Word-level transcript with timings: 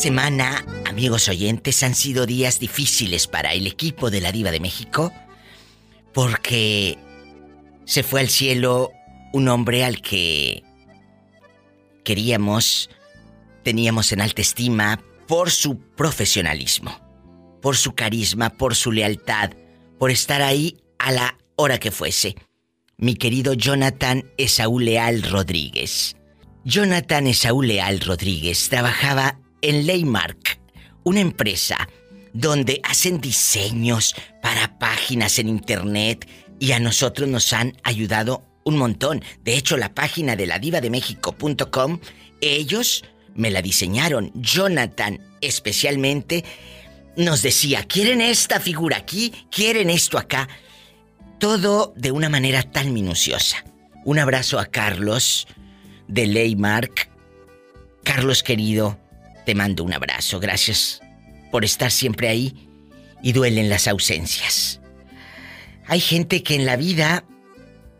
semana, 0.00 0.64
amigos 0.86 1.28
oyentes, 1.28 1.82
han 1.82 1.94
sido 1.94 2.24
días 2.24 2.58
difíciles 2.58 3.26
para 3.26 3.52
el 3.52 3.66
equipo 3.66 4.10
de 4.10 4.22
la 4.22 4.32
Diva 4.32 4.50
de 4.50 4.58
México 4.58 5.12
porque 6.14 6.96
se 7.84 8.02
fue 8.02 8.20
al 8.20 8.30
cielo 8.30 8.92
un 9.34 9.48
hombre 9.48 9.84
al 9.84 10.00
que 10.00 10.62
queríamos, 12.02 12.88
teníamos 13.62 14.10
en 14.12 14.22
alta 14.22 14.40
estima 14.40 15.04
por 15.28 15.50
su 15.50 15.78
profesionalismo, 15.78 16.98
por 17.60 17.76
su 17.76 17.92
carisma, 17.92 18.48
por 18.48 18.76
su 18.76 18.92
lealtad, 18.92 19.50
por 19.98 20.10
estar 20.10 20.40
ahí 20.40 20.78
a 20.98 21.12
la 21.12 21.36
hora 21.56 21.78
que 21.78 21.90
fuese. 21.90 22.36
Mi 22.96 23.16
querido 23.16 23.52
Jonathan 23.52 24.24
Esaú 24.38 24.80
Leal 24.80 25.24
Rodríguez. 25.24 26.16
Jonathan 26.64 27.26
Esaú 27.26 27.60
Leal 27.60 28.00
Rodríguez 28.00 28.70
trabajaba 28.70 29.38
en 29.62 29.86
Leymark, 29.86 30.60
una 31.04 31.20
empresa 31.20 31.88
donde 32.32 32.80
hacen 32.84 33.20
diseños 33.20 34.14
para 34.42 34.78
páginas 34.78 35.38
en 35.38 35.48
internet 35.48 36.28
y 36.58 36.72
a 36.72 36.78
nosotros 36.78 37.28
nos 37.28 37.52
han 37.52 37.76
ayudado 37.82 38.44
un 38.64 38.76
montón. 38.76 39.22
De 39.42 39.56
hecho, 39.56 39.76
la 39.76 39.94
página 39.94 40.36
de 40.36 40.46
la 40.46 40.58
México.com, 40.58 41.98
ellos 42.40 43.04
me 43.34 43.50
la 43.50 43.62
diseñaron. 43.62 44.30
Jonathan, 44.34 45.20
especialmente, 45.40 46.44
nos 47.16 47.42
decía, 47.42 47.84
¿quieren 47.84 48.20
esta 48.20 48.60
figura 48.60 48.98
aquí? 48.98 49.32
¿Quieren 49.50 49.90
esto 49.90 50.18
acá? 50.18 50.48
Todo 51.38 51.92
de 51.96 52.12
una 52.12 52.28
manera 52.28 52.62
tan 52.62 52.92
minuciosa. 52.92 53.64
Un 54.04 54.18
abrazo 54.18 54.58
a 54.58 54.66
Carlos 54.66 55.46
de 56.08 56.26
Leymark. 56.26 57.08
Carlos 58.04 58.42
querido, 58.42 58.98
te 59.50 59.56
mando 59.56 59.82
un 59.82 59.92
abrazo. 59.92 60.38
Gracias 60.38 61.00
por 61.50 61.64
estar 61.64 61.90
siempre 61.90 62.28
ahí 62.28 62.68
y 63.20 63.32
duelen 63.32 63.68
las 63.68 63.88
ausencias. 63.88 64.80
Hay 65.88 65.98
gente 65.98 66.44
que 66.44 66.54
en 66.54 66.66
la 66.66 66.76
vida, 66.76 67.24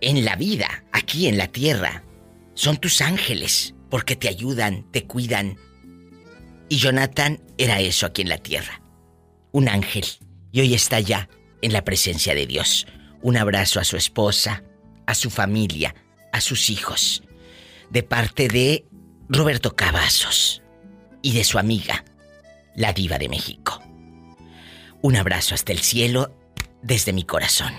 en 0.01 0.25
la 0.25 0.37
vida, 0.37 0.85
aquí 0.93 1.27
en 1.27 1.37
la 1.37 1.49
tierra, 1.49 2.05
son 2.55 2.77
tus 2.77 3.01
ángeles 3.01 3.75
porque 3.91 4.15
te 4.15 4.29
ayudan, 4.29 4.89
te 4.93 5.09
cuidan. 5.09 5.57
Y 6.69 6.77
Jonathan 6.77 7.43
era 7.59 7.81
eso 7.81 8.07
aquí 8.07 8.23
en 8.23 8.29
la 8.29 8.39
tierra. 8.39 8.81
Un 9.51 9.69
ángel. 9.69 10.05
Y 10.53 10.61
hoy 10.61 10.73
está 10.75 11.01
ya 11.01 11.29
en 11.63 11.73
la 11.73 11.83
presencia 11.83 12.33
de 12.33 12.47
Dios. 12.47 12.87
Un 13.23 13.37
abrazo 13.37 13.81
a 13.81 13.85
su 13.85 13.97
esposa, 13.97 14.63
a 15.05 15.17
su 15.17 15.31
familia, 15.31 15.97
a 16.33 16.41
sus 16.41 16.71
hijos. 16.71 17.25
De 17.91 18.05
parte 18.05 18.47
de 18.47 18.85
Roberto 19.29 19.75
Cavazos 19.75 20.63
y 21.23 21.33
de 21.33 21.45
su 21.45 21.59
amiga, 21.59 22.05
la 22.75 22.93
diva 22.93 23.19
de 23.19 23.29
México. 23.29 23.83
Un 25.03 25.17
abrazo 25.17 25.55
hasta 25.55 25.73
el 25.73 25.79
cielo 25.79 26.35
desde 26.83 27.13
mi 27.13 27.25
corazón. 27.25 27.73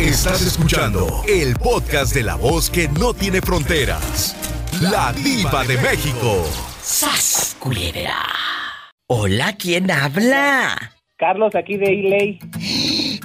Estás 0.00 0.42
escuchando 0.42 1.22
el 1.28 1.54
podcast 1.56 2.14
de 2.14 2.22
la 2.22 2.36
voz 2.36 2.70
que 2.70 2.88
no 2.88 3.12
tiene 3.12 3.40
fronteras. 3.40 4.36
La 4.80 5.12
diva 5.12 5.64
de 5.64 5.76
México. 5.78 6.46
¡Sas, 6.80 7.56
culebra! 7.58 8.24
Hola, 9.08 9.56
¿quién 9.56 9.90
habla? 9.90 10.92
Carlos, 11.18 11.52
aquí 11.54 11.76
de 11.76 11.92
Iley. 11.92 12.38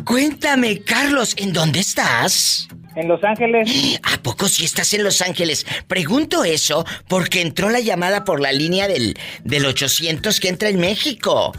Cuéntame, 0.04 0.82
Carlos, 0.82 1.36
¿en 1.38 1.54
dónde 1.54 1.80
estás? 1.80 2.68
En 2.96 3.08
Los 3.08 3.24
Ángeles. 3.24 4.00
¿A 4.04 4.22
poco 4.22 4.48
si 4.48 4.66
estás 4.66 4.94
en 4.94 5.04
Los 5.04 5.22
Ángeles? 5.22 5.66
Pregunto 5.88 6.44
eso 6.44 6.86
porque 7.08 7.42
entró 7.42 7.70
la 7.70 7.80
llamada 7.80 8.24
por 8.24 8.40
la 8.40 8.52
línea 8.52 8.88
del, 8.88 9.18
del 9.44 9.66
800 9.66 10.40
que 10.40 10.50
entra 10.50 10.70
en 10.70 10.80
México. 10.80 11.52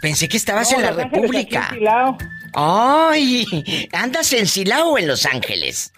Pensé 0.00 0.28
que 0.28 0.36
estabas 0.36 0.72
en 0.72 0.82
la 0.82 0.92
República. 0.92 1.70
¡Ay! 2.54 3.44
¿Andas 3.92 4.32
en 4.32 4.46
Silao 4.46 4.92
o 4.92 4.98
en 4.98 5.08
Los 5.08 5.26
Ángeles? 5.26 5.92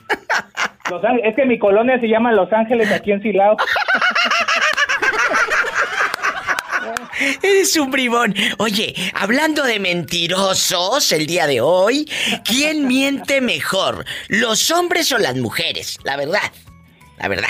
es 1.23 1.37
que 1.37 1.45
mi 1.45 1.59
colonia 1.59 2.01
se 2.01 2.09
llama 2.09 2.33
Los 2.33 2.53
Ángeles 2.53 2.91
aquí 2.91 3.13
en 3.13 3.23
Silao. 3.23 3.57
Eres 7.43 7.77
un 7.77 7.91
bribón. 7.91 8.35
Oye, 8.59 8.95
hablando 9.15 9.65
de 9.65 9.81
mentirosos 9.81 11.13
el 11.13 11.27
día 11.27 11.47
de 11.47 11.61
hoy, 11.61 12.09
¿quién 12.45 12.87
miente 12.87 13.41
mejor? 13.41 14.05
¿Los 14.29 14.71
hombres 14.71 15.13
o 15.13 15.19
las 15.19 15.37
mujeres? 15.37 15.99
La 16.05 16.17
verdad. 16.17 16.53
La 17.19 17.29
verdad. 17.29 17.49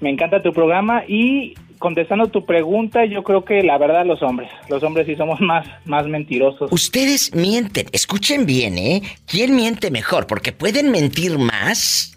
Me 0.00 0.10
encanta 0.10 0.42
tu 0.42 0.52
programa 0.52 1.04
y 1.08 1.54
contestando 1.78 2.28
tu 2.28 2.44
pregunta, 2.44 3.04
yo 3.04 3.22
creo 3.22 3.44
que 3.44 3.62
la 3.62 3.78
verdad 3.78 4.04
los 4.04 4.22
hombres. 4.22 4.50
Los 4.68 4.82
hombres 4.82 5.06
sí 5.06 5.16
somos 5.16 5.40
más, 5.40 5.66
más 5.84 6.06
mentirosos. 6.06 6.70
Ustedes 6.72 7.34
mienten. 7.34 7.86
Escuchen 7.92 8.46
bien, 8.46 8.78
¿eh? 8.78 9.02
¿Quién 9.26 9.54
miente 9.54 9.90
mejor? 9.90 10.26
Porque 10.26 10.52
pueden 10.52 10.90
mentir 10.90 11.38
más 11.38 12.16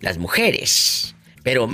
las 0.00 0.18
mujeres. 0.18 1.14
Pero 1.42 1.68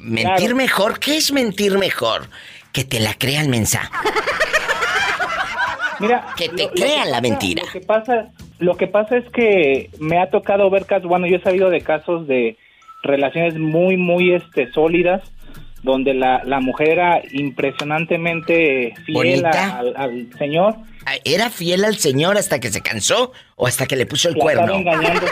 mentir 0.00 0.54
mejor, 0.54 0.98
¿qué 0.98 1.16
es 1.16 1.32
mentir 1.32 1.78
mejor? 1.78 2.28
Que 2.72 2.84
te 2.84 3.00
la 3.00 3.14
crean 3.14 3.50
mensa. 3.50 3.90
Mira, 6.00 6.26
que 6.36 6.48
te 6.48 6.68
crean 6.70 7.10
la 7.10 7.20
mentira. 7.20 7.62
Lo 7.64 7.72
que 7.72 7.80
pasa, 7.80 8.28
lo 8.58 8.76
que 8.76 8.86
pasa 8.86 9.16
es 9.16 9.28
que 9.30 9.90
me 9.98 10.20
ha 10.20 10.30
tocado 10.30 10.70
ver 10.70 10.86
casos, 10.86 11.08
bueno, 11.08 11.26
yo 11.26 11.36
he 11.36 11.42
sabido 11.42 11.70
de 11.70 11.80
casos 11.80 12.26
de 12.28 12.56
relaciones 13.02 13.58
muy, 13.58 13.96
muy 13.96 14.34
este, 14.34 14.70
sólidas, 14.72 15.22
donde 15.82 16.14
la, 16.14 16.42
la 16.44 16.60
mujer 16.60 16.90
era 16.90 17.20
impresionantemente 17.32 18.94
fiel 19.06 19.44
al, 19.46 20.28
señor. 20.38 20.76
Ah, 21.06 21.14
¿Era 21.24 21.50
fiel 21.50 21.84
al 21.84 21.96
señor 21.96 22.36
hasta 22.36 22.60
que 22.60 22.70
se 22.70 22.80
cansó 22.80 23.32
o 23.56 23.66
hasta 23.66 23.86
que 23.86 23.96
le 23.96 24.06
puso 24.06 24.28
el 24.28 24.36
cuerno? 24.36 24.74
engañando. 24.74 25.26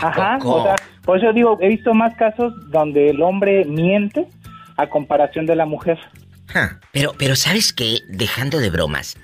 Ajá, 0.00 0.38
o 0.42 0.62
sea, 0.62 0.76
por 1.04 1.18
eso 1.18 1.32
digo, 1.32 1.58
he 1.60 1.68
visto 1.68 1.92
más 1.92 2.14
casos 2.14 2.52
donde 2.70 3.10
el 3.10 3.22
hombre 3.22 3.64
miente 3.64 4.26
a 4.76 4.88
comparación 4.88 5.44
de 5.44 5.56
la 5.56 5.66
mujer. 5.66 5.98
Pero, 6.92 7.14
pero 7.18 7.36
¿sabes 7.36 7.72
qué? 7.72 8.00
Dejando 8.08 8.58
de 8.58 8.70
bromas, 8.70 9.16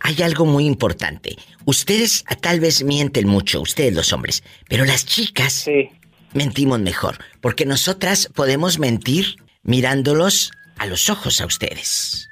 hay 0.00 0.22
algo 0.22 0.44
muy 0.44 0.66
importante. 0.66 1.36
Ustedes 1.64 2.24
tal 2.40 2.60
vez 2.60 2.82
mienten 2.84 3.28
mucho, 3.28 3.60
ustedes 3.60 3.94
los 3.94 4.12
hombres, 4.12 4.42
pero 4.68 4.84
las 4.84 5.06
chicas 5.06 5.68
mentimos 6.34 6.80
mejor, 6.80 7.18
porque 7.40 7.66
nosotras 7.66 8.30
podemos 8.34 8.78
mentir 8.78 9.36
mirándolos 9.62 10.52
a 10.78 10.86
los 10.86 11.10
ojos 11.10 11.40
a 11.40 11.46
ustedes. 11.46 12.28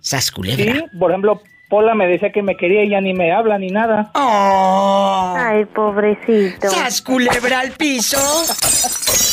Sas 0.00 0.30
culebra. 0.30 0.74
Sí, 0.74 0.98
por 0.98 1.10
ejemplo, 1.10 1.42
Pola 1.68 1.94
me 1.94 2.06
decía 2.06 2.32
que 2.32 2.42
me 2.42 2.56
quería 2.56 2.84
y 2.84 2.90
ya 2.90 3.00
ni 3.00 3.14
me 3.14 3.32
habla 3.32 3.56
ni 3.58 3.68
nada. 3.68 4.10
Oh. 4.14 5.34
Ay, 5.38 5.64
pobrecito. 5.66 6.68
¡Sas 6.68 7.00
culebra 7.00 7.60
al 7.60 7.72
piso! 7.72 8.18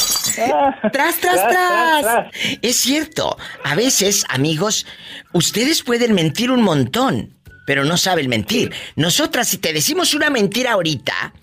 tras, 0.91 1.19
tras, 1.19 1.47
tras, 1.47 2.25
Es 2.61 2.77
cierto, 2.77 3.37
a 3.63 3.75
veces, 3.75 4.25
amigos, 4.29 4.85
ustedes 5.33 5.83
pueden 5.83 6.13
mentir 6.13 6.51
un 6.51 6.61
montón, 6.61 7.33
pero 7.65 7.85
no 7.85 7.97
saben 7.97 8.29
mentir. 8.29 8.73
Nosotras, 8.95 9.47
si 9.47 9.57
te 9.57 9.73
decimos 9.73 10.13
una 10.13 10.29
mentira 10.29 10.73
ahorita, 10.73 11.33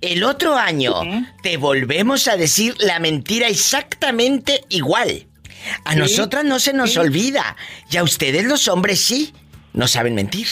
el 0.00 0.24
otro 0.24 0.56
año 0.56 0.94
te 1.42 1.56
volvemos 1.56 2.28
a 2.28 2.36
decir 2.36 2.74
la 2.80 2.98
mentira 2.98 3.48
exactamente 3.48 4.62
igual. 4.68 5.26
A 5.84 5.94
nosotras 5.94 6.44
no 6.44 6.58
se 6.58 6.72
nos 6.72 6.96
olvida. 6.96 7.56
Y 7.90 7.96
a 7.96 8.02
ustedes 8.02 8.44
los 8.44 8.68
hombres 8.68 9.00
sí, 9.00 9.32
no 9.72 9.86
saben 9.86 10.14
mentir. 10.14 10.48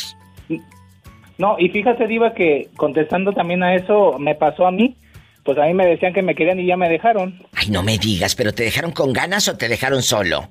No, 1.38 1.56
y 1.58 1.70
fíjate, 1.70 2.06
Diva, 2.06 2.34
que 2.34 2.68
contestando 2.76 3.32
también 3.32 3.62
a 3.62 3.74
eso, 3.74 4.18
me 4.18 4.34
pasó 4.34 4.66
a 4.66 4.70
mí 4.70 4.96
pues 5.45 5.59
a 5.59 5.63
mí 5.63 5.75
me 5.75 5.87
decían 5.87 6.13
que 6.13 6.22
me 6.22 6.34
querían 6.34 6.60
y 6.60 6.66
ya 6.66 6.77
me 6.77 6.89
dejaron. 6.89 7.42
Ay, 7.54 7.69
no 7.71 7.83
me 7.83 7.98
digas, 7.98 8.34
pero 8.34 8.53
¿te 8.53 8.65
dejaron 8.65 8.92
con 8.92 9.13
ganas 9.13 9.48
o 9.48 9.57
te 9.57 9.69
dejaron 9.69 10.03
solo? 10.03 10.51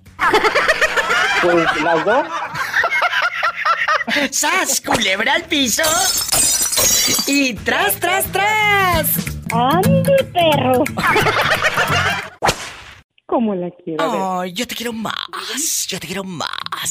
Pues 1.42 1.82
las 1.82 2.06
dos. 2.06 2.28
¡Sas! 4.32 4.82
Culebra 4.82 5.36
al 5.36 5.44
piso. 5.44 5.84
Y 7.28 7.54
tras, 7.54 7.96
tras, 8.00 8.26
tras. 8.32 9.08
¡Ande, 9.52 10.24
perro! 10.34 10.84
¿Cómo 13.30 13.54
la 13.54 13.70
quiero? 13.70 14.42
Ay, 14.42 14.54
yo 14.54 14.66
te 14.66 14.74
quiero 14.74 14.92
más. 14.92 15.86
Yo 15.88 16.00
te 16.00 16.08
quiero 16.08 16.24
más. 16.24 16.50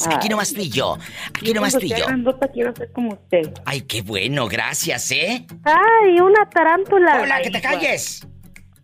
Aquí 0.09 0.29
nomás 0.29 0.53
y 0.57 0.69
yo. 0.69 0.97
Aquí 1.27 1.53
nomás 1.53 1.73
tú 1.73 1.85
y 1.85 1.89
yo. 1.89 2.05
grandota 2.05 2.47
quiero 2.47 2.73
ser 2.73 2.89
como 2.93 3.09
usted. 3.09 3.51
Ay, 3.65 3.81
qué 3.81 4.01
bueno, 4.01 4.47
gracias, 4.47 5.11
¿eh? 5.11 5.45
Ay, 5.65 6.19
una 6.21 6.49
tarántula. 6.49 7.21
Hola, 7.21 7.41
que 7.41 7.51
te 7.51 7.59
calles. 7.59 8.25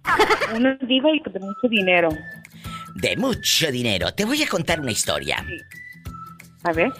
Una 0.56 0.78
diva 0.82 1.10
y 1.12 1.20
de 1.32 1.40
mucho 1.40 1.68
dinero. 1.70 2.10
De 2.96 3.16
mucho 3.16 3.72
dinero. 3.72 4.14
Te 4.14 4.26
voy 4.26 4.44
a 4.44 4.48
contar 4.48 4.80
una 4.82 4.92
historia. 4.92 5.44
A 6.64 6.74
ver. 6.74 6.92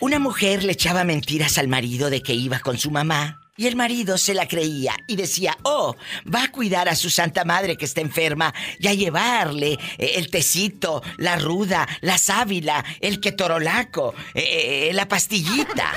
Una 0.00 0.18
mujer 0.18 0.62
le 0.62 0.72
echaba 0.72 1.04
mentiras 1.04 1.58
al 1.58 1.68
marido 1.68 2.08
de 2.08 2.22
que 2.22 2.32
iba 2.32 2.60
con 2.60 2.78
su 2.78 2.90
mamá 2.90 3.40
Y 3.58 3.66
el 3.66 3.74
marido 3.74 4.16
se 4.18 4.34
la 4.34 4.46
creía 4.46 4.94
y 5.08 5.16
decía, 5.16 5.58
oh, 5.64 5.96
va 6.32 6.44
a 6.44 6.52
cuidar 6.52 6.88
a 6.88 6.94
su 6.94 7.10
santa 7.10 7.44
madre 7.44 7.76
que 7.76 7.86
está 7.86 8.00
enferma 8.00 8.54
y 8.78 8.86
a 8.86 8.94
llevarle 8.94 9.72
eh, 9.98 10.12
el 10.14 10.30
tecito, 10.30 11.02
la 11.16 11.36
ruda, 11.36 11.86
la 12.00 12.18
sábila, 12.18 12.84
el 13.00 13.20
quetorolaco, 13.20 14.14
eh, 14.32 14.90
eh, 14.90 14.92
la 14.92 15.08
pastillita. 15.08 15.92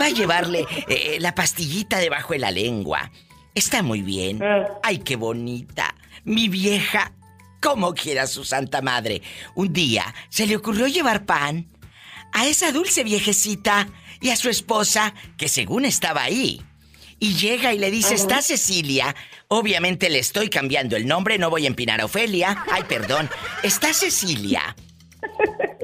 Va 0.00 0.06
a 0.06 0.10
llevarle 0.10 0.64
eh, 0.88 1.18
la 1.20 1.34
pastillita 1.34 1.98
debajo 1.98 2.32
de 2.32 2.38
la 2.38 2.50
lengua. 2.50 3.10
Está 3.54 3.82
muy 3.82 4.00
bien. 4.00 4.40
Ay, 4.82 5.00
qué 5.00 5.16
bonita. 5.16 5.94
Mi 6.24 6.48
vieja, 6.48 7.12
como 7.60 7.92
quiera 7.92 8.26
su 8.26 8.42
santa 8.42 8.80
madre. 8.80 9.20
Un 9.54 9.70
día 9.70 10.14
se 10.30 10.46
le 10.46 10.56
ocurrió 10.56 10.86
llevar 10.86 11.26
pan 11.26 11.68
a 12.32 12.46
esa 12.46 12.72
dulce 12.72 13.04
viejecita 13.04 13.86
y 14.24 14.30
a 14.30 14.36
su 14.36 14.48
esposa, 14.48 15.12
que 15.36 15.48
según 15.48 15.84
estaba 15.84 16.22
ahí. 16.22 16.62
Y 17.20 17.34
llega 17.34 17.74
y 17.74 17.78
le 17.78 17.90
dice, 17.90 18.14
está 18.14 18.40
Cecilia. 18.40 19.14
Obviamente 19.48 20.08
le 20.08 20.18
estoy 20.18 20.48
cambiando 20.48 20.96
el 20.96 21.06
nombre, 21.06 21.36
no 21.36 21.50
voy 21.50 21.64
a 21.64 21.66
empinar 21.66 22.00
a 22.00 22.06
Ofelia. 22.06 22.64
Ay, 22.72 22.84
perdón. 22.84 23.28
Está 23.62 23.92
Cecilia. 23.92 24.74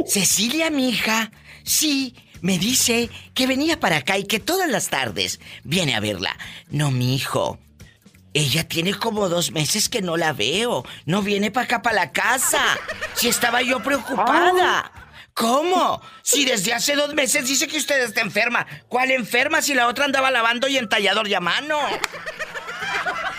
Cecilia, 0.06 0.70
mi 0.70 0.88
hija. 0.88 1.30
Sí, 1.64 2.14
me 2.40 2.58
dice 2.58 3.10
que 3.34 3.46
venía 3.46 3.78
para 3.78 3.98
acá 3.98 4.16
y 4.16 4.24
que 4.24 4.40
todas 4.40 4.70
las 4.70 4.88
tardes 4.88 5.38
viene 5.62 5.94
a 5.94 6.00
verla. 6.00 6.34
No, 6.70 6.90
mi 6.90 7.14
hijo. 7.14 7.58
Ella 8.32 8.66
tiene 8.66 8.94
como 8.94 9.28
dos 9.28 9.52
meses 9.52 9.90
que 9.90 10.00
no 10.00 10.16
la 10.16 10.32
veo. 10.32 10.86
No 11.04 11.20
viene 11.20 11.50
para 11.50 11.64
acá, 11.64 11.82
para 11.82 11.96
la 11.96 12.12
casa. 12.12 12.62
Si 13.12 13.28
estaba 13.28 13.60
yo 13.60 13.82
preocupada. 13.82 14.90
¿Cómo? 15.40 16.02
Si 16.20 16.44
desde 16.44 16.74
hace 16.74 16.94
dos 16.96 17.14
meses 17.14 17.48
dice 17.48 17.66
que 17.66 17.78
usted 17.78 17.98
está 18.02 18.20
enferma. 18.20 18.66
¿Cuál 18.88 19.10
enferma 19.10 19.62
si 19.62 19.72
la 19.72 19.86
otra 19.88 20.04
andaba 20.04 20.30
lavando 20.30 20.68
y 20.68 20.76
entallador 20.76 21.26
ya 21.28 21.40
mano? 21.40 21.78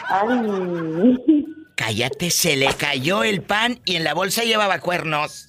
Ay. 0.09 1.45
Cállate, 1.75 2.31
se 2.31 2.55
le 2.55 2.73
cayó 2.73 3.23
el 3.23 3.43
pan 3.43 3.79
y 3.85 3.97
en 3.97 4.03
la 4.03 4.15
bolsa 4.15 4.43
llevaba 4.43 4.79
cuernos. 4.79 5.47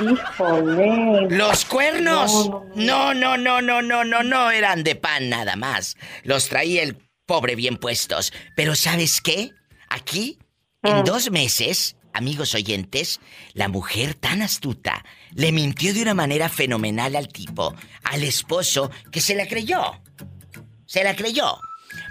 Híjole. 0.00 1.28
¡Los 1.30 1.64
cuernos! 1.64 2.48
No, 2.76 3.12
No, 3.12 3.14
no, 3.14 3.36
no, 3.36 3.60
no, 3.62 3.82
no, 3.82 4.04
no, 4.04 4.22
no 4.22 4.50
eran 4.52 4.84
de 4.84 4.94
pan 4.94 5.28
nada 5.28 5.56
más. 5.56 5.96
Los 6.22 6.48
traía 6.48 6.82
el 6.84 6.96
pobre 7.26 7.56
bien 7.56 7.78
puestos. 7.78 8.32
Pero 8.54 8.76
¿sabes 8.76 9.20
qué? 9.20 9.52
Aquí, 9.88 10.38
en 10.84 10.96
Ah. 10.96 11.02
dos 11.04 11.30
meses, 11.32 11.95
amigos 12.16 12.54
oyentes, 12.54 13.20
la 13.52 13.68
mujer 13.68 14.14
tan 14.14 14.42
astuta 14.42 15.04
le 15.32 15.52
mintió 15.52 15.94
de 15.94 16.02
una 16.02 16.14
manera 16.14 16.48
fenomenal 16.48 17.14
al 17.16 17.28
tipo, 17.28 17.74
al 18.04 18.24
esposo, 18.24 18.90
que 19.12 19.20
se 19.20 19.34
la 19.34 19.46
creyó. 19.46 20.00
Se 20.86 21.04
la 21.04 21.14
creyó. 21.14 21.58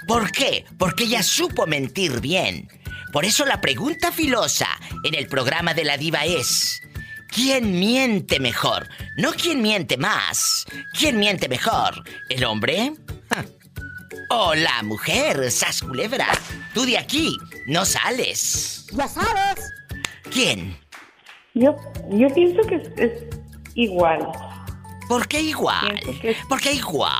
¿Por 0.07 0.31
qué? 0.31 0.65
Porque 0.77 1.05
ella 1.05 1.23
supo 1.23 1.65
mentir 1.65 2.21
bien. 2.21 2.67
Por 3.11 3.25
eso 3.25 3.45
la 3.45 3.61
pregunta 3.61 4.11
filosa 4.11 4.67
en 5.03 5.15
el 5.15 5.27
programa 5.27 5.73
de 5.73 5.85
la 5.85 5.97
diva 5.97 6.25
es... 6.25 6.81
¿Quién 7.27 7.79
miente 7.79 8.39
mejor? 8.39 8.87
No 9.17 9.33
quién 9.33 9.61
miente 9.61 9.97
más. 9.97 10.65
¿Quién 10.97 11.19
miente 11.19 11.49
mejor? 11.49 12.01
¿El 12.29 12.45
hombre? 12.45 12.93
¿O 14.29 14.55
la 14.55 14.83
mujer, 14.83 15.51
sas 15.51 15.81
culebra? 15.81 16.27
Tú 16.73 16.85
de 16.85 16.97
aquí 16.97 17.37
no 17.67 17.83
sales. 17.83 18.85
Ya 18.91 19.07
sabes. 19.07 19.74
¿Quién? 20.31 20.77
Yo, 21.53 21.75
yo 22.11 22.27
pienso 22.33 22.61
que 22.67 22.75
es, 22.75 22.87
es 22.97 23.23
igual. 23.75 24.27
¿Por 25.07 25.27
qué 25.27 25.41
igual? 25.41 25.99
Que- 26.21 26.35
¿Por 26.49 26.59
qué 26.59 26.73
igual? 26.73 27.11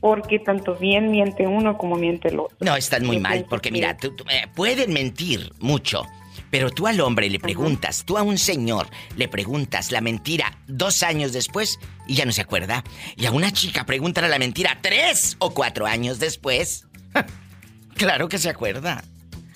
Porque 0.00 0.38
tanto 0.38 0.74
bien 0.74 1.10
miente 1.10 1.46
uno 1.46 1.78
como 1.78 1.96
miente 1.96 2.28
el 2.28 2.40
otro. 2.40 2.56
No, 2.60 2.76
estás 2.76 3.02
muy 3.02 3.16
Yo 3.16 3.22
mal, 3.22 3.46
porque 3.48 3.68
que- 3.68 3.72
mira, 3.72 3.96
tú- 3.96 4.14
tú- 4.14 4.24
eh, 4.30 4.46
pueden 4.54 4.92
mentir 4.92 5.50
mucho, 5.60 6.06
pero 6.50 6.70
tú 6.70 6.86
al 6.86 7.00
hombre 7.00 7.30
le 7.30 7.38
preguntas, 7.38 8.04
tú 8.04 8.18
a 8.18 8.22
un 8.22 8.36
señor 8.38 8.86
le 9.16 9.28
preguntas 9.28 9.92
la 9.92 10.00
mentira 10.00 10.58
dos 10.66 11.02
años 11.02 11.32
después 11.32 11.78
y 12.06 12.14
ya 12.16 12.24
no 12.26 12.32
se 12.32 12.42
acuerda. 12.42 12.84
Y 13.16 13.26
a 13.26 13.30
una 13.32 13.50
chica 13.52 13.84
pregúntale 13.86 14.28
la 14.28 14.38
mentira 14.38 14.78
tres 14.82 15.36
o 15.38 15.50
cuatro 15.54 15.86
años 15.86 16.18
después. 16.18 16.86
claro 17.96 18.28
que 18.28 18.38
se 18.38 18.50
acuerda. 18.50 19.02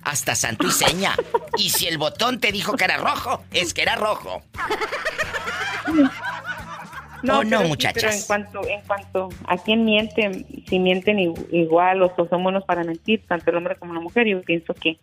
Hasta 0.09 0.35
santo 0.35 0.67
y 0.67 0.71
seña. 0.71 1.15
Y 1.59 1.69
si 1.69 1.87
el 1.87 1.99
botón 1.99 2.41
te 2.41 2.51
dijo 2.51 2.75
que 2.77 2.85
era 2.85 2.97
rojo, 2.97 3.45
es 3.53 3.75
que 3.75 3.83
era 3.83 3.95
rojo. 3.95 4.43
Oh, 5.87 7.43
no, 7.45 7.59
pero 7.59 7.69
muchachas. 7.69 8.03
pero 8.03 8.15
en 8.15 8.23
cuanto, 8.23 8.69
en 8.69 8.81
cuanto 8.87 9.29
a 9.47 9.59
quién 9.59 9.85
miente, 9.85 10.47
si 10.67 10.79
mienten 10.79 11.19
igual 11.19 12.03
o 12.03 12.15
son 12.31 12.43
buenos 12.43 12.65
para 12.65 12.85
mentir, 12.85 13.27
tanto 13.27 13.51
el 13.51 13.57
hombre 13.57 13.77
como 13.77 13.93
la 13.93 14.01
mujer, 14.01 14.27
yo 14.27 14.41
pienso 14.41 14.73
que, 14.73 14.99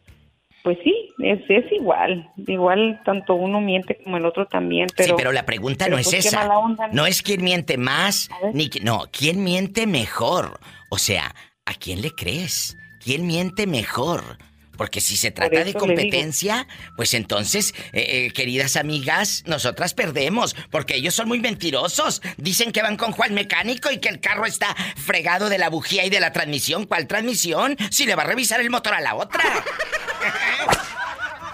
pues 0.64 0.80
sí, 0.84 1.12
es, 1.20 1.42
es 1.50 1.72
igual. 1.72 2.32
Igual 2.48 3.02
tanto 3.06 3.36
uno 3.36 3.62
miente 3.62 4.00
como 4.04 4.18
el 4.18 4.26
otro 4.26 4.48
también, 4.48 4.88
pero... 4.96 5.10
sí, 5.10 5.14
pero 5.18 5.34
la 5.34 5.46
pregunta 5.46 5.86
pero 5.86 5.98
no 5.98 6.02
es 6.02 6.08
pues 6.08 6.26
esa. 6.26 6.58
onda, 6.58 6.88
¿no? 6.88 6.94
No 6.94 7.06
es 7.06 7.22
quién 7.22 7.44
miente 7.44 7.78
más, 7.78 8.30
ni 8.54 8.72
no, 8.82 9.04
quién 9.12 9.44
miente 9.44 9.86
mejor. 9.86 10.60
O 10.90 10.98
sea, 10.98 11.36
¿a 11.66 11.74
quién 11.76 12.02
le 12.02 12.10
crees? 12.12 12.76
¿Quién 13.04 13.28
miente 13.28 13.68
mejor? 13.68 14.40
Porque 14.78 15.02
si 15.02 15.18
se 15.18 15.32
trata 15.32 15.64
de 15.64 15.74
competencia, 15.74 16.68
pues 16.96 17.14
entonces, 17.14 17.74
eh, 17.94 18.26
eh, 18.28 18.32
queridas 18.32 18.76
amigas, 18.76 19.44
nosotras 19.48 19.94
perdemos, 19.94 20.56
porque 20.72 20.96
ellos 20.96 21.14
son 21.14 21.28
muy 21.28 21.40
mentirosos. 21.40 22.22
Dicen 22.38 22.72
que 22.72 22.82
van 22.82 22.98
con 22.98 23.12
Juan 23.12 23.34
Mecánico 23.34 23.92
y 23.92 24.00
que 24.00 24.10
el 24.10 24.20
carro 24.20 24.46
está 24.46 24.76
fregado 24.96 25.50
de 25.50 25.58
la 25.58 25.70
bujía 25.70 26.06
y 26.06 26.10
de 26.10 26.20
la 26.20 26.32
transmisión. 26.32 26.86
¿Cuál 26.86 27.08
transmisión? 27.08 27.78
Si 27.90 28.06
le 28.06 28.16
va 28.16 28.24
a 28.24 28.28
revisar 28.28 28.60
el 28.62 28.70
motor 28.70 28.94
a 28.94 29.02
la 29.02 29.16
otra. 29.16 29.44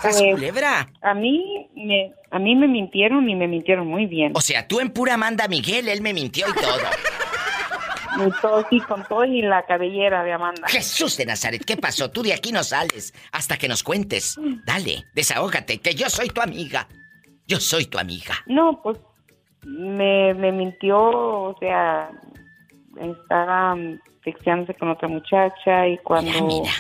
¡Sas 0.01 0.19
Pues, 0.19 0.33
culebra! 0.33 0.89
A 1.03 1.13
mí, 1.13 1.69
me, 1.75 2.13
a 2.31 2.39
mí 2.39 2.55
me 2.55 2.67
mintieron 2.67 3.29
y 3.29 3.35
me 3.35 3.47
mintieron 3.47 3.87
muy 3.87 4.07
bien. 4.07 4.31
O 4.35 4.41
sea, 4.41 4.67
tú 4.67 4.79
en 4.79 4.89
pura 4.89 5.15
manda 5.15 5.47
Miguel, 5.47 5.87
él 5.87 6.01
me 6.01 6.13
mintió 6.13 6.47
y 6.49 6.53
todo. 6.53 6.79
Y 8.19 8.41
todo, 8.41 8.65
sí, 8.69 8.79
con 8.81 9.03
todo 9.05 9.23
y 9.25 9.41
la 9.41 9.63
cabellera 9.65 10.23
de 10.23 10.33
Amanda. 10.33 10.67
Jesús 10.67 11.15
de 11.17 11.25
Nazaret, 11.25 11.63
¿qué 11.65 11.77
pasó? 11.77 12.11
Tú 12.11 12.21
de 12.23 12.33
aquí 12.33 12.51
no 12.51 12.63
sales 12.63 13.13
hasta 13.31 13.57
que 13.57 13.67
nos 13.67 13.83
cuentes. 13.83 14.37
Dale, 14.65 15.05
desahógate, 15.13 15.79
que 15.79 15.95
yo 15.95 16.09
soy 16.09 16.29
tu 16.29 16.41
amiga. 16.41 16.87
Yo 17.47 17.59
soy 17.59 17.85
tu 17.85 17.97
amiga. 17.97 18.35
No, 18.47 18.81
pues 18.81 18.97
me, 19.63 20.33
me 20.33 20.51
mintió, 20.51 20.97
o 20.99 21.57
sea, 21.59 22.09
estaba 22.99 23.75
texteándose 24.23 24.73
con 24.75 24.89
otra 24.89 25.07
muchacha 25.07 25.87
y 25.87 25.97
cuando 25.99 26.31
Mira, 26.31 26.43
mira. 26.43 26.71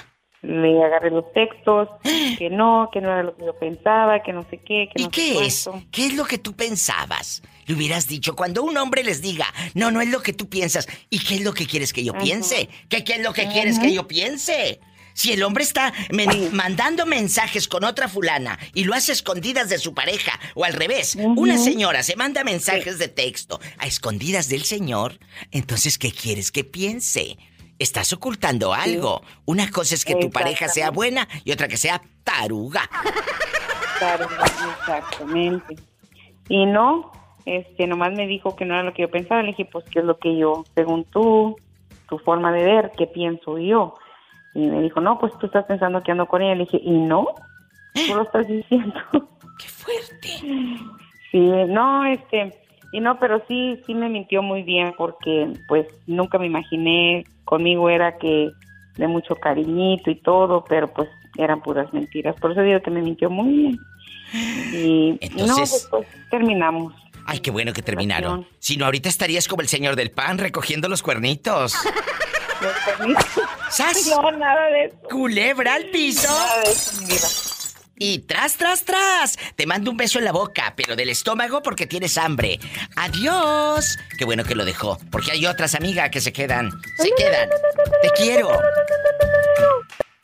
le 0.41 0.83
agarré 0.83 1.11
los 1.11 1.31
textos, 1.33 1.89
que 2.37 2.49
no, 2.49 2.89
que 2.91 3.01
no 3.01 3.09
era 3.11 3.23
lo 3.23 3.35
que 3.35 3.45
yo 3.45 3.53
pensaba, 3.57 4.21
que 4.21 4.33
no 4.33 4.43
sé 4.49 4.57
qué, 4.59 4.89
que 4.93 5.01
¿Y 5.01 5.03
no 5.05 5.09
sé 5.09 5.15
qué 5.15 5.45
es? 5.45 5.63
cuánto. 5.63 5.87
¿Qué 5.91 6.05
es 6.07 6.15
lo 6.15 6.25
que 6.25 6.37
tú 6.37 6.53
pensabas? 6.53 7.41
Le 7.65 7.75
hubieras 7.75 8.07
dicho 8.07 8.35
cuando 8.35 8.63
un 8.63 8.77
hombre 8.77 9.03
les 9.03 9.21
diga, 9.21 9.45
no, 9.73 9.91
no 9.91 10.01
es 10.01 10.09
lo 10.09 10.21
que 10.21 10.33
tú 10.33 10.49
piensas. 10.49 10.87
¿Y 11.09 11.19
qué 11.19 11.35
es 11.35 11.41
lo 11.41 11.53
que 11.53 11.65
quieres 11.67 11.93
que 11.93 12.03
yo 12.03 12.13
Ajá. 12.13 12.23
piense? 12.23 12.69
¿Qué, 12.89 13.03
¿Qué 13.03 13.13
es 13.15 13.21
lo 13.21 13.33
que 13.33 13.47
quieres 13.47 13.79
que 13.79 13.93
yo 13.93 14.07
piense? 14.07 14.79
Si 15.13 15.33
el 15.33 15.43
hombre 15.43 15.63
está 15.65 15.93
men- 16.09 16.31
Sí. 16.31 16.49
mandando 16.53 17.05
mensajes 17.05 17.67
con 17.67 17.83
otra 17.83 18.07
fulana 18.07 18.57
y 18.73 18.85
lo 18.85 18.93
hace 18.93 19.11
a 19.11 19.13
escondidas 19.15 19.67
de 19.67 19.77
su 19.77 19.93
pareja, 19.93 20.39
o 20.55 20.63
al 20.63 20.71
revés, 20.73 21.15
una 21.19 21.57
señora 21.57 22.01
se 22.01 22.15
manda 22.15 22.45
mensajes 22.45 22.97
de 22.97 23.09
texto 23.09 23.59
a 23.77 23.87
escondidas 23.87 24.47
del 24.47 24.63
señor, 24.63 25.19
entonces, 25.51 25.97
¿qué 25.97 26.13
quieres 26.13 26.49
que 26.51 26.63
piense? 26.63 27.37
Estás 27.77 28.13
ocultando 28.13 28.73
algo. 28.73 29.21
Una 29.45 29.69
cosa 29.69 29.95
es 29.95 30.05
que 30.05 30.15
tu 30.15 30.29
pareja 30.29 30.69
sea 30.69 30.91
buena 30.91 31.27
y 31.43 31.51
otra 31.51 31.67
que 31.67 31.77
sea 31.77 32.01
taruga. 32.23 32.89
Claro, 33.99 34.29
exactamente. 34.79 35.75
Y 36.47 36.65
no, 36.65 37.11
este, 37.45 37.87
nomás 37.87 38.13
me 38.13 38.27
dijo 38.27 38.55
que 38.55 38.65
no 38.65 38.73
era 38.73 38.83
lo 38.83 38.93
que 38.93 39.03
yo 39.03 39.09
pensaba. 39.11 39.41
Le 39.41 39.49
dije, 39.49 39.65
pues, 39.65 39.85
¿qué 39.85 39.99
es 39.99 40.05
lo 40.05 40.17
que 40.17 40.37
yo, 40.37 40.63
según 40.75 41.03
tú, 41.05 41.55
tu 42.09 42.17
forma 42.19 42.51
de 42.51 42.63
ver, 42.63 42.91
qué 42.97 43.07
pienso 43.07 43.57
yo? 43.57 43.95
Y 44.53 44.67
me 44.67 44.81
dijo, 44.81 44.99
no, 44.99 45.17
pues 45.19 45.37
tú 45.39 45.45
estás 45.45 45.65
pensando 45.65 46.01
que 46.03 46.11
ando 46.11 46.25
con 46.27 46.41
ella. 46.41 46.55
Le 46.55 46.65
dije, 46.65 46.81
¿y 46.83 46.91
no? 46.91 47.27
Tú 47.93 48.15
lo 48.15 48.23
estás 48.23 48.47
diciendo. 48.47 48.93
¡Qué 49.59 49.67
fuerte! 49.67 50.27
sí, 51.31 51.39
no, 51.67 52.05
este, 52.05 52.53
y 52.91 52.99
no, 52.99 53.17
pero 53.19 53.41
sí, 53.47 53.81
sí 53.85 53.93
me 53.93 54.09
mintió 54.09 54.41
muy 54.41 54.63
bien 54.63 54.93
porque, 54.97 55.51
pues, 55.67 55.87
nunca 56.07 56.37
me 56.37 56.47
imaginé, 56.47 57.23
conmigo 57.45 57.89
era 57.89 58.17
que 58.17 58.51
de 58.97 59.07
mucho 59.07 59.35
cariñito 59.35 60.11
y 60.11 60.15
todo, 60.15 60.65
pero 60.67 60.87
pues 60.93 61.09
eran 61.37 61.61
puras 61.61 61.91
mentiras. 61.93 62.35
Por 62.39 62.51
eso 62.51 62.61
digo 62.61 62.81
que 62.81 62.91
me 62.91 63.01
mintió 63.01 63.29
muy 63.29 63.53
bien. 63.53 63.79
Y 64.73 65.11
no, 65.11 65.17
Entonces- 65.21 65.71
después 65.71 66.07
terminamos. 66.29 66.93
Ay, 67.25 67.39
qué 67.39 67.51
bueno 67.51 67.73
que 67.73 67.81
terminaron. 67.81 68.47
Si 68.59 68.77
no, 68.77 68.85
ahorita 68.85 69.09
estarías 69.09 69.47
como 69.47 69.61
el 69.61 69.67
señor 69.67 69.95
del 69.95 70.11
pan 70.11 70.37
recogiendo 70.37 70.87
los 70.89 71.01
cuernitos. 71.01 71.75
Los. 72.61 73.25
¡Sas! 73.71 74.05
No, 74.07 74.31
nada 74.33 74.67
de 74.67 74.85
eso. 74.85 74.97
¡Culebra 75.09 75.73
al 75.73 75.85
piso! 75.85 76.27
Nada 76.27 76.61
de 76.61 76.71
eso, 76.71 77.01
mi 77.01 77.05
vida. 77.07 77.27
y 77.97 78.19
tras, 78.19 78.53
tras, 78.55 78.83
tras. 78.85 79.37
Te 79.55 79.65
mando 79.65 79.89
un 79.89 79.97
beso 79.97 80.19
en 80.19 80.25
la 80.25 80.31
boca, 80.31 80.73
pero 80.75 80.95
del 80.95 81.09
estómago 81.09 81.63
porque 81.63 81.87
tienes 81.87 82.17
hambre. 82.19 82.59
Adiós. 82.95 83.97
Qué 84.17 84.25
bueno 84.25 84.43
que 84.43 84.53
lo 84.53 84.63
dejó, 84.65 84.99
porque 85.09 85.31
hay 85.31 85.45
otras 85.47 85.73
amigas 85.73 86.11
que 86.11 86.21
se 86.21 86.31
quedan. 86.31 86.69
Se 86.97 87.09
quedan. 87.17 87.49
Te 88.03 88.09
quiero. 88.11 88.51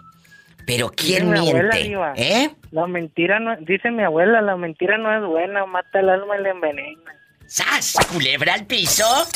Pero 0.66 0.90
¿quién 0.90 1.30
mi 1.30 1.38
abuela, 1.38 1.74
miente? 1.74 2.22
¿Eh? 2.22 2.50
La 2.72 2.86
mentira 2.86 3.40
no, 3.40 3.56
dice 3.56 3.90
mi 3.90 4.02
abuela, 4.02 4.42
la 4.42 4.56
mentira 4.56 4.98
no 4.98 5.16
es 5.16 5.24
buena, 5.24 5.64
mata 5.64 6.00
el 6.00 6.10
alma 6.10 6.36
y 6.38 6.42
la 6.42 6.50
envenena. 6.50 7.14
¡Sas! 7.46 7.96
¿Culebra 8.12 8.54
al 8.54 8.66
piso? 8.66 9.04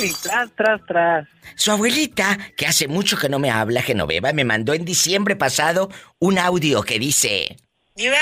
Y 0.00 0.10
tras, 0.22 0.50
tras, 0.56 0.80
tras. 0.86 1.28
Su 1.54 1.70
abuelita, 1.70 2.38
que 2.56 2.66
hace 2.66 2.88
mucho 2.88 3.18
que 3.18 3.28
no 3.28 3.38
me 3.38 3.50
habla, 3.50 3.82
Genoveva, 3.82 4.32
me 4.32 4.44
mandó 4.44 4.72
en 4.72 4.86
diciembre 4.86 5.36
pasado 5.36 5.90
un 6.18 6.38
audio 6.38 6.82
que 6.82 6.98
dice... 6.98 7.56
Diva, 7.94 8.16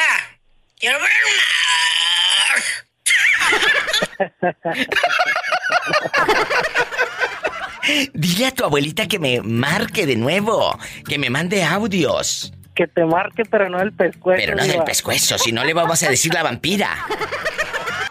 quiero 0.80 0.98
ver 0.98 1.10
Dile 8.14 8.46
a 8.46 8.50
tu 8.52 8.64
abuelita 8.64 9.08
que 9.08 9.18
me 9.18 9.40
marque 9.40 10.06
de 10.06 10.16
nuevo, 10.16 10.78
que 11.08 11.18
me 11.18 11.30
mande 11.30 11.64
audios. 11.64 12.52
Que 12.74 12.86
te 12.86 13.04
marque, 13.04 13.42
pero 13.50 13.68
no 13.68 13.80
el 13.80 13.92
pescuezo. 13.92 14.40
Pero 14.40 14.56
no 14.56 14.64
del 14.64 14.84
pescuezo, 14.84 15.38
si 15.38 15.52
no 15.52 15.64
le 15.64 15.74
vamos 15.74 16.02
a 16.02 16.08
decir 16.08 16.32
la 16.32 16.42
vampira. 16.42 17.04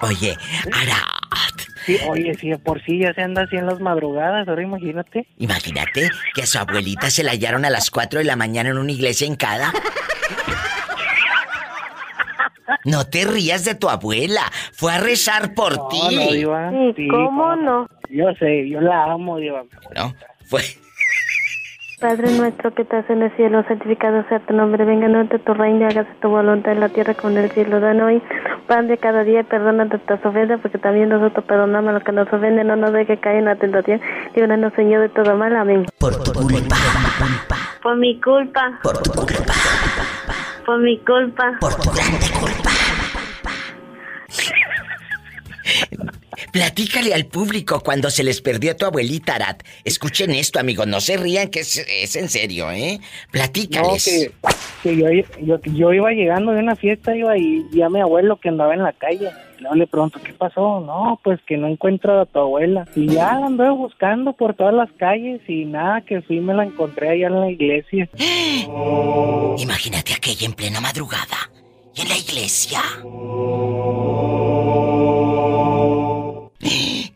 Oye, 0.02 0.38
Arat, 0.74 1.62
Sí, 1.86 1.98
oye, 2.08 2.34
si 2.36 2.50
de 2.50 2.58
por 2.58 2.84
sí 2.84 3.00
ya 3.00 3.14
se 3.14 3.22
anda 3.22 3.44
así 3.44 3.56
en 3.56 3.66
las 3.66 3.80
madrugadas, 3.80 4.48
ahora 4.48 4.64
imagínate. 4.64 5.28
imagínate 5.38 6.10
que 6.34 6.44
a 6.44 6.46
su 6.46 6.60
abuelita 6.60 7.10
se 7.10 7.24
la 7.24 7.32
hallaron 7.32 7.66
a 7.66 7.70
las 7.70 7.90
4 7.90 8.20
de 8.20 8.26
la 8.26 8.36
mañana 8.36 8.70
en 8.70 8.78
una 8.78 8.92
iglesia 8.92 9.28
hincada. 9.28 9.74
No 12.90 13.06
te 13.06 13.26
rías 13.26 13.66
de 13.66 13.76
tu 13.76 13.90
abuela, 13.90 14.42
fue 14.74 14.92
a 14.94 15.00
rezar 15.00 15.54
por 15.54 15.78
No, 15.78 15.88
ti. 15.90 16.16
no, 16.16 16.32
Diva. 16.32 16.70
Sí, 16.72 16.94
Sí, 16.96 17.08
¿cómo 17.08 17.56
no? 17.56 17.88
Yo 18.10 18.26
sé, 18.40 18.68
yo 18.70 18.82
la 18.82 19.04
amo, 19.06 19.38
Diva. 19.38 19.64
No, 19.96 20.14
fue. 20.46 20.62
Padre 22.00 22.32
nuestro 22.32 22.74
que 22.74 22.84
estás 22.84 23.10
en 23.10 23.22
el 23.24 23.36
cielo, 23.36 23.62
santificado 23.68 24.24
sea 24.30 24.40
tu 24.40 24.54
nombre, 24.54 24.86
venga 24.86 25.08
a 25.08 25.10
nosotros 25.10 25.42
tu 25.44 25.54
reino, 25.54 25.86
hágase 25.86 26.10
tu 26.22 26.30
voluntad 26.30 26.72
en 26.72 26.80
la 26.80 26.88
tierra 26.88 27.14
como 27.14 27.38
en 27.38 27.44
el 27.44 27.52
cielo. 27.52 27.82
Dan 27.82 28.00
hoy 28.00 28.22
pan 28.68 28.88
de 28.88 28.98
cada 28.98 29.26
día, 29.26 29.44
perdona 29.44 29.84
nuestras 29.84 30.26
ofensas, 30.26 30.62
porque 30.62 30.78
también 30.78 31.10
nosotros 31.10 31.44
perdonamos 31.44 31.90
a 31.90 31.94
los 31.94 32.04
que 32.04 32.14
nos 32.14 32.32
ofenden, 32.32 32.68
no 32.68 32.78
nos 32.78 32.94
deje 32.94 33.18
caer 33.20 33.40
en 33.40 33.46
la 33.46 33.58
tentación, 33.58 34.00
líbranos 34.34 34.72
Señor 34.76 35.02
de 35.02 35.10
todo 35.10 35.36
mal, 35.36 35.54
amén. 35.58 35.88
Por 36.00 36.16
tu 36.24 36.32
culpa, 36.32 36.78
Por 37.84 37.98
mi 37.98 38.20
culpa, 38.22 38.80
por 38.82 38.98
tu 39.04 39.12
culpa, 39.12 39.54
por 40.66 40.80
mi 40.80 40.98
culpa. 41.00 41.58
por 41.60 41.76
tu 41.76 41.92
grande 41.92 42.18
culpa. 42.40 42.49
Platícale 46.52 47.14
al 47.14 47.26
público 47.26 47.82
cuando 47.82 48.10
se 48.10 48.24
les 48.24 48.42
perdió 48.42 48.72
a 48.72 48.76
tu 48.76 48.86
abuelita, 48.86 49.36
Arat. 49.36 49.64
Escuchen 49.84 50.32
esto, 50.32 50.60
amigos, 50.60 50.88
no 50.88 51.02
se 51.02 51.18
rían 51.18 51.50
que 51.50 51.62
es, 51.62 51.78
es 51.78 52.16
en 52.16 52.30
serio, 52.30 52.72
¿eh? 52.72 53.00
No, 53.00 53.06
Platícales. 53.32 54.06
que, 54.06 54.32
que 54.84 54.98
yo, 54.98 55.08
yo, 55.42 55.60
yo 55.62 55.94
iba 55.94 56.12
llegando 56.12 56.52
de 56.52 56.60
una 56.60 56.76
fiesta, 56.76 57.16
iba 57.16 57.38
y 57.38 57.64
vi 57.72 57.82
a 57.82 57.90
mi 57.90 58.02
abuelo 58.02 58.40
que 58.40 58.50
andaba 58.50 58.74
en 58.74 58.84
la 58.84 58.94
calle. 58.94 59.30
Luego 59.60 59.76
le 59.76 59.88
pregunto, 59.88 60.20
¿qué 60.24 60.34
pasó? 60.34 60.80
No, 60.80 61.20
pues 61.24 61.40
que 61.46 61.58
no 61.58 61.68
encuentro 61.68 62.20
a 62.20 62.26
tu 62.26 62.40
abuela. 62.40 62.88
Y 62.96 63.08
ya 63.08 63.34
la 63.40 63.48
anduve 63.48 63.72
buscando 63.72 64.34
por 64.34 64.54
todas 64.54 64.74
las 64.74 64.90
calles 64.94 65.42
y 65.48 65.66
nada, 65.66 66.02
que 66.02 66.22
fui 66.22 66.40
me 66.40 66.54
la 66.54 66.64
encontré 66.64 67.10
allá 67.10 67.28
en 67.28 67.40
la 67.40 67.52
iglesia. 67.52 68.10
Imagínate 69.58 70.14
aquella 70.14 70.46
en 70.46 70.54
plena 70.54 70.80
madrugada. 70.80 71.52
Y 71.94 72.02
en 72.02 72.10
la 72.10 72.18
iglesia. 72.18 72.82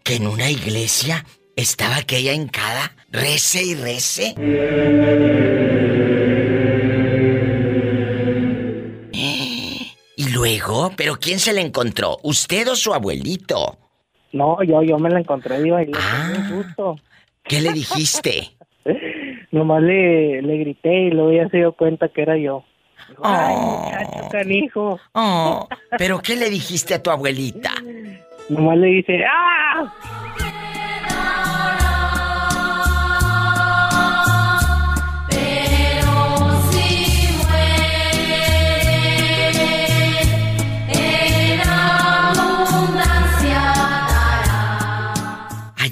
Que 0.04 0.16
en 0.16 0.28
una 0.28 0.50
iglesia 0.50 1.26
estaba 1.56 1.98
aquella 1.98 2.34
hincada. 2.34 2.92
Rece 3.12 3.64
y 3.64 3.76
rece. 3.76 4.36
Y 10.16 10.30
luego, 10.30 10.92
¿pero 10.96 11.16
quién 11.20 11.40
se 11.40 11.54
la 11.54 11.62
encontró? 11.62 12.18
¿Usted 12.24 12.68
o 12.70 12.76
su 12.76 12.94
abuelito? 12.94 13.78
No, 14.32 14.62
yo, 14.64 14.82
yo 14.84 14.98
me 15.00 15.10
la 15.10 15.20
encontré, 15.20 15.60
iba 15.66 15.82
y 15.82 15.88
le 15.88 15.94
Ah. 16.00 16.34
susto. 16.48 16.96
¿Qué 17.44 17.60
le 17.62 17.74
dijiste? 17.74 18.52
Nomás 19.52 19.82
le, 19.82 20.42
le 20.44 20.58
grité 20.58 21.08
y 21.08 21.12
luego 21.12 21.34
ya 21.34 21.50
se 21.50 21.58
dio 21.58 21.74
cuenta 21.74 22.08
que 22.10 22.22
era 22.22 22.38
yo. 22.38 22.64
Ay, 23.24 23.56
Oh. 23.58 23.86
muchacho 23.86 24.30
canijo. 24.32 25.00
Oh, 25.14 25.68
¿pero 25.98 26.20
qué 26.22 26.36
le 26.36 26.50
dijiste 26.50 26.94
a 26.94 27.02
tu 27.04 27.10
abuelita? 27.10 27.72
Nomás 28.50 28.78
le 28.78 28.88
dice, 28.88 29.24
¡ah! 29.26 29.92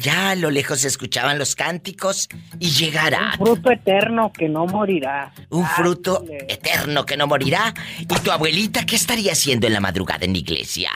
Allá 0.02 0.32
a 0.32 0.36
lo 0.36 0.50
lejos 0.50 0.80
se 0.80 0.88
escuchaban 0.88 1.38
los 1.38 1.56
cánticos 1.56 2.28
y 2.58 2.72
llegará 2.72 3.36
Un 3.38 3.46
fruto 3.46 3.70
eterno 3.72 4.34
que 4.34 4.50
no 4.50 4.66
morirá. 4.66 5.32
un 5.50 5.64
fruto 5.68 6.26
eterno 6.48 7.06
que 7.06 7.16
no 7.18 7.28
morirá. 7.28 7.72
¿Y 8.00 8.06
tu 8.08 8.32
abuelita 8.32 8.84
qué 8.84 8.96
estaría 8.96 9.34
haciendo 9.34 9.68
en 9.68 9.74
la 9.74 9.80
madrugada 9.80 10.26
en 10.26 10.32
la 10.34 10.40
iglesia? 10.40 10.90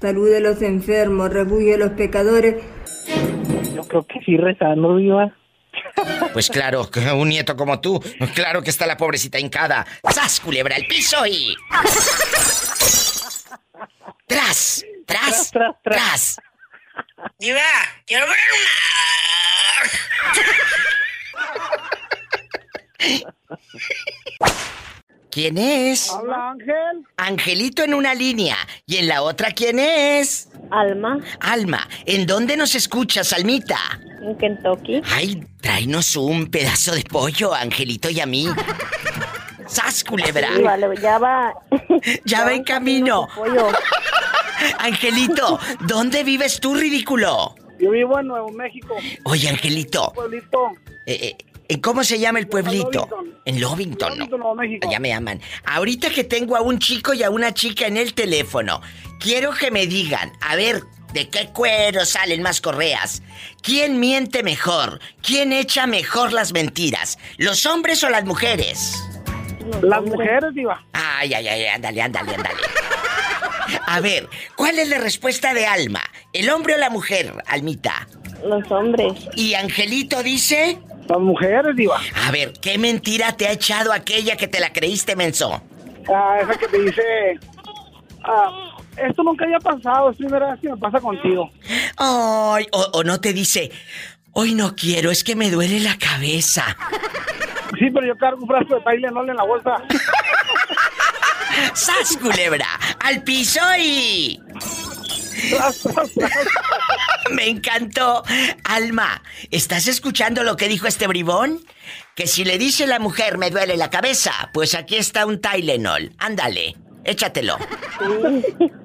Salud 0.00 0.30
de 0.30 0.40
los 0.40 0.62
enfermos, 0.62 1.30
refugio 1.30 1.72
de 1.72 1.78
los 1.78 1.90
pecadores. 1.90 2.54
Yo 3.74 3.82
creo 3.86 4.06
que 4.06 4.20
sí 4.24 4.38
rezando, 4.38 4.96
viva. 4.96 5.34
Pues 6.32 6.48
claro, 6.48 6.88
un 7.14 7.28
nieto 7.28 7.56
como 7.56 7.78
tú, 7.78 8.02
claro 8.34 8.62
que 8.62 8.70
está 8.70 8.86
la 8.86 8.96
pobrecita 8.96 9.38
hincada. 9.38 9.84
¡Sas, 10.10 10.40
culebra 10.40 10.76
al 10.76 10.86
piso 10.86 11.26
y... 11.26 11.54
¡Tras! 14.26 14.82
¡Tras! 15.04 15.50
Tras, 15.50 15.50
tras, 15.50 15.74
tras. 15.84 16.40
Diva, 17.38 17.60
quiero 18.06 18.26
ver 18.26 18.36
una... 18.54 19.88
¿Quién 25.30 25.58
es? 25.58 26.10
Hola, 26.10 26.50
Ángel. 26.50 27.04
Angelito 27.16 27.84
en 27.84 27.94
una 27.94 28.14
línea. 28.14 28.56
¿Y 28.86 28.96
en 28.96 29.08
la 29.08 29.22
otra 29.22 29.50
quién 29.52 29.78
es? 29.78 30.48
Alma, 30.70 31.18
Alma, 31.40 31.88
¿en 32.06 32.26
dónde 32.26 32.56
nos 32.56 32.74
escuchas, 32.74 33.32
Almita? 33.32 33.78
en 34.22 34.36
Kentucky. 34.36 35.00
Ay, 35.14 35.46
tráenos 35.60 36.16
un 36.16 36.50
pedazo 36.50 36.94
de 36.94 37.04
pollo, 37.04 37.54
Angelito 37.54 38.10
y 38.10 38.20
a 38.20 38.26
mí. 38.26 38.48
¡Sas, 39.66 40.02
culebra! 40.02 40.48
Sí, 40.56 40.62
vale, 40.62 40.88
ya 41.00 41.18
va. 41.18 41.54
Ya 42.24 42.44
va 42.44 42.52
en 42.52 42.64
camino. 42.64 43.28
pollo. 43.34 43.68
Angelito, 44.78 45.58
¿dónde 45.80 46.24
vives 46.24 46.60
tú, 46.60 46.74
ridículo? 46.74 47.54
Yo 47.78 47.90
vivo 47.90 48.18
en 48.18 48.26
Nuevo 48.26 48.50
México. 48.50 48.96
Oye, 49.24 49.48
Angelito. 49.48 50.12
Pueblito. 50.14 50.72
Eh, 51.06 51.36
eh, 51.68 51.80
¿Cómo 51.80 52.02
se 52.02 52.18
llama 52.18 52.38
el 52.38 52.48
pueblito? 52.48 53.06
Lovington. 53.10 53.38
En 53.44 53.60
Lovington, 53.60 54.18
¿no? 54.18 54.26
Nuevo 54.26 54.54
México. 54.54 54.88
Ya 54.90 54.98
me 54.98 55.12
aman. 55.12 55.40
Ahorita 55.64 56.10
que 56.10 56.24
tengo 56.24 56.56
a 56.56 56.60
un 56.60 56.78
chico 56.78 57.14
y 57.14 57.22
a 57.22 57.30
una 57.30 57.52
chica 57.54 57.86
en 57.86 57.96
el 57.96 58.14
teléfono, 58.14 58.80
quiero 59.20 59.52
que 59.52 59.70
me 59.70 59.86
digan, 59.86 60.32
a 60.40 60.56
ver, 60.56 60.82
¿de 61.12 61.28
qué 61.28 61.50
cuero 61.52 62.04
salen 62.04 62.42
más 62.42 62.60
correas? 62.60 63.22
¿Quién 63.62 64.00
miente 64.00 64.42
mejor? 64.42 65.00
¿Quién 65.22 65.52
echa 65.52 65.86
mejor 65.86 66.32
las 66.32 66.52
mentiras? 66.52 67.18
¿Los 67.36 67.66
hombres 67.66 68.02
o 68.02 68.08
las 68.08 68.24
mujeres? 68.24 68.94
Las 69.82 70.02
mujeres, 70.02 70.54
Diva. 70.54 70.82
Ay, 70.92 71.34
ay, 71.34 71.46
ay, 71.46 71.66
ándale, 71.66 72.02
ándale, 72.02 72.34
ándale. 72.34 72.56
A 73.90 74.00
ver, 74.00 74.28
¿cuál 74.54 74.78
es 74.78 74.90
la 74.90 74.98
respuesta 74.98 75.54
de 75.54 75.66
Alma? 75.66 76.02
¿El 76.34 76.50
hombre 76.50 76.74
o 76.74 76.76
la 76.78 76.90
mujer, 76.90 77.32
Almita? 77.46 78.06
Los 78.44 78.70
hombres. 78.70 79.14
¿Y 79.34 79.54
Angelito 79.54 80.22
dice? 80.22 80.78
Las 81.08 81.18
mujeres, 81.18 81.74
Diva. 81.74 81.98
A 82.26 82.30
ver, 82.30 82.52
¿qué 82.60 82.76
mentira 82.76 83.32
te 83.32 83.46
ha 83.48 83.52
echado 83.52 83.94
aquella 83.94 84.36
que 84.36 84.46
te 84.46 84.60
la 84.60 84.74
creíste, 84.74 85.16
menso? 85.16 85.62
Ah, 86.06 86.36
esa 86.42 86.58
que 86.58 86.68
te 86.68 86.82
dice. 86.82 87.02
Ah, 88.24 88.76
esto 88.98 89.22
nunca 89.22 89.46
había 89.46 89.58
pasado, 89.58 90.10
es 90.10 90.18
primera 90.18 90.52
vez 90.52 90.60
que 90.60 90.68
me 90.68 90.76
pasa 90.76 91.00
contigo. 91.00 91.50
Ay, 91.96 92.66
o, 92.72 92.90
o 92.92 93.04
no 93.04 93.22
te 93.22 93.32
dice, 93.32 93.72
hoy 94.32 94.54
no 94.54 94.76
quiero, 94.76 95.10
es 95.10 95.24
que 95.24 95.34
me 95.34 95.50
duele 95.50 95.80
la 95.80 95.96
cabeza. 95.96 96.76
Sí, 97.78 97.90
pero 97.90 98.06
yo 98.06 98.16
cargo 98.18 98.42
un 98.42 98.48
frasco 98.48 98.74
de 98.74 98.80
Tylenol 98.82 99.30
en 99.30 99.36
la 99.36 99.44
bolsa. 99.44 99.76
¡Sas, 101.74 102.16
culebra! 102.16 102.66
¡Al 103.00 103.22
piso 103.22 103.60
y... 103.78 104.40
Me 107.30 107.48
encantó. 107.48 108.22
Alma, 108.64 109.22
¿estás 109.50 109.86
escuchando 109.88 110.42
lo 110.42 110.56
que 110.56 110.68
dijo 110.68 110.86
este 110.86 111.06
bribón? 111.06 111.60
Que 112.14 112.26
si 112.26 112.44
le 112.44 112.58
dice 112.58 112.86
la 112.86 112.98
mujer 112.98 113.38
me 113.38 113.50
duele 113.50 113.76
la 113.76 113.90
cabeza, 113.90 114.32
pues 114.52 114.74
aquí 114.74 114.96
está 114.96 115.26
un 115.26 115.40
Tylenol. 115.40 116.12
Ándale, 116.18 116.76
échatelo. 117.04 117.56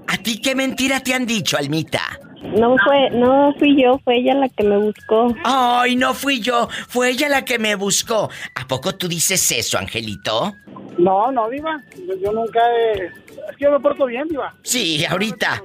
¿A 0.08 0.18
ti 0.18 0.40
qué 0.42 0.56
mentira 0.56 1.00
te 1.00 1.14
han 1.14 1.26
dicho, 1.26 1.58
Almita? 1.58 2.20
No 2.44 2.76
fue, 2.86 3.10
no 3.12 3.54
fui 3.58 3.82
yo, 3.82 4.00
fue 4.04 4.18
ella 4.18 4.36
la 4.36 4.50
que 4.50 4.64
me 4.64 4.78
buscó. 4.78 5.34
Ay, 5.46 5.96
no 5.96 6.14
fui 6.14 6.42
yo, 6.42 6.68
fue 6.90 7.10
ella 7.10 7.30
la 7.30 7.46
que 7.46 7.58
me 7.58 7.76
buscó. 7.76 8.30
¿A 8.54 8.68
poco 8.68 8.96
tú 8.96 9.08
dices 9.08 9.50
eso, 9.52 9.78
Angelito? 9.78 10.54
No, 10.98 11.32
no, 11.32 11.50
Diva. 11.50 11.82
Yo, 12.08 12.16
yo 12.16 12.32
nunca 12.32 12.60
he. 12.72 13.06
Es 13.06 13.58
que 13.58 13.66
yo 13.66 13.72
me 13.72 13.80
porto 13.80 14.06
bien, 14.06 14.28
Diva. 14.28 14.54
Sí, 14.64 15.06
ahorita. 15.06 15.62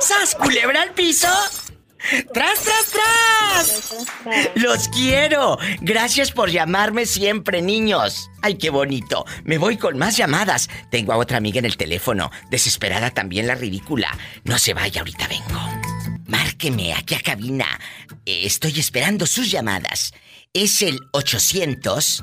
¿Sas 0.00 0.34
culebra 0.34 0.82
al 0.82 0.90
piso? 0.90 1.28
¡Tras, 2.32 2.60
tras, 2.60 2.92
tras! 2.92 4.52
Los 4.56 4.88
quiero. 4.88 5.58
Gracias 5.80 6.32
por 6.32 6.50
llamarme 6.50 7.06
siempre, 7.06 7.62
niños. 7.62 8.30
Ay, 8.42 8.56
qué 8.56 8.68
bonito. 8.68 9.24
Me 9.44 9.56
voy 9.56 9.78
con 9.78 9.96
más 9.96 10.16
llamadas. 10.16 10.68
Tengo 10.90 11.12
a 11.12 11.16
otra 11.16 11.38
amiga 11.38 11.60
en 11.60 11.64
el 11.64 11.78
teléfono. 11.78 12.30
Desesperada 12.50 13.10
también 13.10 13.46
la 13.46 13.54
ridícula. 13.54 14.16
No 14.44 14.58
se 14.58 14.74
vaya, 14.74 15.00
ahorita 15.00 15.28
vengo. 15.28 15.60
Márqueme 16.26 16.92
aquí 16.92 17.14
a 17.14 17.20
cabina. 17.20 17.66
Estoy 18.26 18.78
esperando 18.78 19.24
sus 19.24 19.50
llamadas. 19.50 20.12
Es 20.52 20.82
el 20.82 21.00
800 21.12 22.22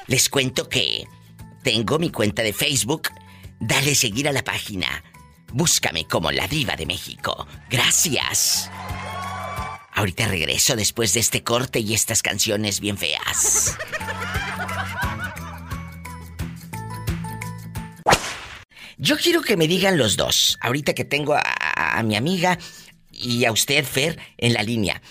Les 0.07 0.29
cuento 0.29 0.67
que 0.69 1.05
tengo 1.63 1.99
mi 1.99 2.09
cuenta 2.09 2.41
de 2.43 2.53
Facebook. 2.53 3.09
Dale 3.59 3.95
seguir 3.95 4.27
a 4.27 4.33
la 4.33 4.43
página. 4.43 5.03
Búscame 5.51 6.07
como 6.07 6.31
la 6.31 6.47
diva 6.47 6.75
de 6.75 6.85
México. 6.85 7.47
Gracias. 7.69 8.69
Ahorita 9.95 10.27
regreso 10.27 10.75
después 10.75 11.13
de 11.13 11.19
este 11.19 11.43
corte 11.43 11.79
y 11.79 11.93
estas 11.93 12.23
canciones 12.23 12.79
bien 12.79 12.97
feas. 12.97 13.75
Yo 18.97 19.17
quiero 19.17 19.41
que 19.41 19.57
me 19.57 19.67
digan 19.67 19.97
los 19.97 20.15
dos, 20.15 20.57
ahorita 20.61 20.93
que 20.93 21.03
tengo 21.03 21.35
a, 21.35 22.01
mi 22.03 22.15
amiga 22.15 22.57
y 23.11 23.45
a 23.45 23.51
usted, 23.51 23.83
Fer, 23.83 24.17
en 24.37 24.53
la 24.53 24.63
línea. 24.63 25.01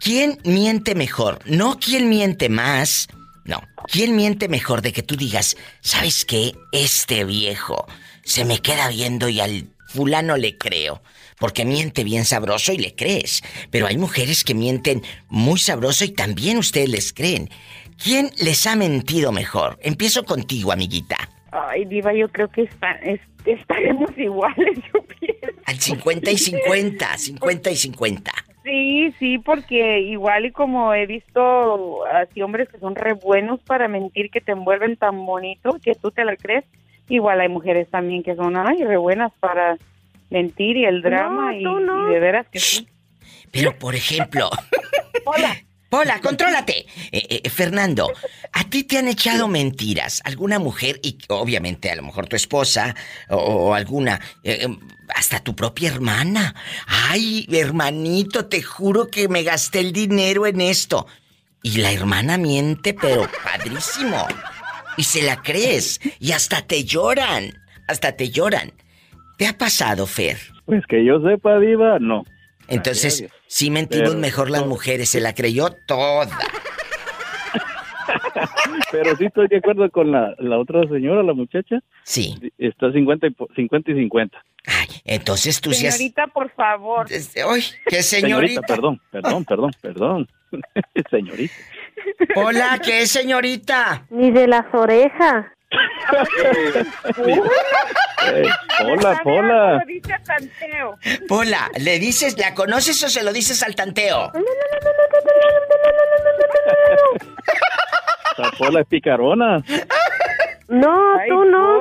¿Quién 0.00 0.38
miente 0.44 0.94
mejor? 0.94 1.40
No 1.46 1.78
quién 1.78 2.08
miente 2.08 2.48
más. 2.48 3.08
No, 3.44 3.62
¿quién 3.90 4.14
miente 4.14 4.48
mejor 4.48 4.82
de 4.82 4.92
que 4.92 5.02
tú 5.02 5.16
digas, 5.16 5.56
¿sabes 5.80 6.24
qué? 6.26 6.54
Este 6.72 7.24
viejo 7.24 7.86
se 8.22 8.44
me 8.44 8.60
queda 8.60 8.88
viendo 8.88 9.30
y 9.30 9.40
al 9.40 9.70
fulano 9.86 10.36
le 10.36 10.58
creo. 10.58 11.02
Porque 11.38 11.64
miente 11.64 12.04
bien 12.04 12.24
sabroso 12.24 12.72
y 12.72 12.78
le 12.78 12.94
crees. 12.94 13.42
Pero 13.70 13.86
hay 13.86 13.96
mujeres 13.96 14.44
que 14.44 14.54
mienten 14.54 15.02
muy 15.28 15.58
sabroso 15.58 16.04
y 16.04 16.10
también 16.12 16.58
ustedes 16.58 16.88
les 16.88 17.12
creen. 17.12 17.48
¿Quién 18.02 18.30
les 18.40 18.66
ha 18.66 18.76
mentido 18.76 19.32
mejor? 19.32 19.78
Empiezo 19.82 20.24
contigo, 20.24 20.72
amiguita. 20.72 21.16
Ay, 21.50 21.84
Diva, 21.86 22.12
yo 22.12 22.28
creo 22.28 22.48
que 22.48 22.62
está, 22.62 22.92
es- 23.02 23.20
estaremos 23.46 24.10
iguales, 24.18 24.78
yo 24.94 25.02
pienso. 25.18 25.58
Al 25.64 25.78
50 25.80 26.30
y 26.30 26.38
50, 26.38 27.16
50 27.18 27.70
y 27.70 27.76
50. 27.76 28.32
Sí, 28.64 29.14
sí, 29.18 29.38
porque 29.38 30.00
igual 30.00 30.44
y 30.46 30.52
como 30.52 30.92
he 30.92 31.06
visto 31.06 32.04
así 32.06 32.42
hombres 32.42 32.68
que 32.68 32.78
son 32.78 32.94
re 32.94 33.14
buenos 33.14 33.60
para 33.60 33.88
mentir, 33.88 34.30
que 34.30 34.40
te 34.42 34.52
envuelven 34.52 34.96
tan 34.96 35.24
bonito 35.24 35.78
que 35.82 35.94
tú 35.94 36.10
te 36.10 36.24
la 36.24 36.36
crees, 36.36 36.64
igual 37.08 37.40
hay 37.40 37.48
mujeres 37.48 37.88
también 37.90 38.22
que 38.22 38.36
son 38.36 38.56
ay, 38.58 38.84
re 38.84 38.98
buenas 38.98 39.32
para 39.40 39.78
mentir 40.30 40.76
y 40.76 40.84
el 40.84 41.02
drama 41.02 41.54
y, 41.56 41.62
tú 41.62 41.80
no. 41.80 42.10
y 42.10 42.14
de 42.14 42.20
veras 42.20 42.46
que 42.50 42.60
sí. 42.60 42.86
Pero, 43.50 43.78
por 43.78 43.94
ejemplo... 43.94 44.50
Hola. 45.24 45.56
Hola, 45.90 46.20
contrólate. 46.20 46.86
Eh, 47.12 47.40
eh, 47.42 47.48
Fernando, 47.48 48.12
¿a 48.52 48.64
ti 48.64 48.84
te 48.84 48.98
han 48.98 49.08
echado 49.08 49.48
mentiras? 49.48 50.20
¿Alguna 50.24 50.58
mujer, 50.58 51.00
y 51.02 51.16
obviamente 51.28 51.90
a 51.90 51.96
lo 51.96 52.02
mejor 52.02 52.26
tu 52.26 52.36
esposa, 52.36 52.94
o, 53.30 53.36
o 53.36 53.74
alguna, 53.74 54.20
eh, 54.44 54.66
eh, 54.66 54.78
hasta 55.14 55.40
tu 55.40 55.56
propia 55.56 55.88
hermana? 55.88 56.54
Ay, 56.86 57.46
hermanito, 57.50 58.46
te 58.46 58.60
juro 58.62 59.08
que 59.08 59.28
me 59.28 59.42
gasté 59.42 59.80
el 59.80 59.92
dinero 59.94 60.46
en 60.46 60.60
esto. 60.60 61.06
Y 61.62 61.78
la 61.78 61.90
hermana 61.90 62.36
miente, 62.36 62.92
pero 62.92 63.26
padrísimo. 63.42 64.26
Y 64.98 65.04
se 65.04 65.22
la 65.22 65.40
crees, 65.40 66.00
y 66.20 66.32
hasta 66.32 66.60
te 66.66 66.84
lloran, 66.84 67.64
hasta 67.86 68.12
te 68.12 68.28
lloran. 68.28 68.74
¿Te 69.38 69.46
ha 69.46 69.56
pasado, 69.56 70.06
Fer? 70.06 70.36
Pues 70.66 70.84
que 70.86 71.02
yo 71.04 71.20
sepa, 71.22 71.58
Diva, 71.58 71.98
no. 71.98 72.24
Entonces, 72.68 73.20
Gracias. 73.22 73.42
sí 73.46 73.70
mentimos 73.70 74.10
Pero- 74.10 74.20
mejor 74.20 74.50
las 74.50 74.66
mujeres, 74.66 75.08
se 75.08 75.20
la 75.20 75.34
creyó 75.34 75.70
toda. 75.86 76.28
Pero 78.90 79.16
sí 79.16 79.26
estoy 79.26 79.48
de 79.48 79.58
acuerdo 79.58 79.90
con 79.90 80.10
la, 80.12 80.34
la 80.38 80.58
otra 80.58 80.82
señora, 80.88 81.22
la 81.22 81.34
muchacha. 81.34 81.80
Sí. 82.04 82.34
Está 82.58 82.90
50 82.92 83.26
y, 83.26 83.30
po- 83.30 83.48
50 83.54 83.90
y 83.92 83.94
50. 83.94 84.38
Ay, 84.66 84.86
entonces 85.04 85.60
tú 85.60 85.72
sí 85.72 85.86
has... 85.86 85.96
Señorita, 85.96 86.26
por 86.28 86.50
favor. 86.52 87.06
Ay, 87.10 87.62
qué 87.86 88.02
señorita. 88.02 88.62
perdón, 88.62 89.00
perdón, 89.10 89.44
perdón, 89.44 89.70
perdón. 89.80 90.28
señorita. 91.10 91.54
Hola, 92.36 92.80
¿qué 92.82 93.02
es 93.02 93.10
señorita? 93.10 94.06
Ni 94.10 94.30
de 94.30 94.46
las 94.46 94.66
orejas. 94.72 95.46
Eh, 95.70 96.84
Pola. 99.22 99.84
tanteo. 100.24 100.98
Pola, 101.28 101.70
¿le 101.78 101.98
dices, 101.98 102.38
la 102.38 102.54
conoces 102.54 103.02
o 103.04 103.08
se 103.08 103.22
lo 103.22 103.32
dices 103.32 103.62
al 103.62 103.74
tanteo? 103.74 104.32
La 108.38 108.50
Pola 108.58 108.80
es 108.80 108.86
picarona. 108.86 109.62
No, 110.68 111.16
tú 111.28 111.44
no. 111.44 111.80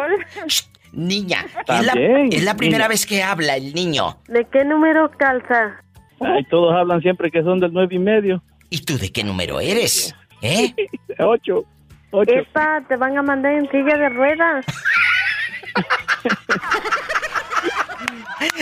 Niña, 0.93 1.45
es 1.67 1.85
la, 1.85 1.93
es 2.31 2.43
la 2.43 2.55
primera 2.55 2.85
niña. 2.85 2.87
vez 2.87 3.05
que 3.05 3.21
habla 3.21 3.55
el 3.57 3.73
niño. 3.73 4.17
¿De 4.27 4.45
qué 4.45 4.63
número 4.65 5.11
calza? 5.11 5.81
Ay, 6.19 6.43
todos 6.49 6.73
hablan 6.73 7.01
siempre 7.01 7.29
que 7.29 7.43
son 7.43 7.59
del 7.59 7.71
nueve 7.73 7.95
y 7.95 7.99
medio. 7.99 8.41
¿Y 8.69 8.83
tú 8.83 8.97
de 8.97 9.11
qué 9.11 9.23
número 9.23 9.59
eres? 9.59 10.15
¿Eh? 10.41 10.73
Ocho. 11.19 11.65
Ocho. 12.11 12.31
Epa, 12.31 12.83
te 12.87 12.95
van 12.95 13.17
a 13.17 13.21
mandar 13.21 13.53
en 13.53 13.69
silla 13.69 13.97
de 13.97 14.09
ruedas. 14.09 14.65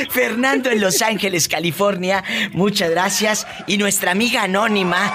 Fernando 0.09 0.69
en 0.71 0.81
Los 0.81 1.01
Ángeles, 1.01 1.47
California, 1.47 2.23
muchas 2.53 2.89
gracias. 2.89 3.47
Y 3.67 3.77
nuestra 3.77 4.11
amiga 4.11 4.43
anónima, 4.43 5.13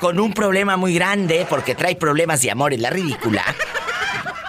con 0.00 0.20
un 0.20 0.32
problema 0.32 0.76
muy 0.76 0.94
grande, 0.94 1.46
porque 1.48 1.74
trae 1.74 1.96
problemas 1.96 2.42
de 2.42 2.50
amor 2.50 2.72
en 2.72 2.82
la 2.82 2.90
ridícula. 2.90 3.42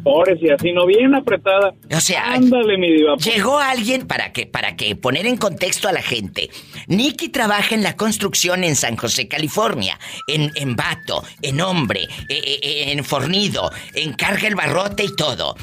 flores 0.03 0.39
y 0.41 0.49
así, 0.51 0.73
no 0.73 0.87
bien 0.87 1.15
apretada. 1.15 1.73
O 1.95 2.01
sea, 2.01 2.33
Ándale, 2.35 2.79
mi 2.79 2.91
diva. 2.93 3.15
pues. 3.15 3.27
Llegó 3.27 3.59
alguien 3.59 4.07
para 4.07 4.33
que 4.33 4.47
para 4.47 4.77
que 4.77 4.95
poner 4.97 5.27
en 5.27 5.37
contexto 5.37 5.89
a 5.89 5.93
la 5.93 6.03
gente. 6.03 6.51
Nicky 6.87 7.29
trabaja 7.31 7.75
en 7.75 7.83
la 7.83 7.97
construcción 7.97 8.65
en 8.65 8.77
San 8.77 8.97
José, 8.97 9.29
California, 9.29 9.99
en, 10.29 10.51
en 10.57 10.77
vato, 10.77 11.23
en 11.43 11.61
hombre, 11.61 12.03
eh, 12.05 12.09
eh, 12.31 12.61
eh, 12.63 12.93
en 12.93 13.05
fornido, 13.05 13.71
encarga 13.95 14.47
el 14.49 14.55
barrote 14.55 15.05
y 15.05 15.15
todo. 15.17 15.57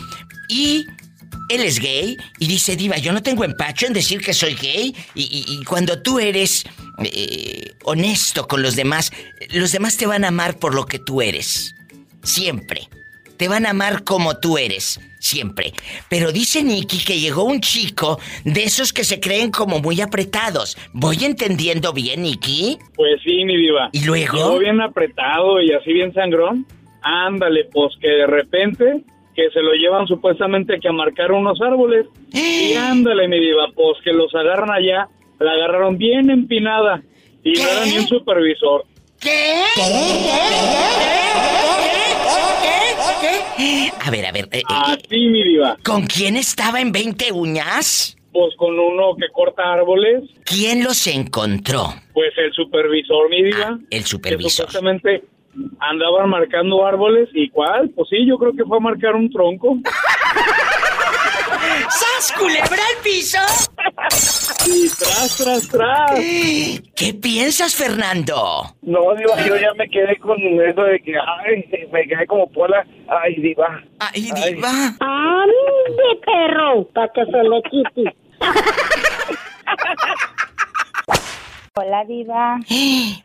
Y 0.47 0.85
él 1.49 1.61
es 1.61 1.79
gay 1.79 2.17
y 2.39 2.47
dice, 2.47 2.75
Diva, 2.75 2.97
yo 2.97 3.11
no 3.13 3.23
tengo 3.23 3.43
empacho 3.43 3.85
en 3.87 3.93
decir 3.93 4.21
que 4.21 4.33
soy 4.33 4.53
gay. 4.55 4.95
Y, 5.15 5.21
y- 5.23 5.45
y 5.61 5.63
cuando 5.65 6.01
tú 6.01 6.19
eres 6.19 6.65
eh, 7.03 7.71
honesto 7.83 8.47
con 8.47 8.61
los 8.61 8.75
demás, 8.75 9.11
los 9.51 9.71
demás 9.71 9.97
te 9.97 10.05
van 10.07 10.23
a 10.25 10.27
amar 10.29 10.57
por 10.59 10.75
lo 10.75 10.85
que 10.85 10.99
tú 10.99 11.21
eres. 11.21 11.75
Siempre. 12.23 12.89
Te 13.37 13.47
van 13.47 13.65
a 13.65 13.69
amar 13.69 14.03
como 14.03 14.37
tú 14.37 14.57
eres. 14.57 14.99
Siempre. 15.19 15.71
Pero 16.09 16.31
dice 16.31 16.61
Nicky 16.61 17.03
que 17.05 17.19
llegó 17.19 17.43
un 17.45 17.61
chico 17.61 18.19
de 18.43 18.63
esos 18.63 18.91
que 18.91 19.03
se 19.03 19.19
creen 19.19 19.51
como 19.51 19.79
muy 19.79 20.01
apretados. 20.01 20.77
¿Voy 20.93 21.23
entendiendo 21.23 21.93
bien, 21.93 22.23
Nicky? 22.23 22.77
Pues 22.95 23.21
sí, 23.23 23.45
mi 23.45 23.55
diva. 23.55 23.89
¿Y 23.93 24.03
luego? 24.03 24.37
Llegó 24.37 24.59
bien 24.59 24.81
apretado 24.81 25.61
y 25.61 25.71
así 25.71 25.93
bien 25.93 26.13
sangrón. 26.13 26.65
Ándale, 27.01 27.65
pues 27.71 27.93
que 28.01 28.09
de 28.09 28.27
repente 28.27 29.03
que 29.35 29.49
se 29.51 29.61
lo 29.61 29.71
llevan 29.71 30.05
supuestamente 30.05 30.77
que 30.81 30.89
a 30.89 30.91
marcar 30.91 31.31
unos 31.31 31.61
árboles. 31.61 32.07
Y 32.33 32.73
ándale, 32.77 33.29
mi 33.29 33.39
diva, 33.39 33.67
pues 33.73 33.99
que 34.03 34.11
los 34.11 34.35
agarran 34.35 34.71
allá. 34.71 35.07
La 35.39 35.51
agarraron 35.51 35.97
bien 35.97 36.29
empinada. 36.29 37.01
Y 37.41 37.53
no 37.53 37.69
era 37.69 37.85
ni 37.85 37.97
un 37.97 38.07
supervisor. 38.07 38.83
¿Qué? 39.17 39.63
A 44.01 44.11
ver, 44.11 44.25
a 44.25 44.31
ver. 44.31 44.45
eh, 44.51 44.59
eh, 44.59 44.63
Así, 44.67 45.27
mi 45.27 45.43
diva. 45.43 45.77
¿Con 45.83 46.05
quién 46.07 46.35
estaba 46.37 46.79
en 46.81 46.91
20 46.91 47.31
uñas? 47.31 48.15
Pues 48.31 48.55
con 48.57 48.79
uno 48.79 49.15
que 49.17 49.27
corta 49.33 49.73
árboles. 49.73 50.23
¿Quién 50.45 50.83
los 50.83 51.05
encontró? 51.07 51.93
Pues 52.13 52.31
el 52.37 52.51
supervisor, 52.53 53.29
mi 53.29 53.43
diva. 53.43 53.67
Ah, 53.71 53.77
el 53.89 54.01
Que 54.03 54.07
supervisor. 54.07 54.51
supuestamente 54.67 55.23
andaban 55.79 56.29
marcando 56.29 56.85
árboles. 56.85 57.29
¿Y 57.33 57.49
cuál? 57.49 57.89
Pues 57.91 58.09
sí, 58.09 58.25
yo 58.27 58.37
creo 58.37 58.53
que 58.53 58.63
fue 58.63 58.77
a 58.77 58.81
marcar 58.81 59.15
un 59.15 59.29
tronco. 59.31 59.77
¡Sas, 61.89 62.33
culebra 62.37 62.67
al 62.67 63.03
piso! 63.03 63.37
Y 64.67 64.89
tras, 64.89 65.37
tras, 65.37 65.67
tras. 65.69 66.11
¿Qué 66.95 67.13
piensas, 67.21 67.75
Fernando? 67.75 68.75
No, 68.81 69.15
Diva, 69.15 69.45
yo 69.45 69.55
ya 69.55 69.73
me 69.75 69.89
quedé 69.89 70.17
con 70.17 70.37
eso 70.39 70.83
de 70.83 70.99
que, 71.01 71.13
ay, 71.17 71.87
me 71.91 72.07
quedé 72.07 72.25
como 72.27 72.49
pola. 72.51 72.85
Ay, 73.07 73.35
Diva. 73.35 73.83
Ay, 73.99 74.29
diva. 74.31 74.69
¡Ande, 74.99 76.19
perro! 76.25 76.87
Para 76.93 77.11
que 77.13 77.25
se 77.25 77.43
le 77.43 77.61
quite. 77.69 78.15
Hola, 81.75 82.03
Diva. 82.05 82.59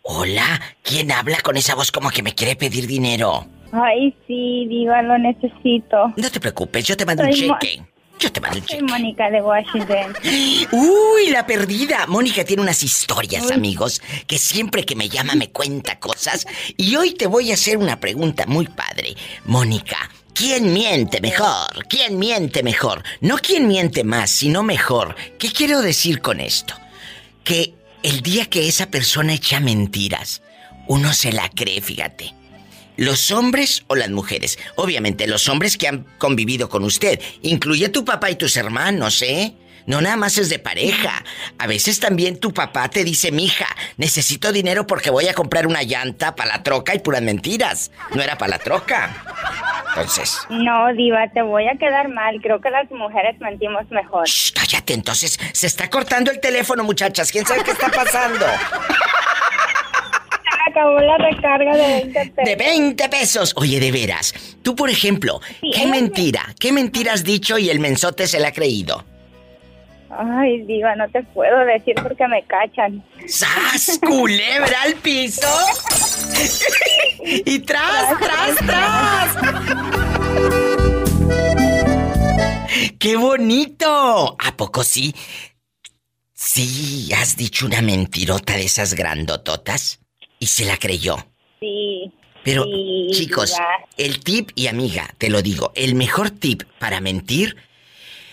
Hola, 0.03 0.61
¿quién 0.83 1.11
habla 1.11 1.39
con 1.43 1.57
esa 1.57 1.75
voz 1.75 1.91
como 1.91 2.11
que 2.11 2.23
me 2.23 2.35
quiere 2.35 2.55
pedir 2.57 2.87
dinero? 2.87 3.47
Ay, 3.73 4.15
sí, 4.27 4.67
Diva, 4.69 5.03
lo 5.03 5.19
necesito. 5.19 6.13
No 6.17 6.31
te 6.31 6.39
preocupes, 6.39 6.87
yo 6.87 6.97
te 6.97 7.05
mando 7.05 7.25
un 7.25 7.33
Soy 7.33 7.49
cheque. 7.49 7.83
Yo 8.19 8.33
te 8.33 8.41
mando 8.41 8.59
un 8.59 8.67
Soy 8.67 8.79
cheque. 8.79 8.93
Mónica 8.93 9.31
de 9.31 9.43
Washington. 9.43 10.15
Uy, 10.73 11.31
la 11.31 11.47
perdida. 11.47 12.07
Mónica 12.07 12.45
tiene 12.45 12.63
unas 12.63 12.83
historias, 12.83 13.45
Uy. 13.47 13.53
amigos, 13.53 14.01
que 14.27 14.39
siempre 14.39 14.85
que 14.85 14.97
me 14.97 15.09
llama 15.09 15.35
me 15.35 15.51
cuenta 15.51 15.99
cosas. 15.99 16.47
Y 16.77 16.97
hoy 16.97 17.15
te 17.15 17.27
voy 17.27 17.51
a 17.51 17.55
hacer 17.55 17.77
una 17.77 18.01
pregunta 18.01 18.47
muy 18.47 18.67
padre. 18.67 19.15
Mónica, 19.45 20.11
¿quién 20.33 20.73
miente 20.73 21.21
mejor? 21.21 21.87
¿Quién 21.89 22.19
miente 22.19 22.63
mejor? 22.63 23.03
No 23.21 23.37
quién 23.39 23.67
miente 23.69 24.05
más, 24.05 24.31
sino 24.31 24.63
mejor. 24.63 25.17
¿Qué 25.39 25.51
quiero 25.51 25.81
decir 25.83 26.21
con 26.21 26.41
esto? 26.41 26.75
Que 27.43 27.75
el 28.03 28.21
día 28.21 28.47
que 28.47 28.69
esa 28.69 28.87
persona 28.87 29.35
echa 29.35 29.61
mentiras, 29.61 30.41
uno 30.87 31.13
se 31.13 31.33
la 31.33 31.49
cree, 31.51 31.81
fíjate. 31.81 32.35
¿Los 32.97 33.31
hombres 33.31 33.85
o 33.89 33.97
las 33.97 34.11
mujeres? 34.11 34.59
Obviamente 34.77 35.27
los 35.27 35.49
hombres 35.49 35.77
que 35.77 35.89
han 35.89 36.05
convivido 36.19 36.69
con 36.69 36.85
usted. 36.85 37.21
Incluye 37.43 37.89
tu 37.89 38.05
papá 38.05 38.31
y 38.31 38.37
tus 38.37 38.57
hermanos, 38.57 39.21
¿eh? 39.23 39.55
No 39.87 40.01
nada 40.01 40.17
más 40.17 40.39
es 40.39 40.49
de 40.49 40.59
pareja. 40.59 41.23
A 41.59 41.67
veces 41.67 42.01
también 42.01 42.39
tu 42.41 42.55
papá 42.55 42.89
te 42.89 43.05
dice, 43.05 43.31
mija, 43.33 43.67
necesito 43.99 44.51
dinero 44.51 44.87
porque 44.87 45.11
voy 45.11 45.29
a 45.29 45.35
comprar 45.35 45.67
una 45.67 45.83
llanta 45.83 46.35
para 46.35 46.57
la 46.57 46.63
troca 46.63 46.95
y 46.95 47.01
puras 47.01 47.21
mentiras. 47.21 47.91
No 48.15 48.23
era 48.23 48.39
para 48.39 48.53
la 48.53 48.59
troca. 48.61 49.15
Entonces, 49.89 50.39
No, 50.49 50.93
Diva, 50.95 51.29
te 51.35 51.43
voy 51.43 51.69
a 51.69 51.77
quedar 51.77 52.09
mal. 52.09 52.41
Creo 52.41 52.61
que 52.63 52.71
las 52.71 52.91
mujeres 52.91 53.39
mentimos 53.41 53.83
mejor. 53.91 54.27
shh, 54.27 54.53
cállate. 54.55 54.95
Entonces, 54.95 55.39
se 55.53 55.67
está 55.67 55.91
cortando 55.91 56.31
el 56.31 56.41
teléfono, 56.41 56.83
muchachas. 56.83 57.31
¿Quién 57.31 57.45
sabe 57.45 57.63
qué 57.63 57.73
está 57.73 57.91
pasando? 57.91 58.47
Acabó 60.75 60.99
la 60.99 61.17
recarga 61.19 61.77
de 61.77 61.87
20 61.87 62.13
pesos. 62.31 62.45
De 62.45 62.57
20 62.57 63.09
pesos. 63.09 63.53
Oye, 63.57 63.79
de 63.79 63.93
veras. 63.93 64.35
Tú, 64.63 64.75
por 64.75 64.91
ejemplo, 64.91 65.41
Sí, 65.61 65.71
¿qué 65.73 65.83
es- 65.85 65.89
mentira? 65.89 66.53
¿Qué 66.59 66.73
mentira 66.73 67.13
has 67.13 67.23
dicho 67.23 67.59
y 67.59 67.71
el 67.71 67.79
mensote 67.79 68.27
se 68.27 68.41
la 68.41 68.49
ha 68.49 68.53
creído? 68.53 69.05
Ay, 70.11 70.63
Diva, 70.63 70.95
no 70.97 71.09
te 71.11 71.23
puedo 71.23 71.59
decir 71.65 71.95
porque 72.03 72.27
me 72.29 72.43
cachan. 72.45 73.05
¡Sas! 73.27 73.99
¡Culebra 74.01 74.83
al 74.83 74.95
piso! 74.97 75.47
¡Y 77.25 77.59
tras, 77.61 78.19
tras, 78.19 78.57
tras! 78.67 79.37
¡Qué 82.99 83.17
bonito! 83.17 84.37
¿A 84.41 84.57
poco 84.57 84.83
sí? 84.85 85.15
Sí, 86.33 87.11
has 87.13 87.37
dicho 87.37 87.67
una 87.67 87.81
mentirota 87.83 88.55
de 88.55 88.65
esas 88.65 88.95
grandototas 88.95 90.01
y 90.45 90.47
se 90.47 90.67
la 90.67 90.77
creyó. 90.77 91.17
Sí. 91.59 92.13
Pero, 92.43 92.65
sí, 92.65 93.09
chicos, 93.13 93.55
el 93.97 94.21
tip, 94.23 94.51
y 94.55 94.67
amiga, 94.67 95.09
te 95.17 95.31
lo 95.31 95.41
digo, 95.41 95.73
el 95.75 95.95
mejor 95.95 96.29
tip 96.29 96.65
para 96.79 97.01
mentir 97.01 97.57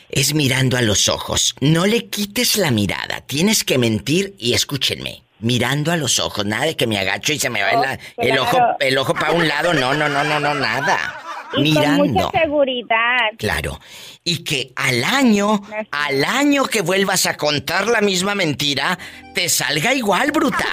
es 0.09 0.33
mirando 0.33 0.75
a 0.75 0.81
los 0.81 1.07
ojos. 1.07 1.55
No 1.61 1.85
le 1.85 2.07
quites 2.09 2.57
la 2.57 2.69
mirada. 2.69 3.21
Tienes 3.21 3.63
que 3.63 3.77
mentir 3.77 4.35
y 4.37 4.53
escúchenme. 4.55 5.23
Mirando 5.39 5.93
a 5.93 5.95
los 5.95 6.19
ojos, 6.19 6.45
nada 6.45 6.65
de 6.65 6.75
que 6.75 6.85
me 6.85 6.99
agacho 6.99 7.31
y 7.31 7.39
se 7.39 7.49
me 7.49 7.63
va 7.63 7.69
Oh, 7.75 7.81
la- 7.81 7.93
el 7.93 7.99
claro. 8.27 8.43
ojo, 8.43 8.59
el 8.81 8.97
ojo 8.97 9.13
para 9.13 9.31
un 9.31 9.47
lado. 9.47 9.73
No, 9.73 9.93
no, 9.93 10.09
no, 10.09 10.21
no, 10.25 10.37
no, 10.41 10.53
nada. 10.53 11.23
Y 11.53 11.55
con 11.55 11.63
mirando. 11.63 12.03
mucha 12.05 12.39
seguridad. 12.41 13.17
Claro. 13.37 13.79
Y 14.25 14.43
que 14.43 14.73
al 14.75 15.03
año, 15.05 15.61
al 15.91 16.25
año 16.25 16.65
que 16.65 16.81
vuelvas 16.81 17.25
a 17.25 17.37
contar 17.37 17.87
la 17.87 18.01
misma 18.01 18.35
mentira, 18.35 18.99
te 19.33 19.47
salga 19.47 19.93
igual, 19.93 20.31
bruta. 20.31 20.65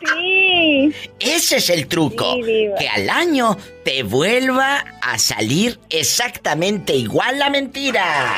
Sí. 0.00 0.94
Ese 1.18 1.56
es 1.56 1.70
el 1.70 1.86
truco. 1.86 2.36
Sí, 2.36 2.68
que 2.78 2.88
al 2.88 3.10
año 3.10 3.56
te 3.84 4.02
vuelva 4.02 4.84
a 5.02 5.18
salir 5.18 5.78
exactamente 5.90 6.94
igual 6.94 7.38
la 7.38 7.50
mentira. 7.50 8.34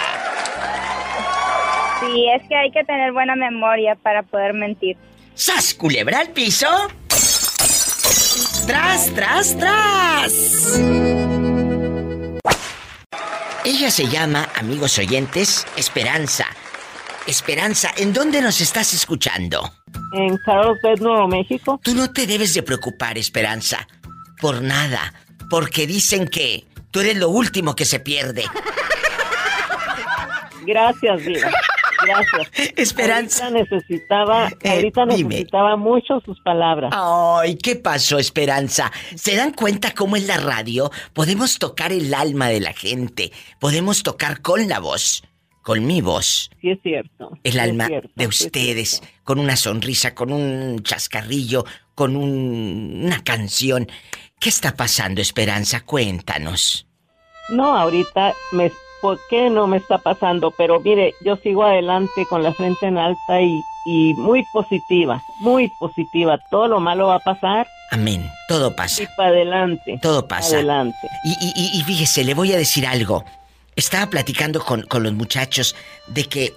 Sí, 2.01 2.27
es 2.35 2.43
que 2.49 2.57
hay 2.57 2.71
que 2.73 2.83
tener 2.85 3.13
buena 3.13 3.37
memoria 3.37 3.95
para 3.95 4.25
poder 4.25 4.55
mentir. 4.55 4.97
¡Sas, 5.35 5.73
culebra 5.75 6.19
al 6.19 6.31
piso! 6.31 6.69
¡Tras, 8.67 9.13
tras, 9.15 9.57
tras! 9.57 10.81
Ella 13.65 13.91
se 13.91 14.09
llama, 14.09 14.49
amigos 14.57 14.99
oyentes, 14.99 15.67
Esperanza. 15.77 16.47
Esperanza, 17.27 17.91
¿en 17.97 18.13
dónde 18.13 18.41
nos 18.43 18.61
estás 18.61 18.93
escuchando? 18.95 19.73
En 20.15 20.37
Carlsbad, 20.39 20.99
Nuevo 21.01 21.29
México. 21.29 21.81
Tú 21.83 21.95
no 21.95 22.13
te 22.13 22.27
debes 22.27 22.53
de 22.55 22.63
preocupar, 22.63 23.17
Esperanza. 23.17 23.87
Por 24.41 24.61
nada. 24.63 25.15
Porque 25.49 25.87
dicen 25.87 26.27
que 26.27 26.67
tú 26.91 27.01
eres 27.01 27.17
lo 27.17 27.29
último 27.29 27.77
que 27.77 27.85
se 27.85 28.01
pierde. 28.01 28.45
Gracias, 30.67 31.25
Diva. 31.25 31.51
Gracias. 32.05 32.73
Esperanza. 32.77 33.47
Ahorita 33.47 33.65
necesitaba, 33.77 34.49
Eh, 34.61 34.71
ahorita 34.71 35.07
necesitaba 35.07 35.77
mucho 35.77 36.21
sus 36.25 36.41
palabras. 36.41 36.93
Ay, 36.95 37.57
¿qué 37.57 37.77
pasó, 37.77 38.19
Esperanza? 38.19 38.91
¿Se 39.15 39.37
dan 39.37 39.53
cuenta 39.53 39.93
cómo 39.95 40.17
en 40.17 40.27
la 40.27 40.37
radio 40.39 40.91
podemos 41.13 41.59
tocar 41.61 41.93
el 41.93 42.13
alma 42.15 42.49
de 42.49 42.61
la 42.61 42.73
gente? 42.73 43.31
Podemos 43.61 44.03
tocar 44.03 44.43
con 44.43 44.69
la 44.69 44.81
voz, 44.81 45.23
con 45.63 45.87
mi 45.87 46.01
voz, 46.01 46.51
Sí 46.61 46.71
es 46.71 46.79
cierto. 46.83 47.31
el 47.45 47.53
sí 47.53 47.59
alma 47.59 47.87
cierto, 47.87 48.11
de 48.15 48.27
ustedes, 48.27 49.03
con 49.25 49.39
una 49.39 49.57
sonrisa, 49.57 50.15
con 50.15 50.33
un 50.33 50.83
chascarrillo, 50.83 51.65
con 51.95 52.17
un- 52.17 53.03
una 53.05 53.23
canción. 53.23 53.89
¿Qué 54.41 54.49
está 54.49 54.75
pasando, 54.77 55.21
Esperanza? 55.21 55.83
Cuéntanos. 55.85 56.87
No, 57.49 57.77
ahorita 57.77 58.35
me, 58.53 58.73
¿por 59.01 59.19
qué 59.31 59.51
no 59.51 59.67
me 59.67 59.77
está 59.77 59.99
pasando? 59.99 60.51
Pero 60.57 60.81
mire, 60.81 61.15
yo 61.25 61.37
sigo 61.37 61.65
adelante 61.65 62.27
con 62.29 62.43
la 62.43 62.53
frente 62.53 62.87
en 62.87 62.99
alta 62.99 63.41
y, 63.41 63.61
y 63.87 64.15
muy 64.15 64.45
positiva, 64.53 65.23
muy 65.41 65.71
positiva. 65.79 66.39
Todo 66.51 66.69
lo 66.69 66.81
malo 66.81 67.09
va 67.09 67.17
a 67.17 67.21
pasar 67.21 67.67
Amén. 67.91 68.25
Todo 68.49 68.75
pasa. 68.75 69.03
y 69.03 69.07
para 69.17 69.29
adelante. 69.29 69.99
Todo 70.01 70.27
pasa. 70.27 70.57
Adelante. 70.57 70.97
Y- 71.25 71.79
y 71.79 71.83
fíjese, 71.83 72.25
le 72.25 72.33
voy 72.35 72.53
a 72.53 72.57
decir 72.57 72.87
algo. 72.87 73.25
Estaba 73.77 74.11
platicando 74.11 74.65
con, 74.65 74.83
con 74.83 75.03
los 75.03 75.13
muchachos 75.13 75.75
de 76.07 76.25
que... 76.25 76.55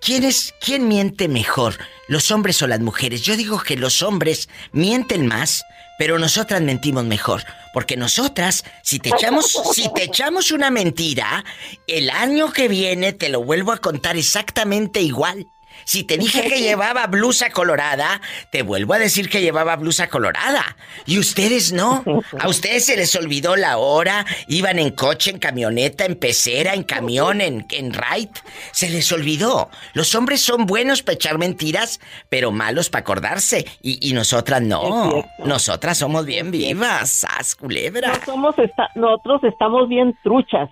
¿quién, 0.00 0.24
es, 0.24 0.54
¿Quién 0.60 0.88
miente 0.88 1.28
mejor? 1.28 1.76
¿Los 2.08 2.30
hombres 2.30 2.62
o 2.62 2.66
las 2.66 2.80
mujeres? 2.80 3.22
Yo 3.22 3.36
digo 3.36 3.60
que 3.60 3.76
los 3.76 4.02
hombres 4.02 4.48
mienten 4.72 5.26
más, 5.26 5.64
pero 5.98 6.18
nosotras 6.18 6.62
mentimos 6.62 7.04
mejor. 7.04 7.44
Porque 7.74 7.96
nosotras, 7.96 8.64
si 8.82 8.98
te 8.98 9.10
echamos, 9.10 9.60
si 9.74 9.92
te 9.92 10.04
echamos 10.04 10.50
una 10.50 10.70
mentira, 10.70 11.44
el 11.86 12.08
año 12.08 12.52
que 12.52 12.68
viene 12.68 13.12
te 13.12 13.28
lo 13.28 13.42
vuelvo 13.42 13.72
a 13.72 13.78
contar 13.78 14.16
exactamente 14.16 15.00
igual. 15.00 15.46
Si 15.88 16.04
te 16.04 16.18
dije 16.18 16.42
que 16.50 16.60
llevaba 16.68 17.06
blusa 17.06 17.48
colorada, 17.48 18.20
te 18.50 18.60
vuelvo 18.60 18.92
a 18.92 18.98
decir 18.98 19.30
que 19.30 19.40
llevaba 19.40 19.74
blusa 19.76 20.08
colorada. 20.10 20.76
Y 21.06 21.18
ustedes 21.18 21.72
no. 21.72 22.04
A 22.38 22.46
ustedes 22.46 22.84
se 22.84 22.94
les 22.94 23.16
olvidó 23.16 23.56
la 23.56 23.78
hora. 23.78 24.26
Iban 24.48 24.78
en 24.78 24.90
coche, 24.90 25.30
en 25.30 25.38
camioneta, 25.38 26.04
en 26.04 26.16
pecera, 26.16 26.74
en 26.74 26.82
camión, 26.82 27.40
en, 27.40 27.64
en 27.70 27.94
ride. 27.94 28.28
Se 28.72 28.90
les 28.90 29.10
olvidó. 29.12 29.70
Los 29.94 30.14
hombres 30.14 30.42
son 30.42 30.66
buenos 30.66 31.02
para 31.02 31.14
echar 31.14 31.38
mentiras, 31.38 32.00
pero 32.28 32.50
malos 32.52 32.90
para 32.90 33.00
acordarse. 33.00 33.64
Y, 33.80 34.10
y 34.10 34.12
nosotras 34.12 34.60
no. 34.60 35.24
Nosotras 35.42 35.96
somos 35.96 36.26
bien 36.26 36.50
vivas. 36.50 37.08
¡Sas, 37.08 37.54
culebra! 37.54 38.08
No 38.12 38.24
somos 38.26 38.58
esta- 38.58 38.90
nosotros 38.94 39.40
estamos 39.44 39.88
bien 39.88 40.14
truchas. 40.22 40.68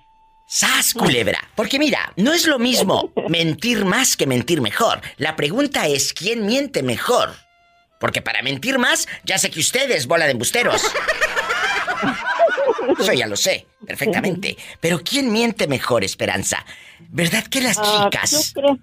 ¡Sas, 0.49 0.95
culebra! 0.95 1.39
Porque 1.55 1.79
mira, 1.79 2.13
no 2.17 2.33
es 2.33 2.47
lo 2.47 2.59
mismo 2.59 3.11
mentir 3.29 3.85
más 3.85 4.17
que 4.17 4.27
mentir 4.27 4.61
mejor. 4.61 5.01
La 5.17 5.35
pregunta 5.37 5.87
es 5.89 6.13
quién 6.13 6.47
miente 6.47 6.83
mejor. 6.83 7.31
Porque 7.99 8.23
para 8.23 8.43
mentir 8.43 8.79
más, 8.79 9.09
ya 9.25 9.39
sé 9.39 9.51
que 9.51 9.61
ustedes, 9.61 10.07
bola 10.07 10.27
de 10.27 10.33
embusteros. 10.33 10.83
Eso 13.01 13.13
ya 13.13 13.27
lo 13.27 13.37
sé, 13.37 13.67
perfectamente. 13.87 14.57
Pero 14.81 15.01
¿quién 15.03 15.33
miente 15.33 15.67
mejor, 15.67 16.05
Esperanza? 16.05 16.65
¿Verdad 17.09 17.45
que 17.45 17.61
las 17.61 17.79
Ah, 17.79 18.09
chicas? 18.11 18.55
yo 18.55 18.61
creo, 18.61 18.79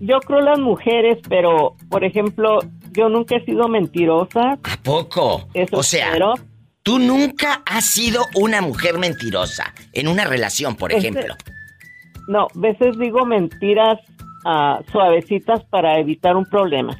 yo 0.00 0.20
creo 0.20 0.40
las 0.40 0.58
mujeres, 0.58 1.18
pero 1.28 1.76
por 1.90 2.04
ejemplo, 2.04 2.60
yo 2.92 3.08
nunca 3.08 3.36
he 3.36 3.44
sido 3.44 3.68
mentirosa. 3.68 4.58
¿A 4.62 4.76
poco? 4.82 5.48
Eso 5.54 5.76
o 5.76 5.82
sea. 5.82 6.12
Tú 6.84 6.98
nunca 7.00 7.62
has 7.66 7.86
sido 7.86 8.26
una 8.36 8.60
mujer 8.60 8.98
mentirosa 8.98 9.74
en 9.92 10.06
una 10.06 10.24
relación, 10.24 10.76
por 10.76 10.92
Este- 10.92 11.08
ejemplo. 11.08 11.34
No, 12.28 12.46
veces 12.54 12.96
digo 12.98 13.26
mentiras 13.26 13.98
ah, 14.46 14.80
suavecitas 14.92 15.64
para 15.64 15.98
evitar 15.98 16.36
un 16.36 16.44
problema, 16.44 16.96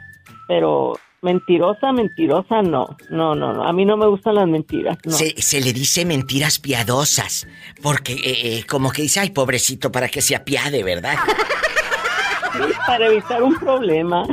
pero 0.48 0.98
mentirosa, 1.22 1.92
mentirosa, 1.92 2.62
no, 2.62 2.96
no, 3.10 3.34
no, 3.34 3.52
no. 3.52 3.64
A 3.64 3.72
mí 3.72 3.84
no 3.84 3.96
me 3.96 4.06
gustan 4.06 4.34
las 4.36 4.48
mentiras. 4.48 4.98
No. 5.04 5.12
Se, 5.12 5.34
se 5.40 5.60
le 5.60 5.72
dice 5.72 6.04
mentiras 6.04 6.58
piadosas, 6.58 7.46
porque 7.82 8.12
eh, 8.14 8.58
eh, 8.58 8.64
como 8.66 8.90
que 8.90 9.02
dice, 9.02 9.20
ay, 9.20 9.30
pobrecito, 9.30 9.92
para 9.92 10.08
que 10.08 10.20
se 10.22 10.34
apiade, 10.34 10.82
¿verdad? 10.82 11.16
Para 12.86 13.06
evitar 13.06 13.42
un 13.42 13.54
problema. 13.56 14.24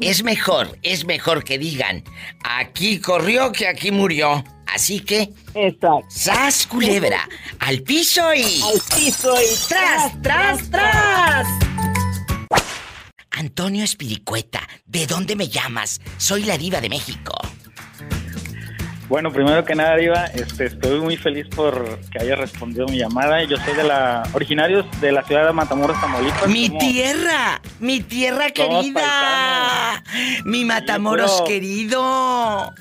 Es 0.00 0.22
mejor, 0.22 0.68
es 0.82 1.04
mejor 1.06 1.42
que 1.44 1.58
digan, 1.58 2.04
aquí 2.44 3.00
corrió 3.00 3.52
que 3.52 3.66
aquí 3.68 3.90
murió. 3.90 4.44
Así 4.66 5.00
que, 5.00 5.32
Exacto. 5.54 6.06
¡sas, 6.08 6.66
culebra! 6.66 7.28
¡Al 7.60 7.82
piso 7.82 8.34
y... 8.34 8.62
Al 8.62 8.80
piso 8.96 9.34
y 9.40 9.68
¡Tras, 9.68 10.22
tras, 10.22 10.70
tras! 10.70 11.46
Antonio 13.30 13.84
Espiricueta, 13.84 14.60
¿de 14.86 15.06
dónde 15.06 15.36
me 15.36 15.48
llamas? 15.48 16.00
Soy 16.18 16.44
la 16.44 16.56
diva 16.56 16.80
de 16.80 16.88
México. 16.88 17.34
Bueno, 19.08 19.30
primero 19.30 19.64
que 19.64 19.74
nada, 19.74 19.96
Diva, 19.96 20.24
este, 20.26 20.66
estoy 20.66 20.98
muy 21.00 21.16
feliz 21.16 21.46
por 21.54 22.00
que 22.10 22.20
haya 22.20 22.36
respondido 22.36 22.86
mi 22.86 22.98
llamada. 22.98 23.44
Yo 23.44 23.56
soy 23.58 23.74
de 23.74 23.84
la 23.84 24.22
originarios 24.32 24.86
de 25.00 25.12
la 25.12 25.22
ciudad 25.24 25.46
de 25.46 25.52
Matamoros, 25.52 26.00
Tamaulipas. 26.00 26.48
¡Mi 26.48 26.70
tierra! 26.70 27.60
¡Mi 27.80 28.00
tierra 28.00 28.50
querida! 28.50 30.02
¡Mi 30.44 30.64
Matamoros 30.64 31.42
querido! 31.46 32.72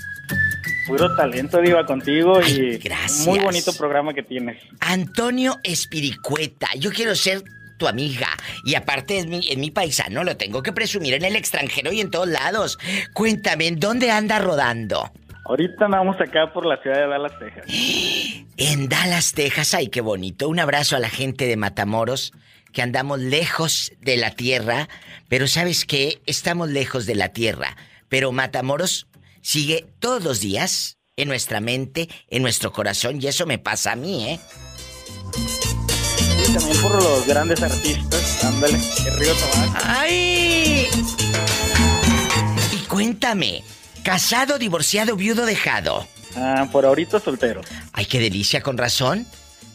Puro 0.88 1.16
talento, 1.16 1.62
Diva, 1.62 1.86
contigo 1.86 2.42
y 2.42 2.78
gracias. 2.78 3.28
muy 3.28 3.40
bonito 3.40 3.74
programa 3.74 4.14
que 4.14 4.24
tienes. 4.24 4.62
Antonio 4.80 5.60
Espiricueta, 5.64 6.68
yo 6.78 6.92
quiero 6.92 7.16
ser 7.16 7.42
tu 7.78 7.88
amiga. 7.88 8.28
Y 8.66 8.76
aparte 8.76 9.18
es 9.18 9.28
mi, 9.28 9.48
es 9.50 9.58
mi 9.58 9.72
paisano, 9.72 10.24
lo 10.24 10.36
tengo 10.38 10.62
que 10.62 10.74
presumir 10.74 11.14
en 11.14 11.26
el 11.26 11.36
extranjero 11.36 11.92
y 11.92 12.02
en 12.02 12.12
todos 12.12 12.28
lados. 12.28 12.78
Cuéntame, 13.14 13.68
¿en 13.68 13.80
dónde 13.80 14.12
anda 14.12 14.40
rodando? 14.40 15.10
Ahorita 15.46 15.86
andamos 15.86 16.20
acá 16.22 16.54
por 16.54 16.66
la 16.66 16.78
ciudad 16.82 16.98
de 16.98 17.08
Dallas, 17.08 17.40
Texas. 17.40 17.66
En 18.56 18.88
Dallas, 18.88 19.34
Texas. 19.34 19.74
Ay, 19.74 19.88
qué 19.88 20.00
bonito. 20.00 20.48
Un 20.48 20.60
abrazo 20.60 20.96
a 20.96 21.00
la 21.00 21.10
gente 21.10 21.48
de 21.48 21.58
Matamoros, 21.58 22.34
que 22.72 22.84
andamos 22.84 23.20
lejos 23.20 23.92
de 24.00 24.16
la 24.16 24.30
tierra. 24.30 24.88
Pero 25.28 25.48
¿sabes 25.48 25.86
qué? 25.86 26.22
Estamos 26.28 26.70
lejos 26.70 27.08
de 27.08 27.16
la 27.16 27.30
tierra. 27.30 27.76
Pero 28.10 28.32
Matamoros 28.32 29.08
sigue 29.44 29.86
todos 30.00 30.24
los 30.24 30.40
días 30.40 30.98
en 31.16 31.28
nuestra 31.28 31.60
mente, 31.60 32.10
en 32.30 32.42
nuestro 32.42 32.72
corazón. 32.72 33.22
Y 33.22 33.28
eso 33.28 33.46
me 33.46 33.60
pasa 33.60 33.92
a 33.92 33.96
mí, 33.96 34.28
¿eh? 34.30 34.40
Y 36.48 36.54
también 36.54 36.82
por 36.82 36.96
los 36.96 37.28
grandes 37.28 37.62
artistas, 37.62 38.44
ándale, 38.44 38.80
el 39.06 39.20
Río 39.20 39.34
Tomás. 39.36 39.84
¡Ay! 39.86 40.88
Y 42.72 42.78
cuéntame, 42.88 43.64
¿casado, 44.04 44.58
divorciado, 44.58 45.16
viudo, 45.16 45.46
dejado? 45.46 46.08
Ah, 46.36 46.68
por 46.72 46.86
ahorita 46.86 47.20
soltero. 47.20 47.62
Ay, 47.92 48.06
qué 48.06 48.20
delicia, 48.20 48.62
con 48.62 48.78
razón. 48.78 49.28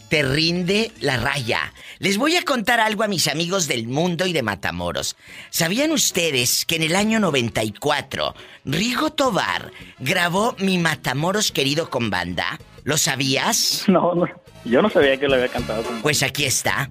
Te 0.08 0.22
rinde 0.22 0.90
la 1.00 1.18
raya. 1.18 1.72
Les 1.98 2.16
voy 2.16 2.36
a 2.36 2.42
contar 2.42 2.80
algo 2.80 3.02
a 3.02 3.08
mis 3.08 3.28
amigos 3.28 3.68
del 3.68 3.86
mundo 3.86 4.26
y 4.26 4.32
de 4.32 4.42
Matamoros. 4.42 5.16
¿Sabían 5.50 5.92
ustedes 5.92 6.64
que 6.64 6.76
en 6.76 6.82
el 6.82 6.96
año 6.96 7.20
94 7.20 8.34
Rigo 8.64 9.10
Tobar 9.10 9.70
grabó 9.98 10.54
Mi 10.58 10.78
Matamoros 10.78 11.52
querido 11.52 11.90
con 11.90 12.08
banda? 12.08 12.58
¿Lo 12.84 12.96
sabías? 12.96 13.84
No, 13.86 14.14
no, 14.14 14.26
yo 14.64 14.80
no 14.80 14.88
sabía 14.88 15.18
que 15.18 15.28
lo 15.28 15.34
había 15.34 15.48
cantado 15.48 15.82
con 15.82 16.00
Pues 16.00 16.22
aquí 16.22 16.44
está. 16.46 16.90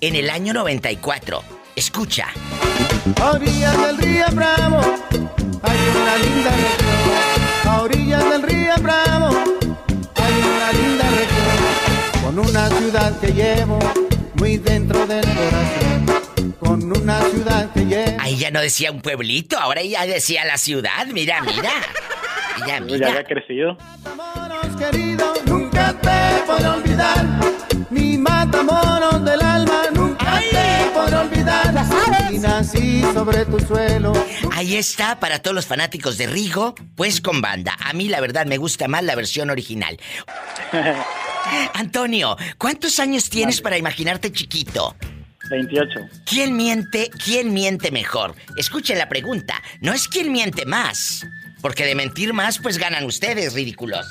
En 0.00 0.14
el 0.14 0.30
año 0.30 0.54
94. 0.54 1.42
Escucha. 1.76 2.28
A 3.20 3.30
orillas 3.32 3.86
del 3.86 3.98
río 3.98 4.26
Bravo 4.32 4.80
hay 5.62 5.78
una 6.00 6.16
linda 6.16 6.50
región. 6.50 7.68
A 7.68 7.82
orillas 7.82 8.30
del 8.30 8.42
río 8.42 8.74
ciudad 12.34 13.18
que 13.20 13.32
llevo 13.32 13.78
muy 14.34 14.56
dentro 14.58 15.06
del 15.06 15.22
corazón. 15.24 16.54
Con 16.58 16.96
una 16.96 17.20
ciudad 17.22 17.72
que 17.72 17.84
llevo. 17.86 18.16
Ahí 18.20 18.36
ya 18.36 18.50
no 18.50 18.60
decía 18.60 18.92
un 18.92 19.00
pueblito, 19.00 19.58
ahora 19.58 19.82
ya 19.82 20.06
decía 20.06 20.44
la 20.44 20.56
ciudad. 20.56 21.06
Mira, 21.12 21.40
mira. 21.42 21.70
Mira, 22.56 22.66
Ya 22.66 22.80
mira. 22.80 23.08
había 23.08 23.24
crecido. 23.24 23.76
querido, 24.78 25.32
nunca 25.46 25.92
te 26.00 26.42
podré 26.46 26.68
olvidar. 26.68 27.26
Mi 27.90 28.16
matamoros 28.18 29.24
del 29.24 29.42
alma, 29.42 29.82
nunca 29.92 30.40
te 30.50 30.90
podré 30.94 31.16
olvidar. 31.16 31.74
Y 32.32 32.38
nací 32.38 33.02
sobre 33.12 33.44
tu 33.46 33.58
suelo. 33.60 34.12
Ahí 34.52 34.76
está 34.76 35.18
para 35.18 35.40
todos 35.40 35.54
los 35.54 35.66
fanáticos 35.66 36.16
de 36.18 36.26
Rigo, 36.28 36.74
pues 36.94 37.20
con 37.20 37.40
banda. 37.40 37.76
A 37.84 37.92
mí 37.92 38.08
la 38.08 38.20
verdad 38.20 38.46
me 38.46 38.58
gusta 38.58 38.86
más 38.86 39.02
la 39.02 39.14
versión 39.16 39.50
original. 39.50 39.98
Antonio, 41.74 42.36
¿cuántos 42.58 42.98
años 42.98 43.28
tienes 43.30 43.60
para 43.60 43.78
imaginarte 43.78 44.32
chiquito? 44.32 44.96
28. 45.48 46.08
¿Quién 46.26 46.56
miente, 46.56 47.10
quién 47.24 47.52
miente 47.52 47.90
mejor? 47.90 48.34
Escuchen 48.56 48.98
la 48.98 49.08
pregunta, 49.08 49.60
no 49.80 49.92
es 49.92 50.06
quién 50.06 50.30
miente 50.32 50.64
más, 50.64 51.26
porque 51.60 51.84
de 51.84 51.94
mentir 51.94 52.32
más 52.32 52.58
pues 52.58 52.78
ganan 52.78 53.04
ustedes, 53.04 53.54
ridículos. 53.54 54.06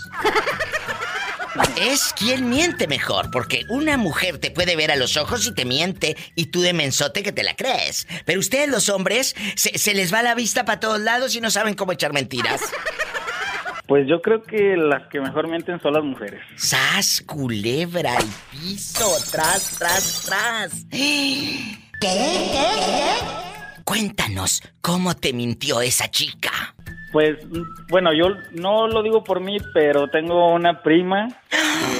Es 1.82 2.13
quién 2.15 2.49
miente 2.49 2.88
mejor, 2.88 3.32
porque 3.32 3.65
una 3.69 3.97
mujer 3.97 4.38
te 4.38 4.52
puede 4.52 4.75
ver 4.75 4.91
a 4.91 4.95
los 4.95 5.17
ojos 5.17 5.45
y 5.47 5.54
te 5.54 5.65
miente 5.65 6.15
y 6.36 6.47
tú 6.47 6.62
de 6.62 6.73
mensote 6.73 7.23
que 7.23 7.32
te 7.32 7.43
la 7.43 7.56
crees. 7.56 8.08
Pero 8.25 8.39
ustedes 8.39 8.69
los 8.69 8.89
hombres 8.89 9.36
se, 9.56 9.78
se 9.78 9.93
les 9.93 10.13
va 10.13 10.21
la 10.21 10.36
vista 10.36 10.65
para 10.65 10.80
todos 10.80 10.99
lados 10.99 11.36
y 11.36 11.41
no 11.41 11.49
saben 11.49 11.73
cómo 11.73 11.91
echar 11.91 12.13
mentiras. 12.13 12.62
Pues 13.89 14.08
yo 14.08 14.21
creo 14.21 14.43
que 14.43 14.78
las 14.78 15.08
que 15.08 15.19
mejor 15.19 15.47
mienten 15.47 15.82
son 15.82 15.93
las 15.93 16.04
mujeres. 16.04 16.39
¡Sas, 16.56 17.23
culebra 17.25 18.17
al 18.17 18.25
piso! 18.52 19.04
¡Tras, 19.32 19.80
tras, 19.80 20.25
tras! 20.28 20.86
¿Qué? 20.91 21.58
¿Qué? 21.99 22.17
Cuéntanos, 23.84 24.62
¿cómo 24.82 25.15
te 25.15 25.34
mintió 25.34 25.82
esa 25.82 26.08
chica? 26.12 26.52
Pues, 27.12 27.39
bueno, 27.89 28.13
yo 28.13 28.28
no 28.52 28.88
lo 28.88 29.02
digo 29.02 29.23
por 29.23 29.39
mí, 29.39 29.58
pero 29.73 30.08
tengo 30.08 30.54
una 30.54 30.84
prima. 30.84 31.28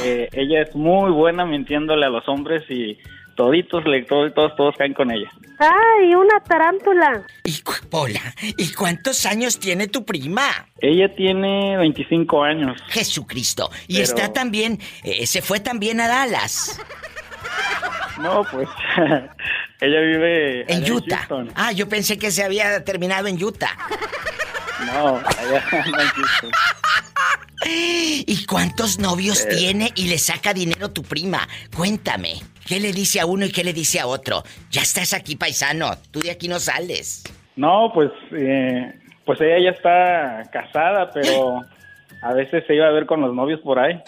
que 0.04 0.30
ella 0.34 0.62
es 0.62 0.76
muy 0.76 1.10
buena 1.10 1.44
mintiéndole 1.44 2.06
a 2.06 2.10
los 2.10 2.30
hombres 2.30 2.70
y 2.70 3.00
toditos, 3.40 3.86
le, 3.86 4.04
todos, 4.04 4.34
todos, 4.34 4.54
todos 4.58 4.76
caen 4.78 4.94
con 4.94 5.10
ella. 5.12 5.32
¡Ay, 5.60 6.14
una 6.14 6.42
tarántula! 6.42 7.26
Hola, 7.90 8.20
¿y 8.58 8.74
cuántos 8.74 9.26
años 9.26 9.58
tiene 9.60 9.88
tu 9.88 10.04
prima? 10.04 10.68
Ella 10.82 11.08
tiene 11.16 11.78
25 11.78 12.44
años. 12.44 12.82
Jesucristo. 12.90 13.70
Y 13.88 13.94
Pero- 13.94 14.04
está 14.04 14.34
también, 14.34 14.78
eh, 15.06 15.26
se 15.26 15.42
fue 15.42 15.62
también 15.62 16.02
a 16.02 16.10
Dallas, 16.10 16.82
No, 18.20 18.44
pues, 18.52 18.68
ella 19.80 20.00
vive 20.02 20.62
en 20.70 20.84
allá 20.84 20.94
Utah. 20.94 21.18
Houston. 21.20 21.50
Ah, 21.56 21.72
yo 21.72 21.88
pensé 21.88 22.18
que 22.18 22.32
se 22.32 22.44
había 22.44 22.84
terminado 22.84 23.28
en 23.28 23.42
Utah. 23.42 23.78
No, 24.86 25.16
allá 25.16 25.64
en 25.72 25.94
Houston. 25.94 26.52
¿Y 27.66 28.46
cuántos 28.46 29.00
novios 29.00 29.46
Eh. 29.46 29.56
tiene 29.56 29.92
y 29.96 30.08
le 30.08 30.18
saca 30.18 30.54
dinero 30.54 30.90
tu 30.92 31.04
prima? 31.04 31.48
Cuéntame. 31.76 32.36
¿Qué 32.68 32.80
le 32.80 32.94
dice 32.94 33.20
a 33.20 33.26
uno 33.26 33.46
y 33.46 33.52
qué 33.52 33.64
le 33.64 33.74
dice 33.74 34.00
a 34.00 34.08
otro? 34.08 34.44
Ya 34.70 34.82
estás 34.82 35.14
aquí, 35.14 35.36
paisano. 35.36 35.92
Tú 36.12 36.20
de 36.22 36.32
aquí 36.32 36.48
no 36.48 36.60
sales. 36.60 37.24
No, 37.56 37.92
pues, 37.94 38.12
eh, 38.32 38.94
pues 39.26 39.42
ella 39.42 39.60
ya 39.60 39.70
está 39.72 40.50
casada, 40.52 41.10
pero 41.12 41.62
a 42.22 42.34
veces 42.34 42.64
se 42.68 42.76
iba 42.76 42.88
a 42.88 42.92
ver 42.92 43.06
con 43.06 43.22
los 43.22 43.34
novios 43.34 43.60
por 43.62 43.80
ahí. 43.80 44.00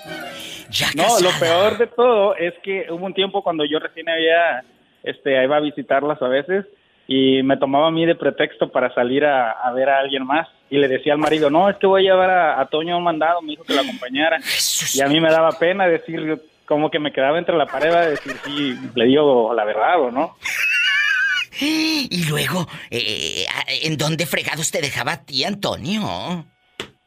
no, 0.96 1.20
lo 1.20 1.32
peor 1.40 1.78
de 1.78 1.88
todo 1.88 2.36
es 2.36 2.54
que 2.64 2.86
hubo 2.92 3.06
un 3.06 3.14
tiempo 3.14 3.44
cuando 3.44 3.66
yo 3.66 3.80
recién 3.80 4.08
había, 4.08 4.64
este, 5.04 5.44
iba 5.44 5.58
a 5.58 5.62
visitarlas 5.62 6.22
a 6.22 6.28
veces 6.28 6.66
y 7.08 7.44
me 7.44 7.58
tomaba 7.58 7.88
a 7.88 7.92
mí 7.92 8.06
de 8.06 8.16
pretexto 8.16 8.72
para 8.72 8.94
salir 8.94 9.26
a, 9.26 9.52
a 9.52 9.72
ver 9.74 9.90
a 9.90 10.00
alguien 10.00 10.26
más 10.26 10.48
y 10.70 10.78
le 10.78 10.88
decía 10.88 11.14
al 11.14 11.20
marido, 11.20 11.50
no, 11.50 11.70
es 11.70 11.76
que 11.78 11.88
voy 11.88 12.02
a 12.08 12.12
llevar 12.12 12.30
a, 12.30 12.62
a 12.62 12.66
Toño 12.68 12.98
un 12.98 13.04
mandado, 13.04 13.42
me 13.42 13.52
dijo 13.52 13.64
que 13.64 13.74
lo 13.74 13.82
acompañara 13.82 14.38
y 14.94 15.02
a 15.02 15.08
mí 15.08 15.20
me 15.20 15.30
daba 15.30 15.52
pena 15.60 15.88
decir, 15.88 16.42
como 16.66 16.90
que 16.90 17.00
me 17.00 17.12
quedaba 17.12 17.38
entre 17.38 17.58
la 17.58 17.66
pared 17.66 17.92
a 17.94 18.10
decir 18.10 18.34
si 18.46 18.76
le 18.96 19.06
digo 19.06 19.54
la 19.54 19.66
verdad 19.66 20.00
o 20.00 20.12
no. 20.12 20.36
Y 21.60 22.26
luego, 22.28 22.66
eh, 22.90 23.46
¿en 23.84 23.96
dónde 23.98 24.26
fregados 24.26 24.72
te 24.72 24.82
dejaba 24.82 25.12
a 25.12 25.26
ti, 25.26 25.44
Antonio? 25.44 26.46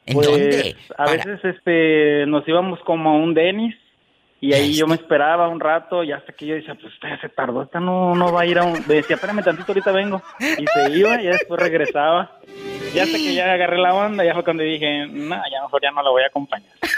¿En 0.06 0.14
Pues, 0.14 0.26
dónde? 0.28 0.76
A 0.96 1.10
veces 1.10 1.40
este, 1.44 2.24
nos 2.26 2.46
íbamos 2.46 2.78
como 2.80 3.10
a 3.10 3.14
un 3.14 3.34
Denis 3.34 3.74
y 4.44 4.52
ahí 4.52 4.74
yo 4.74 4.86
me 4.86 4.94
esperaba 4.96 5.48
un 5.48 5.58
rato 5.60 6.02
y 6.04 6.12
hasta 6.12 6.32
que 6.32 6.46
yo 6.46 6.54
decía, 6.54 6.74
pues 6.74 6.92
esta 6.92 7.18
se 7.20 7.28
tardó, 7.30 7.62
esta 7.62 7.80
no, 7.80 8.14
no 8.14 8.32
va 8.32 8.42
a 8.42 8.46
ir 8.46 8.58
a 8.58 8.64
un... 8.64 8.72
Me 8.86 8.96
decía, 8.96 9.16
espérame 9.16 9.42
tantito, 9.42 9.72
ahorita 9.72 9.90
vengo. 9.92 10.22
Y 10.38 10.66
se 10.66 10.90
iba 10.98 11.20
y 11.20 11.26
después 11.26 11.58
regresaba. 11.60 12.30
Y 12.94 12.98
hasta 12.98 13.16
que 13.16 13.34
ya 13.34 13.52
agarré 13.52 13.78
la 13.78 13.94
onda, 13.94 14.24
ya 14.24 14.34
fue 14.34 14.44
cuando 14.44 14.62
dije, 14.62 15.06
no, 15.06 15.36
ya 15.50 15.62
mejor 15.62 15.80
ya 15.82 15.90
no 15.92 16.02
la 16.02 16.10
voy 16.10 16.22
a 16.22 16.26
acompañar. 16.26 16.70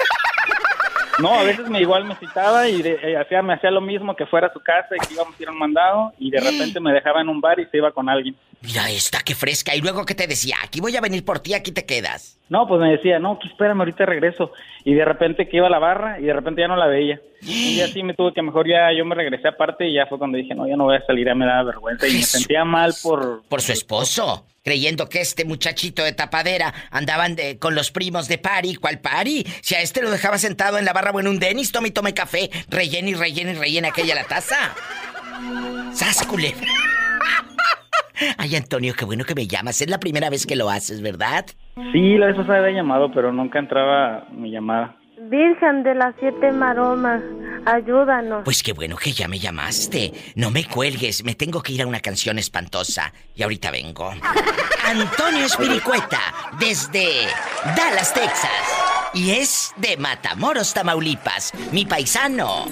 No, 1.18 1.32
a 1.32 1.44
veces 1.44 1.66
me 1.70 1.80
igual 1.80 2.04
me 2.04 2.14
citaba 2.16 2.68
y 2.68 2.82
de- 2.82 2.98
eh, 3.02 3.16
hacía, 3.16 3.40
me 3.40 3.54
hacía 3.54 3.70
lo 3.70 3.80
mismo 3.80 4.14
que 4.14 4.26
fuera 4.26 4.48
a 4.48 4.52
su 4.52 4.60
casa 4.60 4.96
y 4.96 4.98
que 5.06 5.14
íbamos 5.14 5.34
a 5.38 5.42
ir 5.42 5.48
a 5.48 5.52
un 5.52 5.58
mandado 5.58 6.12
y 6.18 6.30
de 6.30 6.38
repente 6.40 6.78
me 6.78 6.92
dejaba 6.92 7.22
en 7.22 7.30
un 7.30 7.40
bar 7.40 7.58
y 7.58 7.64
se 7.64 7.78
iba 7.78 7.90
con 7.90 8.10
alguien. 8.10 8.36
Mira 8.62 8.90
esta, 8.90 9.20
qué 9.22 9.34
fresca. 9.34 9.76
Y 9.76 9.80
luego, 9.80 10.04
¿qué 10.04 10.14
te 10.14 10.26
decía? 10.26 10.56
Aquí 10.64 10.80
voy 10.80 10.96
a 10.96 11.00
venir 11.00 11.24
por 11.24 11.38
ti, 11.40 11.54
aquí 11.54 11.70
te 11.72 11.84
quedas. 11.86 12.38
No, 12.48 12.66
pues 12.66 12.80
me 12.80 12.90
decía, 12.90 13.18
no, 13.18 13.38
que 13.38 13.48
espérame, 13.48 13.80
ahorita 13.80 14.06
regreso. 14.06 14.52
Y 14.84 14.94
de 14.94 15.04
repente 15.04 15.48
que 15.48 15.56
iba 15.58 15.66
a 15.66 15.70
la 15.70 15.78
barra 15.78 16.18
y 16.18 16.24
de 16.24 16.32
repente 16.32 16.62
ya 16.62 16.68
no 16.68 16.76
la 16.76 16.86
veía. 16.86 17.20
Y 17.42 17.80
así 17.80 18.02
me 18.02 18.14
tuve 18.14 18.32
que 18.32 18.42
mejor 18.42 18.66
ya 18.68 18.92
yo 18.96 19.04
me 19.04 19.14
regresé 19.14 19.48
aparte 19.48 19.86
y 19.88 19.94
ya 19.94 20.06
fue 20.06 20.18
cuando 20.18 20.38
dije, 20.38 20.54
no, 20.54 20.66
ya 20.66 20.76
no 20.76 20.84
voy 20.84 20.96
a 20.96 21.04
salir, 21.06 21.26
ya 21.26 21.34
me 21.34 21.44
daba 21.46 21.64
vergüenza 21.64 22.08
y 22.08 22.14
me 22.14 22.22
sentía 22.22 22.64
mal 22.64 22.94
por... 23.02 23.42
Por 23.48 23.62
su 23.62 23.72
esposo. 23.72 24.46
Creyendo 24.64 25.08
que 25.08 25.20
este 25.20 25.44
muchachito 25.44 26.02
de 26.02 26.12
tapadera 26.12 26.72
andaban 26.90 27.36
de- 27.36 27.58
con 27.58 27.74
los 27.76 27.90
primos 27.92 28.26
de 28.26 28.38
pari. 28.38 28.74
¿Cuál 28.76 29.00
pari? 29.00 29.46
Si 29.60 29.74
a 29.76 29.80
este 29.80 30.02
lo 30.02 30.10
dejaba 30.10 30.38
sentado 30.38 30.78
en 30.78 30.84
la 30.84 30.92
barra 30.92 31.10
o 31.12 31.20
en 31.20 31.28
un 31.28 31.38
denis, 31.38 31.70
tome 31.70 31.88
y 31.88 31.92
tome 31.92 32.14
café, 32.14 32.50
rellena 32.68 33.10
y 33.10 33.14
rellena 33.14 33.52
y 33.52 33.54
rellena 33.54 33.88
aquella 33.88 34.14
la 34.16 34.24
taza. 34.24 34.74
¡Sáscule! 35.92 36.54
Ay, 38.38 38.56
Antonio, 38.56 38.94
qué 38.98 39.04
bueno 39.04 39.24
que 39.24 39.34
me 39.34 39.46
llamas. 39.46 39.80
Es 39.80 39.90
la 39.90 39.98
primera 39.98 40.30
vez 40.30 40.46
que 40.46 40.56
lo 40.56 40.70
haces, 40.70 41.02
¿verdad? 41.02 41.46
Sí, 41.92 42.16
la 42.16 42.26
vez 42.26 42.36
pasada 42.36 42.58
había 42.58 42.76
llamado, 42.76 43.10
pero 43.12 43.32
nunca 43.32 43.58
entraba 43.58 44.26
mi 44.32 44.50
llamada. 44.50 44.96
Virgen 45.18 45.82
de 45.82 45.94
las 45.94 46.14
siete 46.20 46.52
maromas, 46.52 47.22
ayúdanos. 47.64 48.42
Pues 48.44 48.62
qué 48.62 48.72
bueno 48.72 48.96
que 48.96 49.12
ya 49.12 49.28
me 49.28 49.38
llamaste. 49.38 50.12
No 50.34 50.50
me 50.50 50.64
cuelgues, 50.64 51.24
me 51.24 51.34
tengo 51.34 51.62
que 51.62 51.72
ir 51.72 51.82
a 51.82 51.86
una 51.86 52.00
canción 52.00 52.38
espantosa. 52.38 53.12
Y 53.34 53.42
ahorita 53.42 53.70
vengo. 53.70 54.10
Antonio 54.84 55.46
Espiricueta, 55.46 56.20
desde 56.60 57.26
Dallas, 57.76 58.12
Texas. 58.12 59.10
Y 59.14 59.30
es 59.30 59.72
de 59.78 59.96
Matamoros, 59.96 60.74
Tamaulipas, 60.74 61.52
mi 61.72 61.86
paisano. 61.86 62.66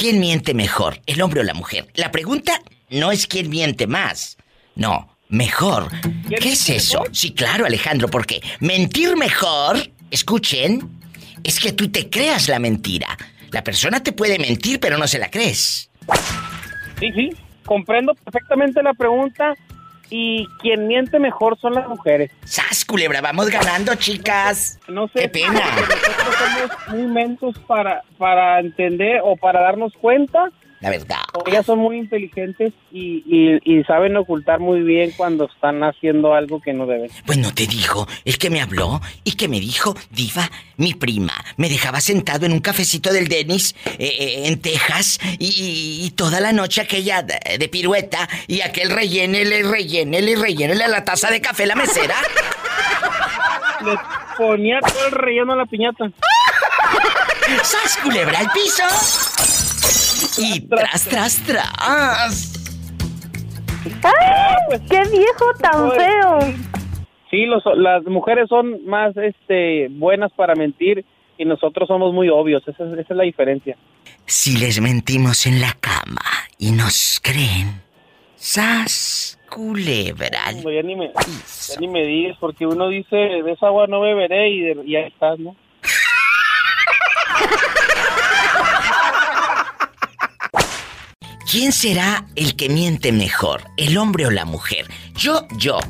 ¿Quién 0.00 0.18
miente 0.18 0.54
mejor, 0.54 0.98
el 1.04 1.20
hombre 1.20 1.40
o 1.40 1.42
la 1.42 1.52
mujer? 1.52 1.86
La 1.94 2.10
pregunta 2.10 2.52
no 2.88 3.12
es 3.12 3.26
quién 3.26 3.50
miente 3.50 3.86
más. 3.86 4.38
No, 4.74 5.14
mejor. 5.28 5.90
¿Qué 6.26 6.52
es 6.52 6.70
eso? 6.70 7.04
Sí, 7.12 7.34
claro, 7.34 7.66
Alejandro, 7.66 8.08
porque 8.08 8.40
mentir 8.60 9.14
mejor, 9.18 9.76
escuchen, 10.10 10.88
es 11.44 11.60
que 11.60 11.74
tú 11.74 11.90
te 11.90 12.08
creas 12.08 12.48
la 12.48 12.58
mentira. 12.58 13.08
La 13.50 13.62
persona 13.62 14.02
te 14.02 14.12
puede 14.12 14.38
mentir, 14.38 14.80
pero 14.80 14.96
no 14.96 15.06
se 15.06 15.18
la 15.18 15.30
crees. 15.30 15.90
Sí, 16.98 17.12
sí, 17.14 17.30
comprendo 17.66 18.14
perfectamente 18.14 18.82
la 18.82 18.94
pregunta 18.94 19.54
y 20.10 20.46
quien 20.60 20.86
miente 20.88 21.18
mejor 21.18 21.58
son 21.58 21.74
las 21.74 21.88
mujeres. 21.88 22.30
¡Sas, 22.44 22.84
culebra! 22.84 23.20
Vamos 23.20 23.48
ganando, 23.48 23.94
chicas. 23.94 24.78
No 24.88 25.08
sé. 25.08 25.20
¡Qué 25.22 25.28
pena! 25.28 25.62
Nosotros 25.76 26.36
somos 26.38 26.88
muy 26.88 27.06
mentos 27.06 27.58
para, 27.66 28.02
para 28.18 28.60
entender 28.60 29.20
o 29.24 29.36
para 29.36 29.60
darnos 29.60 29.92
cuenta. 30.00 30.50
La 30.80 30.88
verdad. 30.90 31.18
Ellas 31.46 31.66
son 31.66 31.78
muy 31.78 31.98
inteligentes 31.98 32.72
y, 32.90 33.22
y- 33.26 33.60
y 33.64 33.84
saben 33.84 34.16
ocultar 34.16 34.60
muy 34.60 34.80
bien 34.80 35.10
cuando 35.16 35.44
están 35.44 35.82
haciendo 35.82 36.32
algo 36.34 36.60
que 36.60 36.72
no 36.72 36.86
deben. 36.86 37.10
Pues 37.26 37.36
no 37.38 37.52
te 37.52 37.66
dijo, 37.66 38.08
el 38.24 38.38
que 38.38 38.48
me 38.48 38.62
habló 38.62 39.00
y 39.24 39.32
que 39.32 39.46
me 39.46 39.60
dijo, 39.60 39.94
Diva, 40.10 40.50
mi 40.78 40.94
prima, 40.94 41.34
me 41.58 41.68
dejaba 41.68 42.00
sentado 42.00 42.46
en 42.46 42.52
un 42.52 42.60
cafecito 42.60 43.12
del 43.12 43.28
Denis 43.28 43.74
eh, 43.86 43.96
eh, 43.98 44.42
en 44.46 44.60
Texas 44.62 45.18
y, 45.38 46.10
toda 46.16 46.40
la 46.40 46.52
noche 46.52 46.80
aquella 46.80 47.22
de, 47.22 47.38
de 47.58 47.68
pirueta 47.68 48.26
y 48.46 48.62
aquel 48.62 48.90
rellénele, 48.90 49.62
rellénele, 49.62 50.34
rellénele 50.36 50.84
a 50.84 50.88
la 50.88 51.04
taza 51.04 51.30
de 51.30 51.40
café 51.42 51.66
la 51.66 51.74
mesera. 51.76 52.14
Le 53.84 53.96
ponía 54.36 54.80
todo 54.80 55.06
el 55.06 55.12
relleno 55.12 55.52
a 55.52 55.56
la 55.56 55.66
piñata. 55.66 56.10
¡Sas, 57.62 57.98
culebra 58.02 58.38
al 58.38 58.50
piso! 58.52 58.82
Y 60.38 60.60
tras, 60.68 61.04
tras, 61.04 61.42
tras. 61.44 62.52
¡Ay! 64.02 64.80
¡Qué 64.88 65.02
viejo 65.10 65.44
tan 65.60 65.90
feo! 65.92 66.38
Sí, 67.30 67.46
los, 67.46 67.62
las 67.76 68.04
mujeres 68.04 68.48
son 68.48 68.84
más 68.86 69.16
este 69.16 69.88
buenas 69.90 70.32
para 70.32 70.54
mentir 70.54 71.04
y 71.38 71.44
nosotros 71.44 71.88
somos 71.88 72.12
muy 72.12 72.28
obvios, 72.28 72.62
esa, 72.66 72.84
esa 72.84 73.00
es 73.00 73.10
la 73.10 73.22
diferencia. 73.22 73.76
Si 74.26 74.58
les 74.58 74.80
mentimos 74.80 75.46
en 75.46 75.60
la 75.60 75.76
cama 75.80 76.22
y 76.58 76.72
nos 76.72 77.20
creen, 77.22 77.82
¡sas! 78.36 79.38
Culebra. 79.50 80.52
ya, 80.52 80.82
ni 80.82 80.94
me, 80.94 81.12
ya 81.12 81.80
ni 81.80 81.88
me 81.88 82.04
digas, 82.04 82.36
porque 82.38 82.66
uno 82.66 82.88
dice, 82.88 83.16
de 83.16 83.52
esa 83.52 83.66
agua 83.66 83.88
no 83.88 84.00
beberé 84.00 84.48
y, 84.50 84.60
de, 84.60 84.82
y 84.86 84.94
ahí 84.94 85.08
estás, 85.08 85.40
¿no? 85.40 85.56
¿Quién 91.50 91.72
será 91.72 92.26
el 92.36 92.54
que 92.54 92.68
miente 92.68 93.10
mejor, 93.10 93.64
el 93.76 93.98
hombre 93.98 94.26
o 94.26 94.30
la 94.30 94.44
mujer? 94.44 94.86
Yo, 95.16 95.48
yo, 95.56 95.80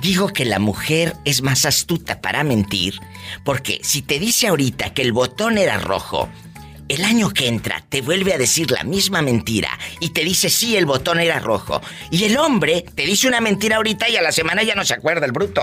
digo 0.00 0.32
que 0.32 0.44
la 0.44 0.58
mujer 0.58 1.14
es 1.24 1.42
más 1.42 1.64
astuta 1.64 2.20
para 2.20 2.42
mentir, 2.42 2.98
porque 3.44 3.78
si 3.84 4.02
te 4.02 4.18
dice 4.18 4.48
ahorita 4.48 4.94
que 4.94 5.02
el 5.02 5.12
botón 5.12 5.58
era 5.58 5.78
rojo, 5.78 6.28
el 6.88 7.04
año 7.04 7.30
que 7.30 7.48
entra 7.48 7.84
te 7.88 8.00
vuelve 8.00 8.32
a 8.34 8.38
decir 8.38 8.70
la 8.70 8.84
misma 8.84 9.22
mentira 9.22 9.70
y 10.00 10.10
te 10.10 10.24
dice 10.24 10.50
sí, 10.50 10.76
el 10.76 10.86
botón 10.86 11.20
era 11.20 11.38
rojo. 11.40 11.80
Y 12.10 12.24
el 12.24 12.36
hombre 12.36 12.84
te 12.94 13.06
dice 13.06 13.28
una 13.28 13.40
mentira 13.40 13.76
ahorita 13.76 14.08
y 14.08 14.16
a 14.16 14.22
la 14.22 14.32
semana 14.32 14.62
ya 14.62 14.74
no 14.74 14.84
se 14.84 14.94
acuerda 14.94 15.26
el 15.26 15.32
bruto. 15.32 15.62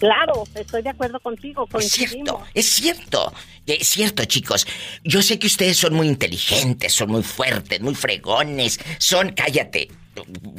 Claro, 0.00 0.44
estoy 0.54 0.82
de 0.82 0.88
acuerdo 0.88 1.20
contigo. 1.20 1.68
Es 1.78 1.92
cierto, 1.92 2.42
es 2.54 2.66
cierto. 2.66 3.32
Es 3.66 3.86
cierto, 3.86 4.24
chicos. 4.24 4.66
Yo 5.04 5.22
sé 5.22 5.38
que 5.38 5.46
ustedes 5.46 5.76
son 5.76 5.94
muy 5.94 6.08
inteligentes, 6.08 6.92
son 6.92 7.10
muy 7.10 7.22
fuertes, 7.22 7.80
muy 7.80 7.94
fregones. 7.94 8.80
Son, 8.98 9.30
cállate. 9.32 9.88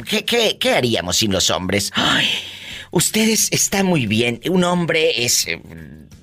¿Qué, 0.08 0.24
qué, 0.24 0.58
qué 0.60 0.70
haríamos 0.76 1.18
sin 1.18 1.32
los 1.32 1.50
hombres? 1.50 1.92
Ay, 1.96 2.30
ustedes 2.92 3.52
están 3.52 3.88
muy 3.88 4.06
bien. 4.06 4.40
Un 4.50 4.64
hombre 4.64 5.26
es 5.26 5.48
eh, 5.48 5.62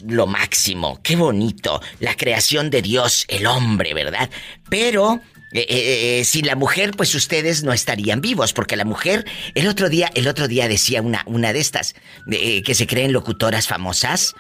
lo 0.06 0.26
máximo. 0.26 1.00
Qué 1.02 1.16
bonito. 1.16 1.82
La 1.98 2.14
creación 2.14 2.70
de 2.70 2.80
Dios, 2.80 3.24
el 3.28 3.46
hombre, 3.46 3.92
¿verdad? 3.94 4.30
Pero 4.70 5.20
eh, 5.52 5.64
eh, 5.68 6.20
eh, 6.20 6.24
sin 6.24 6.46
la 6.46 6.56
mujer, 6.56 6.90
pues 6.90 7.14
ustedes 7.14 7.62
no 7.62 7.72
estarían 7.72 8.20
vivos, 8.20 8.52
porque 8.52 8.76
la 8.76 8.84
mujer, 8.84 9.24
el 9.54 9.66
otro 9.66 9.88
día, 9.88 10.10
el 10.14 10.28
otro 10.28 10.46
día 10.46 10.68
decía 10.68 11.00
una, 11.00 11.22
una 11.26 11.54
de 11.54 11.60
estas, 11.60 11.94
que 12.26 12.74
se 12.74 12.86
creen 12.86 13.12
locutoras 13.12 13.66
famosas, 13.66 14.34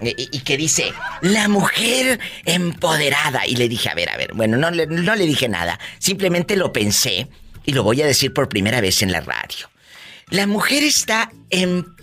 y 0.00 0.40
que 0.40 0.56
dice, 0.56 0.92
la 1.20 1.48
mujer 1.48 2.18
empoderada. 2.46 3.46
Y 3.46 3.56
le 3.56 3.68
dije, 3.68 3.90
a 3.90 3.94
ver, 3.94 4.08
a 4.08 4.16
ver, 4.16 4.32
bueno, 4.32 4.56
no, 4.56 4.70
no 4.70 5.14
le 5.14 5.26
dije 5.26 5.48
nada, 5.48 5.78
simplemente 5.98 6.56
lo 6.56 6.72
pensé 6.72 7.28
y 7.66 7.72
lo 7.72 7.82
voy 7.82 8.00
a 8.02 8.06
decir 8.06 8.32
por 8.32 8.48
primera 8.48 8.80
vez 8.80 9.02
en 9.02 9.12
la 9.12 9.20
radio. 9.20 9.70
La 10.30 10.46
mujer 10.46 10.82
está 10.82 11.30
empoderada 11.50 12.00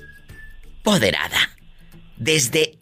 desde 2.18 2.78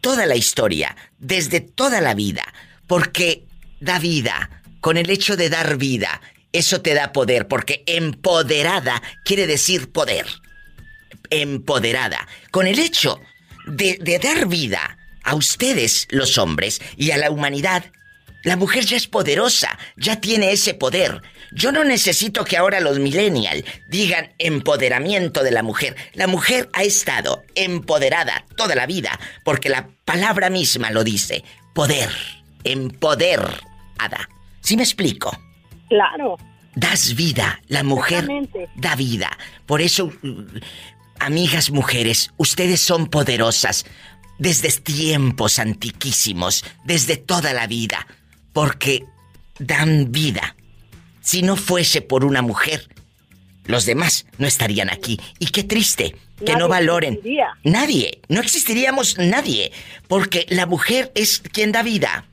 toda 0.00 0.24
la 0.24 0.36
historia, 0.36 0.96
desde 1.18 1.60
toda 1.60 2.00
la 2.00 2.14
vida, 2.14 2.44
porque 2.86 3.44
da 3.80 3.98
vida, 3.98 4.59
con 4.80 4.96
el 4.96 5.10
hecho 5.10 5.36
de 5.36 5.50
dar 5.50 5.76
vida, 5.76 6.20
eso 6.52 6.80
te 6.80 6.94
da 6.94 7.12
poder, 7.12 7.46
porque 7.46 7.84
empoderada 7.86 9.02
quiere 9.24 9.46
decir 9.46 9.92
poder. 9.92 10.26
Empoderada. 11.30 12.26
Con 12.50 12.66
el 12.66 12.78
hecho 12.78 13.20
de, 13.66 14.20
dar 14.22 14.46
vida 14.48 14.98
a 15.22 15.34
ustedes, 15.34 16.08
los 16.10 16.38
hombres, 16.38 16.80
y 16.96 17.12
a 17.12 17.18
la 17.18 17.30
humanidad, 17.30 17.84
la 18.42 18.56
mujer 18.56 18.84
ya 18.84 18.96
es 18.96 19.06
poderosa, 19.06 19.78
ya 19.96 20.20
tiene 20.20 20.50
ese 20.50 20.74
poder. 20.74 21.22
Yo 21.52 21.72
no 21.72 21.84
necesito 21.84 22.44
que 22.44 22.56
ahora 22.56 22.80
los 22.80 22.98
millennials 22.98 23.64
digan 23.88 24.34
empoderamiento 24.38 25.42
de 25.42 25.50
la 25.50 25.62
mujer. 25.62 25.94
La 26.14 26.26
mujer 26.26 26.68
ha 26.72 26.82
estado 26.82 27.42
empoderada 27.54 28.46
toda 28.56 28.74
la 28.74 28.86
vida, 28.86 29.20
porque 29.44 29.68
la 29.68 29.90
palabra 30.04 30.48
misma 30.48 30.90
lo 30.90 31.04
dice. 31.04 31.44
Poder. 31.74 32.10
Empoderada. 32.64 34.28
¿Sí 34.60 34.76
me 34.76 34.82
explico? 34.82 35.30
Claro. 35.88 36.36
Das 36.74 37.14
vida, 37.14 37.60
la 37.66 37.82
mujer 37.82 38.28
da 38.76 38.94
vida. 38.94 39.30
Por 39.66 39.80
eso, 39.80 40.12
amigas 41.18 41.70
mujeres, 41.70 42.32
ustedes 42.36 42.80
son 42.80 43.08
poderosas 43.08 43.84
desde 44.38 44.70
tiempos 44.70 45.58
antiquísimos, 45.58 46.64
desde 46.84 47.16
toda 47.16 47.52
la 47.52 47.66
vida, 47.66 48.06
porque 48.52 49.04
dan 49.58 50.12
vida. 50.12 50.56
Si 51.20 51.42
no 51.42 51.56
fuese 51.56 52.00
por 52.00 52.24
una 52.24 52.40
mujer, 52.40 52.88
los 53.66 53.84
demás 53.84 54.26
no 54.38 54.46
estarían 54.46 54.90
aquí. 54.90 55.20
Y 55.38 55.46
qué 55.46 55.64
triste 55.64 56.16
que 56.44 56.56
no 56.56 56.68
valoren. 56.68 57.20
Nadie, 57.64 58.20
no 58.28 58.40
existiríamos 58.40 59.18
nadie, 59.18 59.72
porque 60.08 60.46
la 60.48 60.66
mujer 60.66 61.12
es 61.14 61.40
quien 61.40 61.72
da 61.72 61.82
vida, 61.82 62.24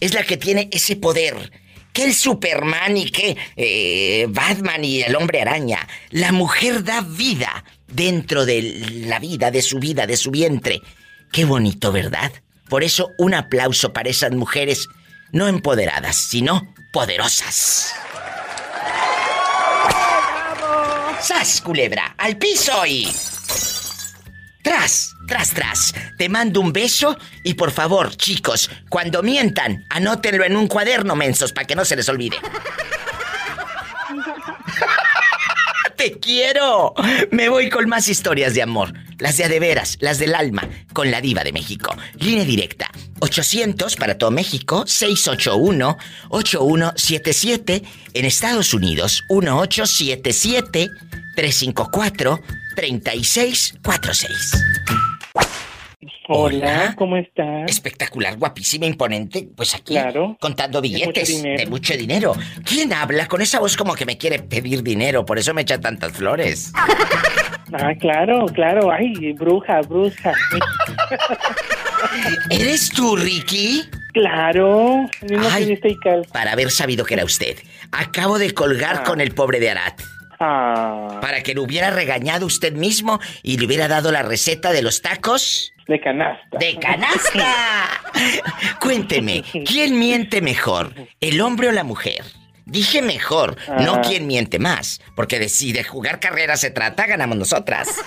es 0.00 0.14
la 0.14 0.24
que 0.24 0.36
tiene 0.36 0.68
ese 0.72 0.96
poder, 0.96 1.52
que 1.92 2.04
el 2.04 2.14
Superman 2.14 2.96
y 2.96 3.10
que 3.10 3.36
eh, 3.56 4.26
Batman 4.28 4.84
y 4.84 5.02
el 5.02 5.16
hombre 5.16 5.42
araña. 5.42 5.86
La 6.10 6.32
mujer 6.32 6.84
da 6.84 7.00
vida 7.00 7.64
dentro 7.86 8.46
de 8.46 8.62
la 9.06 9.18
vida, 9.18 9.50
de 9.50 9.62
su 9.62 9.78
vida, 9.78 10.06
de 10.06 10.16
su 10.16 10.30
vientre. 10.30 10.80
Qué 11.32 11.44
bonito, 11.44 11.92
¿verdad? 11.92 12.32
Por 12.68 12.84
eso 12.84 13.10
un 13.18 13.34
aplauso 13.34 13.92
para 13.92 14.10
esas 14.10 14.32
mujeres 14.32 14.88
no 15.32 15.48
empoderadas, 15.48 16.16
sino 16.16 16.74
poderosas. 16.92 17.94
¡Sas, 21.20 21.60
culebra! 21.60 22.14
¡Al 22.16 22.38
piso 22.38 22.86
y... 22.86 23.12
Tras, 24.62 25.14
tras, 25.26 25.50
tras. 25.50 25.94
Te 26.18 26.28
mando 26.28 26.60
un 26.60 26.72
beso 26.72 27.16
y 27.42 27.54
por 27.54 27.70
favor, 27.70 28.14
chicos, 28.16 28.70
cuando 28.88 29.22
mientan, 29.22 29.86
anótenlo 29.88 30.44
en 30.44 30.56
un 30.56 30.66
cuaderno, 30.66 31.16
mensos, 31.16 31.52
para 31.52 31.66
que 31.66 31.74
no 31.74 31.84
se 31.84 31.96
les 31.96 32.08
olvide. 32.08 32.36
¡Te 35.96 36.18
quiero! 36.18 36.94
Me 37.30 37.48
voy 37.48 37.68
con 37.68 37.88
más 37.88 38.08
historias 38.08 38.54
de 38.54 38.62
amor. 38.62 38.92
Las 39.18 39.36
de 39.36 39.44
adeveras, 39.44 39.98
las 40.00 40.18
del 40.18 40.34
alma, 40.34 40.66
con 40.94 41.10
la 41.10 41.20
diva 41.20 41.44
de 41.44 41.52
México. 41.52 41.94
Línea 42.14 42.44
directa. 42.44 42.90
800 43.20 43.96
para 43.96 44.16
todo 44.16 44.30
México, 44.30 44.86
681-8177. 44.86 47.82
En 48.14 48.24
Estados 48.24 48.72
Unidos, 48.72 49.22
1877 49.28 50.88
354-3646. 52.76 54.70
Hola, 56.32 56.94
¿cómo 56.96 57.16
estás? 57.16 57.68
Espectacular, 57.68 58.36
guapísima, 58.36 58.86
imponente. 58.86 59.48
Pues 59.56 59.74
aquí, 59.74 59.96
contando 60.38 60.80
billetes 60.80 61.42
de 61.42 61.66
mucho, 61.68 61.96
dinero. 61.96 62.36
¿Quién 62.64 62.92
habla 62.92 63.26
con 63.26 63.42
esa 63.42 63.58
voz 63.58 63.76
como 63.76 63.94
que 63.94 64.06
me 64.06 64.16
quiere 64.16 64.38
pedir 64.38 64.84
dinero? 64.84 65.26
Por 65.26 65.40
eso 65.40 65.52
me 65.54 65.62
echa 65.62 65.80
tantas 65.80 66.12
flores. 66.12 66.72
Ah, 67.72 67.94
claro, 68.00 68.46
claro. 68.46 68.90
Ay, 68.90 69.32
bruja, 69.32 69.80
bruja. 69.82 70.32
¿Eres 72.50 72.90
tú, 72.90 73.16
Ricky? 73.16 73.82
Claro, 74.12 75.08
Ay, 75.52 75.78
para 76.32 76.52
haber 76.52 76.72
sabido 76.72 77.04
que 77.04 77.14
era 77.14 77.24
usted. 77.24 77.56
Acabo 77.92 78.38
de 78.38 78.52
colgar 78.54 78.98
ah. 79.00 79.04
con 79.04 79.20
el 79.20 79.32
pobre 79.32 79.60
de 79.60 79.70
Arat. 79.70 80.00
Ah. 80.40 81.18
Para 81.20 81.42
que 81.42 81.54
lo 81.54 81.62
hubiera 81.62 81.90
regañado 81.90 82.46
usted 82.46 82.72
mismo 82.72 83.20
y 83.42 83.58
le 83.58 83.66
hubiera 83.66 83.88
dado 83.88 84.10
la 84.10 84.22
receta 84.22 84.72
de 84.72 84.80
los 84.80 85.02
tacos. 85.02 85.74
De 85.86 86.00
canasta. 86.00 86.58
¡De 86.58 86.78
canasta! 86.78 87.90
Cuénteme, 88.80 89.44
¿quién 89.66 89.98
miente 89.98 90.40
mejor? 90.40 90.94
¿El 91.20 91.42
hombre 91.42 91.68
o 91.68 91.72
la 91.72 91.84
mujer? 91.84 92.22
Dije 92.64 93.02
mejor, 93.02 93.56
no 93.68 93.96
ah. 93.96 94.00
quién 94.00 94.26
miente 94.26 94.58
más. 94.58 95.02
Porque 95.14 95.38
de, 95.38 95.50
si 95.50 95.72
de 95.72 95.84
jugar 95.84 96.20
carrera 96.20 96.56
se 96.56 96.70
trata, 96.70 97.06
ganamos 97.06 97.36
nosotras. 97.36 97.88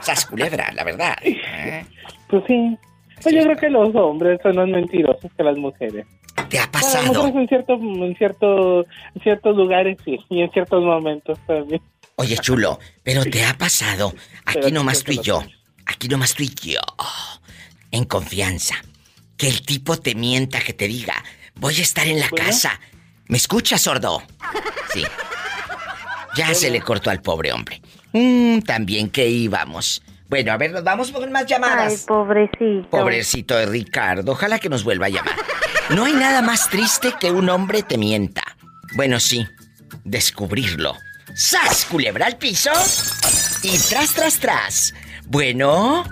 Sas 0.00 0.24
culebra, 0.24 0.72
la 0.72 0.84
verdad. 0.84 1.16
¿eh? 1.22 1.84
Pues 2.28 2.42
sí. 2.46 2.78
Pues 3.22 3.34
yo 3.34 3.42
creo 3.42 3.56
que 3.56 3.68
los 3.68 3.94
hombres 3.94 4.40
son 4.42 4.56
más 4.56 4.68
mentirosos 4.68 5.30
que 5.36 5.44
las 5.44 5.56
mujeres. 5.56 6.06
¿Te 6.52 6.58
ha 6.58 6.70
pasado? 6.70 7.26
en, 7.28 7.48
cierto, 7.48 7.72
en, 7.72 8.14
cierto, 8.14 8.84
en 9.14 9.22
ciertos 9.22 9.56
lugares 9.56 9.96
sí, 10.04 10.18
y 10.28 10.42
en 10.42 10.50
ciertos 10.50 10.84
momentos 10.84 11.38
también. 11.46 11.80
Oye, 12.16 12.36
chulo, 12.36 12.78
pero 13.02 13.24
te 13.24 13.42
ha 13.42 13.56
pasado. 13.56 14.12
Aquí 14.44 14.70
nomás 14.70 15.02
tú 15.02 15.12
y 15.12 15.20
yo. 15.22 15.42
Aquí 15.86 16.08
nomás 16.08 16.34
tú 16.34 16.42
y 16.42 16.50
yo. 16.50 16.80
En 17.90 18.04
confianza. 18.04 18.74
Que 19.38 19.48
el 19.48 19.62
tipo 19.62 19.96
te 19.96 20.14
mienta, 20.14 20.60
que 20.60 20.74
te 20.74 20.88
diga, 20.88 21.14
voy 21.54 21.74
a 21.78 21.80
estar 21.80 22.06
en 22.06 22.20
la 22.20 22.28
casa. 22.28 22.78
¿Me 23.28 23.38
escuchas, 23.38 23.80
sordo? 23.80 24.22
Sí. 24.92 25.04
Ya 26.36 26.52
se 26.52 26.68
le 26.70 26.82
cortó 26.82 27.08
al 27.08 27.22
pobre 27.22 27.54
hombre. 27.54 27.80
Mm, 28.12 28.58
también 28.58 29.08
que 29.08 29.26
íbamos. 29.26 30.02
Bueno, 30.32 30.50
a 30.50 30.56
ver, 30.56 30.70
nos 30.70 30.82
vamos 30.82 31.12
con 31.12 31.30
más 31.30 31.44
llamadas. 31.44 31.92
Ay, 31.92 31.98
pobrecito. 32.08 32.88
Pobrecito 32.88 33.54
de 33.54 33.66
Ricardo. 33.66 34.32
Ojalá 34.32 34.58
que 34.58 34.70
nos 34.70 34.82
vuelva 34.82 35.04
a 35.04 35.08
llamar. 35.10 35.34
No 35.90 36.06
hay 36.06 36.14
nada 36.14 36.40
más 36.40 36.70
triste 36.70 37.12
que 37.20 37.30
un 37.30 37.50
hombre 37.50 37.82
te 37.82 37.98
mienta. 37.98 38.42
Bueno, 38.96 39.20
sí, 39.20 39.46
descubrirlo. 40.04 40.94
¡Sas! 41.34 41.84
Culebra 41.84 42.24
al 42.24 42.38
piso. 42.38 42.70
Y 43.62 43.76
tras, 43.90 44.14
tras, 44.14 44.40
tras. 44.40 44.94
Bueno. 45.26 46.02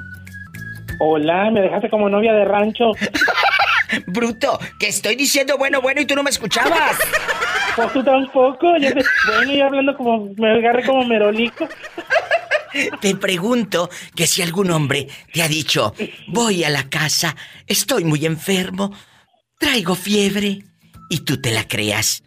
Hola, 0.99 1.51
me 1.51 1.63
dejaste 1.63 1.89
como 1.89 2.11
novia 2.11 2.35
de 2.35 2.45
rancho. 2.45 2.93
Bruto, 4.07 4.59
que 4.79 4.89
estoy 4.89 5.17
diciendo 5.17 5.57
bueno, 5.57 5.81
bueno 5.81 6.03
y 6.03 6.05
tú 6.05 6.15
no 6.15 6.23
me 6.23 6.29
escuchabas. 6.29 6.99
Pues 7.77 7.93
tú 7.93 8.03
tampoco. 8.03 8.77
Yo 8.79 8.91
bueno, 8.93 9.53
y 9.53 9.61
hablando 9.61 9.97
como, 9.97 10.29
me 10.37 10.51
agarré 10.51 10.85
como 10.85 11.05
merolico. 11.05 11.67
Te 13.01 13.17
pregunto 13.17 13.89
que 14.15 14.27
si 14.27 14.43
algún 14.43 14.71
hombre 14.71 15.09
te 15.33 15.43
ha 15.43 15.49
dicho, 15.49 15.95
voy 16.29 16.65
a 16.65 16.71
la 16.71 16.89
casa, 16.89 17.37
estoy 17.67 18.05
muy 18.05 18.27
enfermo, 18.27 18.93
traigo 19.59 19.95
fiebre, 19.95 20.65
y 21.11 21.25
tú 21.25 21.39
te 21.39 21.51
la 21.51 21.69
creas. 21.69 22.23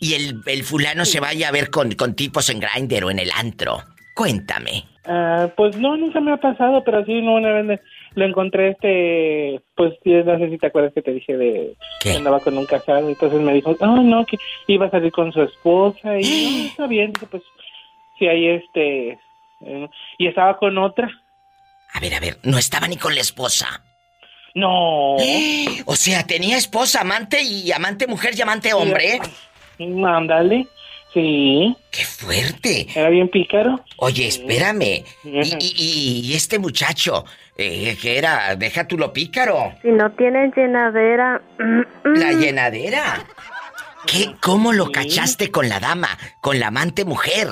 Y 0.00 0.12
el, 0.14 0.42
el 0.44 0.64
fulano 0.64 1.06
se 1.06 1.20
vaya 1.20 1.48
a 1.48 1.52
ver 1.52 1.70
con, 1.70 1.92
con 1.92 2.14
tipos 2.14 2.50
en 2.50 2.60
Grindr 2.60 3.04
o 3.04 3.10
en 3.10 3.20
el 3.20 3.30
antro. 3.30 3.78
Cuéntame. 4.14 4.84
Ah, 5.06 5.48
pues 5.56 5.76
no, 5.76 5.96
nunca 5.96 6.20
me 6.20 6.32
ha 6.32 6.36
pasado, 6.36 6.82
pero 6.84 7.04
sí, 7.04 7.22
no, 7.22 7.34
una 7.34 7.52
vez 7.52 7.80
lo 8.14 8.24
encontré, 8.24 8.70
este, 8.70 9.60
pues 9.74 9.94
no 10.04 10.38
sé 10.38 10.50
si 10.50 10.58
te 10.58 10.66
acuerdas 10.66 10.92
que 10.94 11.02
te 11.02 11.12
dije 11.12 11.36
de 11.36 11.76
que 12.00 12.12
andaba 12.12 12.40
con 12.40 12.56
un 12.56 12.64
casado, 12.64 13.08
entonces 13.08 13.40
me 13.40 13.52
dijo, 13.52 13.76
ah, 13.80 14.00
no, 14.02 14.24
que 14.24 14.38
iba 14.68 14.86
a 14.86 14.90
salir 14.90 15.10
con 15.10 15.32
su 15.32 15.42
esposa 15.42 16.18
y 16.18 16.22
no, 16.22 16.66
está 16.68 16.86
bien, 16.86 17.12
pues 17.30 17.42
sí, 18.18 18.28
ahí 18.28 18.46
este, 18.46 19.18
eh, 19.66 19.88
y 20.18 20.28
estaba 20.28 20.56
con 20.56 20.78
otra. 20.78 21.08
A 21.92 22.00
ver, 22.00 22.14
a 22.14 22.20
ver, 22.20 22.38
no 22.42 22.58
estaba 22.58 22.88
ni 22.88 22.96
con 22.96 23.14
la 23.14 23.20
esposa. 23.20 23.82
No. 24.54 25.16
O 25.86 25.96
sea, 25.96 26.26
tenía 26.26 26.56
esposa, 26.56 27.02
amante 27.02 27.42
y 27.42 27.70
amante 27.70 28.06
mujer 28.06 28.34
y 28.36 28.42
amante 28.42 28.72
hombre. 28.72 29.20
Mándale. 29.78 30.66
Sí. 31.12 31.76
¡Qué 31.90 32.04
fuerte! 32.04 32.86
Era 32.94 33.08
bien 33.10 33.28
pícaro. 33.28 33.84
Oye, 33.98 34.26
espérame. 34.26 35.04
¿Y, 35.24 36.32
este 36.34 36.58
muchacho, 36.58 37.24
eh, 37.56 37.96
que 38.00 38.18
era? 38.18 38.56
Deja 38.56 38.88
tú 38.88 38.96
lo 38.98 39.12
pícaro. 39.12 39.74
Si 39.82 39.88
no 39.88 40.10
tiene 40.12 40.50
llenadera. 40.56 41.40
¿La 42.04 42.32
llenadera? 42.32 43.26
¿Qué? 44.06 44.34
¿Cómo 44.40 44.72
lo 44.72 44.90
cachaste 44.90 45.50
con 45.50 45.68
la 45.68 45.78
dama, 45.78 46.08
con 46.40 46.58
la 46.58 46.68
amante 46.68 47.04
mujer? 47.04 47.48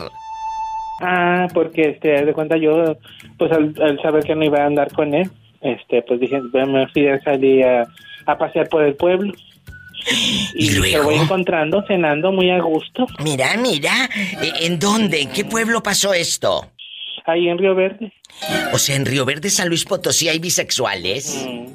Ah, 1.02 1.48
porque, 1.52 1.90
este, 1.90 2.24
de 2.24 2.32
cuenta 2.32 2.56
yo, 2.56 2.96
pues 3.38 3.50
al, 3.52 3.74
saber 4.00 4.24
que 4.24 4.34
no 4.34 4.44
iba 4.44 4.58
a 4.58 4.66
andar 4.66 4.92
con 4.92 5.14
él, 5.14 5.30
este, 5.60 6.02
pues 6.02 6.20
dije, 6.20 6.40
me 6.40 6.86
fui 6.88 7.08
a 7.08 7.20
salir 7.22 7.64
a 7.64 8.38
pasear 8.38 8.68
por 8.68 8.82
el 8.84 8.94
pueblo. 8.94 9.32
Y, 10.54 10.70
luego? 10.72 10.98
Te 10.98 11.04
voy 11.04 11.14
encontrando 11.16 11.82
cenando 11.86 12.32
muy 12.32 12.50
a 12.50 12.60
gusto. 12.60 13.06
Mira, 13.22 13.56
mira. 13.56 14.08
¿E, 14.40 14.66
¿En 14.66 14.78
dónde? 14.78 15.22
¿En 15.22 15.30
qué 15.30 15.44
pueblo 15.44 15.82
pasó 15.82 16.12
esto? 16.12 16.72
Ahí 17.24 17.48
en 17.48 17.58
Río 17.58 17.74
Verde. 17.74 18.12
O 18.72 18.78
sea, 18.78 18.96
en 18.96 19.06
Río 19.06 19.24
Verde, 19.24 19.50
San 19.50 19.68
Luis 19.68 19.84
Potosí, 19.84 20.28
hay 20.28 20.38
bisexuales. 20.38 21.46
Mm. 21.46 21.66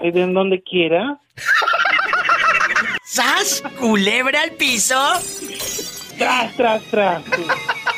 En 0.00 0.34
donde 0.34 0.62
quiera. 0.62 1.18
¿Sas? 3.04 3.62
¿Culebra 3.78 4.42
al 4.42 4.52
piso? 4.52 5.00
Tras, 6.18 6.54
tras, 6.56 6.82
tras. 6.84 7.22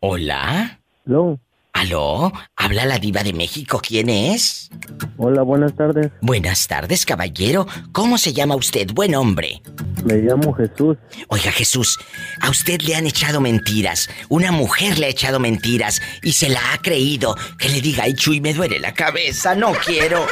¿Hola? 0.00 0.80
No. 1.06 1.40
¿Aló? 1.72 2.32
¿Habla 2.54 2.84
la 2.86 2.98
diva 2.98 3.24
de 3.24 3.32
México? 3.32 3.80
¿Quién 3.82 4.08
es? 4.08 4.70
Hola, 5.16 5.42
buenas 5.42 5.74
tardes. 5.74 6.12
Buenas 6.20 6.68
tardes, 6.68 7.04
caballero. 7.04 7.66
¿Cómo 7.92 8.16
se 8.16 8.32
llama 8.32 8.54
usted? 8.54 8.88
Buen 8.92 9.16
hombre. 9.16 9.60
Me 10.04 10.14
llamo 10.18 10.52
Jesús. 10.54 10.96
Oiga, 11.28 11.50
Jesús, 11.50 11.98
a 12.40 12.50
usted 12.50 12.80
le 12.82 12.94
han 12.94 13.06
echado 13.06 13.40
mentiras. 13.40 14.08
Una 14.28 14.52
mujer 14.52 14.98
le 14.98 15.06
ha 15.06 15.10
echado 15.10 15.40
mentiras 15.40 16.00
y 16.22 16.32
se 16.32 16.48
la 16.48 16.60
ha 16.72 16.78
creído. 16.78 17.36
Que 17.58 17.68
le 17.68 17.80
diga, 17.80 18.04
ay, 18.04 18.14
Chuy, 18.14 18.40
me 18.40 18.54
duele 18.54 18.78
la 18.78 18.94
cabeza, 18.94 19.56
no 19.56 19.72
quiero. 19.72 20.26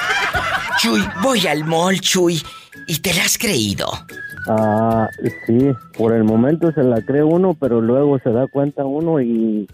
Chuy, 0.81 1.05
voy 1.23 1.45
al 1.49 1.65
mall, 1.65 2.01
Chuy. 2.01 2.41
¿Y 2.87 2.99
te 2.99 3.13
la 3.15 3.25
has 3.25 3.37
creído? 3.37 4.07
Ah, 4.49 5.09
sí. 5.47 5.71
Por 5.97 6.15
el 6.15 6.25
momento 6.25 6.73
se 6.73 6.83
la 6.83 7.03
cree 7.03 7.23
uno, 7.23 7.57
pero 7.59 7.81
luego 7.81 8.19
se 8.21 8.31
da 8.31 8.47
cuenta 8.47 8.85
uno 8.85 9.21
y 9.21 9.67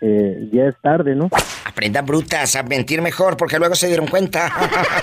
eh, 0.00 0.48
ya 0.52 0.66
es 0.66 0.74
tarde, 0.82 1.14
¿no? 1.14 1.28
Aprendan 1.64 2.06
brutas 2.06 2.56
a 2.56 2.62
mentir 2.62 3.02
mejor 3.02 3.36
porque 3.36 3.58
luego 3.58 3.74
se 3.74 3.88
dieron 3.88 4.06
cuenta. 4.06 4.52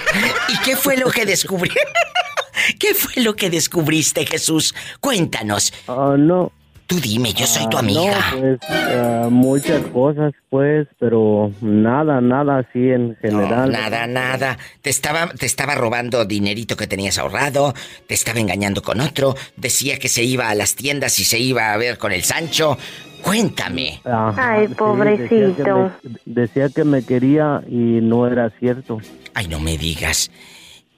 ¿Y 0.50 0.58
qué 0.64 0.76
fue 0.76 0.98
lo 0.98 1.10
que 1.10 1.26
descubrí? 1.26 1.72
¿Qué 2.80 2.94
fue 2.94 3.24
lo 3.24 3.36
que 3.36 3.50
descubriste, 3.50 4.26
Jesús? 4.26 4.74
Cuéntanos. 5.00 5.74
Ah, 5.88 6.16
no. 6.18 6.52
Tú 6.88 7.00
dime, 7.00 7.34
yo 7.34 7.48
soy 7.48 7.68
tu 7.68 7.78
ah, 7.78 7.80
amiga. 7.80 8.32
No, 8.32 8.40
pues 8.40 8.60
ah, 8.70 9.28
muchas 9.32 9.82
cosas, 9.88 10.34
pues, 10.52 10.88
pero 11.00 11.52
nada, 11.62 12.22
nada 12.22 12.60
así 12.60 12.90
en 12.90 13.16
general. 13.16 13.72
nada, 13.72 14.06
nada. 14.06 14.58
Te 14.82 14.92
estaba, 14.92 15.28
te 15.30 15.48
estaba 15.48 15.74
robando 15.74 16.26
dinerito 16.26 16.78
que 16.78 16.86
tenías 16.86 17.18
ahorrado, 17.18 17.74
te 18.08 18.14
estaba 18.14 18.40
engañando 18.40 18.84
con 18.84 19.02
otro, 19.02 19.36
decía 19.56 19.98
que 19.98 20.10
se 20.10 20.24
iba 20.24 20.50
a 20.50 20.56
las 20.56 20.76
tiendas 20.76 21.18
y 21.18 21.26
se 21.26 21.40
iba 21.40 21.74
a 21.74 21.78
ver 21.78 21.98
con 21.98 22.12
el 22.12 22.24
Sancho. 22.24 22.78
Cuéntame. 23.24 24.02
Ay, 24.06 24.68
pobrecito. 24.68 25.92
decía, 26.26 26.70
que 26.70 26.84
me, 26.84 27.04
quería 27.04 27.64
y 27.68 28.00
no 28.02 28.28
era 28.28 28.52
cierto. 28.60 29.02
Ay, 29.34 29.48
no 29.48 29.60
me 29.60 29.80
digas. 29.80 30.30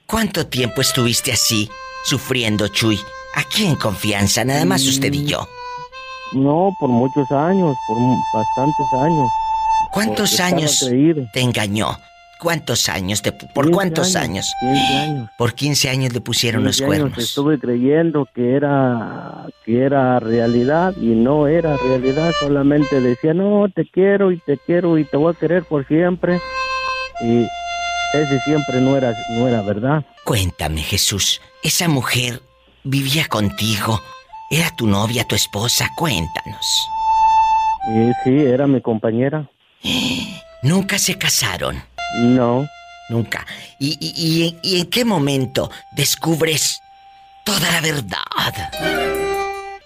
¿Cuánto 0.05 0.47
tiempo 0.47 0.81
estuviste 0.81 1.31
así, 1.31 1.69
sufriendo, 2.03 2.67
Chuy? 2.67 2.99
Aquí 3.35 3.65
en 3.65 3.75
confianza, 3.75 4.43
nada 4.43 4.65
más 4.65 4.85
usted 4.85 5.13
y 5.13 5.25
yo. 5.25 5.47
No, 6.33 6.71
por 6.79 6.89
muchos 6.89 7.31
años, 7.31 7.75
por 7.87 7.97
bastantes 8.33 8.93
años. 8.93 9.29
¿Cuántos 9.91 10.39
años 10.39 10.89
te 11.33 11.41
engañó? 11.41 11.97
¿Cuántos 12.39 12.87
años? 12.87 13.23
¿Por 13.53 13.71
cuántos 13.71 14.15
años? 14.15 14.53
15 14.59 14.97
años. 14.97 15.29
Por 15.37 15.53
15 15.55 15.89
años 15.89 16.13
le 16.13 16.21
pusieron 16.21 16.63
los 16.63 16.79
cuernos. 16.81 17.17
estuve 17.17 17.59
creyendo 17.59 18.27
que 18.33 18.55
era, 18.55 19.47
que 19.65 19.83
era 19.83 20.19
realidad 20.19 20.93
y 20.97 21.07
no 21.07 21.47
era 21.47 21.75
realidad. 21.77 22.31
Solamente 22.39 23.01
decía, 23.01 23.33
no, 23.33 23.67
te 23.73 23.89
quiero 23.89 24.31
y 24.31 24.39
te 24.39 24.57
quiero 24.57 24.97
y 24.99 25.05
te 25.05 25.17
voy 25.17 25.33
a 25.33 25.39
querer 25.39 25.63
por 25.63 25.87
siempre. 25.87 26.39
Y 27.21 27.47
ese 28.13 28.39
siempre 28.41 28.81
no 28.81 28.95
era, 28.95 29.15
no 29.31 29.47
era 29.47 29.63
verdad. 29.63 30.05
Cuéntame, 30.23 30.83
Jesús, 30.83 31.41
esa 31.63 31.87
mujer 31.87 32.41
vivía 32.83 33.27
contigo. 33.27 33.99
¿Era 34.49 34.71
tu 34.71 34.87
novia, 34.87 35.25
tu 35.25 35.35
esposa? 35.35 35.89
Cuéntanos. 35.95 36.89
Sí, 37.85 38.11
sí, 38.23 38.39
era 38.39 38.65
mi 38.65 38.79
compañera. 38.79 39.45
¿Nunca 40.63 40.97
se 40.97 41.17
casaron? 41.17 41.83
No. 42.15 42.65
Nunca. 43.09 43.45
¿Y, 43.79 43.97
y, 44.63 44.79
en 44.79 44.89
qué 44.89 45.05
momento 45.05 45.69
descubres 45.95 46.81
toda 47.45 47.71
la 47.71 47.81
verdad? 47.81 48.69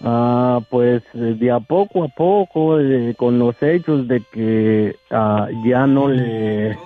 Ah, 0.04 0.60
pues 0.70 1.04
de 1.14 1.52
a 1.52 1.60
poco 1.60 2.04
a 2.04 2.08
poco, 2.08 2.78
con 3.18 3.40
los 3.40 3.56
hechos 3.62 4.08
de 4.08 4.24
que 4.32 4.96
ah, 5.12 5.48
ya 5.66 5.86
no 5.86 6.08
le, 6.08 6.78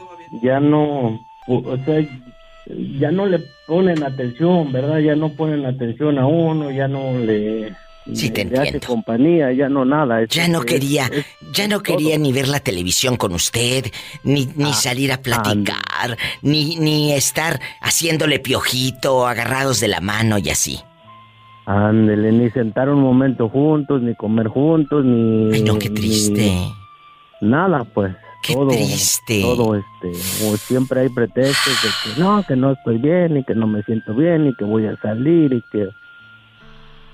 ya 0.41 0.59
no, 0.59 1.19
o 1.47 1.77
sea, 1.85 2.05
ya 2.99 3.11
no 3.11 3.25
le 3.25 3.39
ponen 3.67 4.03
atención, 4.03 4.71
¿verdad? 4.71 4.99
Ya 4.99 5.15
no 5.15 5.29
ponen 5.29 5.65
atención 5.65 6.17
a 6.17 6.25
uno, 6.25 6.71
ya 6.71 6.87
no 6.87 7.17
le, 7.19 7.73
Sí, 8.13 8.29
te 8.29 8.41
entiendo. 8.41 8.85
compañía, 8.85 9.51
ya 9.51 9.67
no 9.67 9.83
nada. 9.83 10.25
ya 10.25 10.47
no 10.47 10.61
quería, 10.61 11.09
ya 11.51 11.67
no 11.67 11.81
quería 11.81 12.17
ni 12.19 12.31
ver 12.31 12.47
la 12.47 12.59
televisión 12.59 13.17
con 13.17 13.33
usted, 13.33 13.85
ni, 14.23 14.47
ni 14.55 14.69
ah, 14.69 14.73
salir 14.73 15.11
a 15.11 15.21
platicar, 15.21 16.15
ni, 16.43 16.75
ni 16.75 17.13
estar 17.13 17.59
haciéndole 17.81 18.39
piojito, 18.39 19.25
agarrados 19.27 19.79
de 19.79 19.87
la 19.87 20.01
mano 20.01 20.37
y 20.37 20.49
así. 20.49 20.79
Ándele, 21.65 22.31
ni 22.31 22.51
sentar 22.51 22.89
un 22.89 23.01
momento 23.01 23.49
juntos, 23.49 24.03
ni 24.03 24.13
comer 24.13 24.49
juntos, 24.49 25.03
ni... 25.03 25.51
Ay, 25.51 25.63
no, 25.63 25.79
qué 25.79 25.89
triste. 25.89 26.51
nada, 27.41 27.83
pues. 27.85 28.15
Qué 28.43 28.55
triste. 28.55 29.41
Todo, 29.41 29.75
este, 29.75 30.11
o 30.45 30.57
siempre 30.57 31.01
hay 31.01 31.09
pretextos 31.09 31.73
de 31.81 31.89
que 32.13 32.19
no, 32.19 32.43
que 32.47 32.55
no 32.55 32.71
estoy 32.71 32.97
bien, 32.97 33.37
y 33.37 33.43
que 33.43 33.55
no 33.55 33.67
me 33.67 33.81
siento 33.83 34.13
bien, 34.13 34.47
y 34.47 34.55
que 34.55 34.63
voy 34.63 34.85
a 34.85 34.95
salir, 35.01 35.53
y 35.53 35.63
que 35.71 35.89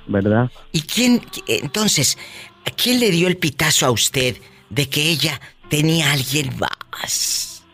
¿verdad? 0.07 0.49
¿Y 0.71 0.81
quién, 0.81 1.21
entonces, 1.47 2.17
a 2.65 2.71
quién 2.71 2.99
le 2.99 3.11
dio 3.11 3.27
el 3.27 3.37
pitazo 3.37 3.85
a 3.85 3.91
usted 3.91 4.37
de 4.69 4.89
que 4.89 5.09
ella 5.09 5.39
tenía 5.69 6.09
a 6.09 6.13
alguien 6.13 6.49
más? 6.59 7.65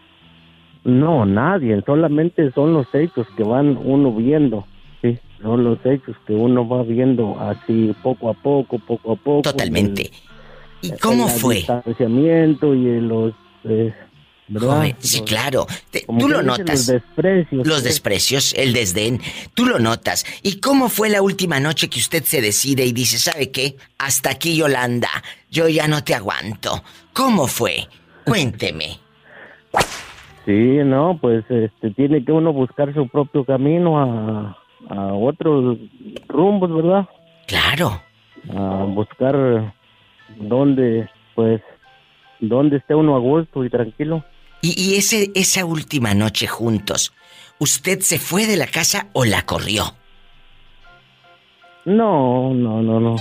No, 0.84 1.26
nadie, 1.26 1.82
solamente 1.86 2.52
son 2.54 2.74
los 2.74 2.88
hechos 2.93 3.28
que 3.36 3.43
van 3.43 3.78
uno 3.78 4.14
viendo, 4.14 4.66
sí, 5.02 5.18
son 5.41 5.64
los 5.64 5.80
hechos 5.86 6.16
que 6.26 6.34
uno 6.34 6.68
va 6.68 6.84
viendo 6.84 7.38
así 7.39 7.93
poco 8.02 8.30
a 8.30 8.34
poco, 8.34 8.80
poco 8.80 9.14
a 9.14 9.16
poco. 9.16 9.41
Totalmente. 9.41 10.04
¿Y 10.04 10.26
cómo 11.01 11.28
fue? 11.28 11.65
El 11.86 12.57
y 12.61 12.99
los 13.01 13.34
eh, 13.63 13.93
sí, 14.99 15.21
claro. 15.21 15.65
tú 16.19 16.28
lo 16.30 16.41
notas. 16.41 16.67
Los 16.67 16.88
desprecios. 16.88 17.67
Los 17.67 17.84
desprecios, 17.84 18.53
el 18.53 18.73
desdén. 18.73 19.19
Tú 19.53 19.65
lo 19.65 19.80
notas. 19.80 20.25
¿Y 20.43 20.59
cómo 20.59 20.89
fue 20.89 21.09
la 21.09 21.21
última 21.21 21.59
noche 21.59 21.89
que 21.89 21.99
usted 21.99 22.23
se 22.23 22.41
decide 22.41 22.86
y 22.86 22.93
dice, 22.93 23.17
¿sabe 23.17 23.51
qué? 23.51 23.75
Hasta 23.97 24.32
aquí, 24.32 24.55
Yolanda. 24.55 25.09
Yo 25.51 25.67
ya 25.67 25.88
no 25.88 26.03
te 26.03 26.15
aguanto. 26.15 26.84
¿Cómo 27.13 27.47
fue? 27.47 27.88
Cuénteme. 28.25 28.99
Sí, 30.45 30.78
no, 30.86 31.17
pues 31.19 31.43
este, 31.49 31.91
tiene 31.91 32.23
que 32.23 32.32
uno 32.32 32.53
buscar 32.53 32.93
su 32.93 33.09
propio 33.09 33.43
camino 33.43 33.99
a, 33.99 34.57
a 34.89 35.13
otros 35.13 35.78
rumbos, 36.30 36.73
¿verdad? 36.73 37.05
Claro. 37.47 38.01
A 38.55 38.86
buscar 38.86 39.75
dónde, 40.38 41.09
pues, 41.36 41.61
dónde 42.39 42.78
esté 42.78 42.95
uno 42.95 43.15
a 43.15 43.19
gusto 43.19 43.63
y 43.63 43.69
tranquilo. 43.69 44.23
Y, 44.61 44.80
y 44.80 44.95
ese, 44.95 45.32
esa 45.36 45.65
última 45.65 46.13
noche 46.13 46.47
juntos, 46.47 47.13
¿usted 47.59 47.99
se 48.01 48.19
fue 48.19 48.45
de 48.47 48.57
la 48.57 48.67
casa 48.67 49.07
o 49.13 49.25
la 49.25 49.43
corrió? 49.45 49.95
No, 51.86 52.53
no, 52.53 52.82
no, 52.82 52.99
no. 52.99 53.15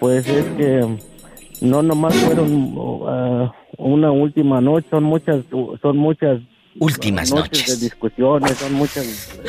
Pues 0.00 0.26
es 0.26 0.44
que 0.56 0.98
no 1.60 1.82
nomás 1.82 2.14
fueron 2.16 2.76
uh, 2.76 3.50
una 3.76 4.10
última 4.10 4.60
noche, 4.60 4.86
son 4.90 5.04
muchas, 5.04 5.44
son 5.80 5.96
muchas 5.96 6.40
últimas 6.78 7.30
noches, 7.32 7.80
de 7.80 7.84
discusiones, 7.84 8.56
son 8.58 8.72
muchas. 8.72 9.38
Eh, 9.44 9.48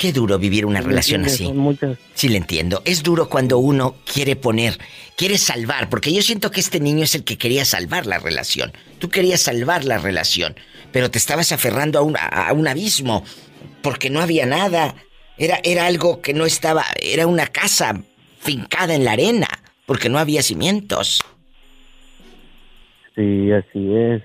Qué 0.00 0.14
duro 0.14 0.38
vivir 0.38 0.64
una 0.64 0.80
relación 0.80 1.26
así. 1.26 1.44
Son 1.44 1.58
muchas. 1.58 1.98
Sí, 2.14 2.30
le 2.30 2.38
entiendo. 2.38 2.80
Es 2.86 3.02
duro 3.02 3.28
cuando 3.28 3.58
uno 3.58 3.96
quiere 4.10 4.34
poner, 4.34 4.78
quiere 5.14 5.36
salvar, 5.36 5.90
porque 5.90 6.10
yo 6.10 6.22
siento 6.22 6.50
que 6.50 6.60
este 6.60 6.80
niño 6.80 7.04
es 7.04 7.14
el 7.14 7.22
que 7.22 7.36
quería 7.36 7.66
salvar 7.66 8.06
la 8.06 8.18
relación. 8.18 8.72
Tú 8.98 9.10
querías 9.10 9.42
salvar 9.42 9.84
la 9.84 9.98
relación, 9.98 10.56
pero 10.90 11.10
te 11.10 11.18
estabas 11.18 11.52
aferrando 11.52 11.98
a 11.98 12.02
un, 12.02 12.16
a 12.18 12.50
un 12.54 12.66
abismo 12.66 13.26
porque 13.82 14.08
no 14.08 14.22
había 14.22 14.46
nada. 14.46 14.94
Era, 15.36 15.60
era 15.64 15.84
algo 15.84 16.22
que 16.22 16.32
no 16.32 16.46
estaba, 16.46 16.86
era 17.02 17.26
una 17.26 17.46
casa 17.48 18.02
fincada 18.38 18.94
en 18.94 19.04
la 19.04 19.12
arena, 19.12 19.48
porque 19.84 20.08
no 20.08 20.18
había 20.18 20.42
cimientos. 20.42 21.22
Sí, 23.14 23.52
así 23.52 23.94
es. 23.94 24.22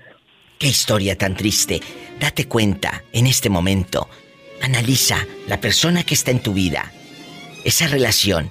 Qué 0.58 0.68
historia 0.68 1.18
tan 1.18 1.36
triste. 1.36 1.82
Date 2.18 2.48
cuenta 2.48 3.04
en 3.12 3.26
este 3.26 3.50
momento. 3.50 4.08
Analiza 4.62 5.16
la 5.48 5.60
persona 5.60 6.02
que 6.02 6.14
está 6.14 6.30
en 6.30 6.42
tu 6.42 6.52
vida. 6.52 6.92
Esa 7.64 7.86
relación 7.86 8.50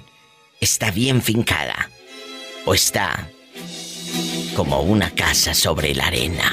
está 0.60 0.90
bien 0.90 1.22
fincada 1.22 1.90
o 2.64 2.74
está 2.74 3.28
como 4.54 4.80
una 4.82 5.10
casa 5.10 5.54
sobre 5.54 5.94
la 5.94 6.06
arena. 6.06 6.50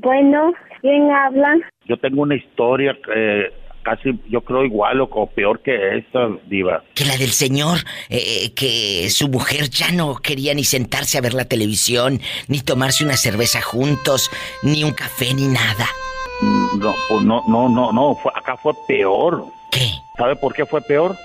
Bueno, 0.00 0.52
¿quién 0.80 1.10
habla? 1.10 1.54
Yo 1.86 1.96
tengo 1.98 2.22
una 2.22 2.34
historia 2.34 2.96
eh, 3.14 3.52
casi, 3.82 4.18
yo 4.28 4.40
creo 4.42 4.64
igual 4.64 5.00
o, 5.00 5.26
peor 5.26 5.60
que 5.60 5.98
esta, 5.98 6.28
diva. 6.46 6.82
Que 6.94 7.04
la 7.04 7.16
del 7.16 7.30
señor, 7.30 7.78
eh, 8.08 8.44
eh, 8.44 8.54
que 8.54 9.10
su 9.10 9.28
mujer 9.28 9.68
ya 9.68 9.90
no 9.90 10.16
quería 10.16 10.54
ni 10.54 10.64
sentarse 10.64 11.18
a 11.18 11.20
ver 11.20 11.34
la 11.34 11.44
televisión, 11.44 12.20
ni 12.48 12.60
tomarse 12.60 13.04
una 13.04 13.16
cerveza 13.16 13.60
juntos, 13.60 14.30
ni 14.62 14.84
un 14.84 14.92
café, 14.92 15.34
ni 15.34 15.48
nada. 15.48 15.86
No, 16.78 16.94
pues 17.08 17.22
no, 17.22 17.44
no, 17.48 17.68
no, 17.68 17.92
no, 17.92 18.18
acá 18.34 18.56
fue 18.56 18.72
peor. 18.88 19.44
¿Qué? 19.70 19.90
¿Sabe 20.16 20.36
por 20.36 20.54
qué 20.54 20.66
fue 20.66 20.80
peor? 20.80 21.16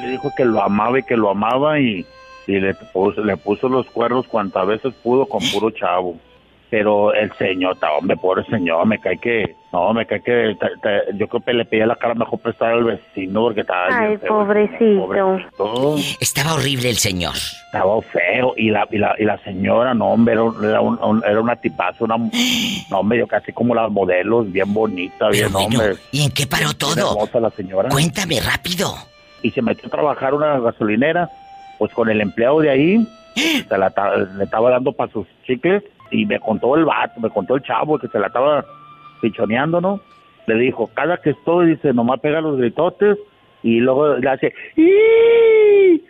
Le 0.00 0.10
dijo 0.12 0.30
que 0.36 0.44
lo 0.44 0.62
amaba 0.62 0.98
y 0.98 1.02
que 1.02 1.16
lo 1.16 1.30
amaba 1.30 1.78
y, 1.80 2.06
y 2.46 2.52
le, 2.60 2.74
puso, 2.74 3.22
le 3.22 3.36
puso 3.36 3.68
los 3.68 3.86
cuernos 3.86 4.26
cuantas 4.26 4.66
veces 4.66 4.94
pudo 5.02 5.26
con 5.26 5.40
puro 5.50 5.70
chavo. 5.70 6.16
Pero 6.68 7.14
el 7.14 7.32
señor, 7.34 7.76
hombre, 7.96 8.16
pobre 8.16 8.44
señor, 8.46 8.86
me 8.86 8.98
cae 8.98 9.18
que, 9.18 9.54
no, 9.72 9.94
me 9.94 10.04
cae 10.04 10.20
que, 10.20 10.56
yo 11.14 11.28
creo 11.28 11.40
que 11.40 11.52
le 11.52 11.64
pedía 11.64 11.86
la 11.86 11.94
cara 11.94 12.14
mejor 12.14 12.40
prestar 12.40 12.72
al 12.72 12.82
vecino 12.82 13.42
porque 13.42 13.60
estaba... 13.60 13.86
Ay, 13.88 14.18
pobrecito. 14.18 15.96
Estaba 16.20 16.54
horrible 16.54 16.90
el 16.90 16.96
señor. 16.96 17.34
Estaba 17.66 18.02
feo 18.02 18.54
y 18.56 18.70
la, 18.70 18.88
y 18.90 18.98
la, 18.98 19.14
y 19.16 19.24
la 19.24 19.38
señora, 19.44 19.94
no, 19.94 20.06
hombre, 20.06 20.34
era, 20.34 20.80
un, 20.80 21.22
era 21.24 21.40
una 21.40 21.54
tipaza, 21.54 22.02
una, 22.02 22.16
no, 22.90 22.98
hombre, 22.98 23.18
yo 23.18 23.28
casi 23.28 23.52
como 23.52 23.72
las 23.72 23.88
modelos, 23.90 24.50
bien 24.50 24.74
bonita, 24.74 25.28
bien, 25.28 25.54
hombre. 25.54 25.94
¿Y 26.10 26.24
en 26.24 26.32
qué 26.32 26.48
paró 26.48 26.74
todo? 26.74 27.12
Hermosa 27.12 27.38
la 27.38 27.50
señora. 27.50 27.90
Cuéntame 27.90 28.40
rápido. 28.40 28.92
Y 29.42 29.52
se 29.52 29.62
metió 29.62 29.86
a 29.86 29.90
trabajar 29.90 30.34
una 30.34 30.58
gasolinera, 30.58 31.30
pues 31.78 31.92
con 31.92 32.10
el 32.10 32.20
empleado 32.20 32.58
de 32.58 32.70
ahí, 32.70 33.08
se 33.68 33.78
la, 33.78 33.92
le 34.36 34.44
estaba 34.44 34.70
dando 34.70 34.90
para 34.90 35.12
sus 35.12 35.28
chicles 35.46 35.84
y 36.10 36.26
me 36.26 36.38
contó 36.40 36.76
el 36.76 36.84
vato, 36.84 37.20
me 37.20 37.30
contó 37.30 37.56
el 37.56 37.62
chavo 37.62 37.98
que 37.98 38.08
se 38.08 38.18
la 38.18 38.28
estaba 38.28 38.64
pichoneando, 39.20 39.80
¿no? 39.80 40.00
Le 40.46 40.54
dijo, 40.54 40.90
cada 40.94 41.16
que 41.18 41.30
estoy, 41.30 41.70
dice, 41.70 41.92
nomás 41.92 42.20
pega 42.20 42.40
los 42.40 42.56
gritotes 42.58 43.18
y 43.62 43.80
luego 43.80 44.16
le 44.16 44.30
hace, 44.30 44.54
¡Ii! 44.76 46.04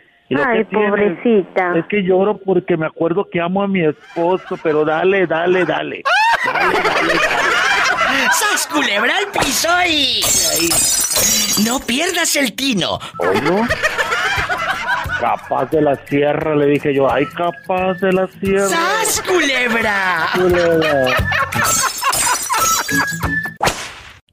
Ay, 0.45 0.65
pobrecita. 0.65 1.79
Es 1.79 1.87
que 1.87 2.03
lloro 2.03 2.37
porque 2.39 2.77
me 2.77 2.87
acuerdo 2.87 3.29
que 3.31 3.41
amo 3.41 3.63
a 3.63 3.69
mi 3.69 3.85
esposo, 3.85 4.59
pero 4.63 4.85
dale, 4.85 5.27
dale, 5.27 5.65
dale. 5.65 6.03
Dale, 6.45 6.75
dale, 6.75 7.15
dale. 7.15 8.29
¡Sas 8.33 8.69
culebra 8.73 9.13
al 9.17 9.27
piso 9.33 9.69
y... 9.89 10.21
No 11.65 11.79
pierdas 11.79 12.35
el 12.37 12.55
tino. 12.55 12.99
¿Oye? 13.19 13.41
Capaz 15.21 15.71
de 15.71 15.81
la 15.81 15.97
sierra, 16.07 16.55
le 16.55 16.67
dije 16.67 16.95
yo. 16.95 17.11
Ay, 17.11 17.27
capaz 17.27 17.95
de 17.95 18.13
la 18.13 18.27
sierra. 18.27 18.69
¡Sas, 18.69 19.23
culebra! 19.23 20.29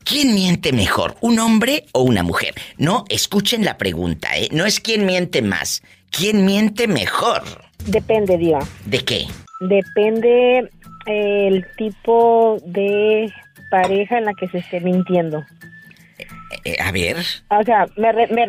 ¿Quién 0.04 0.36
miente 0.36 0.74
mejor, 0.74 1.16
un 1.22 1.40
hombre 1.40 1.86
o 1.94 2.04
una 2.04 2.24
mujer? 2.24 2.54
No, 2.78 3.06
escuchen 3.10 3.64
la 3.66 3.78
pregunta, 3.78 4.38
¿eh? 4.38 4.50
No 4.52 4.66
es 4.66 4.80
quién 4.80 5.06
miente 5.06 5.42
más, 5.42 5.82
¿quién 6.12 6.46
miente 6.46 6.88
mejor? 6.88 7.42
Depende, 7.86 8.38
Diva. 8.38 8.60
¿De 8.86 9.00
qué? 9.00 9.26
Depende 9.62 10.70
eh, 11.08 11.48
el 11.48 11.66
tipo 11.78 12.58
de 12.66 13.34
pareja 13.72 14.18
en 14.18 14.26
la 14.26 14.34
que 14.34 14.48
se 14.50 14.60
esté 14.60 14.82
mintiendo. 14.82 15.40
Eh, 16.20 16.26
eh, 16.66 16.78
a 16.80 16.92
ver. 16.92 17.18
O 17.50 17.64
sea, 17.64 17.88
me, 17.96 18.14
me, 18.28 18.48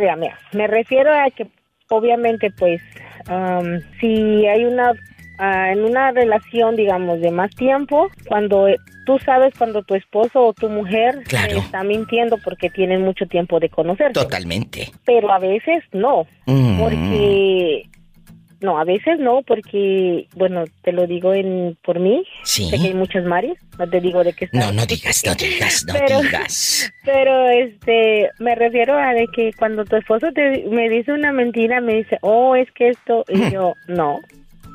me 0.52 0.66
refiero 0.66 1.12
a 1.12 1.30
que 1.30 1.46
obviamente 1.88 2.50
pues 2.50 2.80
si 4.00 4.46
hay 4.46 4.64
una 4.64 4.92
ah, 5.38 5.72
en 5.72 5.84
una 5.84 6.10
relación 6.12 6.76
digamos 6.76 7.20
de 7.20 7.30
más 7.30 7.50
tiempo 7.54 8.10
cuando 8.26 8.66
tú 9.04 9.18
sabes 9.24 9.54
cuando 9.56 9.82
tu 9.82 9.94
esposo 9.94 10.46
o 10.46 10.52
tu 10.52 10.68
mujer 10.68 11.22
está 11.26 11.82
mintiendo 11.84 12.38
porque 12.38 12.70
tienen 12.70 13.02
mucho 13.02 13.26
tiempo 13.26 13.60
de 13.60 13.68
conocerse. 13.68 14.14
Totalmente. 14.14 14.90
Pero 15.04 15.32
a 15.32 15.38
veces 15.38 15.84
no 15.92 16.26
mm. 16.46 16.78
porque 16.80 17.88
no, 18.64 18.78
a 18.78 18.84
veces 18.84 19.18
no, 19.18 19.42
porque, 19.42 20.26
bueno, 20.34 20.64
te 20.82 20.92
lo 20.92 21.06
digo 21.06 21.34
en 21.34 21.76
por 21.84 22.00
mí. 22.00 22.24
Sí. 22.42 22.68
Sé 22.70 22.78
que 22.78 22.88
hay 22.88 22.94
muchas 22.94 23.24
Maris. 23.24 23.58
No 23.78 23.88
te 23.88 24.00
digo 24.00 24.24
de 24.24 24.32
qué 24.32 24.48
No, 24.52 24.72
no 24.72 24.86
digas, 24.86 25.22
no 25.24 25.34
digas, 25.34 25.84
no 25.86 25.94
digas. 25.94 26.92
Pero, 27.04 27.48
este, 27.50 28.30
me 28.38 28.54
refiero 28.54 28.98
a 28.98 29.12
de 29.12 29.28
que 29.28 29.52
cuando 29.52 29.84
tu 29.84 29.96
esposo 29.96 30.32
te, 30.34 30.64
me 30.70 30.88
dice 30.88 31.12
una 31.12 31.32
mentira, 31.32 31.80
me 31.80 31.94
dice, 31.94 32.18
oh, 32.22 32.56
es 32.56 32.70
que 32.72 32.88
esto, 32.88 33.24
y 33.28 33.52
yo, 33.52 33.74
no. 33.86 34.20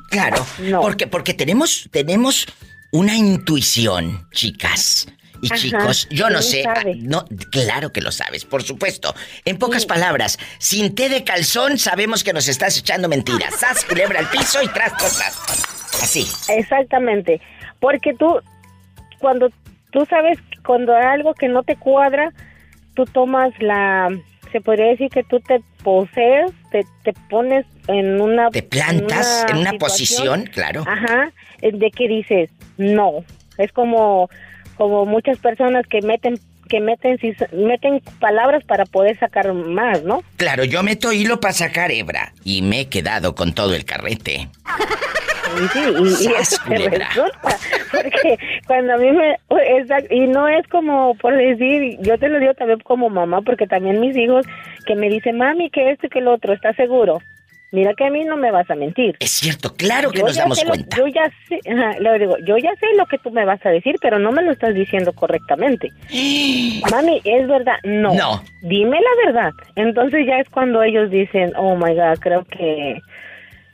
Claro, 0.09 0.45
no. 0.61 0.81
porque, 0.81 1.07
porque 1.07 1.33
tenemos, 1.33 1.89
tenemos 1.91 2.47
una 2.91 3.15
intuición, 3.15 4.27
chicas. 4.31 5.07
Y 5.41 5.49
chicos, 5.49 6.07
yo 6.09 6.29
no 6.29 6.41
sé, 6.41 6.63
ah, 6.67 6.83
no, 6.97 7.25
claro 7.51 7.91
que 7.91 8.01
lo 8.01 8.11
sabes, 8.11 8.45
por 8.45 8.63
supuesto. 8.63 9.15
En 9.45 9.57
pocas 9.57 9.85
palabras, 9.85 10.37
sin 10.57 10.95
té 10.95 11.09
de 11.09 11.23
calzón 11.23 11.77
sabemos 11.77 12.23
que 12.23 12.33
nos 12.33 12.47
estás 12.47 12.77
echando 12.77 13.07
mentiras. 13.07 13.55
Sas, 13.59 13.85
culebra 13.85 14.19
al 14.19 14.29
piso 14.29 14.61
y 14.61 14.67
tras, 14.67 14.95
tras. 14.97 16.01
Así. 16.01 16.27
Exactamente. 16.49 17.41
Porque 17.79 18.13
tú, 18.13 18.39
cuando 19.19 19.49
tú 19.91 20.05
sabes, 20.09 20.37
cuando 20.65 20.95
hay 20.95 21.05
algo 21.05 21.33
que 21.33 21.47
no 21.47 21.63
te 21.63 21.75
cuadra, 21.75 22.31
tú 22.95 23.05
tomas 23.05 23.51
la, 23.59 24.09
se 24.51 24.61
podría 24.61 24.87
decir 24.87 25.09
que 25.09 25.23
tú 25.23 25.39
te 25.39 25.61
posees, 25.83 26.51
te, 26.71 26.85
te 27.03 27.13
pones 27.29 27.65
en 27.87 28.21
una... 28.21 28.49
Te 28.49 28.63
plantas 28.63 29.45
en 29.49 29.57
una, 29.57 29.73
posición, 29.73 30.45
claro. 30.45 30.83
Ajá, 30.87 31.31
de 31.61 31.91
que 31.91 32.07
dices, 32.07 32.49
no. 32.77 33.23
Es 33.57 33.71
como 33.71 34.29
como 34.79 35.05
muchas 35.05 35.37
personas 35.39 35.85
que 35.87 36.01
meten 36.01 36.39
que 36.69 36.79
meten 36.79 37.17
meten 37.51 38.01
palabras 38.21 38.63
para 38.63 38.85
poder 38.85 39.19
sacar 39.19 39.51
más, 39.53 40.03
¿no? 40.03 40.21
Claro, 40.37 40.63
yo 40.63 40.83
meto 40.83 41.11
hilo 41.11 41.41
para 41.41 41.51
sacar 41.51 41.91
hebra 41.91 42.31
y 42.45 42.61
me 42.61 42.81
he 42.81 42.87
quedado 42.87 43.35
con 43.35 43.53
todo 43.53 43.75
el 43.75 43.83
carrete. 43.83 44.47
Sí, 45.73 45.79
y, 45.79 46.27
y 46.27 46.33
eso 46.33 46.61
resulta, 46.67 47.57
porque 47.91 48.37
cuando 48.67 48.93
a 48.93 48.97
mí 48.97 49.11
me 49.11 49.35
y 50.11 50.27
no 50.27 50.47
es 50.47 50.65
como 50.67 51.15
por 51.15 51.35
decir, 51.35 51.97
yo 52.01 52.17
te 52.17 52.29
lo 52.29 52.39
digo 52.39 52.53
también 52.53 52.79
como 52.79 53.09
mamá, 53.09 53.41
porque 53.41 53.67
también 53.67 53.99
mis 53.99 54.15
hijos 54.15 54.45
que 54.85 54.95
me 54.95 55.09
dicen, 55.09 55.37
mami, 55.37 55.69
que 55.71 55.91
esto 55.91 56.05
y 56.05 56.09
que 56.09 56.21
lo 56.21 56.35
otro, 56.35 56.53
¿estás 56.53 56.77
seguro? 56.77 57.19
Mira 57.71 57.93
que 57.93 58.05
a 58.05 58.09
mí 58.09 58.23
no 58.23 58.35
me 58.35 58.51
vas 58.51 58.69
a 58.69 58.75
mentir. 58.75 59.15
Es 59.19 59.31
cierto, 59.31 59.73
claro 59.75 60.09
que 60.09 60.23
nos 60.23 60.35
damos 60.35 60.63
cuenta. 60.63 60.97
yo 60.97 61.07
ya 61.07 61.31
sé, 61.47 61.59
le 61.99 62.19
digo, 62.19 62.35
yo 62.45 62.57
ya 62.57 62.71
sé 62.79 62.87
lo 62.97 63.05
que 63.05 63.19
tú 63.19 63.29
me 63.29 63.45
vas 63.45 63.63
a 63.65 63.69
decir, 63.69 63.95
pero 64.01 64.17
no 64.17 64.31
me 64.31 64.41
lo 64.41 64.51
estás 64.51 64.73
diciendo 64.73 65.13
correctamente. 65.13 65.89
Mami, 66.91 67.21
¿es 67.23 67.47
verdad? 67.47 67.75
No. 67.83 68.13
No. 68.13 68.43
Dime 68.63 68.99
la 68.99 69.25
verdad. 69.25 69.51
Entonces 69.75 70.25
ya 70.25 70.39
es 70.39 70.49
cuando 70.49 70.81
ellos 70.81 71.11
dicen, 71.11 71.53
oh 71.57 71.75
my 71.75 71.93
God, 71.93 72.19
creo 72.19 72.43
que 72.45 72.99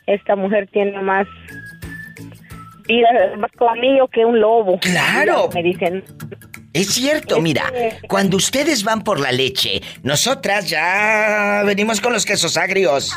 esta 0.08 0.36
mujer 0.36 0.68
tiene 0.72 1.00
más 1.02 1.28
mentiras 2.88 3.38
más 3.38 3.52
conmigo 3.54 4.08
que 4.08 4.26
un 4.26 4.39
lobo. 4.39 4.80
Claro. 4.80 5.50
Me 5.54 5.64
dicen. 5.64 6.04
Es 6.76 6.89
cierto, 6.89 7.39
mira, 7.39 7.71
cuando 8.05 8.36
ustedes 8.36 8.84
van 8.84 9.01
por 9.01 9.17
la 9.21 9.32
leche, 9.32 9.82
nosotras 10.03 10.69
ya 10.69 11.61
venimos 11.65 12.01
con 12.01 12.11
los 12.11 12.26
quesos 12.26 12.57
agrios. 12.57 13.13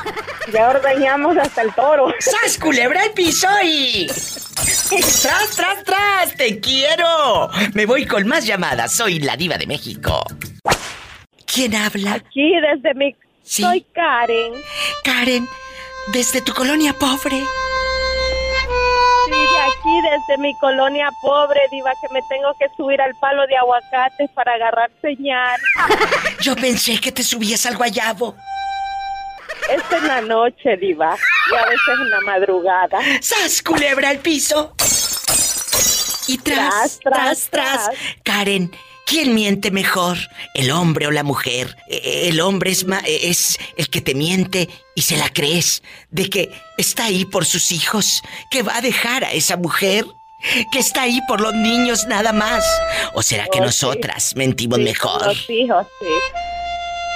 Ya 0.52 0.68
ordeñamos 0.68 1.36
hasta 1.36 1.62
el 1.62 1.74
toro. 1.74 2.14
¡Sas, 2.20 2.56
culebra 2.56 3.02
el 3.04 3.10
piso 3.10 3.48
y... 3.64 4.06
¡Tras, 4.06 5.56
tras, 5.56 5.82
tras! 5.84 6.36
¡Te 6.36 6.60
quiero! 6.60 7.50
Me 7.74 7.84
voy 7.84 8.06
con 8.06 8.28
más 8.28 8.46
llamadas. 8.46 8.94
Soy 8.94 9.18
la 9.18 9.36
diva 9.36 9.58
de 9.58 9.66
México. 9.66 10.24
¿Quién 11.52 11.74
habla? 11.74 12.12
Aquí 12.14 12.52
desde 12.60 12.94
mi... 12.94 13.16
Soy 13.42 13.84
Karen. 13.92 14.52
Karen, 15.02 15.48
desde 16.12 16.42
tu 16.42 16.54
colonia 16.54 16.92
pobre 16.92 17.42
aquí 19.88 20.00
desde 20.02 20.42
mi 20.42 20.54
colonia 20.54 21.10
pobre, 21.20 21.60
Diva, 21.70 21.92
que 22.00 22.12
me 22.12 22.20
tengo 22.22 22.52
que 22.58 22.66
subir 22.76 23.00
al 23.00 23.14
palo 23.16 23.46
de 23.46 23.56
aguacates 23.56 24.30
para 24.34 24.54
agarrar 24.54 24.90
señal. 25.00 25.60
Yo 26.40 26.54
pensé 26.56 27.00
que 27.00 27.12
te 27.12 27.22
subías 27.22 27.66
al 27.66 27.76
guayabo. 27.76 28.34
Es 29.70 29.82
en 29.92 30.06
la 30.06 30.20
noche, 30.20 30.76
Diva, 30.76 31.16
y 31.52 31.56
a 31.56 31.64
veces 31.66 31.94
en 32.00 32.10
la 32.10 32.20
madrugada. 32.20 32.98
¡Sas, 33.20 33.62
culebra 33.62 34.10
al 34.10 34.18
piso! 34.18 34.74
Y 36.26 36.38
tras, 36.38 37.00
tras, 37.00 37.48
tras. 37.48 37.90
Karen, 38.22 38.70
¿Quién 39.08 39.34
miente 39.34 39.70
mejor? 39.70 40.18
¿El 40.52 40.70
hombre 40.70 41.06
o 41.06 41.10
la 41.10 41.22
mujer? 41.22 41.74
E, 41.88 42.28
el 42.28 42.40
hombre 42.40 42.72
es, 42.72 42.84
es 43.06 43.58
el 43.78 43.88
que 43.88 44.02
te 44.02 44.14
miente 44.14 44.68
y 44.94 45.00
se 45.00 45.16
la 45.16 45.30
crees 45.30 45.82
de 46.10 46.28
que 46.28 46.50
está 46.76 47.06
ahí 47.06 47.24
por 47.24 47.46
sus 47.46 47.72
hijos, 47.72 48.20
que 48.50 48.62
va 48.62 48.76
a 48.76 48.80
dejar 48.82 49.24
a 49.24 49.32
esa 49.32 49.56
mujer, 49.56 50.04
que 50.70 50.78
está 50.78 51.02
ahí 51.02 51.20
por 51.26 51.40
los 51.40 51.54
niños 51.54 52.06
nada 52.06 52.34
más. 52.34 52.62
¿O 53.14 53.22
será 53.22 53.46
que 53.50 53.60
oh, 53.60 53.64
nosotras 53.64 54.36
mentimos 54.36 54.78
mejor? 54.78 55.24
Los 55.26 55.48
hijos, 55.48 55.86
sí. 56.00 56.06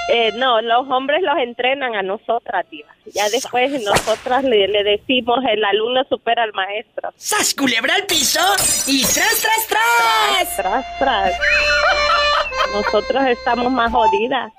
Eh, 0.08 0.32
no, 0.34 0.60
los 0.60 0.88
hombres 0.88 1.22
los 1.22 1.36
entrenan 1.38 1.94
a 1.94 2.02
nosotras, 2.02 2.66
tía. 2.68 2.86
Ya 3.14 3.28
después 3.30 3.70
nosotras 3.84 4.42
le, 4.44 4.66
decimos 4.82 5.38
el 5.48 5.64
alumno 5.64 6.04
supera 6.08 6.42
al 6.42 6.52
maestro. 6.52 7.10
¡Sas 7.16 7.54
culebra 7.54 7.94
al 7.94 8.06
piso! 8.06 8.40
¡Y 8.86 9.02
tras, 9.02 9.40
tras, 9.40 9.68
tras! 9.68 10.56
Tras, 10.56 10.98
tras, 10.98 11.38
Nosotras 12.74 13.28
estamos 13.28 13.70
más 13.70 13.92
jodidas. 13.92 14.52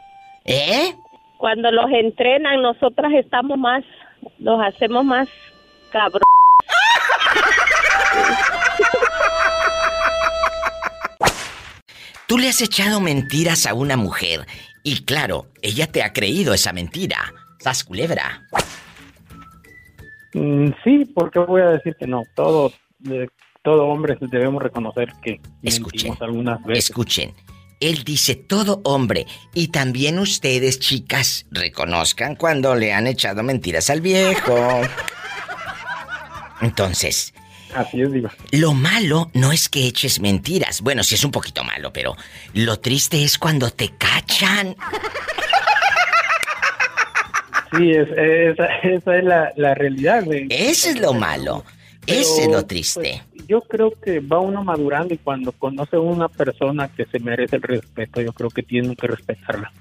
¿Eh? 0.45 0.95
Cuando 1.37 1.71
los 1.71 1.91
entrenan, 1.91 2.61
nosotras 2.61 3.11
estamos 3.13 3.57
más, 3.57 3.83
los 4.39 4.61
hacemos 4.61 5.03
más 5.03 5.27
cabrón. 5.91 6.21
Tú 12.27 12.37
le 12.37 12.47
has 12.47 12.61
echado 12.61 13.01
mentiras 13.01 13.65
a 13.67 13.73
una 13.73 13.97
mujer 13.97 14.47
y 14.83 15.05
claro, 15.05 15.47
ella 15.61 15.87
te 15.87 16.03
ha 16.03 16.11
creído 16.11 16.53
esa 16.53 16.73
mentira. 16.73 17.33
¿Sas 17.59 17.85
culebra? 17.85 18.45
Mm, 20.33 20.71
sí, 20.83 21.05
porque 21.15 21.39
voy 21.39 21.61
a 21.61 21.69
decir 21.69 21.95
que 21.97 22.05
no. 22.05 22.23
Todo, 22.35 22.73
todo 23.61 23.85
hombre 23.85 24.17
debemos 24.19 24.61
reconocer 24.61 25.13
que 25.23 25.39
escuchen 25.61 26.17
algunas 26.19 26.61
veces. 26.65 26.89
Escuchen. 26.89 27.33
Él 27.79 28.03
dice 28.03 28.35
todo 28.35 28.81
hombre 28.85 29.25
y 29.53 29.67
también 29.67 30.19
ustedes 30.19 30.79
chicas 30.79 31.45
reconozcan 31.51 32.35
cuando 32.35 32.75
le 32.75 32.93
han 32.93 33.07
echado 33.07 33.43
mentiras 33.43 33.89
al 33.89 34.01
viejo. 34.01 34.55
Entonces, 36.61 37.32
Así 37.75 38.01
es, 38.01 38.11
diva. 38.11 38.31
Lo 38.51 38.73
malo 38.73 39.29
no 39.33 39.51
es 39.51 39.69
que 39.69 39.87
eches 39.87 40.19
mentiras. 40.19 40.81
Bueno, 40.81 41.03
sí 41.03 41.15
es 41.15 41.23
un 41.23 41.31
poquito 41.31 41.63
malo, 41.63 41.91
pero 41.91 42.15
lo 42.53 42.79
triste 42.79 43.23
es 43.23 43.37
cuando 43.37 43.71
te 43.71 43.89
cachan. 43.97 44.75
Sí, 47.75 47.91
esa, 47.91 48.65
es 48.83 49.23
la, 49.23 49.73
realidad. 49.73 50.23
Ese 50.49 50.91
es 50.91 50.99
lo 50.99 51.13
malo. 51.13 51.63
Ese 52.05 52.43
es 52.43 52.47
lo 52.47 52.65
triste. 52.65 53.23
Pues, 53.31 53.47
yo 53.47 53.61
creo 53.61 53.91
que 53.91 54.19
va 54.19 54.39
uno 54.39 54.63
madurando 54.63 55.13
y 55.13 55.17
cuando 55.17 55.51
conoce 55.53 55.95
a 55.95 55.99
una 55.99 56.27
persona 56.27 56.87
que 56.89 57.05
se 57.05 57.19
merece 57.19 57.55
el 57.55 57.61
respeto, 57.63 58.21
yo 58.21 58.33
creo 58.33 58.49
que 58.49 58.61
tiene 58.61 58.95
que 58.95 59.07
respetarla. 59.07 59.71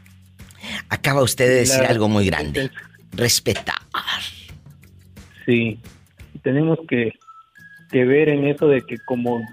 Acaba 0.88 1.22
usted 1.22 1.46
de 1.48 1.54
decir 1.56 1.82
algo 1.82 2.08
muy 2.08 2.26
grande. 2.26 2.70
Respetar. 3.12 3.76
Sí. 5.44 5.78
Tenemos 6.42 6.78
que 6.88 7.12
que 7.92 8.04
ver 8.04 8.28
en 8.28 8.46
eso 8.46 8.66
de 8.66 8.82
que 8.82 8.98
como 8.98 9.46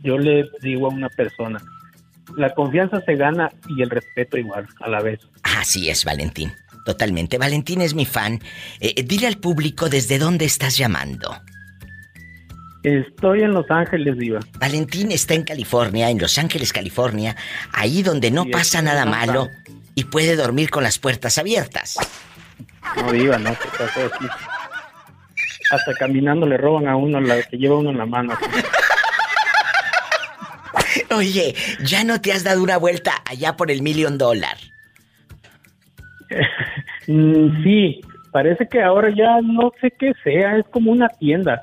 yo 0.00 0.18
le 0.18 0.48
digo 0.62 0.86
a 0.86 0.90
una 0.90 1.08
persona, 1.10 1.62
la 2.36 2.52
confianza 2.54 3.00
se 3.02 3.14
gana 3.14 3.50
y 3.68 3.82
el 3.82 3.90
respeto 3.90 4.38
igual 4.38 4.66
a 4.80 4.88
la 4.88 5.00
vez. 5.00 5.20
Así 5.42 5.88
es, 5.90 6.04
Valentín. 6.04 6.52
Totalmente. 6.84 7.38
Valentín 7.38 7.80
es 7.80 7.94
mi 7.94 8.06
fan. 8.06 8.40
Eh, 8.80 8.94
eh, 8.96 9.02
dile 9.04 9.28
al 9.28 9.38
público 9.38 9.88
desde 9.88 10.18
dónde 10.18 10.44
estás 10.44 10.76
llamando. 10.76 11.36
Estoy 12.82 13.42
en 13.42 13.52
Los 13.52 13.70
Ángeles, 13.70 14.18
Diva. 14.18 14.40
Valentín 14.58 15.12
está 15.12 15.34
en 15.34 15.44
California, 15.44 16.10
en 16.10 16.18
Los 16.18 16.36
Ángeles, 16.38 16.72
California, 16.72 17.36
ahí 17.72 18.02
donde 18.02 18.32
no 18.32 18.46
pasa 18.46 18.82
nada 18.82 19.04
malo 19.04 19.48
y 19.94 20.04
puede 20.04 20.34
dormir 20.34 20.68
con 20.70 20.82
las 20.82 20.98
puertas 20.98 21.38
abiertas. 21.38 21.96
No, 22.96 23.12
Diva, 23.12 23.38
no, 23.38 23.50
¿qué 23.50 23.68
pasó 23.78 24.06
aquí? 24.06 24.26
Hasta 25.72 25.94
caminando 25.94 26.46
le 26.46 26.56
roban 26.58 26.86
a 26.86 26.96
uno 26.96 27.20
la 27.20 27.42
que 27.42 27.56
lleva 27.56 27.78
uno 27.78 27.90
en 27.90 27.98
la 27.98 28.06
mano. 28.06 28.34
Oye, 31.16 31.54
¿ya 31.84 32.04
no 32.04 32.20
te 32.20 32.32
has 32.32 32.44
dado 32.44 32.62
una 32.62 32.76
vuelta 32.76 33.12
allá 33.24 33.56
por 33.56 33.70
el 33.70 33.82
millón 33.82 34.18
dólar? 34.18 34.56
Mm, 37.08 37.64
sí, 37.64 38.00
parece 38.30 38.68
que 38.68 38.80
ahora 38.80 39.10
ya 39.10 39.40
no 39.42 39.72
sé 39.80 39.92
qué 39.98 40.12
sea, 40.22 40.56
es 40.56 40.64
como 40.70 40.92
una 40.92 41.08
tienda. 41.08 41.60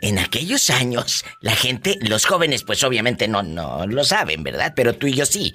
En 0.00 0.18
aquellos 0.18 0.70
años, 0.70 1.24
la 1.40 1.54
gente, 1.54 1.98
los 2.00 2.26
jóvenes, 2.26 2.62
pues 2.62 2.82
obviamente 2.84 3.28
no, 3.28 3.42
no 3.42 3.86
lo 3.86 4.04
saben, 4.04 4.42
¿verdad? 4.42 4.72
Pero 4.76 4.94
tú 4.94 5.06
y 5.06 5.14
yo 5.14 5.26
sí. 5.26 5.52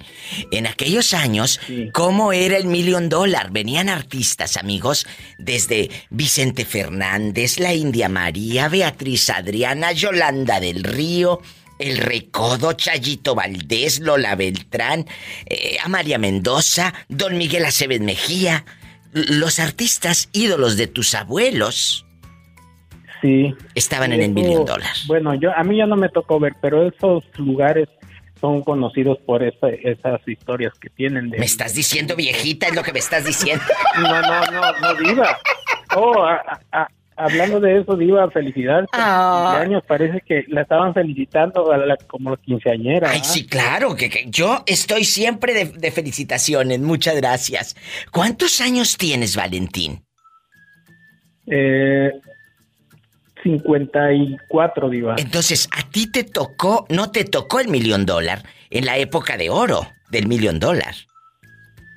En 0.50 0.66
aquellos 0.66 1.14
años, 1.14 1.60
¿cómo 1.92 2.32
era 2.32 2.56
el 2.56 2.66
Million 2.66 3.08
Dollar? 3.08 3.50
Venían 3.50 3.88
artistas, 3.88 4.56
amigos, 4.56 5.06
desde 5.38 5.90
Vicente 6.10 6.64
Fernández, 6.64 7.58
la 7.58 7.74
India 7.74 8.08
María, 8.08 8.68
Beatriz 8.68 9.30
Adriana, 9.30 9.92
Yolanda 9.92 10.60
del 10.60 10.84
Río, 10.84 11.40
el 11.78 11.98
Recodo, 11.98 12.72
Chayito 12.72 13.34
Valdés, 13.34 14.00
Lola 14.00 14.34
Beltrán, 14.34 15.06
eh, 15.46 15.78
Amalia 15.82 16.18
Mendoza, 16.18 16.92
Don 17.08 17.38
Miguel 17.38 17.64
Aceves 17.64 18.00
Mejía, 18.00 18.64
los 19.12 19.58
artistas 19.58 20.28
ídolos 20.32 20.76
de 20.76 20.86
tus 20.86 21.14
abuelos. 21.14 22.04
Sí. 23.20 23.54
Estaban 23.74 24.12
en 24.12 24.22
el 24.22 24.32
millón 24.32 24.64
dólar. 24.64 24.92
Bueno, 25.06 25.34
yo 25.34 25.50
a 25.56 25.64
mí 25.64 25.76
ya 25.76 25.86
no 25.86 25.96
me 25.96 26.08
tocó 26.08 26.38
ver, 26.38 26.54
pero 26.60 26.86
esos 26.86 27.24
lugares 27.38 27.88
son 28.40 28.62
conocidos 28.62 29.18
por 29.26 29.42
esas 29.42 30.20
historias 30.26 30.72
que 30.80 30.88
tienen. 30.90 31.30
De, 31.30 31.38
me 31.38 31.44
estás 31.44 31.74
diciendo 31.74 32.14
viejita, 32.16 32.68
es 32.68 32.74
lo 32.74 32.82
que 32.82 32.92
me 32.92 33.00
estás 33.00 33.24
diciendo. 33.24 33.64
no, 34.00 34.20
no, 34.22 34.40
no, 34.52 34.72
no, 34.80 34.94
diva. 34.94 35.38
Oh, 35.96 36.24
hablando 37.16 37.58
de 37.58 37.80
eso, 37.80 37.96
diva, 37.96 38.30
felicidades. 38.30 38.88
Ah. 38.92 39.58
años 39.60 39.82
parece 39.86 40.20
que 40.20 40.44
la 40.48 40.62
estaban 40.62 40.94
felicitando 40.94 41.72
a 41.72 41.78
la, 41.78 41.96
como 41.96 42.36
quinceañera. 42.36 43.10
Ay, 43.10 43.20
sí, 43.24 43.46
claro, 43.46 43.96
que, 43.96 44.26
yo 44.28 44.62
estoy 44.66 45.04
siempre 45.04 45.52
de, 45.52 45.64
de 45.66 45.90
felicitaciones. 45.90 46.78
Muchas 46.78 47.16
gracias. 47.16 47.76
¿Cuántos 48.12 48.60
años 48.60 48.96
tienes, 48.96 49.34
Valentín? 49.34 50.04
Eh, 51.50 52.12
54, 53.42 54.90
Diva. 54.90 55.16
Entonces, 55.18 55.68
a 55.76 55.88
ti 55.88 56.10
te 56.10 56.24
tocó, 56.24 56.86
no 56.88 57.10
te 57.10 57.24
tocó 57.24 57.60
el 57.60 57.68
millón 57.68 58.06
dólar 58.06 58.42
en 58.70 58.86
la 58.86 58.98
época 58.98 59.36
de 59.36 59.50
oro 59.50 59.86
del 60.10 60.26
millón 60.26 60.58
dólar. 60.58 60.94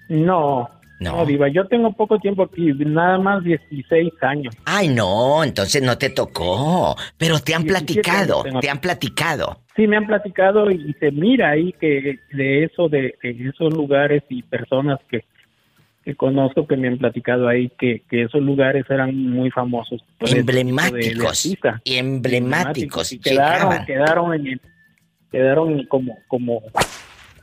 No, 0.10 0.70
no. 1.00 1.26
Diva, 1.26 1.48
yo 1.48 1.66
tengo 1.68 1.94
poco 1.94 2.20
tiempo 2.20 2.44
aquí, 2.44 2.74
nada 2.74 3.18
más 3.18 3.44
16 3.44 4.12
años. 4.22 4.56
Ay, 4.66 4.89
no, 4.89 5.44
entonces 5.44 5.82
no 5.82 5.98
te 5.98 6.10
tocó. 6.10 6.96
Pero 7.18 7.39
te 7.39 7.56
han 7.56 7.64
platicado, 7.64 8.44
te 8.60 8.70
han 8.70 8.80
platicado. 8.80 9.62
Sí, 9.76 9.88
me 9.88 9.98
han 9.98 10.06
platicado 10.06 10.70
y 10.70 10.94
se 11.00 11.12
mira 11.12 11.52
ahí 11.52 11.74
que 11.80 12.20
de 12.34 12.66
eso, 12.66 12.89
de 12.89 13.16
esos 13.22 13.74
lugares 13.74 14.24
y 14.30 14.44
personas 14.44 15.00
que 15.10 15.24
que 16.04 16.16
conozco 16.16 16.68
que 16.68 16.78
me 16.78 16.88
han 16.88 16.97
platicado 16.97 17.47
ahí 17.47 17.72
que, 17.78 18.04
esos 18.10 18.41
lugares 18.41 18.86
eran 18.89 19.16
muy 19.16 19.52
famosos. 19.52 20.04
Emblemáticos. 20.20 21.45
y 21.84 21.95
emblemáticos. 21.97 23.16
quedaron, 23.24 23.86
quedaron, 23.86 24.34
en, 24.34 24.62
quedaron 25.32 25.86
como, 25.86 26.18
como, 26.28 26.64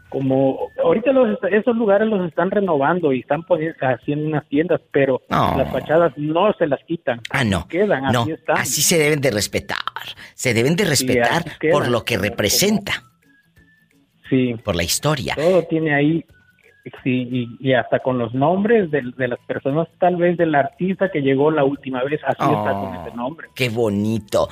como 0.09 0.71
ahorita 0.83 1.13
los, 1.13 1.39
esos 1.53 1.77
lugares 1.77 2.09
los 2.09 2.27
están 2.29 2.51
renovando 2.51 3.13
y 3.13 3.21
están 3.21 3.45
poniendo, 3.45 3.77
haciendo 3.81 4.27
unas 4.27 4.49
tiendas, 4.49 4.81
pero 4.91 5.23
las 5.29 5.71
fachadas 5.71 6.13
no 6.17 6.53
se 6.55 6.67
las 6.67 6.83
quitan. 6.85 7.21
Ah, 7.31 7.45
no. 7.45 7.69
Quedan, 7.69 8.13
no. 8.13 8.23
así 8.23 8.33
están. 8.33 8.59
Así 8.59 8.83
se 8.83 8.99
deben 8.99 9.21
de 9.21 9.31
respetar. 9.31 9.79
Se 10.35 10.53
deben 10.53 10.75
de 10.75 10.85
respetar 10.85 11.45
por 11.71 11.89
lo 11.89 12.05
que 12.05 12.19
representa. 12.19 13.05
Sí. 14.29 14.57
Por 14.65 14.75
la 14.75 14.83
historia. 14.83 15.35
Todo 15.37 15.63
tiene 15.63 15.95
ahí 15.95 16.25
Sí, 17.03 17.49
y, 17.61 17.72
hasta 17.72 18.01
con 18.01 18.18
los 18.18 18.34
nombres 18.34 18.91
de, 18.91 19.03
las 19.28 19.39
personas, 19.47 19.89
tal 19.99 20.16
vez 20.16 20.36
del 20.36 20.55
artista 20.55 21.11
que 21.11 21.20
llegó 21.20 21.51
la 21.51 21.64
última 21.64 22.03
vez, 22.05 22.20
así 22.24 22.43
está 22.43 22.72
con 22.72 22.95
ese 22.95 23.16
nombre. 23.16 23.49
Qué 23.55 23.68
bonito, 23.68 24.49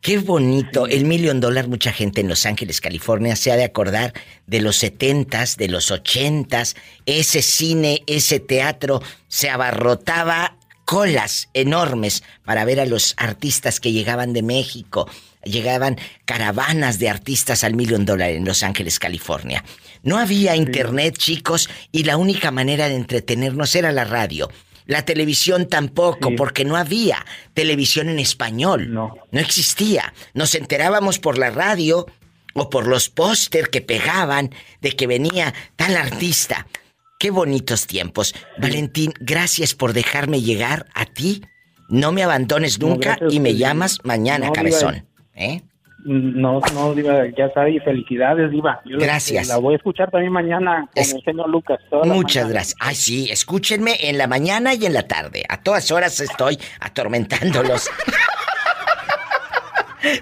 qué 0.00 0.18
bonito. 0.18 0.86
El 0.86 1.04
Million 1.04 1.40
Dollar, 1.40 1.68
mucha 1.68 1.92
gente 1.92 2.20
en 2.20 2.28
Los 2.28 2.46
Ángeles, 2.46 2.80
California, 2.80 3.36
se 3.36 3.52
ha 3.52 3.56
de 3.56 3.64
acordar 3.64 4.12
de 4.46 4.60
los 4.60 4.76
setentas, 4.76 5.56
de 5.56 5.68
los 5.68 5.90
ochentas, 5.90 6.76
ese 7.06 7.42
cine, 7.42 8.00
ese 8.06 8.40
teatro, 8.40 9.00
se 9.28 9.50
abarrotaba 9.50 10.56
colas 10.84 11.48
enormes 11.54 12.24
para 12.44 12.64
ver 12.64 12.80
a 12.80 12.86
los 12.86 13.14
artistas 13.16 13.78
que 13.78 13.92
llegaban 13.92 14.32
de 14.32 14.42
México. 14.42 15.08
Llegaban 15.44 15.98
caravanas 16.24 16.98
de 16.98 17.08
artistas 17.08 17.64
al 17.64 17.74
Million 17.74 18.04
Dollar 18.04 18.30
en 18.30 18.44
Los 18.44 18.62
Ángeles, 18.62 18.98
California. 18.98 19.64
No 20.02 20.18
había 20.18 20.56
internet, 20.56 21.16
chicos, 21.16 21.68
y 21.92 22.04
la 22.04 22.16
única 22.16 22.50
manera 22.50 22.88
de 22.88 22.96
entretenernos 22.96 23.74
era 23.74 23.92
la 23.92 24.04
radio. 24.04 24.50
La 24.86 25.04
televisión 25.04 25.68
tampoco, 25.68 26.34
porque 26.36 26.64
no 26.64 26.76
había 26.76 27.24
televisión 27.54 28.08
en 28.08 28.18
español. 28.18 28.92
No. 28.92 29.14
No 29.30 29.40
existía. 29.40 30.12
Nos 30.34 30.54
enterábamos 30.54 31.18
por 31.18 31.38
la 31.38 31.50
radio 31.50 32.06
o 32.54 32.68
por 32.70 32.86
los 32.86 33.08
póster 33.08 33.70
que 33.70 33.80
pegaban 33.80 34.50
de 34.80 34.92
que 34.92 35.06
venía 35.06 35.54
tal 35.76 35.96
artista. 35.96 36.66
Qué 37.18 37.30
bonitos 37.30 37.86
tiempos. 37.86 38.34
Valentín, 38.58 39.12
gracias 39.20 39.74
por 39.74 39.92
dejarme 39.92 40.40
llegar 40.40 40.86
a 40.94 41.06
ti. 41.06 41.42
No 41.88 42.12
me 42.12 42.22
abandones 42.22 42.80
nunca 42.80 43.18
y 43.30 43.40
me 43.40 43.56
llamas 43.56 43.98
mañana, 44.04 44.50
cabezón. 44.52 45.06
¿Eh? 45.40 45.62
No, 46.04 46.60
no, 46.74 46.94
Diva, 46.94 47.26
ya 47.36 47.52
sabe, 47.52 47.78
felicidades, 47.80 48.50
Diva. 48.50 48.80
gracias. 48.84 49.48
La, 49.48 49.58
voy 49.58 49.74
a 49.74 49.76
escuchar 49.76 50.10
también 50.10 50.32
mañana 50.32 50.88
con 50.94 51.02
el 51.02 51.22
señor 51.22 51.48
Lucas. 51.48 51.78
Muchas 52.04 52.48
gracias. 52.48 52.76
Ay, 52.80 52.94
sí, 52.94 53.28
escúchenme 53.30 53.96
en 54.00 54.16
la 54.16 54.26
mañana 54.26 54.74
y 54.74 54.86
en 54.86 54.94
la 54.94 55.06
tarde. 55.06 55.44
A 55.48 55.62
todas 55.62 55.90
horas 55.90 56.18
estoy 56.20 56.58
atormentándolos. 56.80 57.90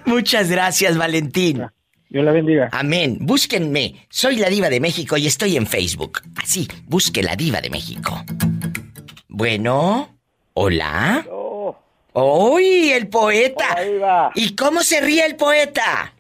Muchas 0.05 0.51
gracias, 0.51 0.99
Valentín. 0.99 1.67
Dios 2.09 2.25
la 2.25 2.33
bendiga. 2.33 2.69
Amén. 2.73 3.19
Búsquenme. 3.21 4.07
Soy 4.09 4.37
la 4.37 4.49
Diva 4.49 4.71
de 4.71 4.81
México 4.81 5.17
y 5.17 5.27
estoy 5.27 5.57
en 5.57 5.67
Facebook. 5.67 6.23
Así, 6.43 6.67
busque 6.87 7.23
la 7.23 7.37
Diva 7.37 7.61
de 7.61 7.71
México. 7.71 8.25
Bueno, 9.29 10.09
hola. 10.55 11.25
¡Uy, 12.21 12.91
el 12.91 13.09
poeta! 13.09 13.77
¿Y 14.35 14.57
cómo 14.57 14.81
se 14.81 15.01
ríe 15.01 15.25
el 15.25 15.37
poeta? 15.37 16.13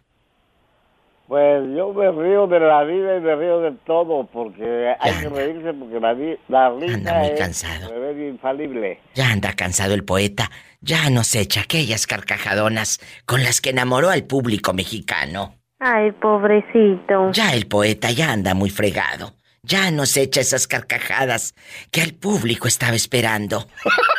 Pues 1.27 1.63
yo 1.77 1.93
me 1.93 2.11
río 2.11 2.47
de 2.47 2.61
la 2.61 2.85
vida 2.85 3.17
y 3.17 3.21
me 3.21 3.35
río 3.35 3.61
de 3.61 3.73
todo, 3.85 4.27
porque 4.33 4.95
hay 4.99 5.13
que 5.15 5.29
reírse 5.29 5.75
porque 5.75 6.01
la, 6.01 6.15
la 6.49 6.71
risa 6.71 6.95
anda 6.95 7.19
muy 7.19 7.35
cansado. 7.37 8.13
infalible. 8.13 9.01
Ya 9.15 9.31
anda 9.31 9.53
cansado 9.55 9.93
el 9.93 10.05
poeta. 10.05 10.51
Ya 10.81 11.11
nos 11.11 11.35
echa 11.35 11.63
aquellas 11.63 12.07
carcajadonas 12.07 13.01
con 13.27 13.43
las 13.43 13.61
que 13.61 13.71
enamoró 13.71 14.09
al 14.09 14.25
público 14.25 14.73
mexicano. 14.73 15.57
Ay, 15.81 16.13
pobrecito. 16.13 17.33
Ya 17.33 17.53
el 17.53 17.67
poeta 17.67 18.11
ya 18.11 18.31
anda 18.33 18.55
muy 18.55 18.71
fregado. 18.71 19.35
Ya 19.63 19.91
nos 19.91 20.17
echa 20.17 20.41
esas 20.41 20.67
carcajadas 20.67 21.55
que 21.91 22.01
al 22.01 22.15
público 22.15 22.69
estaba 22.69 22.95
esperando. 22.95 23.67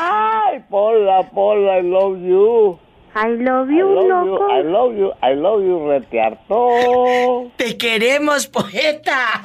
Ay, 0.00 0.60
Pola, 0.70 1.28
Pola, 1.30 1.78
I 1.78 1.82
love 1.82 2.18
you. 2.20 2.78
I 3.14 3.28
love 3.36 3.70
you, 3.70 3.88
I 3.88 3.94
love 3.94 4.26
loco. 4.26 4.48
You, 4.48 4.52
I 4.52 4.62
love 4.62 4.96
you, 4.96 5.12
I 5.22 5.34
love 5.34 5.62
you, 5.64 5.88
retearto. 5.88 7.50
Te 7.56 7.76
queremos, 7.76 8.46
poeta. 8.46 9.42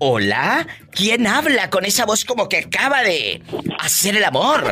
Hola, 0.00 0.66
¿quién 0.92 1.26
habla 1.26 1.70
con 1.70 1.84
esa 1.84 2.06
voz 2.06 2.24
como 2.24 2.48
que 2.48 2.58
acaba 2.58 3.02
de 3.02 3.42
hacer 3.80 4.16
el 4.16 4.24
amor? 4.24 4.62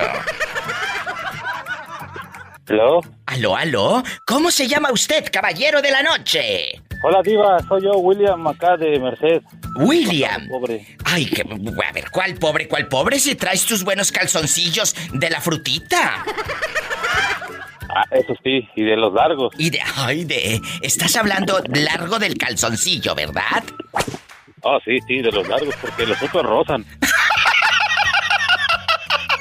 ¿Aló? 2.69 3.01
¿Aló, 3.27 3.57
aló? 3.57 4.03
¿Cómo 4.27 4.51
se 4.51 4.67
llama 4.67 4.91
usted, 4.91 5.25
caballero 5.33 5.81
de 5.81 5.91
la 5.93 6.03
noche? 6.03 6.83
Hola, 7.05 7.23
Diva, 7.23 7.59
soy 7.69 7.85
yo, 7.85 7.93
William, 7.99 8.45
acá 8.47 8.77
de 8.77 8.99
Merced. 8.99 9.41
William. 9.79 10.49
Pobre. 10.49 10.85
Ay, 11.05 11.27
que, 11.27 11.43
a 11.43 11.93
ver, 11.93 12.11
¿cuál 12.11 12.35
pobre, 12.35 12.67
cuál 12.67 12.89
pobre 12.89 13.21
si 13.21 13.37
traes 13.37 13.65
tus 13.67 13.85
buenos 13.85 14.11
calzoncillos 14.11 14.97
de 15.13 15.31
la 15.31 15.41
frutita? 15.41 16.25
Ah, 17.89 18.05
eso 18.11 18.35
sí, 18.43 18.69
y 18.75 18.83
de 18.83 18.97
los 18.97 19.13
largos. 19.13 19.55
Y 19.59 19.71
de, 19.71 19.81
ay, 19.97 20.25
de, 20.25 20.61
estás 20.83 21.15
hablando 21.15 21.61
largo 21.69 22.19
del 22.19 22.37
calzoncillo, 22.37 23.15
¿verdad? 23.15 23.63
Oh, 24.63 24.79
sí, 24.85 24.99
sí, 25.07 25.23
de 25.23 25.31
los 25.31 25.47
largos, 25.47 25.75
porque 25.81 26.05
los 26.05 26.21
otros 26.21 26.45
rozan. 26.45 26.85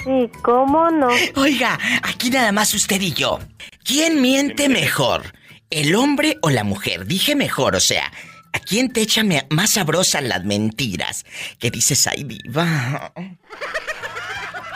Sí, 0.06 0.30
¿cómo 0.44 0.92
no? 0.92 1.08
Oiga, 1.36 1.80
aquí 2.04 2.30
nada 2.30 2.52
más 2.52 2.76
usted 2.76 3.02
y 3.02 3.12
yo. 3.12 3.40
¿Quién 3.84 4.22
miente 4.22 4.70
mejor? 4.70 5.24
¿El 5.72 5.96
hombre 5.96 6.38
o 6.44 6.52
la 6.52 6.64
mujer? 6.64 7.08
Dije 7.08 7.36
mejor, 7.36 7.76
o 7.76 7.80
sea, 7.80 8.12
¿a 8.54 8.60
quién 8.60 8.94
te 8.94 9.02
echa 9.02 9.24
más 9.50 9.72
sabrosas 9.72 10.22
las 10.22 10.46
mentiras? 10.46 11.26
¿Qué 11.58 11.72
dices, 11.72 12.06
ay, 12.06 12.24
diva? 12.24 13.12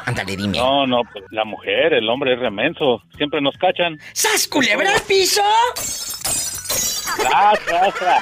Ándale, 0.05 0.35
dime. 0.35 0.57
No, 0.57 0.87
no, 0.87 1.03
pues 1.13 1.23
la 1.29 1.45
mujer, 1.45 1.93
el 1.93 2.09
hombre 2.09 2.33
es 2.33 2.39
remenso. 2.39 3.03
Siempre 3.15 3.39
nos 3.39 3.55
cachan. 3.57 3.99
¡Sas, 4.13 4.47
culebra 4.47 4.95
al 4.95 5.01
piso! 5.03 5.43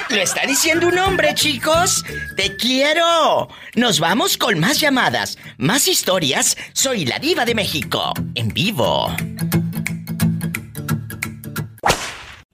Lo 0.09 0.21
está 0.21 0.45
diciendo 0.45 0.88
un 0.88 0.97
hombre, 0.97 1.33
chicos. 1.33 2.03
Te 2.35 2.55
quiero. 2.55 3.47
Nos 3.75 3.99
vamos 3.99 4.38
con 4.38 4.59
más 4.59 4.79
llamadas, 4.79 5.38
más 5.57 5.88
historias. 5.88 6.57
Soy 6.73 7.05
la 7.05 7.19
diva 7.19 7.45
de 7.45 7.55
México, 7.55 8.13
en 8.35 8.49
vivo. 8.49 9.15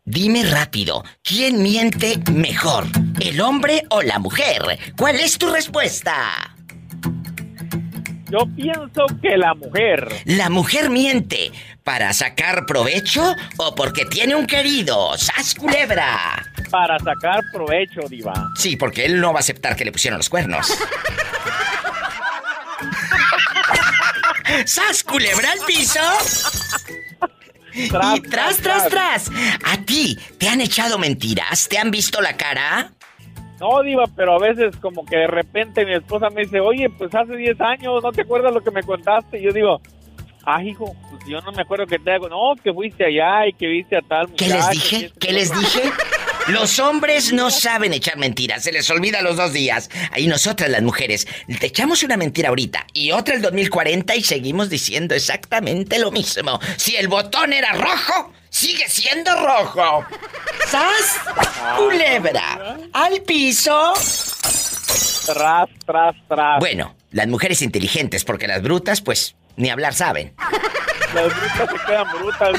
Dime 0.05 0.43
rápido, 0.43 1.03
¿quién 1.23 1.63
miente 1.63 2.19
mejor? 2.31 2.85
¿El 3.19 3.41
hombre 3.41 3.83
o 3.89 4.03
la 4.03 4.19
mujer? 4.19 4.61
¿Cuál 4.95 5.19
es 5.19 5.39
tu 5.39 5.49
respuesta? 5.49 6.55
Yo 8.29 8.39
pienso 8.55 9.05
que 9.21 9.37
la 9.37 9.53
mujer. 9.53 10.07
La 10.25 10.49
mujer 10.49 10.89
miente 10.89 11.51
para 11.83 12.13
sacar 12.13 12.65
provecho 12.65 13.35
o 13.57 13.75
porque 13.75 14.05
tiene 14.05 14.35
un 14.35 14.47
querido. 14.47 15.17
¡Sas 15.17 15.53
culebra! 15.55 16.43
Para 16.69 16.97
sacar 16.99 17.41
provecho, 17.51 18.01
Diva. 18.09 18.51
Sí, 18.55 18.77
porque 18.77 19.05
él 19.05 19.19
no 19.19 19.33
va 19.33 19.39
a 19.39 19.41
aceptar 19.41 19.75
que 19.75 19.85
le 19.85 19.91
pusieron 19.91 20.17
los 20.17 20.29
cuernos. 20.29 20.67
¡Sas 24.65 25.03
culebra 25.03 25.51
al 25.51 25.59
piso! 25.65 25.99
y 27.73 27.89
tras, 28.21 28.57
tras, 28.57 28.87
tras. 28.87 29.29
¿A 29.65 29.77
ti 29.85 30.17
te 30.37 30.47
han 30.47 30.61
echado 30.61 30.97
mentiras? 30.97 31.67
¿Te 31.67 31.77
han 31.77 31.91
visto 31.91 32.21
la 32.21 32.37
cara? 32.37 32.91
No, 33.59 33.81
Diva, 33.83 34.05
pero 34.15 34.35
a 34.35 34.39
veces 34.39 34.75
como 34.77 35.05
que 35.05 35.17
de 35.17 35.27
repente 35.27 35.85
mi 35.85 35.93
esposa 35.93 36.29
me 36.29 36.41
dice, 36.41 36.59
oye, 36.59 36.89
pues 36.89 37.13
hace 37.13 37.35
10 37.35 37.61
años, 37.61 38.03
¿no 38.03 38.11
te 38.11 38.21
acuerdas 38.21 38.53
lo 38.53 38.61
que 38.61 38.71
me 38.71 38.83
contaste? 38.83 39.39
Y 39.39 39.43
yo 39.43 39.53
digo, 39.53 39.81
ah, 40.45 40.63
hijo, 40.63 40.95
pues 41.09 41.23
yo 41.27 41.41
no 41.41 41.51
me 41.51 41.61
acuerdo 41.61 41.87
que 41.87 41.99
te 41.99 42.11
hago. 42.11 42.29
No, 42.29 42.53
que 42.61 42.73
fuiste 42.73 43.05
allá 43.05 43.47
y 43.47 43.53
que 43.53 43.67
viste 43.67 43.97
a 43.97 44.01
tal 44.01 44.33
¿Qué 44.35 44.47
les 44.47 44.69
dije? 44.69 45.11
¿Qué 45.19 45.33
les 45.33 45.57
dije? 45.57 45.81
Los 46.47 46.77
hombres 46.79 47.31
no 47.31 47.49
saben 47.49 47.93
echar 47.93 48.17
mentiras, 48.17 48.63
se 48.63 48.73
les 48.73 48.89
olvida 48.89 49.21
los 49.21 49.37
dos 49.37 49.53
días. 49.53 49.89
Ahí 50.11 50.27
nosotras 50.27 50.69
las 50.69 50.81
mujeres, 50.81 51.25
te 51.59 51.67
echamos 51.67 52.03
una 52.03 52.17
mentira 52.17 52.49
ahorita 52.49 52.85
y 52.91 53.11
otra 53.11 53.35
el 53.35 53.41
2040 53.41 54.13
y 54.17 54.23
seguimos 54.23 54.69
diciendo 54.69 55.15
exactamente 55.15 55.99
lo 55.99 56.11
mismo. 56.11 56.59
Si 56.75 56.97
el 56.97 57.07
botón 57.07 57.53
era 57.53 57.71
rojo, 57.71 58.33
sigue 58.49 58.89
siendo 58.89 59.31
rojo. 59.35 60.05
¡Sas! 60.67 61.17
Culebra. 61.77 62.77
Al 62.91 63.21
piso. 63.21 63.93
Tras, 65.25 65.69
tras, 65.85 66.15
tras. 66.27 66.59
Bueno, 66.59 66.93
las 67.11 67.27
mujeres 67.27 67.61
inteligentes, 67.61 68.25
porque 68.25 68.47
las 68.47 68.61
brutas, 68.61 68.99
pues, 68.99 69.35
ni 69.55 69.69
hablar 69.69 69.93
saben. 69.93 70.33
Las 71.13 71.25
brutas 71.25 71.69
se 71.69 71.75
quedan 71.85 72.07
brutas. 72.19 72.49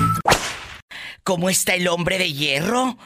¿Cómo 1.26 1.50
está 1.50 1.74
el 1.74 1.88
hombre 1.88 2.20
de 2.20 2.32
hierro? 2.32 3.00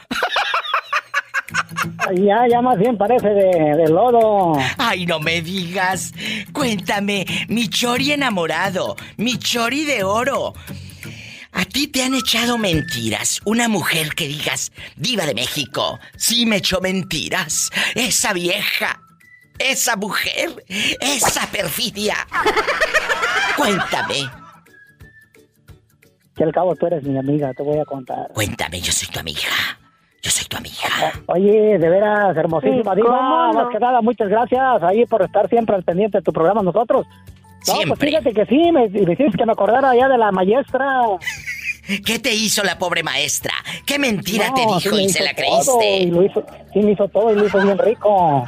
Ya, 2.13 2.45
ya 2.51 2.61
más 2.61 2.77
bien 2.77 2.97
parece 2.97 3.29
de, 3.29 3.87
lodo. 3.87 4.59
Ay, 4.77 5.05
no 5.05 5.21
me 5.21 5.41
digas. 5.41 6.11
Cuéntame, 6.51 7.25
mi 7.47 7.69
chori 7.69 8.11
enamorado, 8.11 8.97
mi 9.15 9.39
chori 9.39 9.85
de 9.85 10.03
oro. 10.03 10.53
¿A 11.53 11.63
ti 11.63 11.87
te 11.87 12.03
han 12.03 12.13
echado 12.13 12.57
mentiras? 12.57 13.39
Una 13.45 13.69
mujer 13.69 14.13
que 14.15 14.27
digas, 14.27 14.73
diva 14.97 15.25
de 15.25 15.33
México, 15.33 15.97
sí 16.17 16.45
me 16.45 16.57
echó 16.57 16.81
mentiras. 16.81 17.69
Esa 17.95 18.33
vieja, 18.33 19.01
esa 19.59 19.95
mujer, 19.95 20.65
esa 20.99 21.47
perfidia. 21.47 22.27
Cuéntame. 23.55 24.48
Que 26.39 26.45
al 26.45 26.53
cabo 26.53 26.73
tú 26.73 26.85
eres 26.85 27.03
mi 27.03 27.17
amiga, 27.19 27.53
te 27.53 27.61
voy 27.63 27.79
a 27.79 27.83
contar. 27.83 28.29
Cuéntame, 28.33 28.79
yo 28.79 28.93
soy 28.93 29.09
tu 29.09 29.19
amiga. 29.19 29.49
Yo 30.21 30.31
soy 30.31 30.47
tu 30.47 30.55
amiga. 30.55 31.11
Oye, 31.25 31.77
de 31.77 31.89
veras, 31.89 32.37
hermosísima 32.37 32.95
diva. 32.95 33.51
Más 33.51 33.67
que 33.69 33.77
nada, 33.77 33.99
muchas 33.99 34.29
gracias 34.29 34.81
ahí 34.83 35.05
por 35.05 35.21
estar 35.21 35.49
siempre 35.49 35.75
al 35.75 35.83
pendiente 35.83 36.19
de 36.19 36.21
tu 36.21 36.31
programa 36.31 36.61
nosotros. 36.61 37.05
No, 37.67 37.73
pues 37.89 37.99
fíjate 37.99 38.33
que 38.33 38.45
sí, 38.45 38.71
me, 38.71 38.87
me 38.87 39.11
hiciste 39.11 39.37
que 39.37 39.45
me 39.45 39.51
acordara 39.51 39.93
ya 39.93 40.07
de 40.07 40.17
la 40.17 40.31
maestra. 40.31 41.01
¿Qué 42.05 42.19
te 42.19 42.33
hizo 42.33 42.63
la 42.63 42.79
pobre 42.79 43.03
maestra? 43.03 43.55
¿Qué 43.85 43.99
mentira 43.99 44.53
te 44.53 44.61
dijo 44.61 44.97
y 44.97 45.09
se 45.09 45.21
la 45.25 45.33
creíste? 45.33 45.97
Y 45.97 46.05
lo 46.05 46.23
hizo, 46.23 46.41
sí, 46.71 46.79
me 46.79 46.91
hizo 46.93 47.09
todo 47.09 47.33
y 47.33 47.35
lo 47.35 47.47
hizo 47.47 47.61
bien 47.61 47.77
rico. 47.79 48.45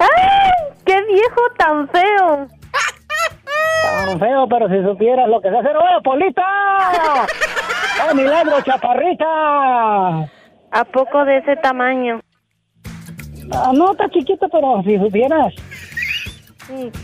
¡Ay! 0.00 0.72
¡Qué 0.84 1.00
viejo 1.04 1.40
tan 1.56 1.88
feo! 1.90 2.48
Tan 3.94 4.18
feo, 4.18 4.48
pero 4.48 4.68
si 4.68 4.82
supieras 4.82 5.28
lo 5.28 5.40
que 5.40 5.50
se 5.50 5.56
hace. 5.56 5.68
¡Oye, 5.68 6.02
Polita! 6.02 6.42
¡Oh, 8.10 8.14
milagro, 8.14 8.60
chaparrita! 8.62 9.26
¿A 10.72 10.84
poco 10.92 11.24
de 11.24 11.38
ese 11.38 11.56
tamaño? 11.56 12.20
Ah, 13.52 13.70
no, 13.72 13.92
está 13.92 14.08
chiquito, 14.10 14.48
pero 14.50 14.82
si 14.84 14.98
supieras. 14.98 15.54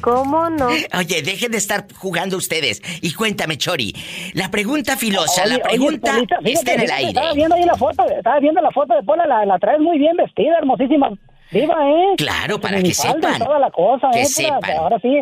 ¿cómo 0.01 0.49
no? 0.51 0.69
Oye, 0.69 1.23
dejen 1.23 1.53
de 1.53 1.59
estar 1.59 1.87
jugando 1.95 2.37
ustedes. 2.37 2.83
Y 3.03 3.13
cuéntame, 3.13 3.59
Chori, 3.59 3.95
la 4.35 4.51
pregunta 4.51 4.97
filosa, 4.97 5.47
la 5.47 5.59
pregunta 5.59 6.19
está 6.45 6.75
en 6.75 6.81
el 6.81 6.91
aire. 6.91 7.09
Estaba 7.11 7.35
viendo 7.35 7.55
ahí 7.55 7.65
la 7.65 7.75
foto, 7.75 8.05
estaba 8.09 8.41
viendo 8.41 8.61
la 8.61 8.71
foto 8.71 8.95
de 8.95 9.03
Pola, 9.03 9.27
la, 9.27 9.45
la 9.45 9.59
traes 9.59 9.81
muy 9.81 9.99
bien 9.99 10.17
vestida, 10.17 10.59
hermosísima. 10.59 11.11
Viva, 11.53 11.75
¿eh? 11.91 12.15
Claro, 12.17 12.61
para 12.61 12.81
que 12.81 12.95
sepan. 12.95 13.39
Toda 13.39 13.59
la 13.59 13.71
cosa, 13.71 14.09
que 14.13 14.23
¿eh? 14.23 14.27
sepan. 14.27 14.79
Ahora 14.79 14.99
sí, 15.01 15.21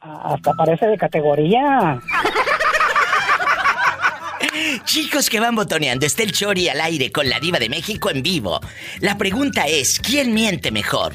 hasta 0.00 0.52
parece 0.54 0.86
de 0.86 0.96
categoría. 0.98 2.00
Chicos 4.84 5.28
que 5.28 5.40
van 5.40 5.54
botoneando, 5.54 6.06
está 6.06 6.22
el 6.22 6.32
Chori 6.32 6.68
al 6.68 6.80
aire 6.80 7.12
con 7.12 7.28
la 7.28 7.40
diva 7.40 7.58
de 7.58 7.68
México 7.68 8.10
en 8.10 8.22
vivo. 8.22 8.60
La 9.00 9.18
pregunta 9.18 9.66
es, 9.66 10.00
¿quién 10.00 10.34
miente 10.34 10.70
mejor? 10.70 11.12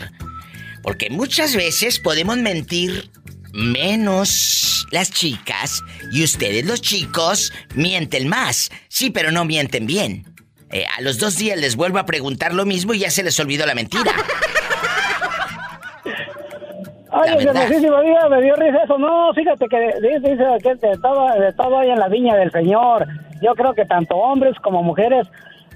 Porque 0.82 1.10
muchas 1.10 1.56
veces 1.56 2.00
podemos 2.00 2.38
mentir 2.38 3.10
menos 3.54 4.88
las 4.92 5.12
chicas 5.12 5.82
y 6.12 6.24
ustedes 6.24 6.66
los 6.66 6.82
chicos 6.82 7.54
mienten 7.76 8.28
más. 8.28 8.72
Sí, 8.90 9.10
pero 9.10 9.32
no 9.32 9.46
mienten 9.46 9.86
bien. 9.86 10.26
Eh, 10.72 10.86
a 10.98 11.02
los 11.02 11.20
dos 11.20 11.38
días 11.38 11.58
les 11.60 11.76
vuelvo 11.76 12.00
a 12.00 12.06
preguntar 12.06 12.54
lo 12.54 12.66
mismo 12.66 12.94
y 12.94 13.00
ya 13.00 13.12
se 13.12 13.24
les 13.24 13.40
olvidó 13.40 13.66
la 13.66 13.76
mentira. 13.76 14.14
Ay, 17.14 17.45
hermosísima 17.45 18.01
vida, 18.01 18.28
me 18.30 18.41
dio 18.41 18.55
risa 18.55 18.84
eso. 18.84 18.97
No, 18.97 19.34
fíjate 19.34 19.68
que 19.68 19.93
dice 20.01 20.38
que 20.64 20.91
estaba, 20.91 21.36
estaba 21.47 21.82
ahí 21.82 21.91
en 21.91 21.99
la 21.99 22.07
viña 22.07 22.36
del 22.36 22.51
Señor. 22.51 23.07
Yo 23.41 23.53
creo 23.53 23.74
que 23.74 23.86
tanto 23.86 24.16
hombres 24.16 24.57
como 24.59 24.82
mujeres 24.82 25.28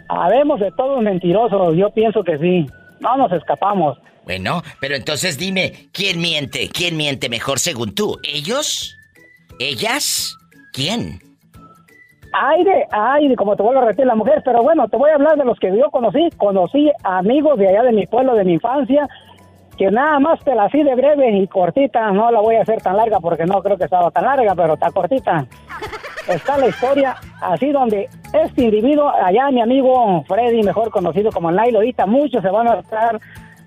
habemos 0.10 0.60
de 0.60 0.72
todos 0.72 1.02
mentirosos. 1.02 1.76
Yo 1.76 1.92
pienso 1.92 2.24
que 2.24 2.38
sí. 2.40 2.66
No 3.00 3.18
nos 3.18 3.32
escapamos. 3.32 3.98
Bueno, 4.26 4.62
pero 4.82 4.96
entonces 4.96 5.38
dime, 5.38 5.90
¿quién 5.94 6.20
miente? 6.20 6.70
¿Quién 6.70 6.98
miente 6.98 7.30
mejor 7.30 7.60
según 7.60 7.94
tú? 7.94 8.18
¿Ellos? 8.24 8.98
¿Ellas? 9.60 10.36
¿Quién? 10.74 11.20
Ay, 12.34 12.64
de, 12.64 13.36
como 13.36 13.56
te 13.56 13.64
vuelvo 13.64 13.82
a 13.82 13.86
repetir, 13.86 14.06
la 14.06 14.16
mujer, 14.16 14.42
pero 14.44 14.62
bueno, 14.62 14.88
te 14.90 14.98
voy 14.98 15.12
a 15.12 15.16
hablar 15.16 15.38
de 15.38 15.46
los 15.46 15.58
que 15.60 15.76
yo 15.76 15.90
conocí. 15.92 16.30
Conocí 16.38 16.92
amigos 17.04 17.58
de 17.58 17.70
allá 17.70 17.84
de 17.84 17.94
mi 17.94 18.06
pueblo, 18.06 18.36
de 18.36 18.44
mi 18.44 18.54
infancia, 18.54 19.08
que 19.78 19.92
nada 19.92 20.20
más 20.20 20.40
te 20.44 20.56
la 20.56 20.64
así 20.64 20.84
de 20.84 20.96
breve 20.96 21.38
y 21.38 21.48
cortita, 21.48 22.12
no 22.12 22.32
la 22.32 22.42
voy 22.42 22.56
a 22.56 22.62
hacer 22.62 22.82
tan 22.82 22.98
larga 22.98 23.20
porque 23.20 23.46
no 23.46 23.62
creo 23.62 23.78
que 23.78 23.86
estaba 23.86 24.12
tan 24.12 24.26
larga, 24.26 24.56
pero 24.56 24.74
está 24.74 24.92
cortita 24.92 25.48
está 26.28 26.58
la 26.58 26.68
historia 26.68 27.16
así 27.42 27.72
donde 27.72 28.10
este 28.34 28.64
individuo, 28.64 29.10
allá 29.10 29.50
mi 29.52 29.62
amigo 29.62 30.24
Freddy, 30.28 30.64
mejor 30.64 30.92
conocido 30.92 31.32
como 31.32 31.52
Nailo, 31.52 31.80
ahorita 31.80 32.06
muchos 32.06 32.42
se 32.42 32.50
van 32.50 32.68
a 32.68 32.80
estar 32.80 33.20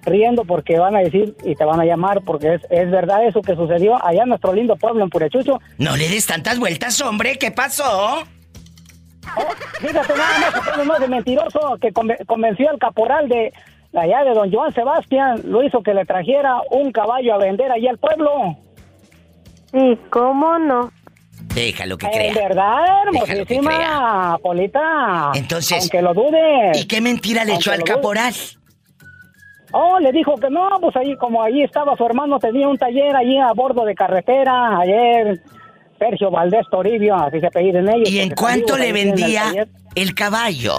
riendo 0.03 0.45
porque 0.45 0.79
van 0.79 0.97
a 0.97 1.01
decir 1.01 1.37
y 1.45 1.55
te 1.55 1.65
van 1.65 1.81
a 1.81 1.85
llamar 1.85 2.23
porque 2.23 2.55
es, 2.55 2.63
es 2.71 2.91
verdad 2.91 3.25
eso 3.27 3.43
que 3.43 3.55
sucedió 3.55 4.03
allá 4.05 4.23
en 4.23 4.31
nuestro 4.31 4.53
lindo 4.53 4.77
pueblo 4.77 5.05
en 5.05 5.11
Purechucho. 5.11 5.61
No 5.79 5.97
le 5.97 6.09
des 6.09 6.27
tantas 6.27 6.59
vueltas, 6.59 7.01
hombre, 7.01 7.39
¿qué 7.39 7.51
pasó? 7.51 8.25
Oh, 9.37 9.53
fíjate 9.81 10.15
nada 10.15 10.51
más, 10.77 10.87
más 10.87 11.01
de 11.01 11.09
mentiroso 11.09 11.77
que 11.81 11.93
convenció 11.93 12.71
al 12.71 12.79
caporal 12.79 13.29
de 13.29 13.53
allá 13.95 14.25
de 14.25 14.35
don 14.35 14.53
Joan 14.53 14.73
Sebastián, 14.73 15.43
lo 15.45 15.63
hizo 15.63 15.83
que 15.83 15.95
le 15.95 16.05
trajera 16.05 16.61
un 16.71 16.93
caballo 16.93 17.35
a 17.35 17.39
vender 17.39 17.71
allá 17.73 17.91
al 17.91 17.99
pueblo. 17.99 18.57
Sí, 19.73 19.99
¿cómo 20.11 20.59
no? 20.59 20.91
Déjalo 21.55 21.99
que 21.99 22.09
crea. 22.09 22.29
En 22.29 22.35
verdad, 22.35 22.85
hermosísima, 23.07 24.39
Polita. 24.43 25.33
Entonces. 25.35 25.81
Aunque 25.81 26.03
lo 26.03 26.15
dudes. 26.15 26.81
¿Y 26.81 26.87
qué 26.87 27.01
mentira 27.01 27.45
le 27.45 27.55
echó 27.55 27.73
al 27.73 27.83
caporal? 27.83 28.35
Oh, 29.73 29.99
le 30.01 30.11
dijo 30.13 30.35
que 30.37 30.51
no, 30.51 30.69
pues 30.81 30.97
ahí, 30.97 31.17
como 31.17 31.43
ahí 31.43 31.63
estaba 31.63 31.97
su 31.97 32.05
hermano, 32.05 32.39
tenía 32.39 32.69
un 32.69 32.77
taller 32.77 33.15
allí 33.15 33.39
a 33.39 33.53
bordo 33.53 33.85
de 33.85 33.95
carretera, 33.95 34.79
ayer. 34.79 35.41
Sergio 35.99 36.31
Valdés 36.31 36.67
Toribio, 36.71 37.15
así 37.15 37.39
se 37.41 37.49
en 37.53 37.89
ellos. 37.89 38.11
¿Y 38.11 38.21
en 38.21 38.31
cuánto 38.31 38.77
le 38.79 38.91
vendía 38.91 39.53
el, 39.95 40.15
caballo? 40.15 40.79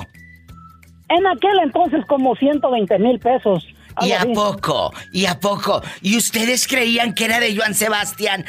En 1.12 1.28
aquel 1.28 1.60
entonces 1.64 2.06
como 2.08 2.36
120 2.36 3.00
mil 3.00 3.20
pesos. 3.20 3.68
¿Y 4.02 4.14
a 4.14 4.26
poco? 4.34 4.94
¿Y 5.12 5.26
a 5.26 5.40
poco? 5.40 5.82
¿Y 6.02 6.16
ustedes 6.18 6.68
creían 6.68 7.14
que 7.14 7.26
era 7.26 7.40
de 7.40 7.56
Joan 7.56 7.76
Sebastián? 7.76 8.46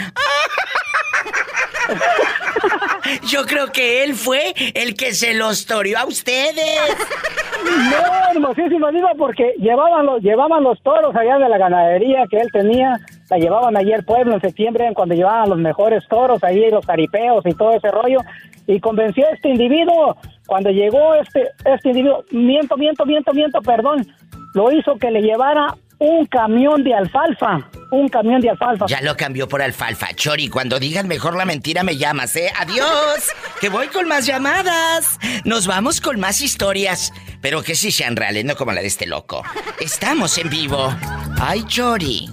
Yo 3.28 3.44
creo 3.44 3.72
que 3.72 4.04
él 4.04 4.14
fue 4.14 4.54
el 4.74 4.94
que 4.94 5.12
se 5.12 5.34
los 5.34 5.66
toreó 5.66 5.98
a 5.98 6.04
ustedes. 6.06 6.96
No, 7.64 8.30
hermosísimo, 8.30 8.90
digo, 8.90 9.08
porque 9.18 9.54
llevaban 9.58 10.06
los, 10.06 10.22
llevaban 10.22 10.62
los 10.62 10.80
toros 10.82 11.14
allá 11.14 11.38
de 11.38 11.48
la 11.48 11.58
ganadería 11.58 12.24
que 12.30 12.38
él 12.38 12.48
tenía, 12.52 12.96
la 13.30 13.38
llevaban 13.38 13.76
allí 13.76 13.92
al 13.92 14.04
pueblo 14.04 14.34
en 14.34 14.40
septiembre, 14.40 14.90
cuando 14.94 15.14
llevaban 15.14 15.50
los 15.50 15.58
mejores 15.58 16.02
toros, 16.08 16.42
ahí 16.44 16.70
los 16.70 16.84
caripeos 16.84 17.44
y 17.46 17.54
todo 17.54 17.72
ese 17.72 17.90
rollo, 17.90 18.20
y 18.66 18.80
convenció 18.80 19.26
a 19.26 19.30
este 19.30 19.50
individuo, 19.50 20.16
cuando 20.46 20.70
llegó 20.70 21.14
este, 21.14 21.50
este 21.64 21.90
individuo, 21.90 22.24
miento, 22.30 22.76
miento, 22.76 23.06
miento, 23.06 23.32
miento, 23.32 23.60
perdón, 23.62 24.06
lo 24.54 24.70
hizo 24.72 24.96
que 24.96 25.10
le 25.10 25.22
llevara 25.22 25.74
un 26.02 26.26
camión 26.26 26.82
de 26.82 26.92
alfalfa. 26.92 27.70
Un 27.92 28.08
camión 28.08 28.40
de 28.40 28.50
alfalfa. 28.50 28.86
Ya 28.86 29.00
lo 29.02 29.16
cambió 29.16 29.46
por 29.46 29.62
alfalfa. 29.62 30.08
Chori, 30.14 30.48
cuando 30.48 30.80
digas 30.80 31.04
mejor 31.04 31.36
la 31.36 31.44
mentira 31.44 31.84
me 31.84 31.96
llamas, 31.96 32.34
¿eh? 32.34 32.50
Adiós. 32.58 33.30
que 33.60 33.68
voy 33.68 33.86
con 33.86 34.08
más 34.08 34.26
llamadas. 34.26 35.18
Nos 35.44 35.68
vamos 35.68 36.00
con 36.00 36.18
más 36.18 36.40
historias. 36.40 37.12
Pero 37.40 37.62
que 37.62 37.76
sí 37.76 37.92
sean 37.92 38.16
reales, 38.16 38.44
no 38.44 38.56
como 38.56 38.72
la 38.72 38.80
de 38.80 38.88
este 38.88 39.06
loco. 39.06 39.44
Estamos 39.80 40.38
en 40.38 40.50
vivo. 40.50 40.92
Ay, 41.40 41.64
Chori. 41.66 42.28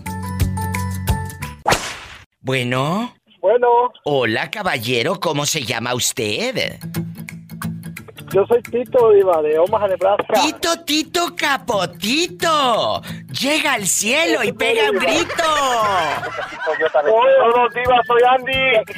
Bueno. 2.41 3.15
Bueno. 3.39 3.67
Hola, 4.03 4.49
caballero. 4.49 5.20
¿Cómo 5.20 5.45
se 5.45 5.63
llama 5.63 5.93
usted? 5.93 6.80
Yo 8.32 8.46
soy 8.46 8.62
Tito, 8.62 9.12
Diva, 9.12 9.42
de 9.42 9.58
Omaha, 9.58 9.88
Nebraska. 9.88 10.34
Tito, 10.34 10.84
Tito, 10.86 11.36
capotito. 11.36 13.02
Llega 13.40 13.74
al 13.74 13.88
cielo 13.88 14.44
y 14.44 14.52
pega 14.52 14.92
un 14.92 15.00
grito. 15.00 15.44
Hola, 17.12 17.68
Diva, 17.74 18.02
soy 18.06 18.22
Andy. 18.30 18.76
Andy, 18.76 18.98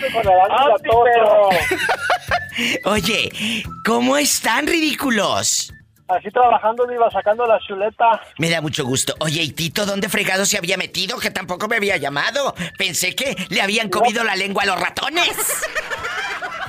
Oye, 2.85 3.63
¿cómo 3.85 4.17
están, 4.17 4.67
ridículos? 4.67 5.73
Así 6.09 6.29
trabajando, 6.29 6.91
iba 6.91 7.09
sacando 7.09 7.45
la 7.45 7.57
chuleta. 7.59 8.21
Me 8.37 8.49
da 8.49 8.59
mucho 8.59 8.83
gusto. 8.83 9.15
Oye, 9.19 9.41
¿y 9.43 9.51
Tito 9.53 9.85
dónde 9.85 10.09
fregado 10.09 10.45
se 10.45 10.57
había 10.57 10.75
metido? 10.75 11.17
Que 11.19 11.31
tampoco 11.31 11.69
me 11.69 11.77
había 11.77 11.95
llamado. 11.95 12.53
Pensé 12.77 13.15
que 13.15 13.37
le 13.49 13.61
habían 13.61 13.89
comido 13.89 14.25
la 14.25 14.35
lengua 14.35 14.63
a 14.63 14.65
los 14.65 14.79
ratones. 14.79 15.31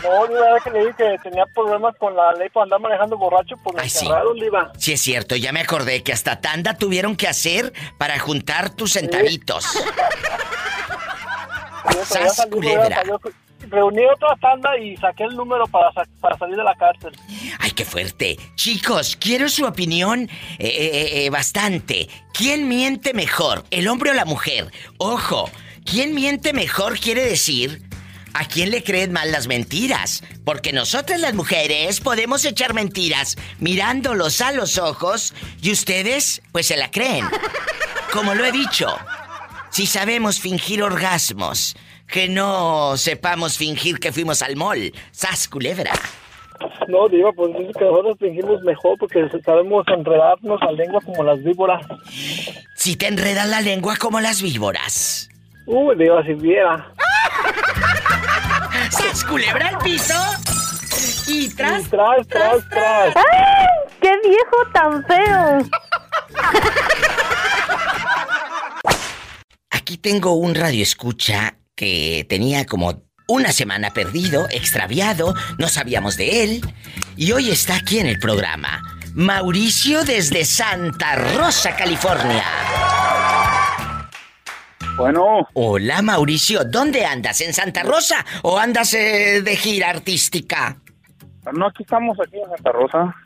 No, 0.02 0.26
Diva, 0.26 0.60
que 0.62 0.70
le 0.70 0.80
dije 0.80 0.94
que 0.96 1.18
tenía 1.22 1.46
problemas 1.46 1.94
con 1.96 2.16
la 2.16 2.32
ley 2.32 2.48
para 2.50 2.64
andar 2.64 2.80
manejando 2.80 3.16
borracho, 3.16 3.56
pues 3.62 3.76
me 3.76 3.82
encerraron, 3.82 4.36
sí. 4.36 4.46
Sí, 4.78 4.92
es 4.92 5.00
cierto, 5.00 5.36
ya 5.36 5.52
me 5.52 5.60
acordé 5.60 6.02
que 6.02 6.12
hasta 6.12 6.40
tanda 6.40 6.74
tuvieron 6.74 7.16
que 7.16 7.28
hacer 7.28 7.72
para 7.98 8.18
juntar 8.18 8.70
tus 8.70 8.92
centavitos. 8.94 9.64
¡Sas, 12.04 12.46
culebra! 12.50 13.02
reuní 13.68 14.04
otra 14.04 14.36
tanda 14.40 14.76
y 14.78 14.96
saqué 14.96 15.24
el 15.24 15.36
número 15.36 15.66
para, 15.66 15.90
para 16.20 16.36
salir 16.38 16.56
de 16.56 16.64
la 16.64 16.74
cárcel. 16.74 17.12
¡Ay, 17.58 17.70
qué 17.70 17.84
fuerte! 17.84 18.36
Chicos, 18.54 19.16
quiero 19.16 19.48
su 19.48 19.64
opinión 19.64 20.28
eh, 20.58 20.66
eh, 20.66 21.24
eh, 21.24 21.30
bastante. 21.30 22.08
¿Quién 22.34 22.68
miente 22.68 23.14
mejor, 23.14 23.64
el 23.70 23.88
hombre 23.88 24.10
o 24.10 24.14
la 24.14 24.24
mujer? 24.24 24.70
Ojo, 24.98 25.50
¿quién 25.84 26.14
miente 26.14 26.52
mejor 26.52 26.98
quiere 26.98 27.24
decir 27.24 27.82
¿A 28.34 28.46
quién 28.46 28.70
le 28.70 28.82
creen 28.82 29.12
mal 29.12 29.30
las 29.30 29.46
mentiras? 29.46 30.24
Porque 30.44 30.72
nosotras 30.72 31.20
las 31.20 31.34
mujeres 31.34 32.00
podemos 32.00 32.44
echar 32.44 32.72
mentiras 32.72 33.36
mirándolos 33.58 34.40
a 34.40 34.52
los 34.52 34.78
ojos 34.78 35.34
y 35.60 35.70
ustedes 35.70 36.42
pues 36.50 36.66
se 36.66 36.76
la 36.76 36.90
creen. 36.90 37.26
Como 38.12 38.34
lo 38.34 38.44
he 38.44 38.52
dicho, 38.52 38.88
si 39.70 39.86
sabemos 39.86 40.40
fingir 40.40 40.82
orgasmos, 40.82 41.76
que 42.06 42.28
no 42.28 42.96
sepamos 42.96 43.56
fingir 43.58 43.98
que 43.98 44.12
fuimos 44.12 44.42
al 44.42 44.56
mall. 44.56 44.92
¡Sas, 45.10 45.48
culebra! 45.48 45.92
No, 46.88 47.08
Diva, 47.08 47.32
pues 47.32 47.52
dice 47.58 47.72
que 47.78 47.84
nosotros 47.84 48.16
fingimos 48.18 48.60
mejor 48.62 48.96
porque 48.98 49.28
sabemos 49.44 49.84
enredarnos 49.88 50.60
la 50.60 50.72
lengua 50.72 51.00
como 51.04 51.24
las 51.24 51.42
víboras. 51.42 51.84
Si 52.76 52.96
te 52.96 53.08
enredas 53.08 53.48
la 53.48 53.60
lengua 53.60 53.96
como 53.96 54.20
las 54.20 54.42
víboras. 54.42 55.28
Uy, 55.66 55.96
Diva, 55.96 56.22
si 56.24 56.34
viera. 56.34 56.92
¡Sas, 58.92 59.24
culebra 59.24 59.68
al 59.68 59.78
piso! 59.78 60.14
Y 61.26 61.48
tras, 61.54 61.88
tras, 61.88 62.28
tras, 62.28 62.68
tras. 62.68 63.16
¡Ay! 63.16 63.66
¡Qué 64.00 64.12
viejo 64.28 64.56
tan 64.74 65.02
feo! 65.06 65.58
Aquí 69.70 69.96
tengo 69.96 70.34
un 70.34 70.54
radio 70.54 70.82
escucha 70.82 71.56
que 71.74 72.26
tenía 72.28 72.66
como 72.66 73.04
una 73.28 73.52
semana 73.52 73.90
perdido, 73.94 74.46
extraviado, 74.50 75.34
no 75.58 75.68
sabíamos 75.68 76.18
de 76.18 76.44
él, 76.44 76.74
y 77.16 77.32
hoy 77.32 77.50
está 77.50 77.76
aquí 77.76 77.98
en 77.98 78.06
el 78.06 78.18
programa. 78.18 78.82
Mauricio 79.14 80.04
desde 80.04 80.44
Santa 80.44 81.14
Rosa, 81.14 81.74
California. 81.76 82.44
Bueno. 84.96 85.48
Hola 85.54 86.02
Mauricio, 86.02 86.64
¿dónde 86.64 87.04
andas? 87.04 87.40
¿En 87.40 87.54
Santa 87.54 87.82
Rosa 87.82 88.24
o 88.42 88.58
andas 88.58 88.92
eh, 88.94 89.40
de 89.42 89.56
gira 89.56 89.90
artística? 89.90 90.76
No, 91.52 91.66
aquí 91.66 91.82
estamos, 91.82 92.18
aquí 92.20 92.36
en 92.38 92.48
Santa 92.50 92.72
Rosa. 92.72 93.16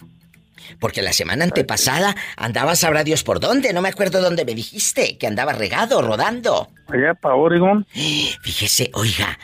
Porque 0.80 1.02
la 1.02 1.12
semana 1.12 1.44
antepasada 1.44 2.14
andabas, 2.36 2.80
sabrá 2.80 3.04
Dios 3.04 3.22
por 3.22 3.40
dónde, 3.40 3.72
no 3.72 3.82
me 3.82 3.88
acuerdo 3.88 4.20
dónde 4.20 4.44
me 4.44 4.54
dijiste, 4.54 5.18
que 5.18 5.26
andaba 5.26 5.52
regado, 5.52 6.02
rodando. 6.02 6.68
Allá 6.88 7.14
para 7.14 7.34
Oregon. 7.34 7.86
Fíjese, 8.42 8.90
oiga, 8.94 9.38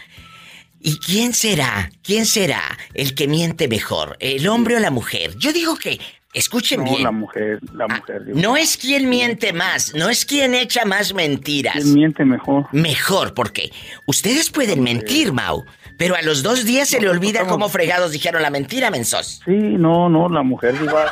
¿y 0.80 0.98
quién 0.98 1.34
será? 1.34 1.90
¿Quién 2.02 2.26
será 2.26 2.62
el 2.94 3.14
que 3.14 3.28
miente 3.28 3.68
mejor, 3.68 4.16
el 4.20 4.46
hombre 4.48 4.76
o 4.76 4.80
la 4.80 4.90
mujer? 4.90 5.36
Yo 5.38 5.52
digo 5.52 5.76
que 5.76 6.00
Escuchen 6.32 6.82
bien. 6.84 7.02
la 7.02 7.10
mujer, 7.10 7.58
la 7.74 7.84
ah, 7.84 7.96
mujer. 7.98 8.22
no 8.34 8.56
es 8.56 8.78
quien 8.78 9.10
miente 9.10 9.52
más, 9.52 9.94
no 9.94 10.08
es 10.08 10.24
quien 10.24 10.54
echa 10.54 10.86
más 10.86 11.12
mentiras. 11.12 11.74
¿Quién 11.74 11.92
miente 11.92 12.24
mejor? 12.24 12.66
Mejor, 12.72 13.34
porque 13.34 13.70
ustedes 14.06 14.50
pueden 14.50 14.82
mentir, 14.82 15.32
Mau, 15.34 15.64
pero 15.98 16.16
a 16.16 16.22
los 16.22 16.42
dos 16.42 16.64
días 16.64 16.88
se 16.88 17.00
le 17.00 17.10
olvida 17.10 17.46
cómo 17.46 17.68
fregados 17.68 18.12
dijeron 18.12 18.40
la 18.40 18.48
mentira, 18.48 18.90
mensos. 18.90 19.42
Sí, 19.44 19.52
no, 19.52 20.08
no, 20.08 20.30
la 20.30 20.42
mujer 20.42 20.74
igual 20.82 21.08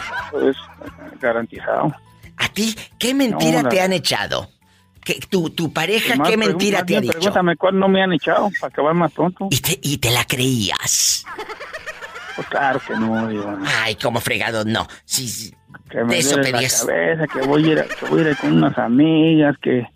es 0.48 0.56
garantizado. 1.20 1.94
¿A 2.38 2.48
ti 2.48 2.74
qué 2.98 3.12
mentira 3.12 3.68
te 3.68 3.82
han 3.82 3.92
echado? 3.92 4.48
¿Qué, 5.04 5.20
tu, 5.28 5.50
tu 5.50 5.70
pareja 5.72 6.22
qué 6.22 6.38
mentira 6.38 6.84
te 6.84 6.96
ha 6.96 7.00
dicho? 7.00 7.12
Pregúntame 7.12 7.56
cuál 7.56 7.78
no 7.78 7.88
me 7.88 8.02
han 8.02 8.14
echado 8.14 8.50
para 8.58 8.72
acabar 8.72 8.94
más 8.94 9.12
pronto. 9.12 9.48
¿Y 9.50 9.58
te, 9.58 9.78
y 9.82 9.98
te 9.98 10.10
la 10.10 10.24
creías? 10.26 11.26
Pues 12.40 12.48
claro 12.48 12.80
que 12.80 12.94
no, 12.94 13.28
digo. 13.28 13.58
Ay, 13.82 13.96
como 13.96 14.18
fregado, 14.18 14.64
no. 14.64 14.88
Sí, 15.04 15.28
sí. 15.28 15.54
Que 15.90 16.02
me 16.04 16.16
eso 16.16 16.36
pedías. 16.36 16.86
La 16.86 16.94
cabeza, 16.94 17.26
que 17.26 17.46
voy 17.46 17.64
a 17.64 17.72
ir, 17.72 17.84
que 17.84 18.06
voy 18.06 18.22
a 18.22 18.30
ir 18.30 18.36
con 18.38 18.52
unas 18.54 18.78
amigas, 18.78 19.56
que, 19.60 19.86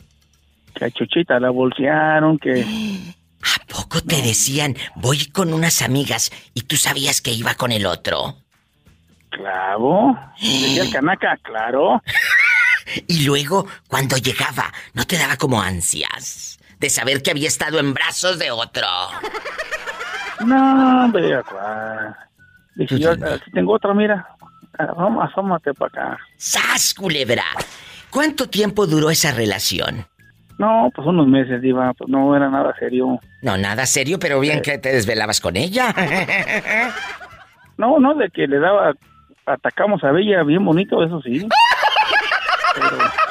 que 0.74 0.84
a 0.84 0.90
Chuchita 0.90 1.40
la 1.40 1.48
bolsearon, 1.48 2.38
que... 2.38 2.62
¿A 3.44 3.66
poco 3.66 4.02
te 4.02 4.20
decían, 4.20 4.76
voy 4.96 5.26
con 5.26 5.54
unas 5.54 5.80
amigas 5.80 6.30
y 6.52 6.62
tú 6.62 6.76
sabías 6.76 7.22
que 7.22 7.30
iba 7.30 7.54
con 7.54 7.72
el 7.72 7.86
otro? 7.86 8.36
Claro. 9.30 10.18
Decía 10.38 10.82
el 10.82 10.92
canaca, 10.92 11.38
claro. 11.42 12.02
y 13.06 13.24
luego, 13.24 13.66
cuando 13.88 14.18
llegaba, 14.18 14.70
¿no 14.92 15.06
te 15.06 15.16
daba 15.16 15.38
como 15.38 15.62
ansias 15.62 16.58
de 16.78 16.90
saber 16.90 17.22
que 17.22 17.30
había 17.30 17.48
estado 17.48 17.78
en 17.78 17.94
brazos 17.94 18.38
de 18.38 18.50
otro? 18.50 18.86
No, 20.44 21.04
hombre, 21.04 21.42
cuál. 21.44 22.16
Dije, 22.76 22.98
yo 22.98 23.12
aquí 23.12 23.50
tengo 23.52 23.74
otra, 23.74 23.94
mira. 23.94 24.26
Ah, 24.78 24.92
vamos, 24.96 25.24
asómate 25.30 25.72
para 25.74 26.14
acá. 26.14 26.18
¡Sas, 26.36 26.94
culebra! 26.94 27.44
¿Cuánto 28.10 28.48
tiempo 28.48 28.86
duró 28.86 29.10
esa 29.10 29.32
relación? 29.32 30.06
No, 30.58 30.90
pues 30.94 31.06
unos 31.06 31.26
meses, 31.26 31.60
Diva. 31.60 31.92
Pues 31.94 32.08
no 32.10 32.34
era 32.36 32.48
nada 32.48 32.74
serio. 32.78 33.20
No, 33.42 33.56
nada 33.56 33.86
serio, 33.86 34.18
pero 34.18 34.40
bien 34.40 34.62
que 34.62 34.78
te 34.78 34.92
desvelabas 34.92 35.40
con 35.40 35.56
ella. 35.56 35.94
no, 37.76 37.98
no, 37.98 38.14
de 38.14 38.28
que 38.30 38.46
le 38.46 38.58
daba. 38.58 38.92
Atacamos 39.46 40.02
a 40.04 40.10
Bella 40.10 40.42
bien 40.42 40.64
bonito, 40.64 41.02
eso 41.04 41.20
sí. 41.20 41.46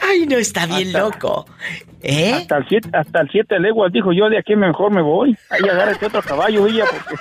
Ay, 0.00 0.26
no, 0.26 0.36
está 0.36 0.66
bien 0.66 0.92
loco. 0.92 1.46
¿Eh? 2.02 2.32
Hasta 2.34 2.56
el 2.58 2.68
siete, 2.68 2.88
hasta 2.92 3.20
el 3.20 3.30
siete 3.30 3.58
leguas 3.58 3.92
dijo 3.92 4.12
yo 4.12 4.28
de 4.30 4.38
aquí 4.38 4.56
mejor 4.56 4.90
me 4.90 5.02
voy. 5.02 5.36
Ahí 5.50 5.68
agárrate 5.68 6.06
otro 6.06 6.22
caballo, 6.22 6.66
ella, 6.66 6.84
porque 6.90 7.14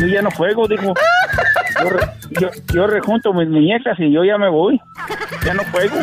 yo 0.00 0.06
ya 0.06 0.22
no 0.22 0.30
juego, 0.30 0.66
dijo. 0.66 0.94
Yo, 2.40 2.50
yo, 2.74 2.86
rejunto 2.86 3.32
mis 3.32 3.48
muñecas 3.48 3.98
y 4.00 4.12
yo 4.12 4.24
ya 4.24 4.38
me 4.38 4.48
voy. 4.48 4.80
Ya 5.44 5.54
no 5.54 5.62
juego. 5.64 5.96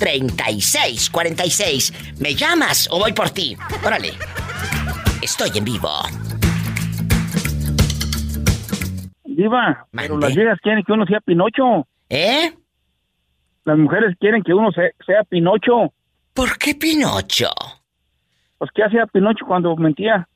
1877-354-3646. 0.00 2.20
¿Me 2.20 2.34
llamas 2.34 2.88
o 2.90 2.98
voy 2.98 3.12
por 3.12 3.30
ti? 3.30 3.56
Órale. 3.84 4.12
Estoy 5.22 5.50
en 5.56 5.64
vivo. 5.64 5.90
Diva, 9.24 9.86
pero 9.92 10.18
las 10.18 10.34
viejas 10.34 10.58
quieren 10.62 10.82
que 10.84 10.92
uno 10.92 11.06
sea 11.06 11.20
Pinocho. 11.20 11.86
¿Eh? 12.08 12.52
Las 13.64 13.78
mujeres 13.78 14.16
quieren 14.18 14.42
que 14.42 14.52
uno 14.52 14.70
sea, 14.72 14.90
Pinocho. 15.28 15.92
¿Por 16.34 16.58
qué 16.58 16.74
Pinocho? 16.74 17.50
Pues, 18.58 18.70
¿qué 18.74 18.82
hacía 18.84 19.06
Pinocho 19.06 19.46
cuando 19.46 19.74
mentía? 19.76 20.28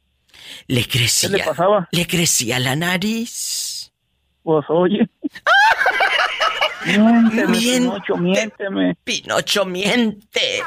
Le 0.66 0.86
crecía. 0.86 1.30
¿Qué 1.30 1.38
le 1.38 1.44
pasaba? 1.44 1.88
Le 1.90 2.06
crecía 2.06 2.58
la 2.58 2.76
nariz. 2.76 3.92
Pues, 4.42 4.64
oye. 4.68 5.08
Miénteme, 6.86 7.58
Pinocho, 7.58 8.16
miénteme. 8.16 8.96
Pinocho, 9.04 9.64
miente. 9.64 10.62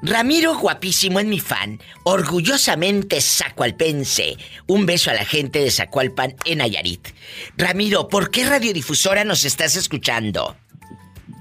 Ramiro 0.00 0.56
guapísimo 0.56 1.18
es 1.18 1.26
mi 1.26 1.40
fan, 1.40 1.80
orgullosamente 2.04 3.20
sacualpense. 3.20 4.36
Un 4.68 4.86
beso 4.86 5.10
a 5.10 5.14
la 5.14 5.24
gente 5.24 5.58
de 5.58 5.72
Zacualpan 5.72 6.36
en 6.44 6.58
Nayarit. 6.58 7.08
Ramiro, 7.56 8.08
¿por 8.08 8.30
qué 8.30 8.46
radiodifusora 8.46 9.24
nos 9.24 9.44
estás 9.44 9.74
escuchando? 9.74 10.56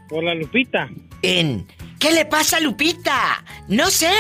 Por 0.10 0.24
la 0.24 0.34
Lupita. 0.34 0.90
En 1.22 1.68
¿Qué 2.00 2.12
le 2.12 2.26
pasa 2.26 2.58
a 2.58 2.60
Lupita? 2.60 3.44
No 3.68 3.90
sé. 3.90 4.12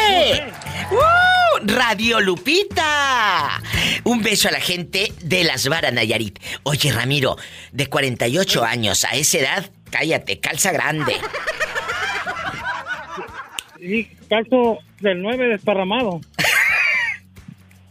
¡Uh! 0.91 1.66
Radio 1.66 2.20
Lupita. 2.20 3.62
Un 4.04 4.24
beso 4.24 4.48
a 4.48 4.52
la 4.52 4.60
gente 4.60 5.14
de 5.22 5.44
Las 5.44 5.68
Varas 5.68 5.94
Nayarit. 5.94 6.40
Oye, 6.64 6.91
Ramiro, 6.91 7.38
de 7.72 7.88
48 7.88 8.64
años, 8.64 9.06
a 9.06 9.16
esa 9.16 9.38
edad, 9.38 9.72
cállate, 9.91 10.40
calza 10.40 10.72
grande. 10.72 11.16
Sí, 13.80 14.10
calzo 14.28 14.80
del 14.99 15.22
9 15.22 15.48
desparramado. 15.49 16.22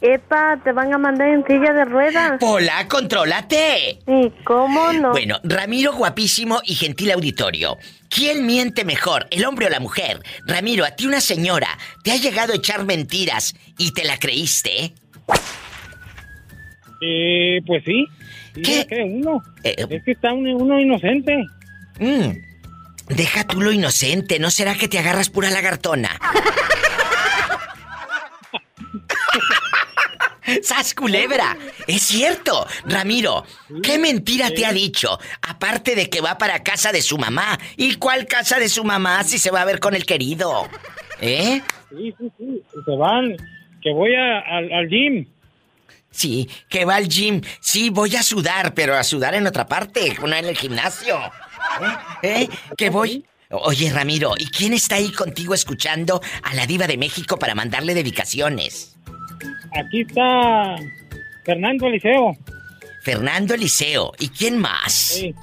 Epa, 0.01 0.61
te 0.63 0.73
van 0.73 0.93
a 0.93 0.99
mandar 0.99 1.29
en 1.29 1.45
silla 1.47 1.73
de 1.73 1.85
ruedas. 1.87 2.39
Hola, 2.43 2.87
contrólate. 2.87 3.99
¿Y 4.07 4.31
cómo 4.45 4.93
no? 4.93 5.13
Bueno, 5.13 5.41
Ramiro 5.43 5.95
guapísimo 5.95 6.61
y 6.65 6.75
gentil 6.75 7.13
auditorio. 7.13 7.79
¿Quién 8.11 8.47
miente 8.47 8.85
mejor, 8.85 9.27
el 9.31 9.45
hombre 9.47 9.67
o 9.67 9.71
la 9.71 9.81
mujer? 9.81 10.21
Ramiro, 10.47 10.85
a 10.85 10.91
ti 10.91 11.07
una 11.07 11.21
señora 11.21 11.69
te 12.05 12.13
ha 12.13 12.17
llegado 12.17 12.53
a 12.53 12.57
echar 12.57 12.85
mentiras 12.85 13.55
y 13.79 13.93
te 13.93 14.05
la 14.05 14.19
creíste. 14.19 14.93
Eh, 17.01 17.61
pues 17.67 17.83
sí. 17.85 18.07
¿Qué? 18.55 18.87
uno. 19.05 19.43
Eh, 19.65 19.77
es 19.89 20.05
que 20.05 20.13
está 20.13 20.33
uno 20.33 20.79
inocente. 20.79 21.45
Mm. 21.99 22.47
Deja 23.09 23.45
tú 23.45 23.61
lo 23.61 23.73
inocente, 23.73 24.39
¿no 24.39 24.51
será 24.51 24.75
que 24.75 24.89
te 24.89 24.99
agarras 24.99 25.31
pura 25.31 25.51
lagartona? 25.51 26.11
¡Sas 30.63 30.95
culebra! 30.95 31.57
Es 31.87 32.03
cierto, 32.03 32.67
Ramiro. 32.85 33.45
¿Qué 33.83 33.99
mentira 33.99 34.51
te 34.51 34.65
ha 34.67 34.73
dicho? 34.73 35.19
Aparte 35.43 35.95
de 35.95 36.09
que 36.09 36.21
va 36.21 36.39
para 36.39 36.63
casa 36.63 36.93
de 36.93 37.03
su 37.03 37.19
mamá. 37.19 37.59
¿Y 37.77 37.97
cuál 37.97 38.27
casa 38.27 38.59
de 38.59 38.69
su 38.69 38.85
mamá 38.85 39.25
si 39.25 39.39
se 39.39 39.51
va 39.51 39.63
a 39.63 39.67
ver 39.67 39.81
con 39.81 39.95
el 39.95 40.07
querido? 40.07 40.69
¿Eh? 41.21 41.61
Sí, 41.91 42.15
sí, 42.19 42.33
sí. 42.39 42.63
Se 42.85 42.97
van. 42.97 43.37
Que 43.83 43.93
voy 43.93 44.15
al 44.15 44.89
gym. 44.89 45.27
Sí, 46.11 46.49
que 46.69 46.85
va 46.85 46.97
al 46.97 47.09
gym. 47.09 47.43
Sí, 47.61 47.91
voy 47.91 48.17
a 48.17 48.23
sudar, 48.23 48.73
pero 48.75 48.97
a 48.97 49.05
sudar 49.05 49.35
en 49.35 49.47
otra 49.47 49.67
parte, 49.67 50.17
una 50.23 50.39
en 50.39 50.47
el 50.47 50.57
gimnasio. 50.57 51.19
¿Eh? 52.23 52.43
¿Eh? 52.43 52.49
Que 52.77 52.91
voy. 52.91 53.25
Oye, 53.51 53.93
Ramiro, 53.93 54.35
¿y 54.37 54.47
quién 54.47 54.73
está 54.73 54.97
ahí 54.97 55.13
contigo 55.13 55.55
escuchando 55.55 56.21
a 56.43 56.55
la 56.55 56.67
Diva 56.67 56.87
de 56.87 56.97
México 56.97 57.39
para 57.39 57.55
mandarle 57.55 57.95
dedicaciones? 57.95 58.96
Aquí 59.79 60.03
está 60.03 60.77
Fernando 61.45 61.87
Eliseo. 61.87 62.37
Fernando 63.03 63.55
Eliseo. 63.55 64.13
¿Y 64.19 64.29
quién 64.29 64.59
más? 64.59 64.93
Sí. 64.93 65.35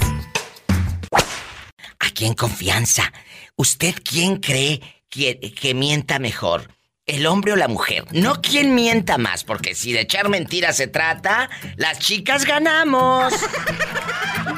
Aquí 1.99 2.25
en 2.25 2.35
confianza, 2.35 3.11
¿usted 3.57 3.95
quién 4.01 4.37
cree 4.37 4.79
que, 5.09 5.53
que 5.53 5.73
mienta 5.73 6.19
mejor? 6.19 6.69
¿El 7.05 7.27
hombre 7.27 7.51
o 7.51 7.57
la 7.57 7.67
mujer? 7.67 8.05
No 8.13 8.41
quién 8.41 8.75
mienta 8.75 9.17
más, 9.17 9.43
porque 9.43 9.75
si 9.75 9.91
de 9.91 9.99
echar 10.01 10.29
mentiras 10.29 10.77
se 10.77 10.87
trata, 10.87 11.49
las 11.75 11.99
chicas 11.99 12.45
ganamos. 12.45 13.33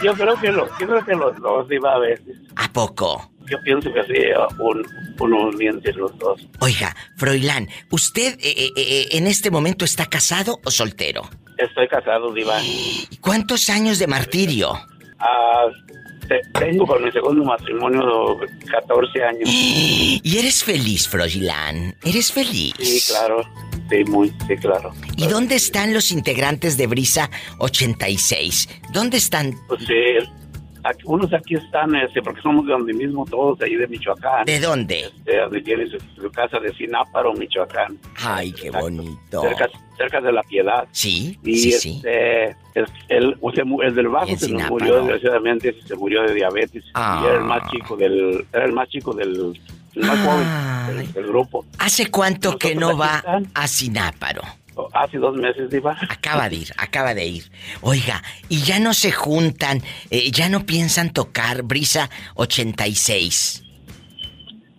Yo 0.04 0.14
creo 0.14 0.40
que, 0.40 0.52
lo, 0.52 0.68
yo 0.80 0.88
creo 0.88 1.04
que 1.04 1.16
los 1.16 1.36
dos 1.38 1.66
iba 1.72 1.96
a 1.96 1.98
veces. 1.98 2.38
¿A 2.56 2.72
poco? 2.72 3.32
Yo 3.50 3.58
pienso 3.64 3.94
que 3.94 4.04
sí, 4.04 4.24
un, 4.60 4.86
unos 5.20 5.56
mientes 5.56 5.96
los 5.96 6.18
dos. 6.18 6.46
Oiga, 6.60 6.96
Froilán, 7.16 7.68
¿usted 7.92 8.38
eh, 8.40 8.54
eh, 8.56 8.74
eh, 8.76 9.08
en 9.12 9.28
este 9.28 9.52
momento 9.52 9.86
está 9.86 10.06
casado 10.06 10.60
o 10.64 10.72
soltero? 10.72 11.30
Estoy 11.58 11.88
casado, 11.88 12.34
Diva. 12.34 12.62
¿Y 12.64 13.18
cuántos 13.18 13.70
años 13.70 14.00
de 14.00 14.08
martirio? 14.08 14.74
Ah, 15.20 15.68
tengo 16.60 16.86
por 16.86 17.04
mi 17.04 17.12
segundo 17.12 17.44
matrimonio 17.44 18.38
14 18.70 19.24
años. 19.24 19.50
¿Y 19.50 20.38
eres 20.38 20.64
feliz, 20.64 21.08
Froilán? 21.08 21.96
¿Eres 22.04 22.32
feliz? 22.32 22.74
Sí, 22.80 23.02
claro. 23.14 23.42
Sí, 23.90 24.04
muy, 24.06 24.30
sí, 24.48 24.56
claro. 24.58 24.92
¿Y 25.16 25.28
dónde 25.28 25.56
están 25.56 25.94
los 25.94 26.12
integrantes 26.12 26.78
de 26.78 26.88
Brisa 26.88 27.30
86? 27.60 28.68
¿Dónde 28.92 29.18
están? 29.18 29.54
Pues 29.70 29.82
sí, 29.86 29.94
unos 31.06 31.34
aquí 31.34 31.56
están, 31.56 31.96
este, 31.96 32.22
porque 32.22 32.42
somos 32.42 32.66
de 32.66 32.72
donde 32.72 32.94
mismo, 32.94 33.26
todos 33.26 33.60
de 33.60 33.66
ahí 33.66 33.76
de 33.76 33.88
Michoacán. 33.88 34.46
¿De 34.46 34.60
dónde? 34.60 35.02
Este, 35.02 35.38
donde 35.38 35.62
tiene 35.62 35.88
su, 35.88 36.32
casa 36.32 36.60
de 36.60 36.74
Sináparo, 36.74 37.34
Michoacán. 37.34 37.98
Ay, 38.18 38.52
qué 38.52 38.72
bonito. 38.72 39.42
Cerca, 39.98 40.22
de 40.22 40.32
la 40.32 40.44
Piedad. 40.44 40.88
Sí, 40.92 41.40
y 41.44 41.58
sí, 41.58 41.96
este, 42.04 42.56
El, 42.76 42.86
el, 43.10 43.96
del 43.96 44.08
bajo 44.10 44.38
se 44.38 44.52
nos 44.52 44.70
murió, 44.70 44.98
desgraciadamente, 44.98 45.76
se 45.86 45.96
murió 45.96 46.22
de 46.22 46.36
diabetes. 46.36 46.84
Y 46.86 47.26
era 47.26 47.38
el 47.38 47.44
más 47.44 47.62
ah. 47.64 47.70
chico 47.72 47.98
del, 47.98 48.46
era 48.54 48.66
el 48.66 48.74
más 48.74 48.90
chico 48.90 49.14
del, 49.14 49.60
más 49.96 50.20
joven 50.20 51.14
del, 51.14 51.28
grupo. 51.28 51.66
¿Hace 51.80 52.12
cuánto 52.12 52.58
que 52.60 52.76
no 52.76 52.96
va 52.96 53.24
a 53.54 53.68
Sináparo? 53.68 54.42
Hace 54.94 55.18
dos 55.18 55.36
meses, 55.36 55.70
Diva. 55.70 55.98
Acaba 56.10 56.50
de 56.50 56.58
ir, 56.58 56.68
acaba 56.78 57.14
de 57.14 57.26
ir. 57.26 57.44
Oiga, 57.82 58.22
y 58.50 58.60
ya 58.60 58.80
no 58.80 58.94
se 58.94 59.12
juntan, 59.12 59.82
eh, 60.12 60.32
ya 60.32 60.50
no 60.50 60.66
piensan 60.66 61.12
tocar 61.12 61.64
Brisa 61.64 62.10
86. 62.36 63.64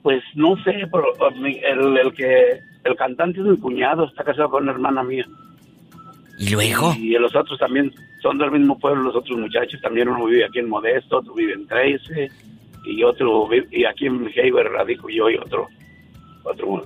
Pues 0.02 0.22
no 0.34 0.56
sé, 0.64 0.88
pero 0.90 1.04
el, 1.30 1.98
el, 1.98 2.14
que 2.14 2.60
el 2.84 2.96
cantante 2.96 3.40
es 3.40 3.46
mi 3.46 3.58
cuñado, 3.58 4.06
está 4.06 4.24
casado 4.24 4.50
con 4.50 4.62
una 4.62 4.72
hermana 4.72 5.02
mía. 5.02 5.26
¿Y 6.38 6.50
luego? 6.50 6.94
Y 6.96 7.10
los 7.18 7.34
otros 7.34 7.58
también 7.58 7.92
son 8.22 8.38
del 8.38 8.52
mismo 8.52 8.78
pueblo, 8.78 9.02
los 9.02 9.16
otros 9.16 9.38
muchachos 9.38 9.80
también 9.80 10.08
uno 10.08 10.24
vive 10.26 10.44
aquí 10.44 10.60
en 10.60 10.68
Modesto, 10.68 11.18
otro 11.18 11.34
vive 11.34 11.54
en 11.54 11.66
Trece 11.66 12.30
y 12.84 13.02
otro, 13.02 13.48
y 13.70 13.84
aquí 13.84 14.06
en 14.06 14.30
Heiber 14.34 14.66
radico 14.66 15.08
yo 15.08 15.28
y 15.28 15.36
otro, 15.36 15.68
otro, 16.44 16.82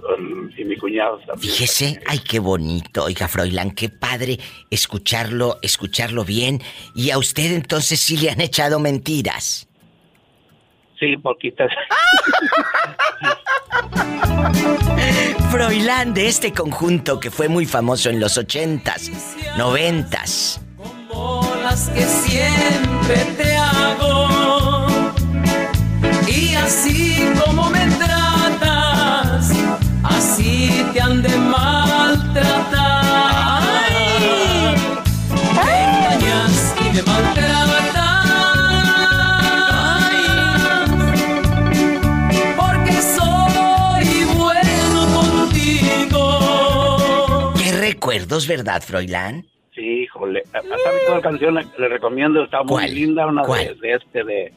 y 0.56 0.64
mi 0.64 0.76
cuñado 0.76 1.18
también. 1.26 1.52
Fíjese, 1.52 2.00
ay, 2.06 2.18
qué 2.18 2.38
bonito, 2.38 3.04
oiga, 3.04 3.28
Froilán, 3.28 3.72
qué 3.72 3.88
padre 3.88 4.38
escucharlo, 4.70 5.58
escucharlo 5.62 6.24
bien. 6.24 6.60
Y 6.94 7.10
a 7.10 7.18
usted 7.18 7.52
entonces 7.52 8.00
sí 8.00 8.16
le 8.16 8.30
han 8.30 8.40
echado 8.40 8.80
mentiras. 8.80 9.68
Sí, 10.98 11.16
poquitas. 11.16 11.70
Froilán 15.50 16.14
de 16.14 16.28
este 16.28 16.52
conjunto 16.52 17.20
que 17.20 17.30
fue 17.30 17.48
muy 17.48 17.66
famoso 17.66 18.08
en 18.08 18.20
los 18.20 18.38
ochentas, 18.38 19.10
noventas. 19.58 20.60
Como 21.08 21.54
las 21.62 21.90
que 21.90 22.02
siempre 22.02 23.31
recuerdos, 48.22 48.46
verdad, 48.46 48.82
Froilán? 48.82 49.46
Sí, 49.74 50.02
híjole. 50.04 50.42
¿Sabe 50.52 50.98
toda 51.06 51.16
la 51.16 51.22
canción 51.22 51.54
le 51.54 51.88
recomiendo? 51.88 52.44
Está 52.44 52.62
muy 52.62 52.88
linda, 52.90 53.26
una 53.26 53.42
de, 53.42 53.74
de 53.74 53.94
este 53.94 54.24
de... 54.24 54.52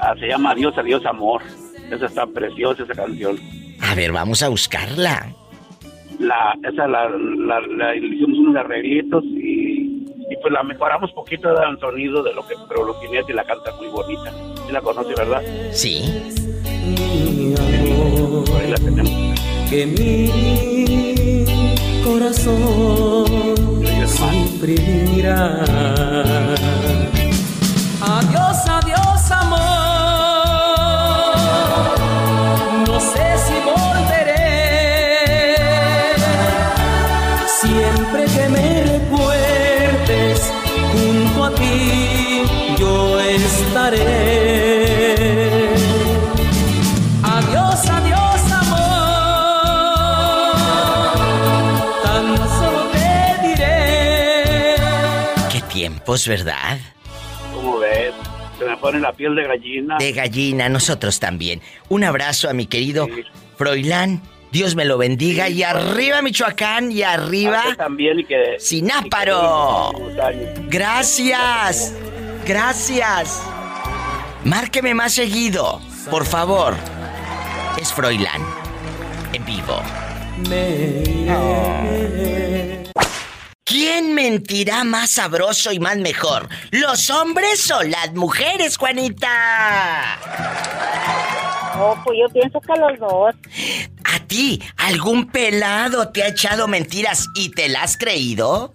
ah, 0.00 0.14
se 0.18 0.28
llama 0.28 0.50
Adiós, 0.50 0.76
adiós, 0.76 1.04
amor. 1.06 1.42
Esa 1.90 2.06
está 2.06 2.26
preciosa, 2.26 2.82
esa 2.82 2.94
canción. 2.94 3.38
A 3.80 3.94
ver, 3.94 4.12
vamos 4.12 4.42
a 4.42 4.48
buscarla. 4.48 5.34
La, 6.18 6.54
esa 6.70 6.86
la, 6.86 7.08
la, 7.08 7.94
hicimos 7.96 8.38
unos 8.38 8.56
arreglitos 8.56 9.22
y, 9.24 10.06
y 10.30 10.36
pues 10.40 10.52
la 10.52 10.62
mejoramos 10.62 11.12
poquito 11.12 11.48
del 11.48 11.78
sonido 11.78 12.22
de 12.22 12.34
lo 12.34 12.46
que, 12.46 12.54
pero 12.68 12.84
lo 12.84 12.98
tiene 13.00 13.22
y 13.26 13.32
la 13.32 13.44
canta 13.44 13.74
muy 13.76 13.88
bonita. 13.88 14.32
¿Sí 14.66 14.72
la 14.72 14.80
conoce, 14.80 15.14
verdad? 15.14 15.42
Sí. 15.72 16.02
mi 16.72 17.54
amor. 17.54 18.44
Ahí 18.60 18.70
la 18.70 18.76
tenemos. 18.76 19.70
Que 19.70 19.86
mi 19.86 21.45
corazón 22.06 23.26
sufrirá. 24.06 25.64
Adiós, 28.00 28.58
adiós, 28.78 29.30
amor. 29.32 29.58
No 32.86 32.96
sé 33.00 33.26
si 33.44 33.56
volveré. 33.70 34.36
Siempre 37.60 38.22
que 38.34 38.44
me 38.54 38.68
recuerdes, 38.94 40.38
junto 40.92 41.44
a 41.44 41.50
ti 41.54 42.44
yo 42.78 43.20
estaré. 43.20 44.45
Tiempos, 56.06 56.28
¿verdad? 56.28 56.78
¿Cómo 57.52 57.78
ves? 57.78 58.14
Se 58.56 58.64
me 58.64 58.76
pone 58.76 59.00
la 59.00 59.12
piel 59.12 59.34
de 59.34 59.42
gallina. 59.42 59.96
De 59.98 60.12
gallina, 60.12 60.68
nosotros 60.68 61.18
también. 61.18 61.60
Un 61.88 62.04
abrazo 62.04 62.48
a 62.48 62.52
mi 62.52 62.66
querido 62.66 63.08
Froilán. 63.56 64.22
Dios 64.52 64.76
me 64.76 64.84
lo 64.84 64.98
bendiga. 64.98 65.48
Y 65.48 65.64
arriba 65.64 66.22
Michoacán 66.22 66.92
y 66.92 67.02
arriba 67.02 67.74
también 67.76 68.20
y 68.20 68.24
que... 68.24 68.54
Sináparo. 68.60 69.90
y. 69.96 70.68
Gracias. 70.68 71.92
Gracias. 72.46 73.42
Márqueme 74.44 74.94
más 74.94 75.12
seguido, 75.12 75.80
por 76.08 76.24
favor. 76.24 76.76
Es 77.80 77.92
Froilán. 77.92 78.42
En 79.32 79.44
vivo. 79.44 79.82
¿Quién 83.66 84.14
mentirá 84.14 84.84
más 84.84 85.10
sabroso 85.10 85.72
y 85.72 85.80
más 85.80 85.96
mejor? 85.96 86.48
¿Los 86.70 87.10
hombres 87.10 87.68
o 87.72 87.82
las 87.82 88.14
mujeres, 88.14 88.76
Juanita? 88.76 89.28
No, 91.74 92.00
pues 92.04 92.16
yo 92.16 92.32
pienso 92.32 92.60
que 92.60 92.80
los 92.80 92.96
dos. 93.00 93.34
¿A 94.04 94.20
ti 94.28 94.62
algún 94.76 95.32
pelado 95.32 96.10
te 96.10 96.22
ha 96.22 96.28
echado 96.28 96.68
mentiras 96.68 97.26
y 97.34 97.50
te 97.50 97.68
las 97.68 97.82
has 97.82 97.96
creído? 97.96 98.72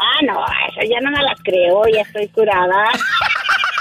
Ah, 0.00 0.20
no, 0.24 0.44
eso 0.70 0.90
ya 0.90 1.00
no 1.00 1.12
me 1.12 1.22
las 1.22 1.38
creo, 1.44 1.82
ya 1.94 2.00
estoy 2.00 2.26
curada. 2.30 2.86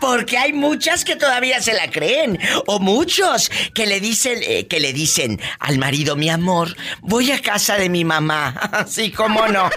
Porque 0.00 0.38
hay 0.38 0.52
muchas 0.52 1.04
que 1.04 1.16
todavía 1.16 1.60
se 1.60 1.74
la 1.74 1.90
creen. 1.90 2.38
O 2.66 2.78
muchos 2.78 3.50
que 3.74 3.86
le 3.86 4.00
dicen 4.00 4.38
eh, 4.42 4.66
que 4.66 4.80
le 4.80 4.92
dicen 4.92 5.40
al 5.58 5.78
marido 5.78 6.16
mi 6.16 6.28
amor 6.28 6.76
voy 7.00 7.30
a 7.32 7.40
casa 7.40 7.76
de 7.76 7.88
mi 7.88 8.04
mamá 8.04 8.48
así 8.72 9.10
como 9.10 9.46
no. 9.48 9.68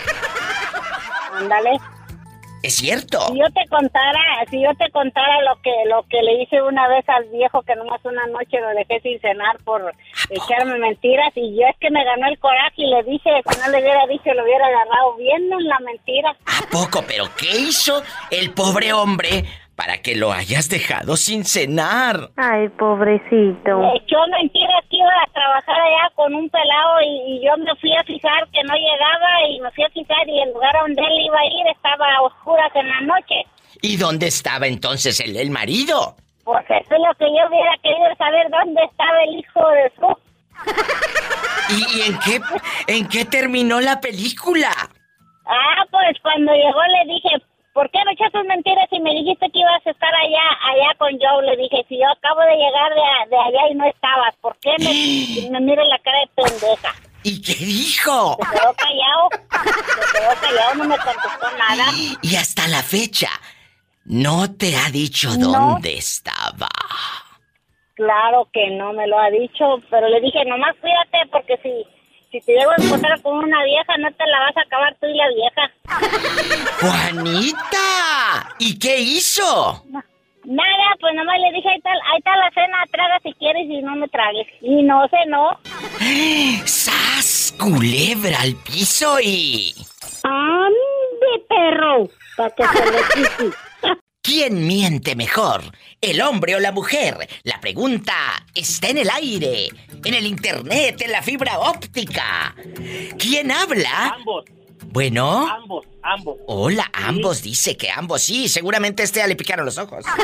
Ándale. 1.34 1.72
es 2.62 2.76
cierto. 2.76 3.28
Si 3.28 3.40
yo 3.40 3.46
te 3.54 3.68
contara, 3.70 4.20
si 4.50 4.62
yo 4.62 4.70
te 4.76 4.90
contara 4.92 5.42
lo 5.42 5.60
que 5.62 5.72
lo 5.90 6.04
que 6.04 6.22
le 6.22 6.44
hice 6.44 6.62
una 6.62 6.88
vez 6.88 7.04
al 7.10 7.26
viejo 7.26 7.62
que 7.64 7.76
nomás 7.76 8.00
una 8.06 8.26
noche 8.28 8.60
lo 8.62 8.70
dejé 8.70 9.02
sin 9.02 9.20
cenar 9.20 9.58
por 9.64 9.94
echarme 10.30 10.78
mentiras 10.78 11.32
y 11.36 11.56
yo 11.56 11.66
es 11.68 11.78
que 11.80 11.90
me 11.90 12.04
ganó 12.04 12.28
el 12.28 12.40
coraje 12.40 12.84
y 12.84 12.90
le 12.90 13.04
dije, 13.04 13.30
si 13.50 13.60
no 13.60 13.70
le 13.70 13.80
hubiera 13.80 14.08
dicho, 14.08 14.34
lo 14.34 14.44
hubiera 14.44 14.66
agarrado 14.68 15.16
bien 15.18 15.52
en 15.52 15.68
la 15.68 15.80
mentira. 15.80 16.36
a 16.46 16.70
poco 16.70 17.04
pero 17.08 17.26
qué 17.38 17.58
hizo 17.58 18.02
el 18.30 18.52
pobre 18.52 18.94
hombre 18.94 19.46
para 19.76 19.98
que 20.02 20.16
lo 20.16 20.32
hayas 20.32 20.70
dejado 20.70 21.18
sin 21.18 21.44
cenar 21.46 22.30
Ay, 22.38 22.70
pobrecito. 22.70 23.78
Me 23.80 23.98
echó 23.98 24.18
mentiras 24.40 24.84
que 24.90 24.98
iba 24.98 25.10
a 25.10 25.32
trabajar 25.34 25.76
allá 25.82 26.10
con 26.16 26.34
un 26.36 26.50
pelado 26.50 27.02
y, 27.02 27.34
y 27.38 27.46
yo 27.46 27.58
me 27.58 27.76
fui 27.82 27.92
a 27.96 28.04
fijar 28.04 28.48
que 28.52 28.64
no 28.64 28.74
llegaba 28.76 29.48
y 29.50 29.60
me 29.62 29.72
fui 29.72 29.84
a 29.84 29.90
fijar 29.90 30.28
y 30.30 30.42
el 30.42 30.54
lugar 30.54 30.76
donde 30.82 31.02
él 31.02 31.20
iba 31.26 31.40
a 31.40 31.46
ir 31.46 31.68
estaba 31.76 32.06
a 32.16 32.22
oscuras 32.22 32.72
en 32.76 32.88
la 32.88 33.02
noche. 33.02 33.36
y 33.82 33.98
dónde 33.98 34.28
estaba 34.28 34.68
entonces 34.68 35.20
el, 35.20 35.36
el 35.36 35.50
marido 35.50 36.16
Pues 36.44 36.64
eso 36.70 36.94
es 36.96 37.02
lo 37.08 37.14
que 37.18 37.26
yo 37.26 37.48
hubiera 37.50 37.76
querido 37.82 38.16
saber 38.18 38.50
dónde 38.52 38.82
estaba 38.84 39.24
el 39.24 39.40
hijo 39.40 39.70
de 39.70 39.92
su. 40.00 40.18
y, 41.70 41.98
y 41.98 42.02
en 42.10 42.20
qué 42.20 42.40
en 42.88 43.08
qué 43.08 43.26
terminó 43.26 43.80
la 43.82 44.00
película 44.00 44.70
Ah, 45.46 45.84
pues 45.92 46.16
cuando 46.22 46.54
llegó 46.54 46.82
le 46.84 47.14
dije, 47.14 47.30
¿por 47.74 47.90
qué 47.92 48.00
me 48.06 48.14
echaste 48.14 48.44
mentiras 48.44 48.88
y 48.92 49.00
me 49.00 49.12
dijiste 49.12 49.50
que 49.52 49.60
ibas 49.60 49.86
a 49.86 49.90
estar 49.92 50.14
allá, 50.14 50.46
allá 50.72 50.96
con 50.98 51.12
Joe? 51.20 51.46
Le 51.46 51.58
dije, 51.58 51.86
si 51.90 51.98
yo 51.98 52.10
acabo 52.10 52.42
de 52.42 52.56
llegar 52.56 52.94
de, 52.94 53.30
de 53.30 53.38
allá 53.42 53.70
y 53.72 53.76
no 53.76 53.86
estabas, 53.86 54.36
¿por 54.42 54.56
qué 54.60 54.72
me, 54.80 55.60
me 55.60 55.76
la 55.76 56.00
cara 56.00 56.20
de 56.20 56.28
pendeja? 56.36 56.94
y 57.26 57.42
qué 57.42 57.54
dijo 57.54 58.38
Se 58.40 58.58
quedó 58.58 58.74
callado, 58.74 59.30
se 59.32 60.20
quedó 60.20 60.42
callado, 60.42 60.76
no 60.76 60.84
me 60.86 60.98
contestó 60.98 61.58
nada. 61.58 61.86
y 62.22 62.36
hasta 62.36 62.68
la 62.68 62.84
fecha 62.84 63.30
no 64.06 64.54
te 64.56 64.76
ha 64.76 64.90
dicho 64.92 65.30
No. 65.38 65.52
dónde 65.52 65.98
estaba 65.98 66.68
Claro 67.96 68.50
que 68.52 68.72
no 68.72 68.92
me 68.94 69.08
lo 69.08 69.20
ha 69.20 69.30
dicho, 69.30 69.78
pero 69.90 70.10
le 70.10 70.20
dije, 70.20 70.44
nomás 70.46 70.76
cuídate 70.82 71.30
porque 71.32 71.58
si, 71.62 71.86
si 72.34 72.42
te 72.42 72.54
llego 72.54 72.72
a 72.72 72.84
encontrar 72.84 73.22
con 73.22 73.38
una 73.38 73.64
vieja, 73.64 73.96
no 74.00 74.12
te 74.12 74.26
la 74.26 74.40
vas 74.40 74.58
a 74.58 74.62
acabar 74.62 74.96
tú 75.00 75.06
y 75.06 75.16
la 75.16 75.28
vieja. 75.30 75.72
Juanita 76.82 78.56
¿y 78.58 78.80
qué 78.80 79.00
hizo? 79.00 79.86
Nada, 80.46 80.96
pues 81.00 81.14
nomás 81.14 81.40
le 81.40 81.56
dije, 81.56 81.70
ahí 81.70 81.78
está, 81.78 81.92
ahí 81.92 82.18
está 82.18 82.36
la 82.36 82.50
cena, 82.52 82.78
traga 82.92 83.20
si 83.22 83.34
quieres 83.34 83.70
y 83.70 83.82
no 83.84 83.96
me 83.96 84.08
tragues. 84.08 84.48
Y 84.62 84.82
no 84.82 85.08
cenó. 85.10 85.60
¡Sas! 86.66 87.54
Culebra 87.60 88.42
al 88.42 88.56
piso 88.56 89.20
y. 89.22 89.76
¡Ande, 90.24 91.46
perro! 91.48 92.10
Para 92.36 92.50
que 92.50 92.64
se 92.66 92.92
le. 92.92 93.54
¿Quién 94.24 94.66
miente 94.66 95.18
mejor? 95.18 95.62
¿El 96.00 96.22
hombre 96.22 96.56
o 96.56 96.60
la 96.60 96.72
mujer? 96.72 97.28
La 97.44 97.60
pregunta 97.60 98.14
está 98.56 98.88
en 98.88 99.00
el 99.00 99.10
aire, 99.10 99.68
en 100.06 100.14
el 100.14 100.26
internet, 100.26 101.02
en 101.02 101.12
la 101.12 101.22
fibra 101.22 101.60
óptica. 101.60 102.56
¿Quién 103.18 103.52
habla? 103.52 104.14
Ambos. 104.16 104.46
Bueno. 104.88 105.48
Ambos, 105.48 105.86
ambos. 106.04 106.38
Hola, 106.48 106.90
ambos 106.94 107.42
dice 107.42 107.76
que 107.78 107.90
ambos 107.90 108.22
sí. 108.22 108.48
Seguramente 108.48 109.04
este 109.04 109.20
ya 109.20 109.28
le 109.28 109.36
picaron 109.36 109.66
los 109.66 109.78
ojos. 109.78 110.06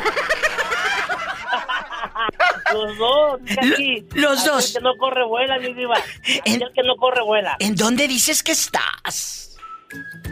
Los 2.71 2.97
dos, 2.99 3.39
aquí. 3.57 4.05
los 4.13 4.41
Aquel 4.41 4.51
dos. 4.53 4.73
que 4.73 4.79
no 4.81 4.95
corre 4.97 5.25
vuela, 5.25 5.57
mi 5.57 5.73
diva. 5.73 5.97
Aquel 6.41 6.71
que 6.75 6.83
no 6.83 6.95
corre 6.97 7.23
vuela. 7.23 7.55
¿En 7.59 7.75
dónde 7.75 8.07
dices 8.07 8.43
que 8.43 8.51
estás? 8.51 9.57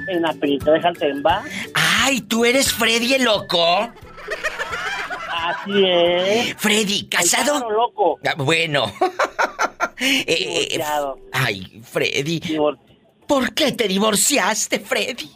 En 0.07 0.22
la 0.22 0.34
perita 0.34 0.72
de 0.72 0.80
Jaltemba. 0.82 1.44
Ay, 1.74 2.22
¿tú 2.22 2.45
eres 2.45 2.72
Freddy 2.72 3.15
el 3.15 3.24
loco? 3.24 3.91
Así 5.45 5.84
es. 5.85 6.55
Freddy, 6.57 7.07
¿casado? 7.07 7.69
loco. 7.69 8.19
Ah, 8.26 8.34
bueno. 8.38 8.85
Eh, 9.99 10.76
eh, 10.76 10.84
ay, 11.34 11.81
Freddy. 11.84 12.39
¿Por 13.27 13.53
qué 13.55 13.72
te 13.72 13.88
divorciaste, 13.88 14.80
Freddy? 14.80 15.30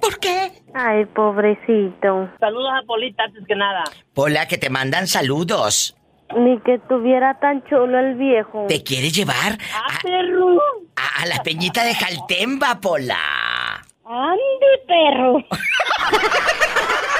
¿Por 0.00 0.18
qué? 0.18 0.50
Ay, 0.74 1.04
pobrecito. 1.06 2.28
Saludos 2.40 2.70
a 2.82 2.84
Polita 2.84 3.22
antes 3.22 3.44
que 3.46 3.54
nada. 3.54 3.84
Pola, 4.12 4.48
que 4.48 4.58
te 4.58 4.70
mandan 4.70 5.06
saludos. 5.06 5.96
Ni 6.36 6.58
que 6.62 6.80
tuviera 6.88 7.38
tan 7.38 7.62
chulo 7.68 7.98
el 7.98 8.16
viejo. 8.16 8.66
¿Te 8.66 8.82
quiere 8.82 9.10
llevar? 9.10 9.58
¡Ah, 9.72 9.98
perro! 10.02 10.58
A, 10.96 11.26
la 11.26 11.42
peñita 11.42 11.84
de 11.84 11.94
Jaltemba, 11.94 12.80
Pola. 12.80 13.84
¡Ande, 14.04 14.82
perro! 14.88 15.36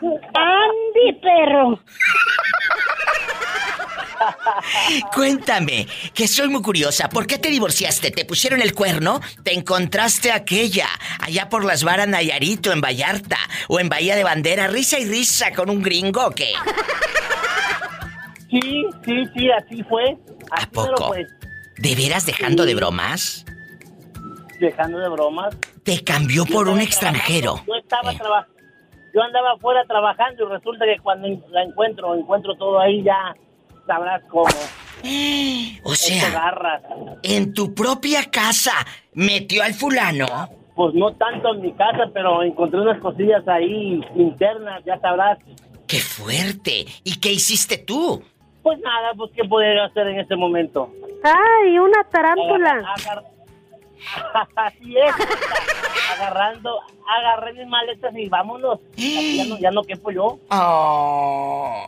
¡Ande, 0.00 1.20
perro! 1.20 1.80
Cuéntame, 5.14 5.86
que 6.14 6.26
soy 6.28 6.48
muy 6.48 6.62
curiosa. 6.62 7.08
¿Por 7.08 7.26
qué 7.26 7.38
te 7.38 7.48
divorciaste? 7.50 8.10
¿Te 8.10 8.24
pusieron 8.24 8.60
el 8.60 8.74
cuerno? 8.74 9.20
¿Te 9.42 9.54
encontraste 9.54 10.32
aquella 10.32 10.88
allá 11.20 11.48
por 11.48 11.64
las 11.64 11.84
varas 11.84 12.08
Nayarito 12.08 12.72
en 12.72 12.80
Vallarta 12.80 13.38
o 13.68 13.80
en 13.80 13.88
Bahía 13.88 14.16
de 14.16 14.24
Bandera? 14.24 14.68
¿Risa 14.68 14.98
y 14.98 15.06
risa 15.08 15.52
con 15.52 15.70
un 15.70 15.82
gringo 15.82 16.26
o 16.26 16.30
qué? 16.30 16.52
Sí, 18.50 18.86
sí, 19.04 19.24
sí, 19.34 19.50
así 19.50 19.82
fue. 19.84 20.16
¿A 20.50 20.66
poco? 20.70 21.14
¿De 21.76 21.94
veras 21.94 22.26
dejando 22.26 22.64
de 22.64 22.74
bromas? 22.74 23.44
Dejando 24.58 24.98
de 24.98 25.08
bromas. 25.08 25.54
Te 25.84 26.02
cambió 26.02 26.44
por 26.44 26.68
un 26.68 26.80
extranjero. 26.80 27.62
Yo 27.66 27.74
estaba 27.76 28.12
trabajando. 28.12 28.57
Yo 29.18 29.24
andaba 29.24 29.50
afuera 29.54 29.82
trabajando 29.84 30.44
y 30.44 30.48
resulta 30.48 30.84
que 30.84 30.96
cuando 31.00 31.26
la 31.50 31.64
encuentro, 31.64 32.14
encuentro 32.14 32.54
todo 32.54 32.78
ahí 32.78 33.02
ya 33.02 33.34
sabrás 33.84 34.22
cómo. 34.28 34.46
O 35.84 35.94
sea, 35.94 36.80
en 37.22 37.52
tu 37.52 37.74
propia 37.74 38.30
casa 38.30 38.72
metió 39.14 39.64
al 39.64 39.74
fulano. 39.74 40.26
Pues 40.76 40.94
no 40.94 41.12
tanto 41.14 41.54
en 41.54 41.62
mi 41.62 41.72
casa, 41.72 42.04
pero 42.12 42.42
encontré 42.42 42.80
unas 42.80 43.00
cosillas 43.00 43.46
ahí 43.48 44.00
internas, 44.14 44.84
ya 44.84 45.00
sabrás. 45.00 45.38
¡Qué 45.88 45.98
fuerte! 45.98 46.84
¿Y 47.02 47.18
qué 47.18 47.32
hiciste 47.32 47.78
tú? 47.78 48.22
Pues 48.62 48.78
nada, 48.80 49.14
pues 49.16 49.32
¿qué 49.34 49.42
podía 49.48 49.84
hacer 49.84 50.06
en 50.08 50.20
ese 50.20 50.36
momento? 50.36 50.92
¡Ay, 51.24 51.78
una 51.78 52.04
tarántula! 52.04 52.94
Así 54.56 54.96
es, 54.96 55.14
agarrando, 56.12 56.80
agarré 57.06 57.52
mis 57.54 57.66
maletas 57.66 58.14
y 58.16 58.28
vámonos. 58.28 58.80
ya 58.96 59.44
no, 59.46 59.58
ya 59.58 59.70
no 59.70 59.82
quepo 59.82 60.10
yo. 60.10 60.38
Oh. 60.50 61.86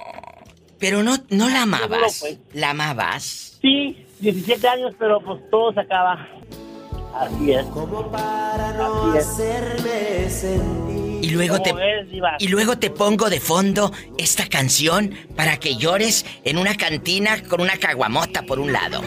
Pero 0.79 1.03
no, 1.03 1.17
no 1.29 1.49
la 1.49 1.63
amabas. 1.63 2.21
pues. 2.21 2.39
¿La 2.55 2.71
amabas? 2.71 3.59
Sí, 3.61 4.05
17 4.21 4.67
años, 4.69 4.95
pero 4.99 5.21
pues 5.21 5.41
todo 5.51 5.73
se 5.73 5.81
acaba. 5.81 6.27
Así 7.15 7.53
es. 7.53 7.67
Como 7.67 8.11
para 8.11 8.73
no 8.73 9.13
hacerme 9.13 10.31
sentir. 10.31 11.11
Y 11.23 11.31
luego 11.31 11.61
te 11.61 11.75
y 12.39 12.49
luego 12.49 12.79
te 12.79 12.89
pongo 12.91 13.29
de 13.29 13.41
fondo 13.41 13.93
esta 14.17 14.49
canción 14.49 15.15
para 15.37 15.59
que 15.59 15.77
llores 15.77 16.25
en 16.45 16.57
una 16.57 16.77
cantina 16.77 17.43
con 17.43 17.61
una 17.61 17.77
caguamota 17.77 18.43
por 18.43 18.59
un 18.59 18.73
lado. 18.73 19.03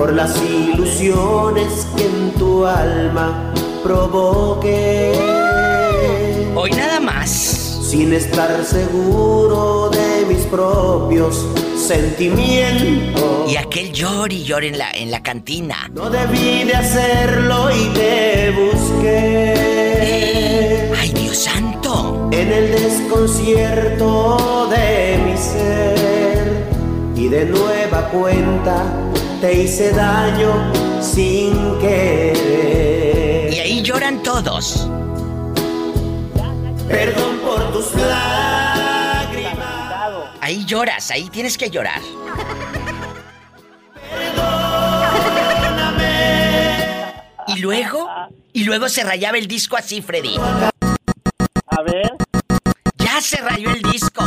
Por 0.00 0.14
las 0.14 0.34
ilusiones 0.42 1.86
que 1.94 2.06
en 2.06 2.32
tu 2.38 2.64
alma 2.64 3.52
provoqué. 3.82 5.12
Hoy 6.56 6.70
nada 6.70 7.00
más 7.00 7.28
sin 7.30 8.14
estar 8.14 8.64
seguro 8.64 9.90
de 9.90 10.24
mis 10.24 10.46
propios 10.46 11.46
sentimientos. 11.76 13.52
Y 13.52 13.58
aquel 13.58 13.92
llor 13.92 14.32
y 14.32 14.42
llor 14.42 14.64
en 14.64 14.78
la, 14.78 14.90
en 14.90 15.10
la 15.10 15.22
cantina. 15.22 15.90
No 15.92 16.08
debí 16.08 16.64
de 16.64 16.76
hacerlo 16.76 17.68
y 17.70 17.88
te 17.92 18.52
busqué. 18.52 19.54
¡Ay, 20.98 21.10
Dios 21.10 21.36
santo! 21.36 22.30
En 22.32 22.50
el 22.50 22.70
desconcierto 22.70 24.66
de 24.70 25.18
mi 25.26 25.36
ser. 25.36 25.99
Y 27.20 27.28
de 27.28 27.44
nueva 27.44 28.08
cuenta 28.08 28.82
te 29.42 29.52
hice 29.52 29.92
daño 29.92 30.72
sin 31.02 31.78
querer. 31.78 33.52
Y 33.52 33.58
ahí 33.58 33.82
lloran 33.82 34.22
todos. 34.22 34.88
Perdón 36.88 37.40
por 37.44 37.72
tus 37.74 37.94
lágrimas. 37.94 39.60
Ahí 40.40 40.64
lloras, 40.64 41.10
ahí 41.10 41.28
tienes 41.28 41.58
que 41.58 41.68
llorar. 41.68 42.00
Perdóname. 44.10 45.12
Y 47.48 47.56
luego, 47.56 48.08
y 48.54 48.64
luego 48.64 48.88
se 48.88 49.04
rayaba 49.04 49.36
el 49.36 49.46
disco 49.46 49.76
así, 49.76 50.00
Freddy. 50.00 50.38
A 50.38 51.82
ver. 51.82 52.14
Ya 52.96 53.20
se 53.20 53.36
rayó 53.42 53.72
el 53.72 53.82
disco. 53.82 54.26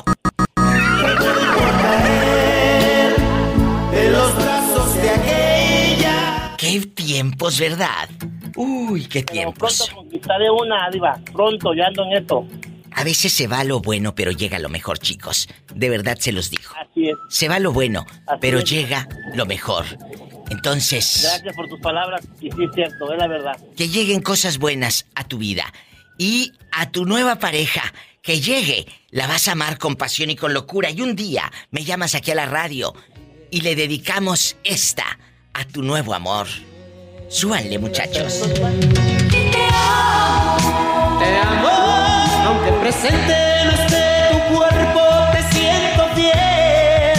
Tiempos, 7.13 7.59
¿verdad? 7.59 8.09
Uy, 8.55 9.05
qué 9.05 9.21
tiempos. 9.21 9.77
Pronto 9.77 9.95
conquistaré 9.95 10.49
una, 10.49 10.89
Diva. 10.89 11.19
Pronto, 11.31 11.73
ya 11.75 11.85
ando 11.85 12.05
en 12.05 12.13
esto. 12.13 12.47
A 12.91 13.03
veces 13.03 13.31
se 13.31 13.45
va 13.45 13.63
lo 13.63 13.81
bueno, 13.81 14.15
pero 14.15 14.31
llega 14.31 14.57
lo 14.57 14.69
mejor, 14.69 14.97
chicos. 14.97 15.47
De 15.75 15.89
verdad 15.91 16.17
se 16.19 16.31
los 16.31 16.49
digo. 16.49 16.71
Así 16.75 17.09
es. 17.09 17.15
Se 17.29 17.47
va 17.47 17.59
lo 17.59 17.71
bueno, 17.71 18.07
pero 18.41 18.61
llega 18.61 19.07
lo 19.35 19.45
mejor. 19.45 19.85
Entonces. 20.49 21.21
Gracias 21.21 21.55
por 21.55 21.67
tus 21.69 21.79
palabras. 21.81 22.27
Y 22.41 22.49
sí, 22.51 22.63
es 22.63 22.71
cierto, 22.73 23.13
es 23.13 23.19
la 23.19 23.27
verdad. 23.27 23.57
Que 23.77 23.89
lleguen 23.89 24.21
cosas 24.21 24.57
buenas 24.57 25.05
a 25.13 25.23
tu 25.27 25.37
vida. 25.37 25.71
Y 26.17 26.51
a 26.71 26.89
tu 26.89 27.05
nueva 27.05 27.37
pareja, 27.37 27.93
que 28.23 28.41
llegue. 28.41 28.87
La 29.11 29.27
vas 29.27 29.47
a 29.47 29.51
amar 29.51 29.77
con 29.77 29.97
pasión 29.97 30.31
y 30.31 30.35
con 30.35 30.51
locura. 30.55 30.89
Y 30.89 31.01
un 31.01 31.15
día 31.15 31.51
me 31.69 31.83
llamas 31.83 32.15
aquí 32.15 32.31
a 32.31 32.35
la 32.35 32.47
radio 32.47 32.95
y 33.51 33.61
le 33.61 33.75
dedicamos 33.75 34.57
esta 34.63 35.19
a 35.53 35.63
tu 35.65 35.83
nuevo 35.83 36.15
amor. 36.15 36.47
Súbanle, 37.33 37.79
muchachos. 37.79 38.41
Te 38.41 39.65
amo, 41.39 41.69
aunque 42.45 42.71
presente 42.73 43.35
no 43.65 43.71
esté 43.71 44.29
tu 44.29 44.37
cuerpo, 44.55 45.01
te 45.31 45.41
siento 45.51 46.03
fiel. 46.13 47.17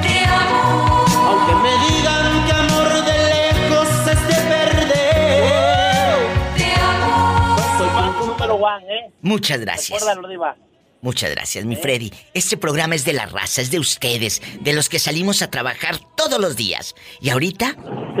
Te 0.00 0.24
amo, 0.24 1.04
aunque 1.28 1.54
me 1.56 1.72
digan 1.84 2.46
que 2.46 2.52
amor 2.52 2.90
de 3.04 3.16
lejos 3.34 3.88
es 4.10 4.20
de 4.28 4.38
perder. 4.48 6.16
Te 6.56 6.68
amo, 6.80 7.58
soy 7.76 7.88
tu 8.18 8.26
número 8.28 8.54
one, 8.54 8.86
¿eh? 8.88 9.12
Muchas 9.20 9.60
gracias. 9.60 10.00
Recuérdalo, 10.00 10.26
Diva. 10.26 10.56
Muchas 11.02 11.30
gracias, 11.30 11.64
mi 11.64 11.76
Freddy. 11.76 12.12
Este 12.34 12.58
programa 12.58 12.94
es 12.94 13.04
de 13.06 13.14
la 13.14 13.24
raza, 13.24 13.62
es 13.62 13.70
de 13.70 13.78
ustedes, 13.78 14.42
de 14.60 14.72
los 14.74 14.88
que 14.90 14.98
salimos 14.98 15.40
a 15.40 15.50
trabajar 15.50 15.96
todos 16.14 16.38
los 16.38 16.56
días. 16.56 16.94
Y 17.20 17.30
ahorita 17.30 17.74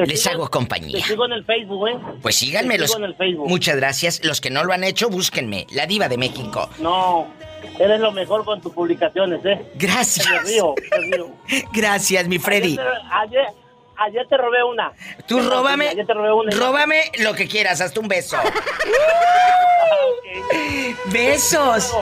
les 0.06 0.26
hago 0.26 0.48
compañía. 0.48 0.98
Te 0.98 1.08
sigo 1.08 1.26
en 1.26 1.32
el 1.32 1.44
Facebook, 1.44 1.88
¿eh? 1.88 1.98
Pues 2.22 2.36
síganme 2.36 2.78
los. 2.78 2.96
en 2.96 3.04
el 3.04 3.14
Facebook. 3.16 3.48
Muchas 3.48 3.76
gracias. 3.76 4.24
Los 4.24 4.40
que 4.40 4.50
no 4.50 4.64
lo 4.64 4.72
han 4.72 4.84
hecho, 4.84 5.10
búsquenme. 5.10 5.66
La 5.72 5.86
Diva 5.86 6.08
de 6.08 6.16
México. 6.16 6.70
No, 6.78 7.26
eres 7.78 8.00
lo 8.00 8.12
mejor 8.12 8.46
con 8.46 8.62
tus 8.62 8.72
publicaciones, 8.72 9.44
¿eh? 9.44 9.60
Gracias. 9.74 10.26
Me 10.26 10.38
río. 10.40 10.74
Gracias, 11.72 12.28
mi 12.28 12.38
Freddy. 12.38 12.78
Ayer, 12.78 12.92
ayer, 13.10 13.46
ayer 14.00 14.26
te 14.28 14.36
robé 14.36 14.64
una. 14.64 14.92
Tú 15.26 15.40
róbame. 15.40 15.88
Ayer 15.88 16.06
te 16.06 16.14
robé 16.14 16.32
una. 16.32 16.56
Róbame 16.56 17.12
lo 17.18 17.34
que 17.34 17.46
quieras, 17.46 17.80
hasta 17.80 18.00
un 18.00 18.08
beso. 18.08 18.36
Besos. 21.06 21.92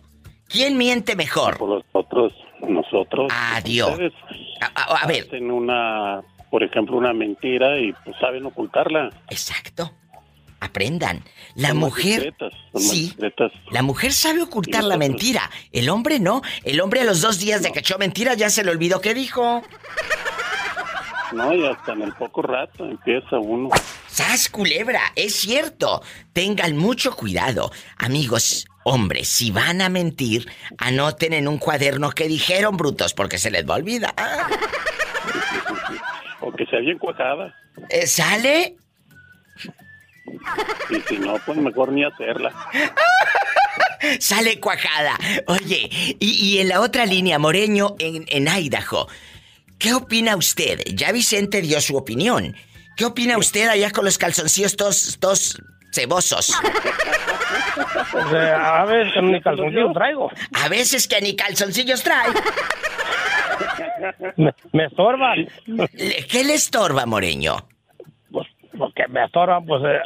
¿quién 0.47 0.77
miente 0.77 1.15
mejor? 1.15 1.57
Por 1.57 1.83
nosotros, 1.83 2.33
nosotros. 2.67 3.31
Adiós. 3.33 3.97
A, 4.61 4.83
a, 4.83 5.07
ver. 5.07 5.23
Hacen 5.23 5.49
una, 5.49 6.21
por 6.51 6.63
ejemplo, 6.63 6.95
una 6.95 7.11
mentira 7.11 7.79
y 7.79 7.91
pues 8.05 8.15
saben 8.19 8.45
ocultarla. 8.45 9.09
Exacto. 9.29 9.91
Aprendan. 10.63 11.23
La 11.55 11.73
mujer. 11.73 12.33
sí. 12.75 13.13
La 13.71 13.81
mujer 13.81 14.13
sabe 14.13 14.41
ocultar 14.41 14.83
la 14.83 14.97
mentira. 14.97 15.49
El 15.71 15.89
hombre 15.89 16.19
no. 16.19 16.41
El 16.63 16.81
hombre 16.81 17.01
a 17.01 17.03
los 17.03 17.21
dos 17.21 17.39
días 17.39 17.61
de 17.61 17.71
que 17.71 17.79
echó 17.79 17.97
mentira 17.97 18.33
ya 18.33 18.49
se 18.49 18.63
le 18.63 18.71
olvidó 18.71 19.01
qué 19.01 19.13
dijo. 19.13 19.63
No, 21.33 21.53
y 21.53 21.65
hasta 21.65 21.93
en 21.93 22.03
el 22.03 22.13
poco 22.13 22.43
rato 22.43 22.85
empieza 22.85 23.39
uno. 23.39 23.69
¡Sas, 24.07 24.49
culebra! 24.49 25.01
Es 25.15 25.35
cierto. 25.35 26.03
Tengan 26.31 26.77
mucho 26.77 27.15
cuidado. 27.15 27.71
Amigos, 27.97 28.67
hombres, 28.83 29.29
si 29.29 29.49
van 29.49 29.81
a 29.81 29.89
mentir, 29.89 30.47
anoten 30.77 31.33
en 31.33 31.47
un 31.47 31.57
cuaderno 31.57 32.11
que 32.11 32.27
dijeron, 32.27 32.77
brutos, 32.77 33.15
porque 33.15 33.39
se 33.39 33.49
les 33.49 33.67
va 33.67 33.73
a 33.73 33.77
olvidar. 33.77 34.13
o 36.41 36.51
que 36.51 36.65
sea 36.67 36.79
bien 36.79 36.99
cuajada. 36.99 37.55
Eh, 37.89 38.05
¿Sale? 38.05 38.75
Y 40.89 41.01
si 41.01 41.17
no, 41.17 41.35
pues 41.45 41.57
mejor 41.57 41.91
ni 41.91 42.03
hacerla. 42.03 42.53
Sale 44.19 44.59
cuajada. 44.59 45.17
Oye, 45.47 45.89
y, 46.19 46.57
en 46.59 46.69
la 46.69 46.81
otra 46.81 47.05
línea, 47.05 47.39
Moreño, 47.39 47.95
en, 47.99 48.25
en 48.27 48.47
Idaho. 48.47 49.07
¿Qué 49.79 49.93
opina 49.93 50.35
usted? 50.35 50.81
Ya 50.93 51.11
Vicente 51.11 51.61
dio 51.61 51.81
su 51.81 51.95
opinión. 51.97 52.55
¿Qué 52.95 53.05
opina 53.05 53.37
usted 53.37 53.67
allá 53.67 53.91
con 53.91 54.05
los 54.05 54.17
calzoncillos 54.17 54.75
todos, 54.75 55.61
cebosos? 55.91 56.53
Pues, 58.11 58.25
eh, 58.33 58.51
a 58.55 58.85
veces 58.85 59.13
que 59.13 59.21
ni 59.21 59.41
calzoncillos 59.41 59.93
traigo. 59.93 60.31
A 60.53 60.69
veces 60.69 61.07
que 61.07 61.21
ni 61.21 61.35
calzoncillos 61.35 62.03
trae. 62.03 62.29
Me, 64.71 64.85
estorban. 64.85 65.47
¿Qué 66.29 66.43
le 66.43 66.53
estorba, 66.53 67.07
Moreño? 67.07 67.67
Porque 68.83 69.07
me 69.07 69.23
estorban, 69.23 69.65
pues 69.65 69.81
eh, 69.85 69.97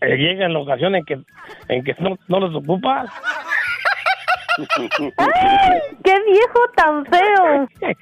eh, 0.00 0.16
llega 0.16 0.46
en 0.46 0.54
la 0.54 0.60
ocasión 0.60 0.94
en 0.94 1.04
que, 1.04 1.20
en 1.68 1.84
que 1.84 1.94
no, 1.98 2.16
no 2.28 2.40
los 2.40 2.54
ocupas. 2.54 3.10
¡Ay! 5.18 5.80
¡Qué 6.02 6.14
viejo 6.30 6.60
tan 6.74 7.04
feo! 7.04 7.68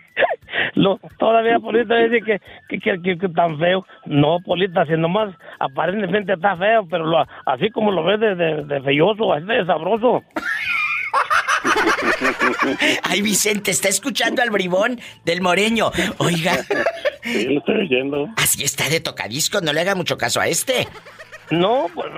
Lo, 0.75 1.01
todavía 1.19 1.59
Polita 1.59 1.97
dice 1.97 2.21
que, 2.23 2.79
que, 2.79 3.03
que, 3.03 3.29
tan 3.31 3.59
feo. 3.59 3.85
No, 4.07 4.39
Polita, 4.47 4.87
si 4.87 4.93
nomás 4.93 5.35
aparentemente 5.59 6.35
está 6.35 6.57
feo, 6.57 6.87
pero 6.89 7.07
lo, 7.07 7.27
así 7.47 7.71
como 7.71 7.91
lo 7.91 8.05
ves 8.05 8.21
de, 8.21 8.37
de, 8.37 8.65
de 8.67 8.81
feyoso, 8.83 9.35
es 9.35 9.45
de 9.47 9.67
sabroso. 9.67 10.23
Ay, 13.03 13.23
Vicente, 13.23 13.71
está 13.71 13.89
escuchando 13.89 14.43
al 14.43 14.51
bribón 14.51 15.01
del 15.25 15.41
moreño. 15.41 15.91
Oiga. 16.19 16.59
Sí, 17.23 17.45
lo 17.45 17.59
estoy 17.61 17.81
oyendo. 17.81 18.29
Así 18.37 18.65
está 18.65 18.89
de 18.89 19.01
tocadisco, 19.01 19.61
no 19.61 19.73
le 19.73 19.81
haga 19.81 19.95
mucho 19.95 20.17
caso 20.17 20.41
a 20.41 20.47
este. 20.47 20.89
No, 21.51 21.87
pues. 21.95 22.09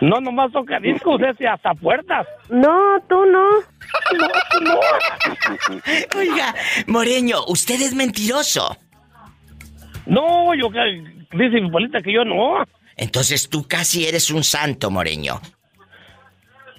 No, 0.00 0.20
nomás 0.20 0.50
toca 0.50 0.80
discos, 0.80 1.20
ese 1.22 1.46
hasta 1.46 1.74
puertas. 1.74 2.26
No, 2.48 3.00
tú 3.08 3.24
no. 3.26 3.50
No, 4.18 4.28
tú 4.50 4.64
no. 4.64 4.80
Oiga, 6.18 6.54
Moreño, 6.88 7.44
usted 7.46 7.80
es 7.80 7.94
mentiroso. 7.94 8.76
No, 10.06 10.54
yo 10.54 10.68
dice 11.32 11.60
mi 11.60 11.70
bolita 11.70 12.00
que 12.00 12.12
yo 12.12 12.24
no. 12.24 12.64
Entonces 12.96 13.48
tú 13.48 13.66
casi 13.68 14.06
eres 14.06 14.30
un 14.30 14.42
santo, 14.42 14.90
Moreño. 14.90 15.40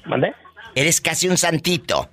¿Mande? 0.05 0.33
Eres 0.75 1.01
casi 1.01 1.27
un 1.27 1.37
santito. 1.37 2.09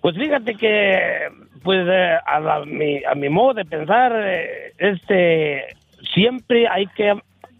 Pues 0.00 0.16
fíjate 0.16 0.54
que, 0.54 1.28
pues 1.62 1.86
eh, 1.88 2.16
a, 2.26 2.60
mi, 2.64 3.04
a 3.04 3.14
mi 3.14 3.28
modo 3.28 3.54
de 3.54 3.64
pensar, 3.64 4.12
eh, 4.16 4.72
este, 4.78 5.76
siempre 6.14 6.66
hay 6.68 6.86
que 6.88 7.14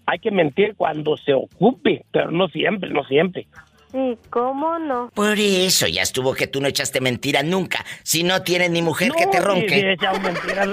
hay 0.07 0.19
que 0.19 0.32
mentir 0.32 0.74
cuando 0.77 1.16
se 1.16 1.32
ocupe, 1.32 2.05
pero 2.11 2.32
no 2.32 2.48
siempre, 2.48 2.90
no 2.90 3.05
siempre. 3.05 3.47
¿Y 3.93 4.16
cómo 4.28 4.78
no? 4.78 5.11
Por 5.15 5.39
eso 5.39 5.86
ya 5.86 6.02
estuvo 6.02 6.35
que 6.35 6.48
tú 6.48 6.61
no 6.61 6.66
echaste 6.66 7.01
mentira 7.01 7.43
nunca. 7.43 7.85
Si 8.02 8.24
no 8.24 8.43
tienes 8.43 8.70
ni 8.70 8.82
mujer 8.82 9.12
que 9.16 9.27
te 9.27 9.40
ronque. 9.40 9.69
Sí, 9.69 9.81
he 9.81 9.93
echado 9.93 10.19
mentiras. 10.20 10.69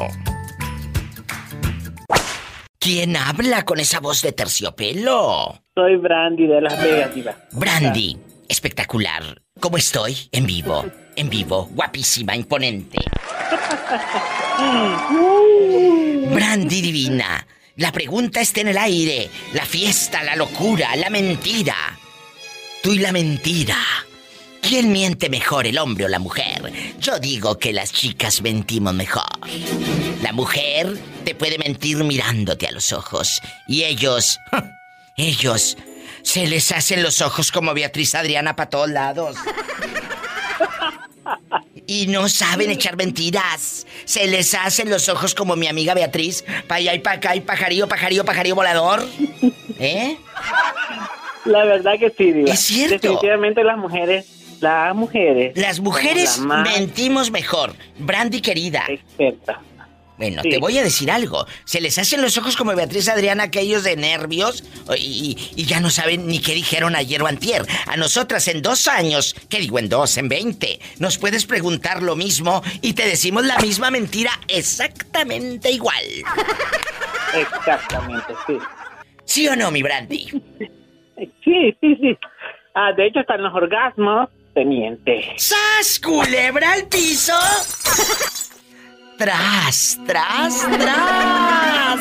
¿Quién 2.78 3.14
habla 3.14 3.66
con 3.66 3.78
esa 3.78 4.00
voz 4.00 4.22
de 4.22 4.32
terciopelo? 4.32 5.62
Soy 5.74 5.96
Brandy 5.96 6.46
de 6.46 6.62
Las 6.62 6.82
Vegas, 6.82 7.14
Diva. 7.14 7.36
Brandy, 7.52 8.16
espectacular. 8.48 9.42
¿Cómo 9.60 9.76
estoy? 9.76 10.16
En 10.32 10.46
vivo, 10.46 10.86
en 11.14 11.28
vivo, 11.28 11.68
guapísima, 11.74 12.34
imponente. 12.34 12.96
Brandy 16.32 16.80
divina, 16.80 17.46
la 17.76 17.92
pregunta 17.92 18.40
está 18.40 18.62
en 18.62 18.68
el 18.68 18.78
aire. 18.78 19.28
La 19.52 19.66
fiesta, 19.66 20.22
la 20.22 20.36
locura, 20.36 20.96
la 20.96 21.10
mentira. 21.10 21.76
Tú 22.82 22.94
y 22.94 23.00
la 23.00 23.12
mentira. 23.12 23.76
¿Quién 24.62 24.92
miente 24.92 25.28
mejor, 25.28 25.66
el 25.66 25.76
hombre 25.76 26.06
o 26.06 26.08
la 26.08 26.18
mujer? 26.18 26.72
Yo 26.98 27.18
digo 27.18 27.58
que 27.58 27.72
las 27.72 27.92
chicas 27.92 28.40
mentimos 28.40 28.94
mejor. 28.94 29.24
La 30.22 30.32
mujer 30.32 30.96
te 31.24 31.34
puede 31.34 31.58
mentir 31.58 32.02
mirándote 32.04 32.66
a 32.66 32.70
los 32.70 32.92
ojos. 32.92 33.42
Y 33.68 33.84
ellos... 33.84 34.38
Ellos 35.14 35.76
se 36.22 36.46
les 36.46 36.72
hacen 36.72 37.02
los 37.02 37.20
ojos 37.20 37.52
como 37.52 37.74
Beatriz 37.74 38.14
Adriana 38.14 38.56
para 38.56 38.70
todos 38.70 38.88
lados. 38.88 39.36
Y 41.86 42.06
no 42.06 42.28
saben 42.28 42.70
echar 42.70 42.96
mentiras. 42.96 43.86
Se 44.04 44.26
les 44.26 44.54
hacen 44.54 44.88
los 44.88 45.08
ojos 45.08 45.34
como 45.34 45.56
mi 45.56 45.66
amiga 45.66 45.94
Beatriz. 45.94 46.44
Pa' 46.66 46.76
allá 46.76 46.94
y 46.94 47.00
pa' 47.00 47.12
acá 47.12 47.36
y 47.36 47.40
pajarillo, 47.40 47.88
pajarillo, 47.88 48.24
pajarillo 48.24 48.54
volador. 48.54 49.06
¿Eh? 49.78 50.16
La 51.44 51.64
verdad 51.64 51.98
que 51.98 52.10
sí, 52.10 52.32
Diva. 52.32 52.52
Es 52.52 52.60
cierto. 52.60 52.94
Definitivamente 52.94 53.64
las 53.64 53.76
mujeres, 53.76 54.26
las 54.62 54.94
mujeres. 54.94 55.56
Las 55.56 55.80
mujeres 55.80 56.40
mentimos 56.40 57.30
mejor. 57.30 57.74
Brandy 57.98 58.40
querida. 58.40 58.84
Experta. 58.88 59.60
Bueno, 60.18 60.42
te 60.42 60.58
voy 60.58 60.78
a 60.78 60.84
decir 60.84 61.10
algo. 61.10 61.46
Se 61.64 61.80
les 61.80 61.98
hacen 61.98 62.22
los 62.22 62.38
ojos 62.38 62.56
como 62.56 62.76
Beatriz 62.76 63.08
Adriana 63.08 63.44
aquellos 63.44 63.82
de 63.82 63.96
nervios 63.96 64.62
y, 64.96 65.36
y, 65.56 65.64
ya 65.64 65.80
no 65.80 65.90
saben 65.90 66.28
ni 66.28 66.38
qué 66.38 66.54
dijeron 66.54 66.94
ayer 66.94 67.20
o 67.22 67.26
antier. 67.26 67.62
A 67.88 67.96
nosotras 67.96 68.46
en 68.46 68.62
dos 68.62 68.86
años, 68.86 69.34
¿qué 69.48 69.58
digo 69.58 69.80
en 69.80 69.88
dos? 69.88 70.16
En 70.18 70.28
veinte. 70.28 70.78
Nos 71.00 71.18
puedes 71.18 71.44
preguntar 71.44 72.04
lo 72.04 72.14
mismo 72.14 72.62
y 72.82 72.92
te 72.92 73.04
decimos 73.04 73.44
la 73.44 73.58
misma 73.58 73.90
mentira 73.90 74.30
exactamente 74.46 75.72
igual. 75.72 76.04
Exactamente, 77.34 78.34
sí. 78.46 78.58
¿Sí 79.24 79.48
o 79.48 79.56
no, 79.56 79.70
mi 79.70 79.82
Brandy? 79.82 80.28
Sí, 81.42 81.74
sí, 81.80 81.96
sí. 81.96 82.18
Ah, 82.74 82.92
de 82.92 83.06
hecho, 83.06 83.20
en 83.26 83.42
los 83.42 83.54
orgasmos 83.54 84.28
te 84.54 84.64
miente. 84.64 85.24
¡Sas, 85.36 86.00
culebra 86.00 86.72
al 86.72 86.86
piso! 86.88 87.38
tras, 89.18 89.98
tras, 90.06 90.66
tras. 90.70 92.00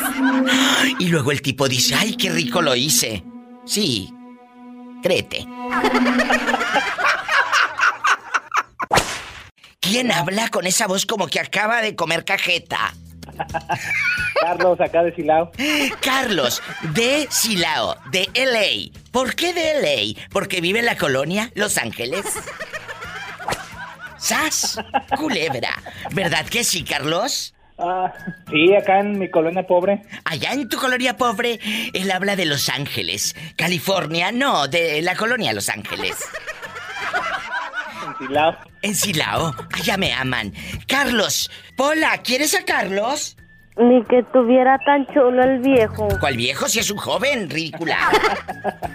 Y 1.00 1.08
luego 1.08 1.32
el 1.32 1.42
tipo 1.42 1.68
dice, 1.68 1.96
ay, 1.96 2.16
qué 2.16 2.30
rico 2.32 2.62
lo 2.62 2.76
hice. 2.76 3.24
Sí, 3.66 4.10
créete. 5.04 5.46
¿Quién 9.80 10.12
habla 10.12 10.50
con 10.50 10.66
esa 10.66 10.88
voz 10.88 11.06
como 11.06 11.28
que 11.28 11.40
acaba 11.40 11.82
de 11.82 11.96
comer 11.96 12.24
cajeta? 12.26 12.94
Carlos, 14.40 14.80
acá 14.80 15.04
de 15.04 15.14
Silao. 15.16 15.52
Carlos, 16.02 16.62
de 16.94 17.28
Silao, 17.30 17.96
de 18.12 18.30
LA. 18.34 19.01
¿Por 19.12 19.36
qué 19.36 19.54
de 19.54 19.82
LA? 19.82 20.28
¿Porque 20.30 20.62
vive 20.62 20.80
en 20.80 20.86
la 20.86 20.98
colonia 20.98 21.52
Los 21.56 21.78
Ángeles? 21.78 22.26
¡Sas! 24.18 24.80
Culebra. 25.18 25.72
¿Verdad 26.12 26.46
que 26.46 26.64
sí, 26.64 26.84
Carlos? 26.84 27.54
Ah, 27.78 28.14
sí, 28.50 28.74
acá 28.76 29.00
en 29.00 29.18
mi 29.18 29.30
colonia 29.30 29.66
pobre. 29.66 30.04
Allá 30.24 30.54
en 30.54 30.70
tu 30.70 30.78
colonia 30.78 31.18
pobre, 31.18 31.60
él 31.94 32.12
habla 32.12 32.36
de 32.36 32.46
Los 32.46 32.70
Ángeles. 32.70 33.36
California, 33.58 34.32
no, 34.32 34.68
de 34.68 35.02
la 35.02 35.16
colonia 35.16 35.52
Los 35.52 35.68
Ángeles. 35.70 36.16
En 38.06 38.28
Silao. 38.28 38.58
En 38.84 38.96
Silao. 38.96 39.56
Allá 39.74 39.98
me 39.98 40.14
aman. 40.14 40.54
Carlos, 40.88 41.50
Pola, 41.76 42.20
¿quieres 42.20 42.54
a 42.54 42.64
Carlos? 42.66 43.36
Ni 43.78 44.04
que 44.04 44.24
tuviera 44.34 44.78
tan 44.86 45.08
chulo 45.08 45.44
el 45.44 45.60
viejo. 45.60 46.08
¿Cuál 46.20 46.38
viejo 46.38 46.68
si 46.68 46.80
es 46.80 46.92
un 46.92 46.98
joven? 46.98 47.50
Ridícula. 47.50 47.98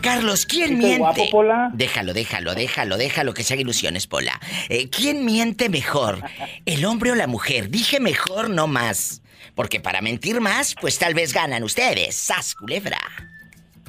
Carlos, 0.00 0.46
¿quién 0.46 0.78
miente? 0.78 1.30
Déjalo, 1.72 2.12
déjalo, 2.12 2.54
déjalo, 2.54 2.96
déjalo 2.96 3.34
que 3.34 3.42
se 3.42 3.54
haga 3.54 3.62
ilusiones, 3.62 4.06
Pola. 4.06 4.38
Eh, 4.68 4.88
¿Quién 4.88 5.24
miente 5.24 5.68
mejor? 5.68 6.20
¿El 6.64 6.84
hombre 6.84 7.10
o 7.10 7.14
la 7.14 7.26
mujer? 7.26 7.70
Dije 7.70 7.98
mejor, 7.98 8.48
no 8.48 8.68
más. 8.68 9.22
Porque 9.54 9.80
para 9.80 10.02
mentir 10.02 10.40
más, 10.40 10.76
pues 10.80 10.98
tal 10.98 11.14
vez 11.14 11.32
ganan 11.32 11.64
ustedes. 11.64 12.14
¡Sas, 12.14 12.54
culebra! 12.54 12.98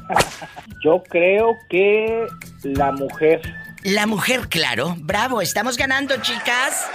Yo 0.83 1.03
creo 1.03 1.55
que 1.69 2.25
la 2.63 2.91
mujer. 2.91 3.41
La 3.83 4.07
mujer, 4.07 4.47
claro. 4.47 4.95
Bravo, 4.97 5.41
estamos 5.41 5.77
ganando, 5.77 6.15
chicas. 6.21 6.87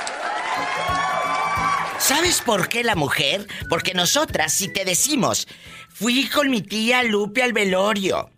¿Sabes 2.02 2.42
por 2.42 2.68
qué 2.68 2.82
la 2.82 2.96
mujer? 2.96 3.46
Porque 3.68 3.94
nosotras, 3.94 4.52
si 4.52 4.66
te 4.66 4.84
decimos, 4.84 5.46
fui 5.88 6.28
con 6.28 6.50
mi 6.50 6.60
tía 6.60 7.04
Lupe 7.04 7.44
al 7.44 7.52
velorio, 7.52 8.28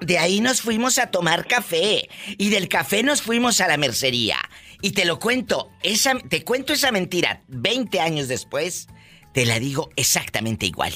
de 0.00 0.18
ahí 0.18 0.40
nos 0.40 0.62
fuimos 0.62 0.98
a 0.98 1.12
tomar 1.12 1.46
café 1.46 2.08
y 2.38 2.50
del 2.50 2.68
café 2.68 3.04
nos 3.04 3.22
fuimos 3.22 3.60
a 3.60 3.68
la 3.68 3.76
mercería. 3.76 4.38
Y 4.82 4.90
te 4.90 5.04
lo 5.04 5.20
cuento, 5.20 5.70
esa, 5.84 6.18
te 6.18 6.42
cuento 6.42 6.72
esa 6.72 6.90
mentira 6.90 7.44
20 7.46 8.00
años 8.00 8.26
después, 8.26 8.88
te 9.32 9.46
la 9.46 9.60
digo 9.60 9.90
exactamente 9.94 10.66
igual. 10.66 10.92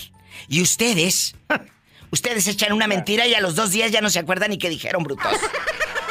Y 0.49 0.61
ustedes, 0.61 1.37
ustedes 2.11 2.49
echan 2.49 2.73
una 2.73 2.89
mentira 2.89 3.29
y 3.29 3.35
a 3.35 3.41
los 3.41 3.55
dos 3.55 3.71
días 3.71 3.93
ya 3.93 4.01
no 4.01 4.11
se 4.11 4.19
acuerdan 4.19 4.51
ni 4.51 4.59
qué 4.59 4.71
dijeron, 4.71 5.05
brutos. 5.05 5.33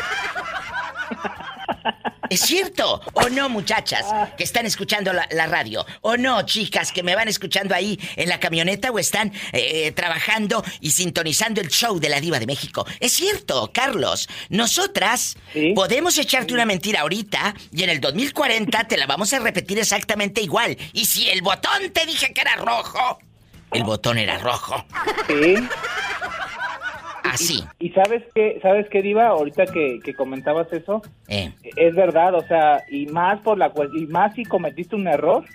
¿Es 2.31 2.39
cierto? 2.39 3.01
¿O 3.11 3.27
no, 3.27 3.49
muchachas 3.49 4.05
que 4.37 4.45
están 4.45 4.65
escuchando 4.65 5.11
la, 5.11 5.47
radio? 5.47 5.85
¿O 5.99 6.15
no, 6.15 6.43
chicas 6.43 6.93
que 6.93 7.03
me 7.03 7.13
van 7.13 7.27
escuchando 7.27 7.75
ahí 7.75 7.99
en 8.15 8.29
la 8.29 8.39
camioneta 8.39 8.89
o 8.89 8.99
están 8.99 9.33
eh, 9.51 9.91
trabajando 9.91 10.63
y 10.79 10.91
sintonizando 10.91 11.59
el 11.59 11.67
show 11.67 11.99
de 11.99 12.07
la 12.07 12.21
Diva 12.21 12.39
de 12.39 12.45
México? 12.45 12.87
Es 13.01 13.11
cierto, 13.11 13.69
Carlos. 13.73 14.29
Nosotras 14.47 15.35
podemos 15.75 16.17
echarte 16.17 16.53
una 16.53 16.63
mentira 16.63 17.01
ahorita 17.01 17.53
y 17.73 17.83
en 17.83 17.89
el 17.89 17.99
2040 17.99 18.87
te 18.87 18.95
la 18.95 19.07
vamos 19.07 19.33
a 19.33 19.39
repetir 19.39 19.77
exactamente 19.79 20.39
igual. 20.41 20.77
Y 20.93 21.07
si 21.07 21.29
el 21.29 21.41
botón 21.41 21.91
te 21.91 22.05
dije 22.05 22.31
que 22.31 22.39
era 22.39 22.55
rojo, 22.55 23.19
el 23.73 23.83
botón 23.83 24.17
era 24.17 24.37
rojo. 24.37 24.85
Sí. 25.27 25.55
Así. 27.23 27.63
Y, 27.79 27.89
sabes 27.89 28.23
qué, 28.33 28.59
sabes 28.61 28.87
qué, 28.89 29.01
Diva, 29.01 29.27
ahorita 29.27 29.65
que, 29.67 29.99
comentabas 30.15 30.71
eso, 30.73 31.01
eh. 31.27 31.51
es 31.75 31.95
verdad, 31.95 32.35
o 32.35 32.45
sea, 32.47 32.83
y 32.89 33.05
más 33.07 33.39
por 33.41 33.57
la 33.57 33.71
y 33.95 34.07
más 34.07 34.33
si 34.35 34.43
cometiste 34.43 34.95
un 34.95 35.07
error, 35.07 35.45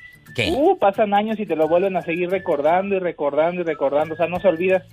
Uh, 0.44 0.78
pasan 0.78 1.14
años 1.14 1.38
y 1.40 1.46
te 1.46 1.56
lo 1.56 1.68
vuelven 1.68 1.96
a 1.96 2.02
seguir 2.02 2.28
recordando 2.28 2.96
y 2.96 2.98
recordando 2.98 3.62
y 3.62 3.64
recordando, 3.64 4.14
o 4.14 4.16
sea, 4.16 4.26
no 4.26 4.38
se 4.38 4.48
olvida. 4.48 4.84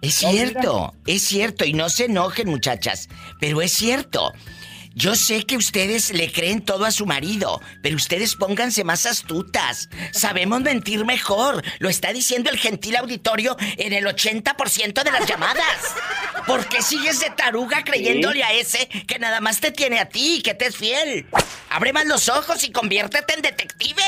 Es 0.00 0.14
cierto, 0.14 0.92
es 1.06 1.22
cierto, 1.22 1.64
y 1.64 1.72
no 1.72 1.88
se 1.88 2.06
enojen 2.06 2.48
muchachas, 2.48 3.08
pero 3.40 3.62
es 3.62 3.72
cierto. 3.72 4.32
Yo 4.94 5.14
sé 5.14 5.44
que 5.44 5.56
ustedes 5.56 6.12
le 6.12 6.30
creen 6.30 6.60
todo 6.62 6.84
a 6.84 6.90
su 6.90 7.06
marido, 7.06 7.60
pero 7.82 7.96
ustedes 7.96 8.36
pónganse 8.36 8.84
más 8.84 9.06
astutas. 9.06 9.88
Sabemos 10.12 10.60
mentir 10.60 11.04
mejor. 11.04 11.62
Lo 11.78 11.88
está 11.88 12.12
diciendo 12.12 12.50
el 12.50 12.58
gentil 12.58 12.96
auditorio 12.96 13.56
en 13.76 13.92
el 13.92 14.04
80% 14.04 15.02
de 15.02 15.10
las 15.10 15.26
llamadas. 15.26 15.94
¿Por 16.46 16.66
qué 16.66 16.82
sigues 16.82 17.20
de 17.20 17.30
taruga 17.30 17.84
creyéndole 17.84 18.42
a 18.42 18.52
ese 18.52 18.88
que 19.06 19.18
nada 19.18 19.40
más 19.40 19.60
te 19.60 19.70
tiene 19.70 19.98
a 19.98 20.08
ti 20.08 20.36
y 20.36 20.42
que 20.42 20.54
te 20.54 20.66
es 20.66 20.76
fiel? 20.76 21.26
Abre 21.70 21.92
más 21.92 22.06
los 22.06 22.28
ojos 22.28 22.62
y 22.64 22.70
conviértete 22.70 23.34
en 23.34 23.42
detective. 23.42 24.02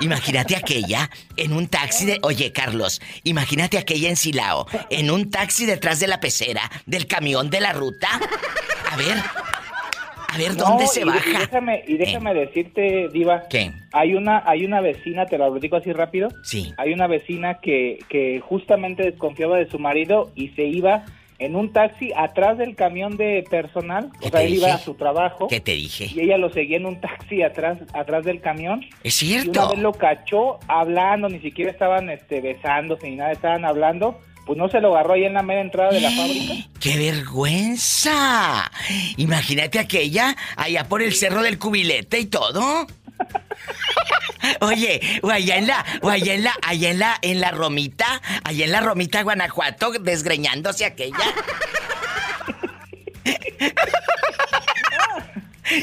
Imagínate 0.00 0.56
aquella 0.56 1.10
en 1.36 1.52
un 1.52 1.68
taxi 1.68 2.06
de... 2.06 2.18
Oye, 2.22 2.52
Carlos, 2.52 3.00
imagínate 3.24 3.76
aquella 3.76 4.08
en 4.08 4.16
Silao, 4.16 4.66
en 4.88 5.10
un 5.10 5.30
taxi 5.30 5.66
detrás 5.66 6.00
de 6.00 6.06
la 6.06 6.20
pecera, 6.20 6.70
del 6.86 7.06
camión 7.06 7.50
de 7.50 7.60
la 7.60 7.72
ruta. 7.72 8.08
A 8.90 8.96
ver, 8.96 9.16
a 10.32 10.38
ver, 10.38 10.56
¿dónde 10.56 10.86
se 10.88 11.04
baja? 11.04 11.28
Y 11.28 11.32
déjame, 11.32 11.84
y 11.86 11.96
déjame 11.96 12.34
decirte, 12.34 13.08
Diva. 13.12 13.44
¿Qué? 13.48 13.70
Hay 13.92 14.14
una, 14.14 14.42
hay 14.44 14.64
una 14.64 14.80
vecina, 14.80 15.26
te 15.26 15.38
lo 15.38 15.52
digo 15.60 15.76
así 15.76 15.92
rápido. 15.92 16.28
Sí. 16.42 16.72
Hay 16.76 16.92
una 16.92 17.06
vecina 17.06 17.58
que, 17.60 17.98
que 18.08 18.40
justamente 18.40 19.04
desconfiaba 19.04 19.58
de 19.58 19.68
su 19.68 19.78
marido 19.78 20.32
y 20.34 20.48
se 20.50 20.64
iba 20.64 21.04
en 21.38 21.56
un 21.56 21.72
taxi 21.72 22.12
atrás 22.16 22.58
del 22.58 22.74
camión 22.74 23.16
de 23.16 23.44
personal. 23.48 24.10
O 24.20 24.28
sea, 24.28 24.42
él 24.42 24.54
iba 24.54 24.74
a 24.74 24.78
su 24.78 24.94
trabajo. 24.94 25.46
¿Qué 25.46 25.60
te 25.60 25.72
dije? 25.72 26.08
Y 26.12 26.20
ella 26.20 26.36
lo 26.36 26.50
seguía 26.50 26.76
en 26.76 26.86
un 26.86 27.00
taxi 27.00 27.42
atrás, 27.42 27.78
atrás 27.92 28.24
del 28.24 28.40
camión. 28.40 28.84
Es 29.02 29.14
cierto. 29.14 29.46
Y 29.46 29.50
una 29.50 29.68
vez 29.68 29.78
lo 29.78 29.92
cachó 29.92 30.58
hablando, 30.68 31.28
ni 31.28 31.40
siquiera 31.40 31.70
estaban 31.70 32.10
este, 32.10 32.40
besándose 32.40 33.08
ni 33.08 33.16
nada, 33.16 33.32
estaban 33.32 33.64
hablando 33.64 34.20
pues 34.46 34.58
no 34.58 34.68
se 34.68 34.80
lo 34.80 34.94
agarró 34.94 35.14
ahí 35.14 35.24
en 35.24 35.34
la 35.34 35.42
media 35.42 35.60
entrada 35.60 35.92
de 35.92 36.00
la 36.00 36.10
fábrica. 36.10 36.54
¡Qué 36.80 36.96
vergüenza! 36.96 38.70
Imagínate 39.16 39.78
aquella 39.78 40.36
allá 40.56 40.84
por 40.88 41.02
el 41.02 41.14
cerro 41.14 41.42
del 41.42 41.58
cubilete 41.58 42.18
y 42.18 42.26
todo. 42.26 42.86
Oye, 44.60 45.00
o 45.22 45.30
allá 45.30 45.56
en 45.56 45.66
la, 45.66 45.84
o 46.02 46.08
allá 46.08 46.34
en 46.34 46.44
la, 46.44 46.54
allá 46.62 46.90
en 46.90 46.98
la, 46.98 47.18
en 47.20 47.40
la 47.40 47.50
Romita, 47.50 48.22
allá 48.44 48.64
en 48.64 48.72
la 48.72 48.80
Romita, 48.80 49.22
Guanajuato, 49.22 49.92
desgreñándose 50.00 50.84
aquella. 50.84 51.18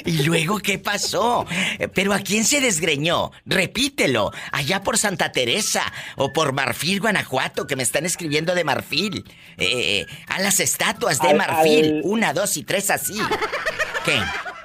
¿Y 0.05 0.23
luego 0.23 0.59
qué 0.59 0.77
pasó? 0.77 1.45
¿Pero 1.93 2.14
a 2.14 2.19
quién 2.19 2.43
se 2.43 2.61
desgreñó? 2.61 3.31
Repítelo. 3.45 4.31
Allá 4.51 4.84
por 4.84 4.97
Santa 4.97 5.31
Teresa 5.31 5.84
o 6.15 6.34
por 6.34 6.53
Marfil, 6.53 6.99
Guanajuato, 6.99 7.68
que 7.68 7.76
me 7.76 7.84
están 7.84 8.05
escribiendo 8.05 8.55
de 8.55 8.64
Marfil. 8.64 9.23
Eh, 9.57 10.05
a 10.27 10.39
las 10.39 10.59
estatuas 10.59 11.19
de 11.19 11.34
Marfil. 11.34 12.01
Una, 12.03 12.34
dos 12.34 12.57
y 12.57 12.64
tres 12.64 12.89
así. 12.89 13.18
¿Qué? 14.05 14.19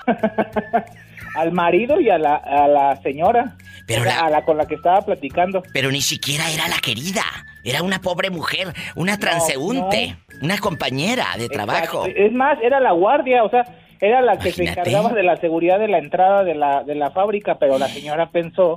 al 1.34 1.52
marido 1.52 2.00
y 2.00 2.10
a 2.10 2.18
la, 2.18 2.36
a 2.36 2.68
la 2.68 3.02
señora. 3.02 3.56
Pero 3.86 4.02
a 4.10 4.30
la 4.30 4.44
con 4.44 4.56
la 4.56 4.66
que 4.66 4.76
estaba 4.76 5.02
platicando. 5.02 5.62
Pero 5.72 5.90
ni 5.90 6.00
siquiera 6.00 6.50
era 6.50 6.68
la 6.68 6.78
querida. 6.78 7.24
Era 7.64 7.82
una 7.82 8.00
pobre 8.00 8.30
mujer, 8.30 8.72
una 8.94 9.18
transeúnte, 9.18 10.16
una 10.40 10.58
compañera 10.58 11.26
de 11.36 11.48
trabajo. 11.48 12.06
Es 12.06 12.32
más, 12.32 12.58
era 12.62 12.80
la 12.80 12.92
guardia, 12.92 13.44
o 13.44 13.50
sea, 13.50 13.64
era 14.02 14.20
la 14.20 14.36
que 14.36 14.50
se 14.50 14.64
encargaba 14.64 15.12
de 15.12 15.22
la 15.22 15.36
seguridad 15.36 15.78
de 15.78 15.86
la 15.86 15.98
entrada 15.98 16.42
de 16.42 16.56
la, 16.56 16.82
de 16.82 16.96
la 16.96 17.12
fábrica, 17.12 17.58
pero 17.60 17.78
la 17.78 17.86
señora 17.86 18.30
pensó 18.30 18.74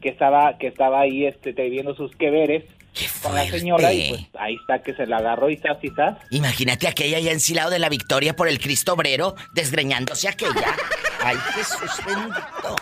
que 0.00 0.08
estaba, 0.08 0.56
que 0.56 0.68
estaba 0.68 1.00
ahí 1.00 1.26
este, 1.26 1.52
viendo 1.52 1.94
sus 1.94 2.16
queveres 2.16 2.64
con 3.22 3.34
la 3.34 3.44
señora 3.44 3.92
y 3.92 4.08
pues 4.08 4.26
ahí 4.38 4.54
está 4.54 4.82
que 4.82 4.94
se 4.94 5.06
la 5.06 5.18
agarró 5.18 5.50
y 5.50 5.54
está, 5.54 5.78
está. 5.82 6.18
Imagínate 6.30 6.88
aquella 6.88 7.18
ya 7.18 7.32
ensilado 7.32 7.70
de 7.70 7.78
la 7.78 7.90
victoria 7.90 8.36
por 8.36 8.48
el 8.48 8.58
Cristo 8.58 8.94
obrero, 8.94 9.34
desgreñándose 9.52 10.28
aquella. 10.28 10.74
Ay, 11.22 11.36
Jesús 11.54 12.00
bendito. 12.06 12.76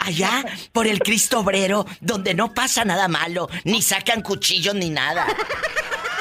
Allá, 0.00 0.44
por 0.72 0.86
el 0.86 1.00
Cristo 1.00 1.40
Obrero, 1.40 1.86
donde 2.00 2.34
no 2.34 2.54
pasa 2.54 2.84
nada 2.84 3.06
malo, 3.06 3.48
ni 3.64 3.82
sacan 3.82 4.22
cuchillos 4.22 4.74
ni 4.74 4.90
nada. 4.90 5.26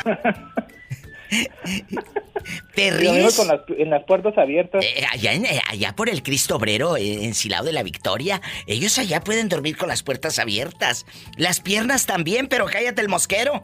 ¿Te 2.76 2.92
ríes? 2.92 3.36
Con 3.36 3.48
las, 3.48 3.62
en 3.78 3.90
las 3.90 4.04
puertas 4.04 4.38
abiertas. 4.38 4.84
Eh, 4.84 5.06
allá, 5.12 5.34
eh, 5.34 5.62
allá 5.70 5.96
por 5.96 6.10
el 6.10 6.24
Cristo 6.24 6.56
Obrero, 6.56 6.98
eh, 6.98 7.26
en 7.26 7.34
Silao 7.34 7.64
de 7.64 7.74
la 7.74 7.84
Victoria, 7.84 8.42
ellos 8.66 8.98
allá 9.00 9.22
pueden 9.22 9.50
dormir 9.50 9.78
con 9.78 9.90
las 9.90 10.04
puertas 10.04 10.40
abiertas. 10.40 11.06
Las 11.36 11.60
piernas 11.60 12.06
también, 12.06 12.48
pero 12.48 12.66
cállate 12.66 13.02
el 13.02 13.10
mosquero. 13.10 13.62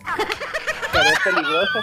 Pero 0.91 1.05
es 1.05 1.19
peligroso. 1.23 1.79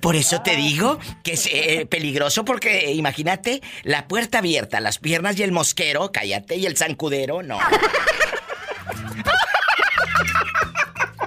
Por 0.00 0.16
eso 0.16 0.40
te 0.42 0.56
digo 0.56 0.98
que 1.22 1.32
es 1.32 1.48
peligroso 1.88 2.44
porque 2.44 2.92
imagínate 2.92 3.60
la 3.82 4.06
puerta 4.06 4.38
abierta, 4.38 4.80
las 4.80 4.98
piernas 4.98 5.38
y 5.38 5.42
el 5.42 5.52
mosquero, 5.52 6.12
cállate, 6.12 6.56
y 6.56 6.66
el 6.66 6.76
zancudero, 6.76 7.42
no. 7.42 7.58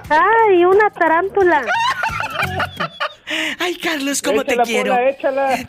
¡Ay, 0.08 0.64
una 0.64 0.90
tarántula! 0.90 1.64
Ay, 3.58 3.76
Carlos, 3.76 4.22
¿cómo 4.22 4.42
te 4.44 4.56
quiero? 4.58 4.96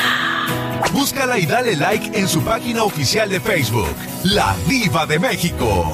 Búscala 0.94 1.38
y 1.38 1.46
dale 1.46 1.76
like 1.76 2.18
en 2.18 2.30
su 2.30 2.42
página 2.44 2.84
oficial 2.84 3.30
de 3.30 3.42
Facebook, 3.42 3.94
La 4.24 4.56
Diva 4.70 5.06
de 5.06 5.20
México. 5.20 5.94